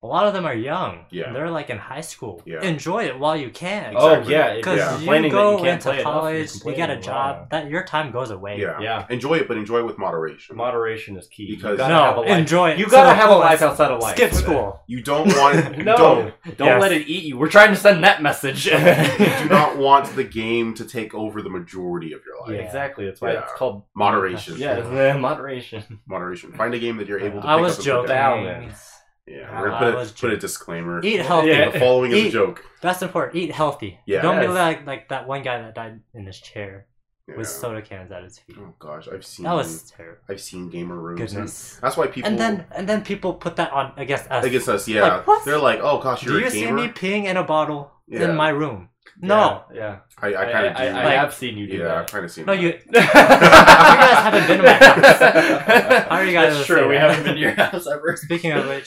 A 0.00 0.06
lot 0.06 0.28
of 0.28 0.32
them 0.32 0.44
are 0.46 0.54
young. 0.54 1.06
Yeah. 1.10 1.32
They're 1.32 1.50
like 1.50 1.70
in 1.70 1.78
high 1.78 2.02
school. 2.02 2.40
Yeah. 2.46 2.62
Enjoy 2.62 3.04
it 3.06 3.18
while 3.18 3.36
you 3.36 3.50
can. 3.50 3.94
oh 3.96 4.20
yeah, 4.28 4.54
Because 4.54 4.76
you're 4.78 4.86
Yeah. 4.86 4.90
you 4.92 4.96
complaining 4.98 5.32
go 5.32 5.50
you 5.50 5.56
can't 5.64 5.68
into 5.68 5.88
play 5.88 5.94
enough, 6.00 6.04
you're 6.04 6.12
college, 6.20 6.50
you 6.64 6.74
get 6.76 6.90
a 6.90 6.96
job, 7.00 7.36
Wow. 7.36 7.46
that 7.50 7.68
your 7.68 7.82
time 7.84 8.12
goes 8.12 8.30
away. 8.30 8.60
yeah, 8.60 8.78
Yeah. 8.80 9.06
Enjoy 9.10 9.34
it, 9.38 9.48
but 9.48 9.56
enjoy 9.56 9.80
it 9.80 9.86
with 9.86 9.98
moderation. 9.98 10.54
Moderation 10.56 11.16
is 11.16 11.26
key. 11.26 11.50
Because- 11.56 11.72
you 11.72 11.76
gotta 11.78 11.94
No, 11.94 12.02
have 12.04 12.16
a 12.16 12.20
life. 12.20 12.30
enjoy 12.30 12.70
it. 12.70 12.78
You 12.78 12.86
gotta 12.86 13.08
the 13.08 13.14
have 13.16 13.30
a 13.30 13.34
life 13.34 13.60
outside 13.60 13.90
of 13.90 14.00
life. 14.00 14.14
Skip 14.14 14.32
school. 14.34 14.80
you 14.86 15.02
don't 15.02 15.26
want. 15.36 15.76
You 15.78 15.82
no, 15.82 15.96
don't. 15.96 16.34
don't, 16.56 16.66
Yes. 16.68 16.80
let 16.80 16.92
it 16.92 17.08
eat 17.08 17.24
you. 17.24 17.36
We're 17.36 17.48
trying 17.48 17.70
to 17.70 17.76
send 17.76 18.04
that 18.04 18.22
message. 18.22 18.66
You 18.66 18.72
do 18.78 19.44
not 19.50 19.78
want 19.78 20.14
the 20.14 20.22
game 20.24 20.74
to 20.74 20.84
take 20.84 21.12
over 21.12 21.42
the 21.42 21.50
majority 21.50 22.12
of 22.12 22.20
your 22.24 22.40
life. 22.42 22.50
Yeah. 22.56 22.64
Exactly. 22.66 23.04
That's 23.06 23.20
why 23.20 23.32
Yeah. 23.32 23.40
it's 23.42 23.52
called 23.54 23.82
Moderation. 23.96 24.54
Yeah, 24.58 24.74
it's, 24.76 25.18
moderation. 25.20 26.00
Moderation. 26.06 26.52
Find 26.52 26.72
a 26.74 26.78
game 26.78 26.98
that 26.98 27.08
you're 27.08 27.18
able 27.18 27.42
to. 27.42 27.48
I 27.48 27.54
pick 27.56 27.62
was 27.62 27.72
up 27.72 27.78
and 27.78 27.84
joking. 27.84 28.08
Balance. 28.08 28.94
Yeah, 29.28 29.60
we're 29.60 29.70
I 29.70 29.80
gonna 29.80 29.90
put, 29.92 29.94
was 29.98 30.10
a, 30.10 30.14
put 30.14 30.32
a 30.32 30.36
disclaimer. 30.36 31.00
Eat 31.04 31.20
healthy. 31.20 31.48
Yeah. 31.48 31.70
The 31.70 31.78
following 31.78 32.12
is 32.12 32.26
a 32.26 32.30
joke. 32.30 32.64
That's 32.80 33.02
important. 33.02 33.36
Eat 33.36 33.52
healthy. 33.52 33.98
Yeah. 34.06 34.22
Don't 34.22 34.38
be 34.40 34.46
Yes. 34.46 34.54
like 34.54 34.86
like 34.86 35.08
that 35.10 35.26
one 35.28 35.42
guy 35.42 35.60
that 35.62 35.74
died 35.74 36.00
in 36.14 36.24
his 36.26 36.38
chair 36.40 36.86
Yeah. 37.28 37.36
with 37.36 37.48
soda 37.48 37.82
cans 37.82 38.10
at 38.12 38.22
his 38.24 38.38
feet. 38.38 38.56
Oh 38.58 38.74
gosh, 38.78 39.06
I've 39.12 39.24
seen. 39.26 39.44
That 39.44 39.54
was 39.54 39.90
terrible. 39.90 40.20
I've 40.28 40.40
seen 40.40 40.70
gamer 40.70 40.96
rooms. 40.98 41.20
and 41.20 41.28
Goodness. 41.30 41.78
That's 41.82 41.96
why 41.96 42.06
people. 42.06 42.30
And 42.30 42.38
then 42.38 42.64
and 42.72 42.88
then 42.88 43.02
people 43.04 43.34
put 43.34 43.56
that 43.56 43.70
on 43.72 43.92
against 43.96 44.30
us. 44.30 44.44
against 44.44 44.68
us, 44.68 44.88
yeah, 44.88 45.02
Like, 45.02 45.26
what? 45.26 45.44
they're 45.44 45.58
like, 45.58 45.80
"Oh 45.82 45.98
gosh, 46.00 46.22
Do 46.22 46.30
you're 46.32 46.40
you 46.40 46.46
a 46.46 46.50
see 46.50 46.60
gamer." 46.62 46.76
me 46.76 46.88
peeing 46.88 47.24
in 47.24 47.36
a 47.36 47.44
bottle 47.44 47.92
Yeah. 48.06 48.24
in 48.30 48.36
my 48.36 48.48
room? 48.50 48.88
No. 49.20 49.64
Yeah. 49.74 49.98
I, 50.20 50.26
I 50.28 50.30
I, 50.48 50.52
kind 50.52 50.66
of 50.66 50.76
I, 50.76 50.84
do. 50.84 50.90
I, 50.96 51.04
Like- 51.04 51.16
have 51.18 51.34
seen 51.34 51.56
you 51.58 51.66
do 51.66 51.78
yeah, 51.78 52.00
I've 52.00 52.06
kind 52.06 52.24
of 52.24 52.30
seen. 52.30 52.44
No, 52.46 52.54
that. 52.54 52.62
you 52.62 52.68
you 52.86 52.92
guys 52.92 54.18
haven't 54.24 54.46
been 54.46 54.58
to 54.58 54.64
my 54.64 54.72
house. 54.78 56.06
How 56.08 56.16
are 56.16 56.24
you 56.24 56.32
guys 56.32 56.54
That's 56.56 56.68
gonna 56.68 56.80
true. 56.80 56.88
We 56.88 56.94
that? 56.94 57.08
haven't 57.10 57.24
been 57.24 57.34
to 57.34 57.40
your 57.40 57.52
house 57.54 57.86
ever. 57.86 58.16
Speaking 58.16 58.52
of 58.52 58.66
which 58.68 58.86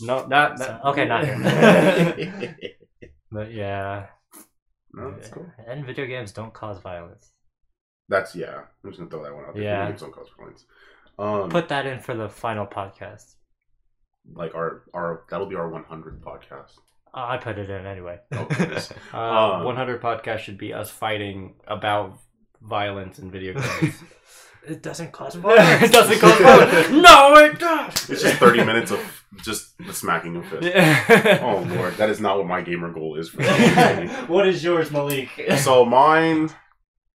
No, 0.00 0.26
not, 0.26 0.58
not 0.58 0.84
okay, 0.86 1.04
not 1.06 1.24
here. 1.24 2.56
but 3.32 3.52
yeah. 3.52 4.06
no, 4.92 5.10
that's 5.12 5.28
cool. 5.28 5.46
And 5.66 5.84
video 5.86 6.06
games 6.06 6.32
don't 6.32 6.52
cause 6.52 6.78
violence. 6.80 7.30
That's 8.08 8.34
yeah. 8.36 8.62
I'm 8.84 8.90
just 8.90 8.98
gonna 8.98 9.10
throw 9.10 9.22
that 9.24 9.34
one 9.34 9.44
out 9.46 9.54
there. 9.54 9.62
Yeah. 9.62 9.82
Yeah, 9.82 9.88
games 9.88 10.00
don't 10.00 10.12
cause 10.12 10.28
violence. 10.36 10.64
Um, 11.18 11.48
Put 11.50 11.68
that 11.68 11.86
in 11.86 12.00
for 12.00 12.14
the 12.14 12.28
final 12.28 12.66
podcast. 12.66 13.34
like 14.34 14.54
our 14.54 14.82
our 14.92 15.24
that'll 15.30 15.46
be 15.46 15.56
our 15.56 15.70
100th 15.70 16.20
podcast. 16.20 16.72
Uh, 17.14 17.26
I 17.28 17.38
put 17.38 17.56
it 17.58 17.70
in 17.70 17.86
anyway. 17.86 18.18
Oh 18.32 18.44
goodness. 18.50 18.92
Uh, 19.14 19.54
Um, 19.54 19.64
100 19.64 20.02
podcast 20.02 20.40
should 20.40 20.58
be 20.58 20.74
us 20.74 20.90
fighting 20.90 21.54
about 21.66 22.18
violence 22.60 23.18
in 23.18 23.30
video 23.30 23.54
games. 23.54 23.94
it 24.66 24.82
doesn't 24.82 25.12
cause 25.12 25.36
more. 25.42 25.54
it 25.56 25.92
doesn't 25.92 26.18
cause 26.20 26.38
violence. 26.40 26.90
No, 26.90 27.34
it 27.36 27.58
does. 27.58 28.10
it's 28.10 28.22
just 28.22 28.36
30 28.36 28.64
minutes 28.64 28.90
of 28.90 29.24
just 29.42 29.76
the 29.78 29.92
smacking 29.92 30.36
of 30.36 30.46
fists. 30.46 30.66
Yeah. 30.66 31.40
Oh 31.42 31.58
lord, 31.74 31.94
that 31.94 32.10
is 32.10 32.20
not 32.20 32.38
what 32.38 32.46
my 32.46 32.62
gamer 32.62 32.92
goal 32.92 33.16
is 33.16 33.28
for 33.28 33.42
what 34.26 34.46
is 34.46 34.62
yours, 34.64 34.90
Malik? 34.90 35.28
so 35.58 35.84
mine, 35.84 36.50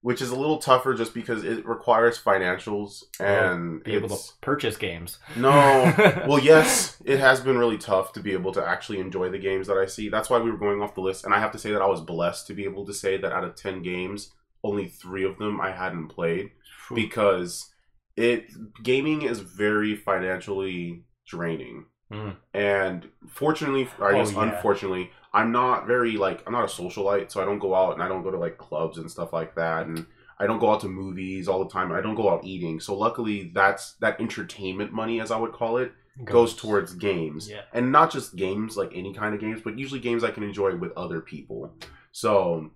which 0.02 0.22
is 0.22 0.30
a 0.30 0.36
little 0.36 0.58
tougher, 0.58 0.94
just 0.94 1.14
because 1.14 1.44
it 1.44 1.66
requires 1.66 2.20
financials 2.22 3.04
and 3.20 3.84
be 3.84 3.94
able 3.94 4.08
to 4.10 4.14
it's- 4.16 4.34
purchase 4.42 4.78
games. 4.78 5.20
No. 5.36 5.94
well, 6.28 6.40
yes, 6.40 6.98
it 7.06 7.20
has 7.20 7.40
been 7.42 7.58
really 7.58 7.78
tough 7.78 8.14
to 8.14 8.20
be 8.22 8.34
able 8.34 8.52
to 8.54 8.66
actually 8.66 9.00
enjoy 9.00 9.30
the 9.30 9.40
games 9.40 9.68
that 9.68 9.78
I 9.78 9.86
see. 9.86 10.10
That's 10.10 10.30
why 10.30 10.40
we 10.40 10.52
were 10.52 10.58
going 10.58 10.82
off 10.82 10.96
the 10.96 11.02
list, 11.02 11.26
and 11.26 11.34
I 11.34 11.40
have 11.40 11.52
to 11.54 11.58
say 11.60 11.72
that 11.72 11.82
I 11.82 11.88
was 11.88 12.02
blessed 12.02 12.48
to 12.48 12.54
be 12.54 12.64
able 12.66 12.86
to 12.86 12.94
say 12.94 13.18
that 13.18 13.32
out 13.32 13.44
of 13.44 13.56
ten 13.56 13.82
games, 13.82 14.32
only 14.64 14.88
three 14.88 15.24
of 15.24 15.38
them 15.38 15.62
I 15.62 15.72
hadn't 15.72 16.08
played 16.10 16.52
because 16.96 17.70
it 18.16 18.48
gaming 18.84 19.22
is 19.24 19.40
very 19.40 19.96
financially 19.96 21.04
draining. 21.28 21.86
Mm. 22.12 22.36
And 22.54 23.08
fortunately, 23.28 23.88
or 24.00 24.08
I 24.10 24.14
Oh, 24.20 24.24
guess 24.24 24.34
yeah. 24.34 24.44
unfortunately, 24.56 25.12
I'm 25.34 25.52
not 25.52 25.86
very 25.86 26.14
like 26.18 26.42
I'm 26.48 26.54
not 26.54 26.64
a 26.64 26.68
socialite, 26.82 27.32
so 27.32 27.42
I 27.42 27.46
don't 27.46 27.60
go 27.60 27.76
out 27.76 27.94
and 27.94 28.02
I 28.02 28.08
don't 28.08 28.24
go 28.24 28.32
to 28.32 28.38
like 28.38 28.58
clubs 28.58 28.98
and 28.98 29.10
stuff 29.12 29.32
like 29.32 29.56
that, 29.56 29.86
and 29.86 30.06
I 30.40 30.48
don't 30.48 30.60
go 30.60 30.72
out 30.72 30.82
to 30.82 30.88
movies 30.88 31.48
all 31.48 31.64
the 31.64 31.70
time. 31.70 31.92
I 31.92 32.02
don't 32.02 32.16
go 32.16 32.30
out 32.30 32.44
eating. 32.44 32.80
So 32.80 32.96
luckily, 32.98 33.52
that's 33.54 33.94
that 34.02 34.20
entertainment 34.20 34.92
money, 34.92 35.20
as 35.22 35.30
I 35.32 35.38
would 35.38 35.52
call 35.54 35.78
it, 35.78 35.92
goes 36.26 36.56
towards 36.56 36.96
games, 36.96 37.48
Yeah. 37.50 37.62
and 37.74 37.92
not 37.92 38.12
just 38.12 38.36
games 38.36 38.76
like 38.76 38.92
any 38.96 39.14
kind 39.14 39.36
of 39.36 39.40
games, 39.42 39.62
but 39.64 39.78
usually 39.78 40.00
games 40.00 40.24
I 40.24 40.32
can 40.32 40.44
enjoy 40.44 40.76
with 40.76 40.92
other 40.98 41.22
people. 41.22 41.74
So. 42.12 42.72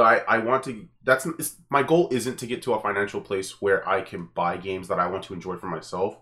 I, 0.00 0.18
I 0.28 0.38
want 0.38 0.64
to 0.64 0.88
that's 1.04 1.26
my 1.68 1.82
goal 1.82 2.08
isn't 2.10 2.38
to 2.38 2.46
get 2.46 2.62
to 2.62 2.74
a 2.74 2.80
financial 2.80 3.20
place 3.20 3.60
where 3.60 3.86
I 3.88 4.00
can 4.00 4.28
buy 4.34 4.56
games 4.56 4.88
that 4.88 4.98
I 4.98 5.06
want 5.06 5.24
to 5.24 5.34
enjoy 5.34 5.56
for 5.56 5.66
myself. 5.66 6.16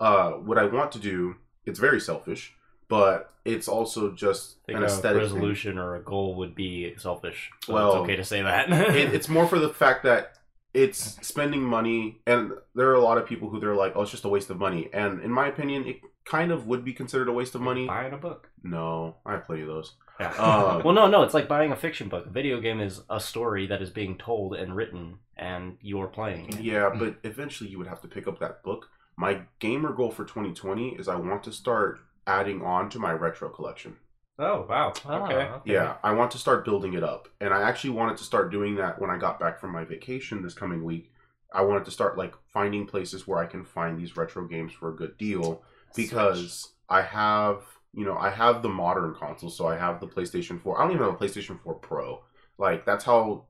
Uh, 0.00 0.32
what 0.32 0.58
I 0.58 0.64
want 0.64 0.90
to 0.92 0.98
do, 0.98 1.36
it's 1.64 1.78
very 1.78 2.00
selfish, 2.00 2.54
but 2.88 3.32
it's 3.44 3.68
also 3.68 4.12
just 4.12 4.56
think 4.66 4.78
an 4.78 4.82
a 4.82 4.86
aesthetic 4.86 5.22
thing. 5.22 5.34
resolution 5.34 5.78
or 5.78 5.94
a 5.94 6.02
goal 6.02 6.34
would 6.36 6.54
be 6.54 6.94
selfish. 6.98 7.50
So 7.64 7.74
Well, 7.74 7.92
it's 7.92 7.96
okay 8.02 8.16
to 8.16 8.24
say 8.24 8.42
that. 8.42 8.70
it, 8.70 9.14
it's 9.14 9.28
more 9.28 9.46
for 9.46 9.58
the 9.58 9.68
fact 9.68 10.02
that 10.04 10.38
it's 10.74 11.18
spending 11.26 11.60
money 11.62 12.20
and 12.26 12.52
there 12.74 12.88
are 12.88 12.94
a 12.94 13.00
lot 13.00 13.18
of 13.18 13.26
people 13.26 13.50
who 13.50 13.60
they're 13.60 13.74
like 13.74 13.92
oh 13.94 14.02
it's 14.02 14.10
just 14.10 14.24
a 14.24 14.28
waste 14.28 14.48
of 14.48 14.58
money 14.58 14.88
and 14.94 15.20
in 15.20 15.30
my 15.30 15.46
opinion 15.46 15.86
it 15.86 16.00
kind 16.24 16.52
of 16.52 16.66
would 16.66 16.84
be 16.84 16.92
considered 16.92 17.28
a 17.28 17.32
waste 17.32 17.54
of 17.54 17.60
money 17.60 17.86
buying 17.86 18.12
a 18.12 18.16
book. 18.16 18.48
no 18.62 19.16
i 19.26 19.32
have 19.32 19.44
plenty 19.44 19.62
of 19.62 19.68
those 19.68 19.94
Yeah. 20.20 20.32
Uh, 20.38 20.80
well, 20.84 20.94
no, 20.94 21.08
no. 21.08 21.22
It's 21.22 21.34
like 21.34 21.48
buying 21.48 21.72
a 21.72 21.76
fiction 21.76 22.08
book. 22.08 22.26
A 22.26 22.30
video 22.30 22.60
game 22.60 22.80
is 22.80 23.00
a 23.10 23.18
story 23.18 23.66
that 23.66 23.82
is 23.82 23.90
being 23.90 24.16
told 24.18 24.54
and 24.54 24.76
written, 24.76 25.18
and 25.36 25.78
you're 25.80 26.06
playing. 26.06 26.58
yeah 26.60 26.90
but 26.96 27.16
eventually 27.24 27.68
you 27.70 27.78
would 27.78 27.88
have 27.88 28.00
to 28.02 28.08
pick 28.08 28.26
up 28.28 28.38
that 28.38 28.62
book 28.62 28.88
my 29.16 29.40
gamer 29.58 29.92
goal 29.92 30.10
for 30.10 30.24
2020 30.24 30.90
is 30.90 31.08
i 31.08 31.16
want 31.16 31.42
to 31.44 31.52
start 31.52 31.98
adding 32.26 32.62
on 32.62 32.88
to 32.90 32.98
my 32.98 33.12
retro 33.12 33.48
collection 33.48 33.96
Oh 34.38 34.64
wow. 34.68 34.92
Oh, 35.04 35.24
Okay. 35.24 35.48
Yeah, 35.66 35.96
I 36.02 36.12
want 36.12 36.30
to 36.32 36.38
start 36.38 36.64
building 36.64 36.94
it 36.94 37.04
up. 37.04 37.28
And 37.40 37.52
I 37.52 37.60
actually 37.68 37.90
wanted 37.90 38.16
to 38.16 38.24
start 38.24 38.50
doing 38.50 38.76
that 38.76 38.98
when 39.00 39.10
I 39.10 39.18
got 39.18 39.38
back 39.38 39.60
from 39.60 39.70
my 39.72 39.84
vacation 39.84 40.42
this 40.42 40.54
coming 40.54 40.82
week. 40.84 41.12
I 41.52 41.60
wanted 41.62 41.84
to 41.84 41.90
start 41.90 42.16
like 42.16 42.34
finding 42.52 42.86
places 42.86 43.26
where 43.28 43.38
I 43.38 43.46
can 43.46 43.62
find 43.62 43.98
these 43.98 44.16
retro 44.16 44.46
games 44.48 44.72
for 44.72 44.88
a 44.88 44.96
good 44.96 45.18
deal 45.18 45.62
because 45.96 46.74
I 46.88 47.02
have, 47.02 47.62
you 47.92 48.04
know, 48.04 48.16
I 48.16 48.30
have 48.30 48.62
the 48.62 48.68
modern 48.68 49.14
console, 49.14 49.50
so 49.50 49.66
I 49.66 49.76
have 49.76 50.00
the 50.00 50.08
PlayStation 50.08 50.60
4. 50.60 50.78
I 50.78 50.84
don't 50.84 50.94
even 50.94 51.04
have 51.04 51.14
a 51.14 51.24
PlayStation 51.24 51.60
4 51.62 51.74
Pro. 51.74 52.22
Like 52.58 52.84
that's 52.84 53.04
how 53.04 53.46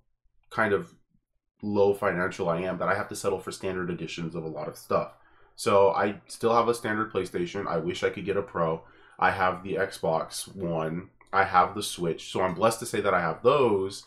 kind 0.50 0.72
of 0.72 0.94
low 1.62 1.94
financial 1.94 2.48
I 2.48 2.62
am 2.62 2.78
that 2.78 2.88
I 2.88 2.94
have 2.94 3.08
to 3.08 3.16
settle 3.16 3.38
for 3.38 3.52
standard 3.52 3.90
editions 3.90 4.34
of 4.34 4.44
a 4.44 4.48
lot 4.48 4.68
of 4.68 4.76
stuff. 4.76 5.12
So 5.54 5.90
I 5.90 6.20
still 6.26 6.54
have 6.54 6.68
a 6.68 6.74
standard 6.74 7.12
PlayStation. 7.12 7.66
I 7.66 7.78
wish 7.78 8.02
I 8.02 8.10
could 8.10 8.24
get 8.24 8.36
a 8.36 8.42
Pro. 8.42 8.82
I 9.18 9.30
have 9.30 9.62
the 9.62 9.74
Xbox 9.74 10.54
One. 10.54 11.10
I 11.32 11.44
have 11.44 11.74
the 11.74 11.82
Switch. 11.82 12.32
So 12.32 12.40
I'm 12.40 12.54
blessed 12.54 12.80
to 12.80 12.86
say 12.86 13.00
that 13.00 13.14
I 13.14 13.20
have 13.20 13.42
those. 13.42 14.04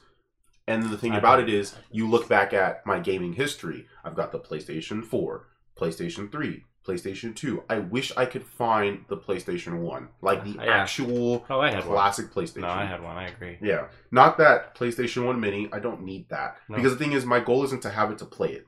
And 0.68 0.90
the 0.90 0.98
thing 0.98 1.14
about 1.14 1.40
it 1.40 1.48
is, 1.48 1.76
you 1.91 2.10
look 2.10 2.28
back 2.28 2.52
at 2.52 2.86
my 2.86 2.99
gaming 2.99 3.34
history. 3.34 3.86
I've 4.03 4.16
got 4.16 4.32
the 4.32 4.40
PlayStation 4.40 5.06
4, 5.06 5.48
PlayStation 5.78 6.32
3, 6.32 6.64
PlayStation 6.86 7.36
2. 7.36 7.64
I 7.70 7.80
wish 7.80 8.12
I 8.16 8.26
could 8.26 8.45
find 8.45 9.06
the 9.07 9.18
PlayStation 9.18 9.80
1, 9.80 10.07
like 10.22 10.44
the 10.44 10.52
Yeah. 10.52 10.64
actual 10.66 11.45
Oh, 11.49 11.60
I 11.60 11.70
had 11.72 11.86
one. 11.86 11.95
classic 11.95 12.32
PlayStation. 12.34 12.62
No, 12.62 12.68
I 12.70 12.86
had 12.86 13.02
one. 13.02 13.18
I 13.18 13.28
agree. 13.28 13.57
Yeah, 13.62 13.88
not 14.12 14.38
that 14.38 14.76
PlayStation 14.76 15.26
One 15.26 15.40
Mini. 15.40 15.68
I 15.74 15.80
don't 15.80 16.03
need 16.03 16.30
that 16.30 16.57
No. 16.70 16.76
because 16.78 16.94
the 16.94 16.99
thing 17.03 17.14
is, 17.14 17.26
my 17.26 17.40
goal 17.40 17.64
isn't 17.64 17.82
to 17.84 17.90
have 17.90 18.12
it 18.12 18.18
to 18.20 18.26
play 18.26 18.49
it, 18.52 18.66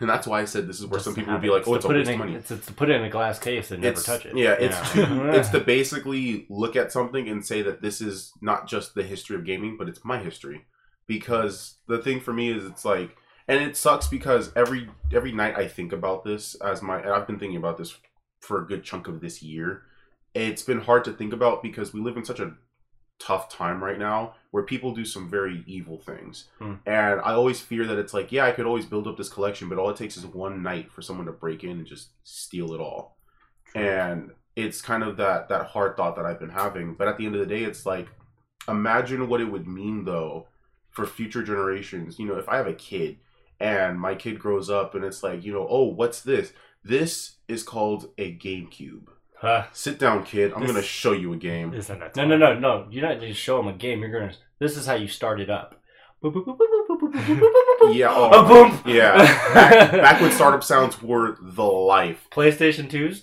and 0.00 0.08
that's 0.08 0.26
why 0.26 0.40
I 0.40 0.44
said 0.44 0.68
this 0.68 0.78
is 0.78 0.86
where 0.86 0.98
Just 0.98 1.06
some 1.06 1.14
people 1.14 1.32
would 1.32 1.42
be 1.42 1.48
like, 1.50 1.60
It's 1.60 1.68
"Oh, 1.68 1.72
to 1.72 1.76
it's 1.76 1.84
a 1.84 1.88
put 1.88 1.96
it 1.96 1.98
waste 2.00 2.08
of 2.10 2.12
in, 2.14 2.18
money." 2.20 2.34
It's, 2.34 2.50
it's 2.50 2.66
to 2.66 2.72
put 2.72 2.90
it 2.90 2.96
in 2.96 3.04
a 3.04 3.10
glass 3.10 3.38
case 3.38 3.70
and 3.70 3.82
never 3.82 4.00
touch 4.00 4.26
it. 4.26 4.36
Yeah, 4.36 4.52
it's 4.52 4.96
Yeah. 4.96 5.06
to 5.06 5.30
it's 5.38 5.48
to 5.50 5.60
basically 5.60 6.46
look 6.48 6.76
at 6.76 6.92
something 6.92 7.28
and 7.28 7.44
say 7.44 7.62
that 7.62 7.82
this 7.82 8.00
is 8.00 8.32
not 8.40 8.68
just 8.68 8.94
the 8.94 9.02
history 9.02 9.36
of 9.36 9.44
gaming, 9.44 9.76
but 9.78 9.88
it's 9.88 10.04
my 10.04 10.18
history. 10.18 10.66
Because 11.08 11.76
the 11.86 11.98
thing 11.98 12.20
for 12.20 12.32
me 12.32 12.50
is, 12.50 12.64
it's 12.64 12.84
like, 12.84 13.16
and 13.48 13.62
it 13.62 13.76
sucks 13.76 14.08
because 14.08 14.52
every 14.56 14.88
every 15.12 15.32
night 15.32 15.56
I 15.56 15.68
think 15.68 15.92
about 15.92 16.24
this 16.24 16.54
as 16.56 16.82
my, 16.82 17.00
and 17.00 17.10
I've 17.10 17.26
been 17.26 17.38
thinking 17.38 17.58
about 17.58 17.78
this 17.78 17.96
for 18.40 18.62
a 18.62 18.66
good 18.66 18.84
chunk 18.84 19.08
of 19.08 19.20
this 19.20 19.42
year. 19.42 19.82
It's 20.34 20.62
been 20.62 20.80
hard 20.80 21.04
to 21.04 21.12
think 21.12 21.32
about 21.32 21.62
because 21.62 21.92
we 21.92 22.00
live 22.00 22.16
in 22.16 22.24
such 22.24 22.40
a 22.40 22.54
tough 23.18 23.48
time 23.48 23.82
right 23.82 23.98
now 23.98 24.34
where 24.50 24.62
people 24.62 24.92
do 24.92 25.04
some 25.04 25.30
very 25.30 25.64
evil 25.66 25.98
things. 25.98 26.48
Hmm. 26.58 26.74
And 26.84 27.20
I 27.20 27.32
always 27.32 27.60
fear 27.60 27.86
that 27.86 27.98
it's 27.98 28.12
like, 28.12 28.32
yeah, 28.32 28.44
I 28.44 28.52
could 28.52 28.66
always 28.66 28.84
build 28.84 29.06
up 29.06 29.16
this 29.16 29.30
collection, 29.30 29.68
but 29.68 29.78
all 29.78 29.88
it 29.88 29.96
takes 29.96 30.16
is 30.16 30.26
one 30.26 30.62
night 30.62 30.92
for 30.92 31.00
someone 31.00 31.26
to 31.26 31.32
break 31.32 31.64
in 31.64 31.70
and 31.70 31.86
just 31.86 32.10
steal 32.24 32.74
it 32.74 32.80
all. 32.80 33.16
And 33.74 34.32
it's 34.54 34.80
kind 34.80 35.02
of 35.02 35.16
that 35.18 35.48
that 35.48 35.66
hard 35.66 35.96
thought 35.96 36.16
that 36.16 36.26
I've 36.26 36.40
been 36.40 36.50
having. 36.50 36.94
But 36.94 37.08
at 37.08 37.16
the 37.16 37.26
end 37.26 37.34
of 37.34 37.40
the 37.40 37.54
day, 37.54 37.62
it's 37.62 37.86
like, 37.86 38.08
imagine 38.68 39.28
what 39.28 39.40
it 39.40 39.50
would 39.50 39.66
mean 39.66 40.04
though 40.04 40.48
for 40.90 41.06
future 41.06 41.42
generations. 41.42 42.18
You 42.18 42.26
know, 42.26 42.38
if 42.38 42.48
I 42.48 42.56
have 42.56 42.66
a 42.66 42.74
kid 42.74 43.18
and 43.60 44.00
my 44.00 44.14
kid 44.14 44.38
grows 44.38 44.68
up 44.70 44.94
and 44.94 45.04
it's 45.04 45.22
like 45.22 45.44
you 45.44 45.52
know 45.52 45.66
oh 45.68 45.84
what's 45.84 46.20
this 46.20 46.52
this 46.84 47.36
is 47.48 47.62
called 47.62 48.10
a 48.18 48.34
gamecube 48.34 49.06
huh. 49.38 49.64
sit 49.72 49.98
down 49.98 50.24
kid 50.24 50.52
i'm 50.54 50.66
gonna 50.66 50.82
show 50.82 51.12
you 51.12 51.32
a 51.32 51.36
game 51.36 51.70
no 52.16 52.24
no 52.24 52.36
no 52.36 52.58
no 52.58 52.86
you're 52.90 53.06
not 53.06 53.20
gonna 53.20 53.32
show 53.32 53.60
him 53.60 53.68
a 53.68 53.72
game 53.72 54.00
you're 54.00 54.10
gonna 54.10 54.32
this 54.58 54.76
is 54.76 54.86
how 54.86 54.94
you 54.94 55.08
start 55.08 55.40
it 55.40 55.50
up 55.50 55.80
yeah, 56.22 58.08
oh, 58.10 58.30
oh 58.32 58.48
boom. 58.48 58.80
yeah. 58.86 59.16
Back, 59.54 60.20
when 60.20 60.32
startup 60.32 60.64
sounds 60.64 61.00
were 61.02 61.36
the 61.40 61.62
life. 61.62 62.26
PlayStation 62.32 62.90
2s. 62.90 63.22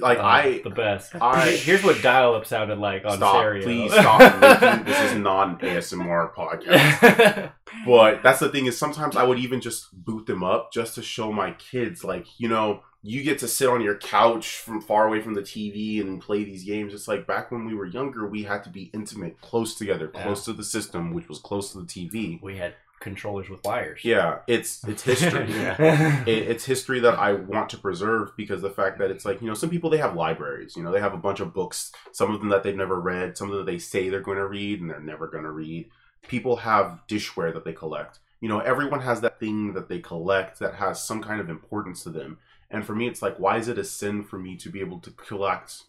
Like 0.00 0.18
oh, 0.18 0.22
I, 0.22 0.60
the 0.62 0.70
best. 0.70 1.14
I, 1.14 1.50
Here's 1.50 1.82
what 1.82 2.02
dial-up 2.02 2.46
sounded 2.46 2.78
like 2.78 3.04
on 3.04 3.16
stop, 3.16 3.36
stereo. 3.36 3.62
Please 3.62 3.92
stop. 3.92 4.40
this 4.84 5.12
is 5.12 5.18
non 5.18 5.58
ASMR 5.58 6.34
podcast. 6.36 7.52
But 7.86 8.22
that's 8.22 8.40
the 8.40 8.48
thing 8.48 8.66
is 8.66 8.78
sometimes 8.78 9.16
I 9.16 9.24
would 9.24 9.38
even 9.38 9.60
just 9.60 9.92
boot 10.04 10.26
them 10.26 10.42
up 10.42 10.72
just 10.72 10.94
to 10.96 11.02
show 11.02 11.32
my 11.32 11.52
kids, 11.52 12.02
like, 12.04 12.26
you 12.38 12.48
know, 12.48 12.82
you 13.02 13.22
get 13.22 13.38
to 13.40 13.48
sit 13.48 13.68
on 13.68 13.82
your 13.82 13.96
couch 13.96 14.56
from 14.56 14.80
far 14.80 15.06
away 15.06 15.20
from 15.20 15.34
the 15.34 15.42
TV 15.42 16.00
and 16.00 16.22
play 16.22 16.42
these 16.44 16.64
games. 16.64 16.94
It's 16.94 17.06
like 17.06 17.26
back 17.26 17.50
when 17.52 17.66
we 17.66 17.74
were 17.74 17.84
younger, 17.84 18.26
we 18.26 18.44
had 18.44 18.64
to 18.64 18.70
be 18.70 18.84
intimate, 18.94 19.40
close 19.42 19.74
together, 19.74 20.10
Yeah. 20.14 20.22
close 20.22 20.44
to 20.46 20.54
the 20.54 20.64
system, 20.64 21.12
which 21.12 21.28
was 21.28 21.38
close 21.38 21.72
to 21.72 21.80
the 21.80 21.86
TV. 21.86 22.40
we 22.42 22.56
had 22.56 22.74
controllers 23.00 23.50
with 23.50 23.62
wires. 23.64 24.00
Yeah, 24.02 24.38
it's 24.46 24.82
it's 24.88 25.02
history. 25.02 25.46
yeah. 25.52 26.24
it, 26.26 26.48
it's 26.48 26.64
history 26.64 27.00
that 27.00 27.18
I 27.18 27.34
want 27.34 27.68
to 27.70 27.76
preserve 27.76 28.34
because 28.34 28.62
the 28.62 28.70
fact 28.70 28.98
that 28.98 29.10
it's 29.10 29.26
like 29.26 29.42
you 29.42 29.48
know 29.48 29.52
some 29.52 29.68
people 29.68 29.90
they 29.90 29.98
have 29.98 30.14
libraries 30.16 30.74
you 30.74 30.82
know 30.82 30.90
they 30.90 31.00
have 31.00 31.12
a 31.12 31.18
bunch 31.18 31.40
of 31.40 31.52
books 31.52 31.92
some 32.12 32.32
of 32.32 32.40
them 32.40 32.48
that 32.48 32.62
they've 32.62 32.74
never 32.74 32.98
read 32.98 33.36
some 33.36 33.50
of 33.50 33.56
them 33.58 33.66
they 33.66 33.76
say 33.78 34.08
they're 34.08 34.20
going 34.20 34.38
to 34.38 34.46
read 34.46 34.80
and 34.80 34.88
they're 34.88 35.00
never 35.00 35.26
going 35.26 35.44
to 35.44 35.50
read 35.50 35.90
people 36.28 36.56
have 36.56 37.00
dishware 37.08 37.52
that 37.52 37.64
they 37.64 37.72
collect. 37.72 38.20
You 38.40 38.48
know 38.48 38.60
everyone 38.60 39.00
has 39.00 39.20
that 39.22 39.40
thing 39.40 39.72
that 39.74 39.88
they 39.88 40.00
collect 40.00 40.58
that 40.58 40.74
has 40.74 41.02
some 41.02 41.22
kind 41.22 41.40
of 41.40 41.48
importance 41.48 42.02
to 42.04 42.10
them. 42.10 42.38
And 42.70 42.84
for 42.84 42.94
me 42.94 43.06
it's 43.06 43.22
like 43.22 43.38
why 43.38 43.58
is 43.58 43.68
it 43.68 43.78
a 43.78 43.84
sin 43.84 44.24
for 44.24 44.38
me 44.38 44.56
to 44.56 44.68
be 44.68 44.80
able 44.80 44.98
to 45.00 45.10
collect 45.10 45.82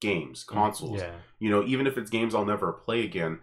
games 0.00 0.44
mm, 0.44 0.48
consoles? 0.48 1.00
Yeah. 1.00 1.14
you 1.38 1.50
know 1.50 1.64
even 1.64 1.86
if 1.86 1.96
it's 1.96 2.10
games 2.10 2.34
i'll 2.34 2.44
never 2.44 2.72
play 2.72 3.04
again 3.04 3.38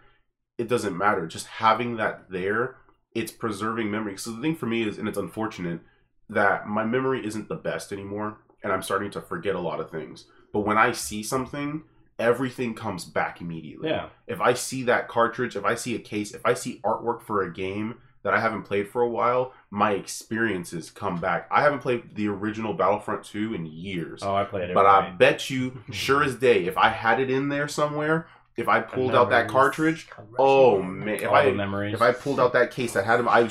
it 0.58 0.68
doesn't 0.68 0.96
matter. 0.96 1.26
Just 1.26 1.46
having 1.46 1.96
that 1.96 2.30
there 2.30 2.76
it's 3.14 3.32
preserving 3.32 3.90
memory. 3.90 4.16
So 4.16 4.30
the 4.32 4.40
thing 4.40 4.56
for 4.56 4.66
me 4.66 4.88
is 4.88 4.98
and 4.98 5.08
it's 5.08 5.18
unfortunate 5.18 5.80
that 6.28 6.66
my 6.66 6.84
memory 6.84 7.26
isn't 7.26 7.48
the 7.48 7.56
best 7.56 7.92
anymore 7.92 8.38
and 8.62 8.72
i'm 8.72 8.80
starting 8.80 9.10
to 9.10 9.20
forget 9.20 9.54
a 9.54 9.60
lot 9.60 9.80
of 9.80 9.90
things. 9.90 10.26
But 10.52 10.60
when 10.60 10.78
i 10.78 10.92
see 10.92 11.22
something 11.22 11.84
everything 12.22 12.74
comes 12.74 13.04
back 13.04 13.40
immediately 13.40 13.88
yeah. 13.90 14.06
if 14.26 14.40
i 14.40 14.52
see 14.54 14.82
that 14.84 15.08
cartridge 15.08 15.56
if 15.56 15.64
i 15.64 15.74
see 15.74 15.94
a 15.94 15.98
case 15.98 16.32
if 16.32 16.44
i 16.44 16.54
see 16.54 16.80
artwork 16.84 17.20
for 17.22 17.42
a 17.42 17.52
game 17.52 17.96
that 18.22 18.32
i 18.32 18.40
haven't 18.40 18.62
played 18.62 18.88
for 18.88 19.02
a 19.02 19.08
while 19.08 19.52
my 19.70 19.92
experiences 19.92 20.90
come 20.90 21.20
back 21.20 21.48
i 21.50 21.60
haven't 21.62 21.80
played 21.80 22.14
the 22.14 22.28
original 22.28 22.72
battlefront 22.74 23.24
2 23.24 23.54
in 23.54 23.66
years 23.66 24.22
Oh, 24.22 24.34
I 24.34 24.44
played 24.44 24.70
it. 24.70 24.74
but 24.74 24.86
I 24.86 25.10
bet 25.10 25.50
you, 25.50 25.82
sure 25.90 26.22
as 26.22 26.36
day, 26.36 26.66
if 26.66 26.76
I 26.78 26.88
had 26.90 27.18
it 27.20 27.30
in 27.30 27.48
there 27.48 27.68
somewhere, 27.68 28.26
if 28.56 28.68
I 28.68 28.80
pulled 28.80 29.14
out 29.14 29.30
that 29.30 29.48
cartridge, 29.48 30.08
oh 30.38 30.80
man, 30.82 31.08
if 31.16 31.28
all 31.28 31.34
I 31.34 31.50
memories. 31.50 31.94
if 31.94 32.02
I 32.02 32.12
pulled 32.12 32.38
out 32.38 32.52
that 32.52 32.70
case 32.70 32.92
that 32.92 33.04
had 33.06 33.18
him, 33.20 33.28
I 33.28 33.48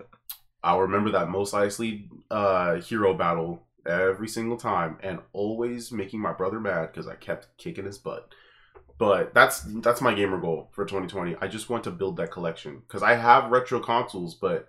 I'll 0.63 0.81
remember 0.81 1.11
that 1.11 1.29
most 1.29 1.53
likely 1.53 2.09
uh, 2.31 2.77
hero 2.77 3.13
battle 3.15 3.63
every 3.87 4.29
single 4.29 4.57
time, 4.57 4.99
and 5.03 5.21
always 5.33 5.93
making 5.93 6.21
my 6.21 6.33
brother 6.33 6.61
mad 6.61 6.87
because 6.93 7.07
I 7.07 7.15
kept 7.17 7.49
kicking 7.59 7.85
his 7.85 7.99
butt. 7.99 8.29
But 8.99 9.35
that's 9.35 9.63
that's 9.83 10.01
my 10.01 10.15
gamer 10.15 10.39
goal 10.39 10.71
for 10.73 10.85
2020. 10.85 11.37
I 11.41 11.49
just 11.49 11.69
want 11.69 11.85
to 11.85 11.91
build 11.91 12.17
that 12.17 12.31
collection 12.31 12.83
because 12.87 13.03
I 13.03 13.15
have 13.15 13.51
retro 13.51 13.81
consoles, 13.81 14.35
but 14.35 14.69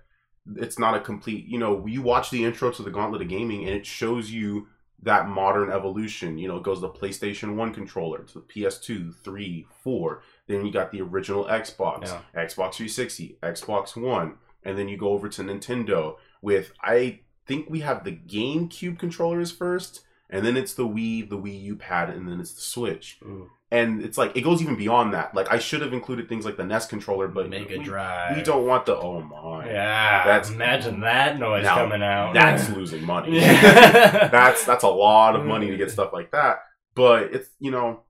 it's 0.56 0.80
not 0.80 0.96
a 0.96 1.00
complete. 1.00 1.46
You 1.46 1.60
know, 1.60 1.86
you 1.86 2.02
watch 2.02 2.32
the 2.32 2.44
intro 2.44 2.72
to 2.72 2.84
the 2.84 2.90
Gauntlet 2.92 3.22
of 3.22 3.28
Gaming, 3.28 3.66
and 3.66 3.76
it 3.76 3.86
shows 3.86 4.32
you 4.32 4.68
that 5.04 5.28
modern 5.28 5.72
evolution. 5.72 6.38
You 6.40 6.48
know, 6.48 6.58
it 6.58 6.64
goes 6.64 6.82
the 6.82 6.90
PlayStation 6.90 7.56
1 7.56 7.74
controller 7.74 8.24
to 8.24 8.34
the 8.36 8.40
PS2, 8.42 9.14
3, 9.24 9.68
4. 9.84 10.24
Then 10.48 10.66
you 10.66 10.72
got 10.72 10.92
the 10.92 11.02
original 11.02 11.46
Xbox, 11.46 12.06
Yeah. 12.08 12.22
Xbox 12.46 12.76
360, 12.76 13.38
Xbox 13.44 13.96
One, 13.96 14.36
and 14.64 14.76
then 14.78 14.88
you 14.88 14.98
go 14.98 15.10
over 15.10 15.30
to 15.30 15.44
Nintendo 15.44 16.16
with 16.42 16.72
I 16.82 17.20
think 17.48 17.70
we 17.70 17.80
have 17.82 18.04
the 18.04 18.12
GameCube 18.12 18.98
controllers 19.00 19.52
first, 19.52 20.02
and 20.30 20.46
then 20.46 20.58
it's 20.58 20.74
the 20.74 20.88
Wii, 20.88 21.30
the 21.30 21.38
Wii 21.38 21.62
U 21.64 21.76
pad, 21.76 22.10
and 22.10 22.28
then 22.28 22.40
it's 22.40 22.54
the 22.54 22.62
Switch. 22.62 23.20
Ooh, 23.24 23.50
And 23.72 24.02
it's 24.02 24.18
like 24.18 24.36
it 24.36 24.42
goes 24.42 24.62
even 24.62 24.76
beyond 24.76 25.14
that. 25.14 25.36
Like 25.36 25.52
I 25.52 25.60
should 25.60 25.82
have 25.82 25.94
included 25.94 26.28
things 26.28 26.46
like 26.46 26.58
the 26.58 26.64
NES 26.66 26.88
controller, 26.88 27.28
but 27.28 27.50
Mega 27.50 27.78
we, 27.78 27.84
Drive. 27.84 28.36
we 28.36 28.44
don't 28.44 28.66
want 28.66 28.86
the 28.86 28.96
oh 28.98 29.22
my. 29.22 29.68
Yeah. 29.68 30.26
That's- 30.26 30.50
imagine 30.50 31.02
that 31.02 31.38
noise 31.40 31.64
Now, 31.64 31.76
coming 31.76 32.02
out. 32.02 32.34
That's 32.34 32.70
losing 32.78 33.04
money. 33.06 33.40
That's 33.40 34.66
that's 34.66 34.84
a 34.84 34.90
lot 34.90 35.36
of 35.36 35.46
money 35.46 35.70
to 35.70 35.78
get 35.78 35.92
stuff 35.98 36.14
like 36.14 36.32
that. 36.32 36.60
But 36.96 37.34
it's 37.36 37.50
you 37.60 37.72
know, 37.72 38.02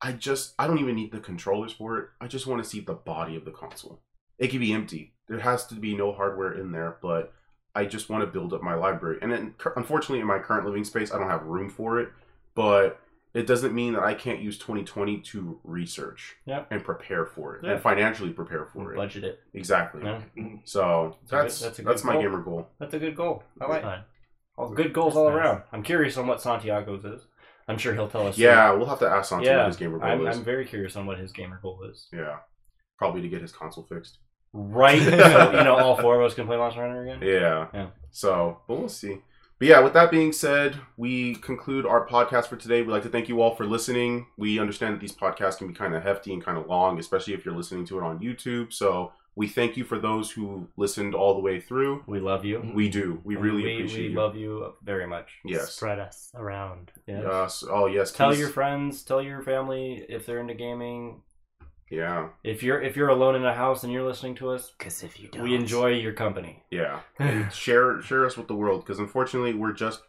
I 0.00 0.12
just 0.12 0.54
I 0.58 0.66
don't 0.66 0.78
even 0.78 0.94
need 0.96 1.12
the 1.12 1.20
controllers 1.20 1.72
for 1.72 1.98
it. 1.98 2.08
I 2.20 2.26
just 2.26 2.46
want 2.46 2.62
to 2.62 2.68
see 2.68 2.80
the 2.80 2.94
body 2.94 3.36
of 3.36 3.44
the 3.44 3.50
console. 3.50 4.00
It 4.38 4.48
can 4.48 4.60
be 4.60 4.72
empty. 4.72 5.14
There 5.28 5.38
has 5.40 5.66
to 5.66 5.74
be 5.74 5.96
no 5.96 6.12
hardware 6.12 6.52
in 6.52 6.72
there, 6.72 6.96
but 7.00 7.32
I 7.74 7.84
just 7.84 8.08
want 8.08 8.22
to 8.22 8.26
build 8.26 8.52
up 8.52 8.62
my 8.62 8.74
library. 8.74 9.18
And 9.22 9.32
then, 9.32 9.54
unfortunately, 9.76 10.20
in 10.20 10.26
my 10.26 10.38
current 10.38 10.64
living 10.66 10.84
space, 10.84 11.12
I 11.12 11.18
don't 11.18 11.28
have 11.28 11.42
room 11.44 11.68
for 11.68 11.98
it. 11.98 12.10
But 12.54 13.00
it 13.34 13.48
doesn't 13.48 13.74
mean 13.74 13.94
that 13.94 14.04
I 14.04 14.14
can't 14.14 14.40
use 14.40 14.56
2020 14.58 15.18
to 15.18 15.58
research 15.64 16.36
Yeah. 16.46 16.66
and 16.70 16.84
prepare 16.84 17.26
for 17.26 17.56
it 17.56 17.64
Yeah. 17.64 17.72
and 17.72 17.80
financially 17.82 18.30
prepare 18.30 18.64
for 18.66 18.92
it. 18.92 18.96
Budget 18.96 19.24
it. 19.24 19.40
Exactly. 19.54 20.02
Yeah. 20.04 20.20
So 20.64 21.16
That's 21.22 21.32
a 21.32 21.34
good- 21.34 21.42
that's 21.44 21.60
that's 21.60 21.78
a 21.80 21.82
that's, 21.82 22.04
my 22.04 22.12
goal. 22.12 22.22
gamer 22.22 22.40
goal. 22.42 22.68
That's 22.78 22.94
a 22.94 22.98
good 23.00 23.16
goal. 23.16 23.42
I 23.60 23.66
like 23.66 23.82
Fine. 23.82 24.04
all 24.56 24.68
good 24.70 24.92
goals 24.92 25.16
all 25.16 25.28
nice. 25.30 25.36
around. 25.36 25.62
I'm 25.72 25.82
curious 25.82 26.16
on 26.16 26.28
what 26.28 26.40
Santiago's 26.40 27.04
is. 27.04 27.26
I'm 27.66 27.76
sure 27.78 27.92
he'll 27.94 28.08
tell 28.08 28.28
us. 28.28 28.38
Yeah, 28.38 28.70
we'll 28.72 28.86
have 28.86 29.00
to 29.00 29.08
ask 29.08 29.30
Santiago 29.30 29.50
Yeah, 29.52 29.62
what 29.62 29.66
his 29.68 29.76
gamer 29.78 29.98
goal 29.98 30.08
I'm, 30.08 30.26
is. 30.28 30.36
I'm 30.38 30.44
very 30.44 30.64
curious 30.64 30.94
on 30.94 31.06
what 31.06 31.18
his 31.18 31.32
gamer 31.32 31.58
goal 31.60 31.82
is. 31.90 32.08
Yeah, 32.12 32.36
probably 32.98 33.20
to 33.22 33.28
get 33.28 33.42
his 33.42 33.50
console 33.50 33.82
fixed. 33.84 34.18
Right, 34.56 35.02
so 35.02 35.52
you 35.52 35.64
know, 35.64 35.76
all 35.76 35.96
four 35.96 36.20
of 36.20 36.24
us 36.24 36.34
can 36.34 36.46
play 36.46 36.56
Monster 36.56 36.80
Hunter 36.80 37.02
again. 37.02 37.18
Yeah. 37.20 37.66
Yeah. 37.74 37.86
So, 38.12 38.60
but 38.68 38.78
we'll 38.78 38.88
see. 38.88 39.18
But 39.58 39.68
yeah, 39.68 39.80
with 39.80 39.92
that 39.94 40.10
being 40.10 40.32
said, 40.32 40.78
we 40.96 41.34
conclude 41.36 41.84
our 41.86 42.06
podcast 42.06 42.46
for 42.46 42.56
today. 42.56 42.82
We'd 42.82 42.92
like 42.92 43.02
to 43.02 43.08
thank 43.08 43.28
you 43.28 43.40
all 43.42 43.54
for 43.54 43.66
listening. 43.66 44.26
We 44.36 44.58
understand 44.60 44.94
that 44.94 45.00
these 45.00 45.14
podcasts 45.14 45.58
can 45.58 45.68
be 45.68 45.74
kind 45.74 45.94
of 45.94 46.02
hefty 46.02 46.32
and 46.32 46.44
kind 46.44 46.56
of 46.56 46.66
long, 46.68 46.98
especially 46.98 47.34
if 47.34 47.44
you're 47.44 47.54
listening 47.54 47.84
to 47.86 47.98
it 47.98 48.02
on 48.04 48.20
YouTube. 48.20 48.72
So 48.72 49.12
we 49.36 49.48
thank 49.48 49.76
you 49.76 49.84
for 49.84 49.98
those 49.98 50.30
who 50.30 50.68
listened 50.76 51.14
all 51.14 51.34
the 51.34 51.40
way 51.40 51.60
through. 51.60 52.04
We 52.06 52.20
love 52.20 52.44
you. 52.44 52.70
We 52.74 52.88
do. 52.88 53.20
We 53.24 53.34
really 53.36 53.64
we, 53.64 53.74
appreciate 53.76 54.02
we 54.02 54.08
you. 54.10 54.16
love 54.16 54.36
you 54.36 54.74
very 54.84 55.06
much. 55.06 55.30
yes. 55.44 55.72
Spread 55.72 55.98
us 55.98 56.30
around. 56.34 56.92
Yes. 57.06 57.22
Yes. 57.24 57.64
Oh 57.68 57.86
yes. 57.86 58.12
Tell 58.12 58.30
please- 58.30 58.38
your 58.38 58.50
friends, 58.50 59.02
tell 59.02 59.20
your 59.22 59.42
family 59.42 60.04
if 60.08 60.26
they're 60.26 60.38
into 60.40 60.54
gaming. 60.54 61.22
Yeah, 61.90 62.28
If 62.42 62.62
you're 62.62 62.80
if 62.82 62.96
you're 62.96 63.08
alone 63.10 63.34
in 63.36 63.44
a 63.44 63.54
house 63.54 63.84
and 63.84 63.92
you're 63.92 64.06
listening 64.06 64.34
to 64.36 64.50
us, 64.50 64.72
Because 64.78 65.02
if 65.02 65.20
you 65.20 65.28
don't, 65.28 65.42
we 65.44 65.54
enjoy 65.54 65.88
your 65.92 66.12
company. 66.12 66.62
yeah. 66.70 67.00
And 67.18 67.52
share 67.52 68.00
share 68.02 68.24
us 68.26 68.36
with 68.36 68.48
the 68.48 68.54
world 68.54 68.80
because 68.84 68.98
unfortunately 68.98 69.54
we're 69.54 69.72
just 69.72 70.00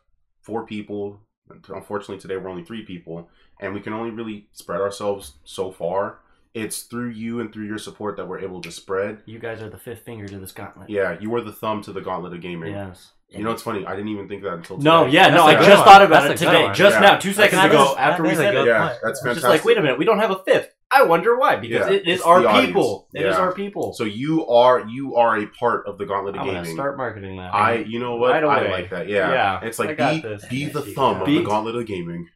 four 0.41 0.65
people. 0.65 1.21
Unfortunately 1.69 2.17
today 2.19 2.37
we're 2.37 2.49
only 2.49 2.63
three 2.63 2.83
people, 2.83 3.29
and 3.59 3.73
we 3.73 3.79
can 3.81 3.93
only 3.93 4.09
really 4.11 4.47
spread 4.53 4.81
ourselves 4.81 5.33
so 5.43 5.71
far. 5.71 6.19
It's 6.55 6.83
through 6.83 7.09
you 7.09 7.41
and 7.41 7.51
through 7.51 7.65
your 7.65 7.77
support 7.77 8.15
that 8.15 8.27
we're 8.27 8.39
able 8.39 8.61
to 8.61 8.71
spread. 8.71 9.21
You 9.25 9.39
guys 9.39 9.61
are 9.61 9.69
the 9.69 9.77
fifth 9.77 10.03
finger 10.05 10.25
to 10.29 10.39
this 10.39 10.53
gauntlet. 10.53 10.89
Yeah, 10.89 11.17
you 11.19 11.29
were 11.29 11.41
the 11.41 11.51
thumb 11.51 11.81
to 11.83 11.91
the 11.91 11.99
gauntlet 12.01 12.33
of 12.33 12.39
gaming. 12.41 12.71
Yes. 12.71 13.11
You 13.27 13.43
know, 13.43 13.51
it's 13.51 13.63
funny. 13.63 13.85
I 13.85 13.93
didn't 13.95 14.09
even 14.09 14.29
think 14.29 14.43
that 14.43 14.53
until 14.53 14.77
today. 14.77 14.85
No, 14.89 15.05
yeah, 15.05 15.27
no, 15.27 15.45
That's 15.47 15.55
a 15.55 15.57
I 15.57 15.59
good 15.59 15.65
just 15.65 15.77
one. 15.79 15.85
thought 15.87 16.01
about 16.03 16.27
That's 16.29 16.41
it 16.41 16.45
today, 16.45 16.71
just 16.73 16.93
Yeah. 16.95 16.99
now, 17.01 17.17
two 17.17 17.33
seconds 17.33 17.63
ago, 17.65 17.95
after 17.97 18.23
we 18.23 18.35
said 18.35 18.53
good 18.53 18.61
it. 18.61 18.67
Yeah, 18.67 18.87
that's 18.87 18.97
It's 19.03 19.19
fantastic. 19.21 19.41
just 19.41 19.49
like, 19.49 19.65
wait 19.65 19.77
a 19.77 19.81
minute, 19.81 19.97
we 19.99 20.05
don't 20.05 20.19
have 20.19 20.31
a 20.31 20.39
fifth. 20.45 20.69
I 20.95 21.03
wonder 21.03 21.37
why. 21.37 21.57
Because 21.57 21.89
Yeah, 21.89 21.93
it 21.95 22.07
is 22.07 22.21
our 22.21 22.41
the 22.41 22.47
audience. 22.49 22.67
people. 22.67 23.07
It 23.13 23.25
is 23.25 23.35
Yeah. 23.35 23.41
our 23.41 23.53
people. 23.53 23.93
So 23.93 24.03
you 24.05 24.47
are 24.47 24.87
you 24.87 25.15
are 25.15 25.37
a 25.37 25.45
part 25.47 25.87
of 25.87 25.97
the 25.97 26.05
gauntlet 26.05 26.35
of 26.35 26.41
I'm 26.41 26.47
gaming. 26.47 26.73
start 26.73 26.97
marketing 26.97 27.37
that. 27.37 27.53
I, 27.53 27.75
you 27.79 27.99
know 27.99 28.15
what? 28.15 28.31
Right 28.31 28.43
I 28.43 28.59
away. 28.61 28.71
like 28.71 28.89
that. 28.91 29.07
Yeah, 29.09 29.31
Yeah, 29.31 29.59
it's 29.67 29.79
like 29.79 29.97
be 29.97 30.21
this. 30.21 30.45
be 30.45 30.65
the 30.65 30.81
thumb 30.81 31.15
go. 31.19 31.21
of 31.23 31.27
the 31.27 31.43
gauntlet 31.43 31.75
of 31.75 31.85
gaming. 31.85 32.27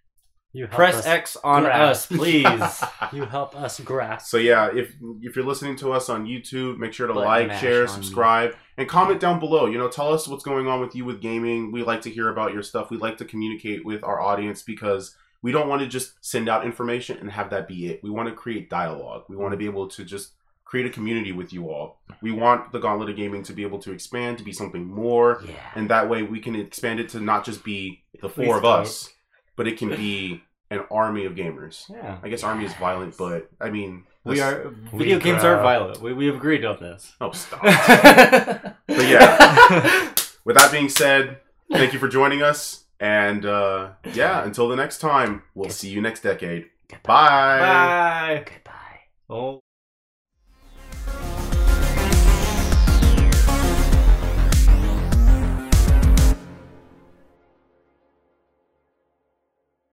you 0.51 0.63
help 0.65 0.75
Press 0.75 0.95
us, 0.95 1.05
X 1.05 1.37
on 1.43 1.63
grasp. 1.63 2.11
us, 2.11 2.17
please. 2.17 2.83
You 3.13 3.23
help 3.25 3.55
us 3.55 3.79
grasp. 3.79 4.27
So 4.29 4.37
yeah, 4.37 4.69
if 4.73 4.93
if 5.21 5.35
you're 5.35 5.45
listening 5.45 5.75
to 5.77 5.91
us 5.93 6.09
on 6.09 6.25
YouTube, 6.25 6.77
make 6.77 6.93
sure 6.93 7.07
to 7.07 7.13
Button 7.13 7.49
like, 7.49 7.59
share, 7.59 7.83
on 7.83 7.87
subscribe, 7.87 8.55
and 8.77 8.87
comment 8.89 9.19
down 9.19 9.39
below. 9.39 9.65
You 9.67 9.77
know, 9.77 9.87
tell 9.89 10.11
us 10.13 10.27
what's 10.27 10.43
going 10.43 10.67
on 10.67 10.79
with 10.81 10.95
you 10.95 11.05
with 11.05 11.21
gaming. 11.21 11.71
We 11.71 11.83
like 11.83 12.01
to 12.01 12.09
hear 12.09 12.29
about 12.29 12.53
your 12.53 12.63
stuff. 12.63 12.89
We 12.91 12.97
like 12.97 13.17
to 13.17 13.25
communicate 13.25 13.85
with 13.85 14.03
our 14.03 14.19
audience 14.21 14.61
because 14.63 15.15
we 15.41 15.51
don't 15.51 15.67
want 15.69 15.81
to 15.81 15.87
just 15.87 16.13
send 16.21 16.49
out 16.49 16.65
information 16.65 17.17
and 17.17 17.31
have 17.31 17.49
that 17.51 17.67
be 17.67 17.87
it. 17.87 18.01
We 18.03 18.09
want 18.09 18.27
to 18.29 18.35
create 18.35 18.69
dialogue. 18.69 19.23
We 19.29 19.35
want 19.37 19.51
to 19.53 19.57
be 19.57 19.65
able 19.65 19.87
to 19.89 20.03
just 20.03 20.33
create 20.65 20.85
a 20.85 20.89
community 20.89 21.31
with 21.31 21.51
you 21.53 21.69
all. 21.69 21.99
We 22.21 22.31
want 22.31 22.71
the 22.71 22.79
Gauntlet 22.79 23.09
of 23.09 23.15
Gaming 23.15 23.41
to 23.43 23.53
be 23.53 23.63
able 23.63 23.79
to 23.79 23.91
expand 23.91 24.37
to 24.37 24.43
be 24.43 24.51
something 24.53 24.85
more, 24.85 25.41
Yeah. 25.47 25.53
and 25.75 25.89
that 25.89 26.09
way 26.09 26.21
we 26.23 26.39
can 26.39 26.55
expand 26.55 26.99
it 26.99 27.09
to 27.09 27.19
not 27.19 27.43
just 27.45 27.63
be 27.63 28.03
the 28.21 28.29
Please 28.29 28.45
four 28.45 28.57
of 28.57 28.63
don't. 28.63 28.81
us, 28.81 29.09
but 29.55 29.67
it 29.67 29.77
can 29.79 29.89
be 29.89 30.43
an 30.71 30.81
army 30.91 31.25
of 31.25 31.33
gamers. 31.33 31.89
Yeah. 31.89 32.19
I 32.21 32.29
guess 32.29 32.43
army 32.43 32.65
is 32.65 32.73
violent, 32.75 33.17
but 33.17 33.49
I 33.59 33.71
mean 33.71 34.03
We 34.25 34.35
this- 34.35 34.43
are 34.43 34.71
We 34.91 34.99
video 34.99 35.17
games 35.19 35.43
are 35.43 35.55
grow. 35.55 35.63
violent. 35.63 36.01
We, 36.01 36.13
we 36.13 36.27
have 36.27 36.35
agreed 36.35 36.63
on 36.65 36.77
this. 36.79 37.13
Oh, 37.19 37.31
stop. 37.31 37.61
but 37.63 39.07
yeah. 39.07 40.11
With 40.45 40.55
that 40.55 40.71
being 40.71 40.89
said, 40.89 41.37
thank 41.71 41.93
you 41.93 41.99
for 41.99 42.07
joining 42.07 42.41
us. 42.43 42.83
And 42.99 43.45
uh, 43.45 43.91
yeah, 44.13 44.43
until 44.45 44.67
the 44.67 44.75
next 44.75 44.99
time, 44.99 45.43
we'll 45.55 45.67
Good. 45.67 45.73
see 45.73 45.89
you 45.89 46.01
next 46.01 46.21
decade. 46.21 46.67
Goodbye. 46.89 47.59
Bye. 47.59 48.43
Goodbye. 48.45 48.99
Oh. 49.29 49.61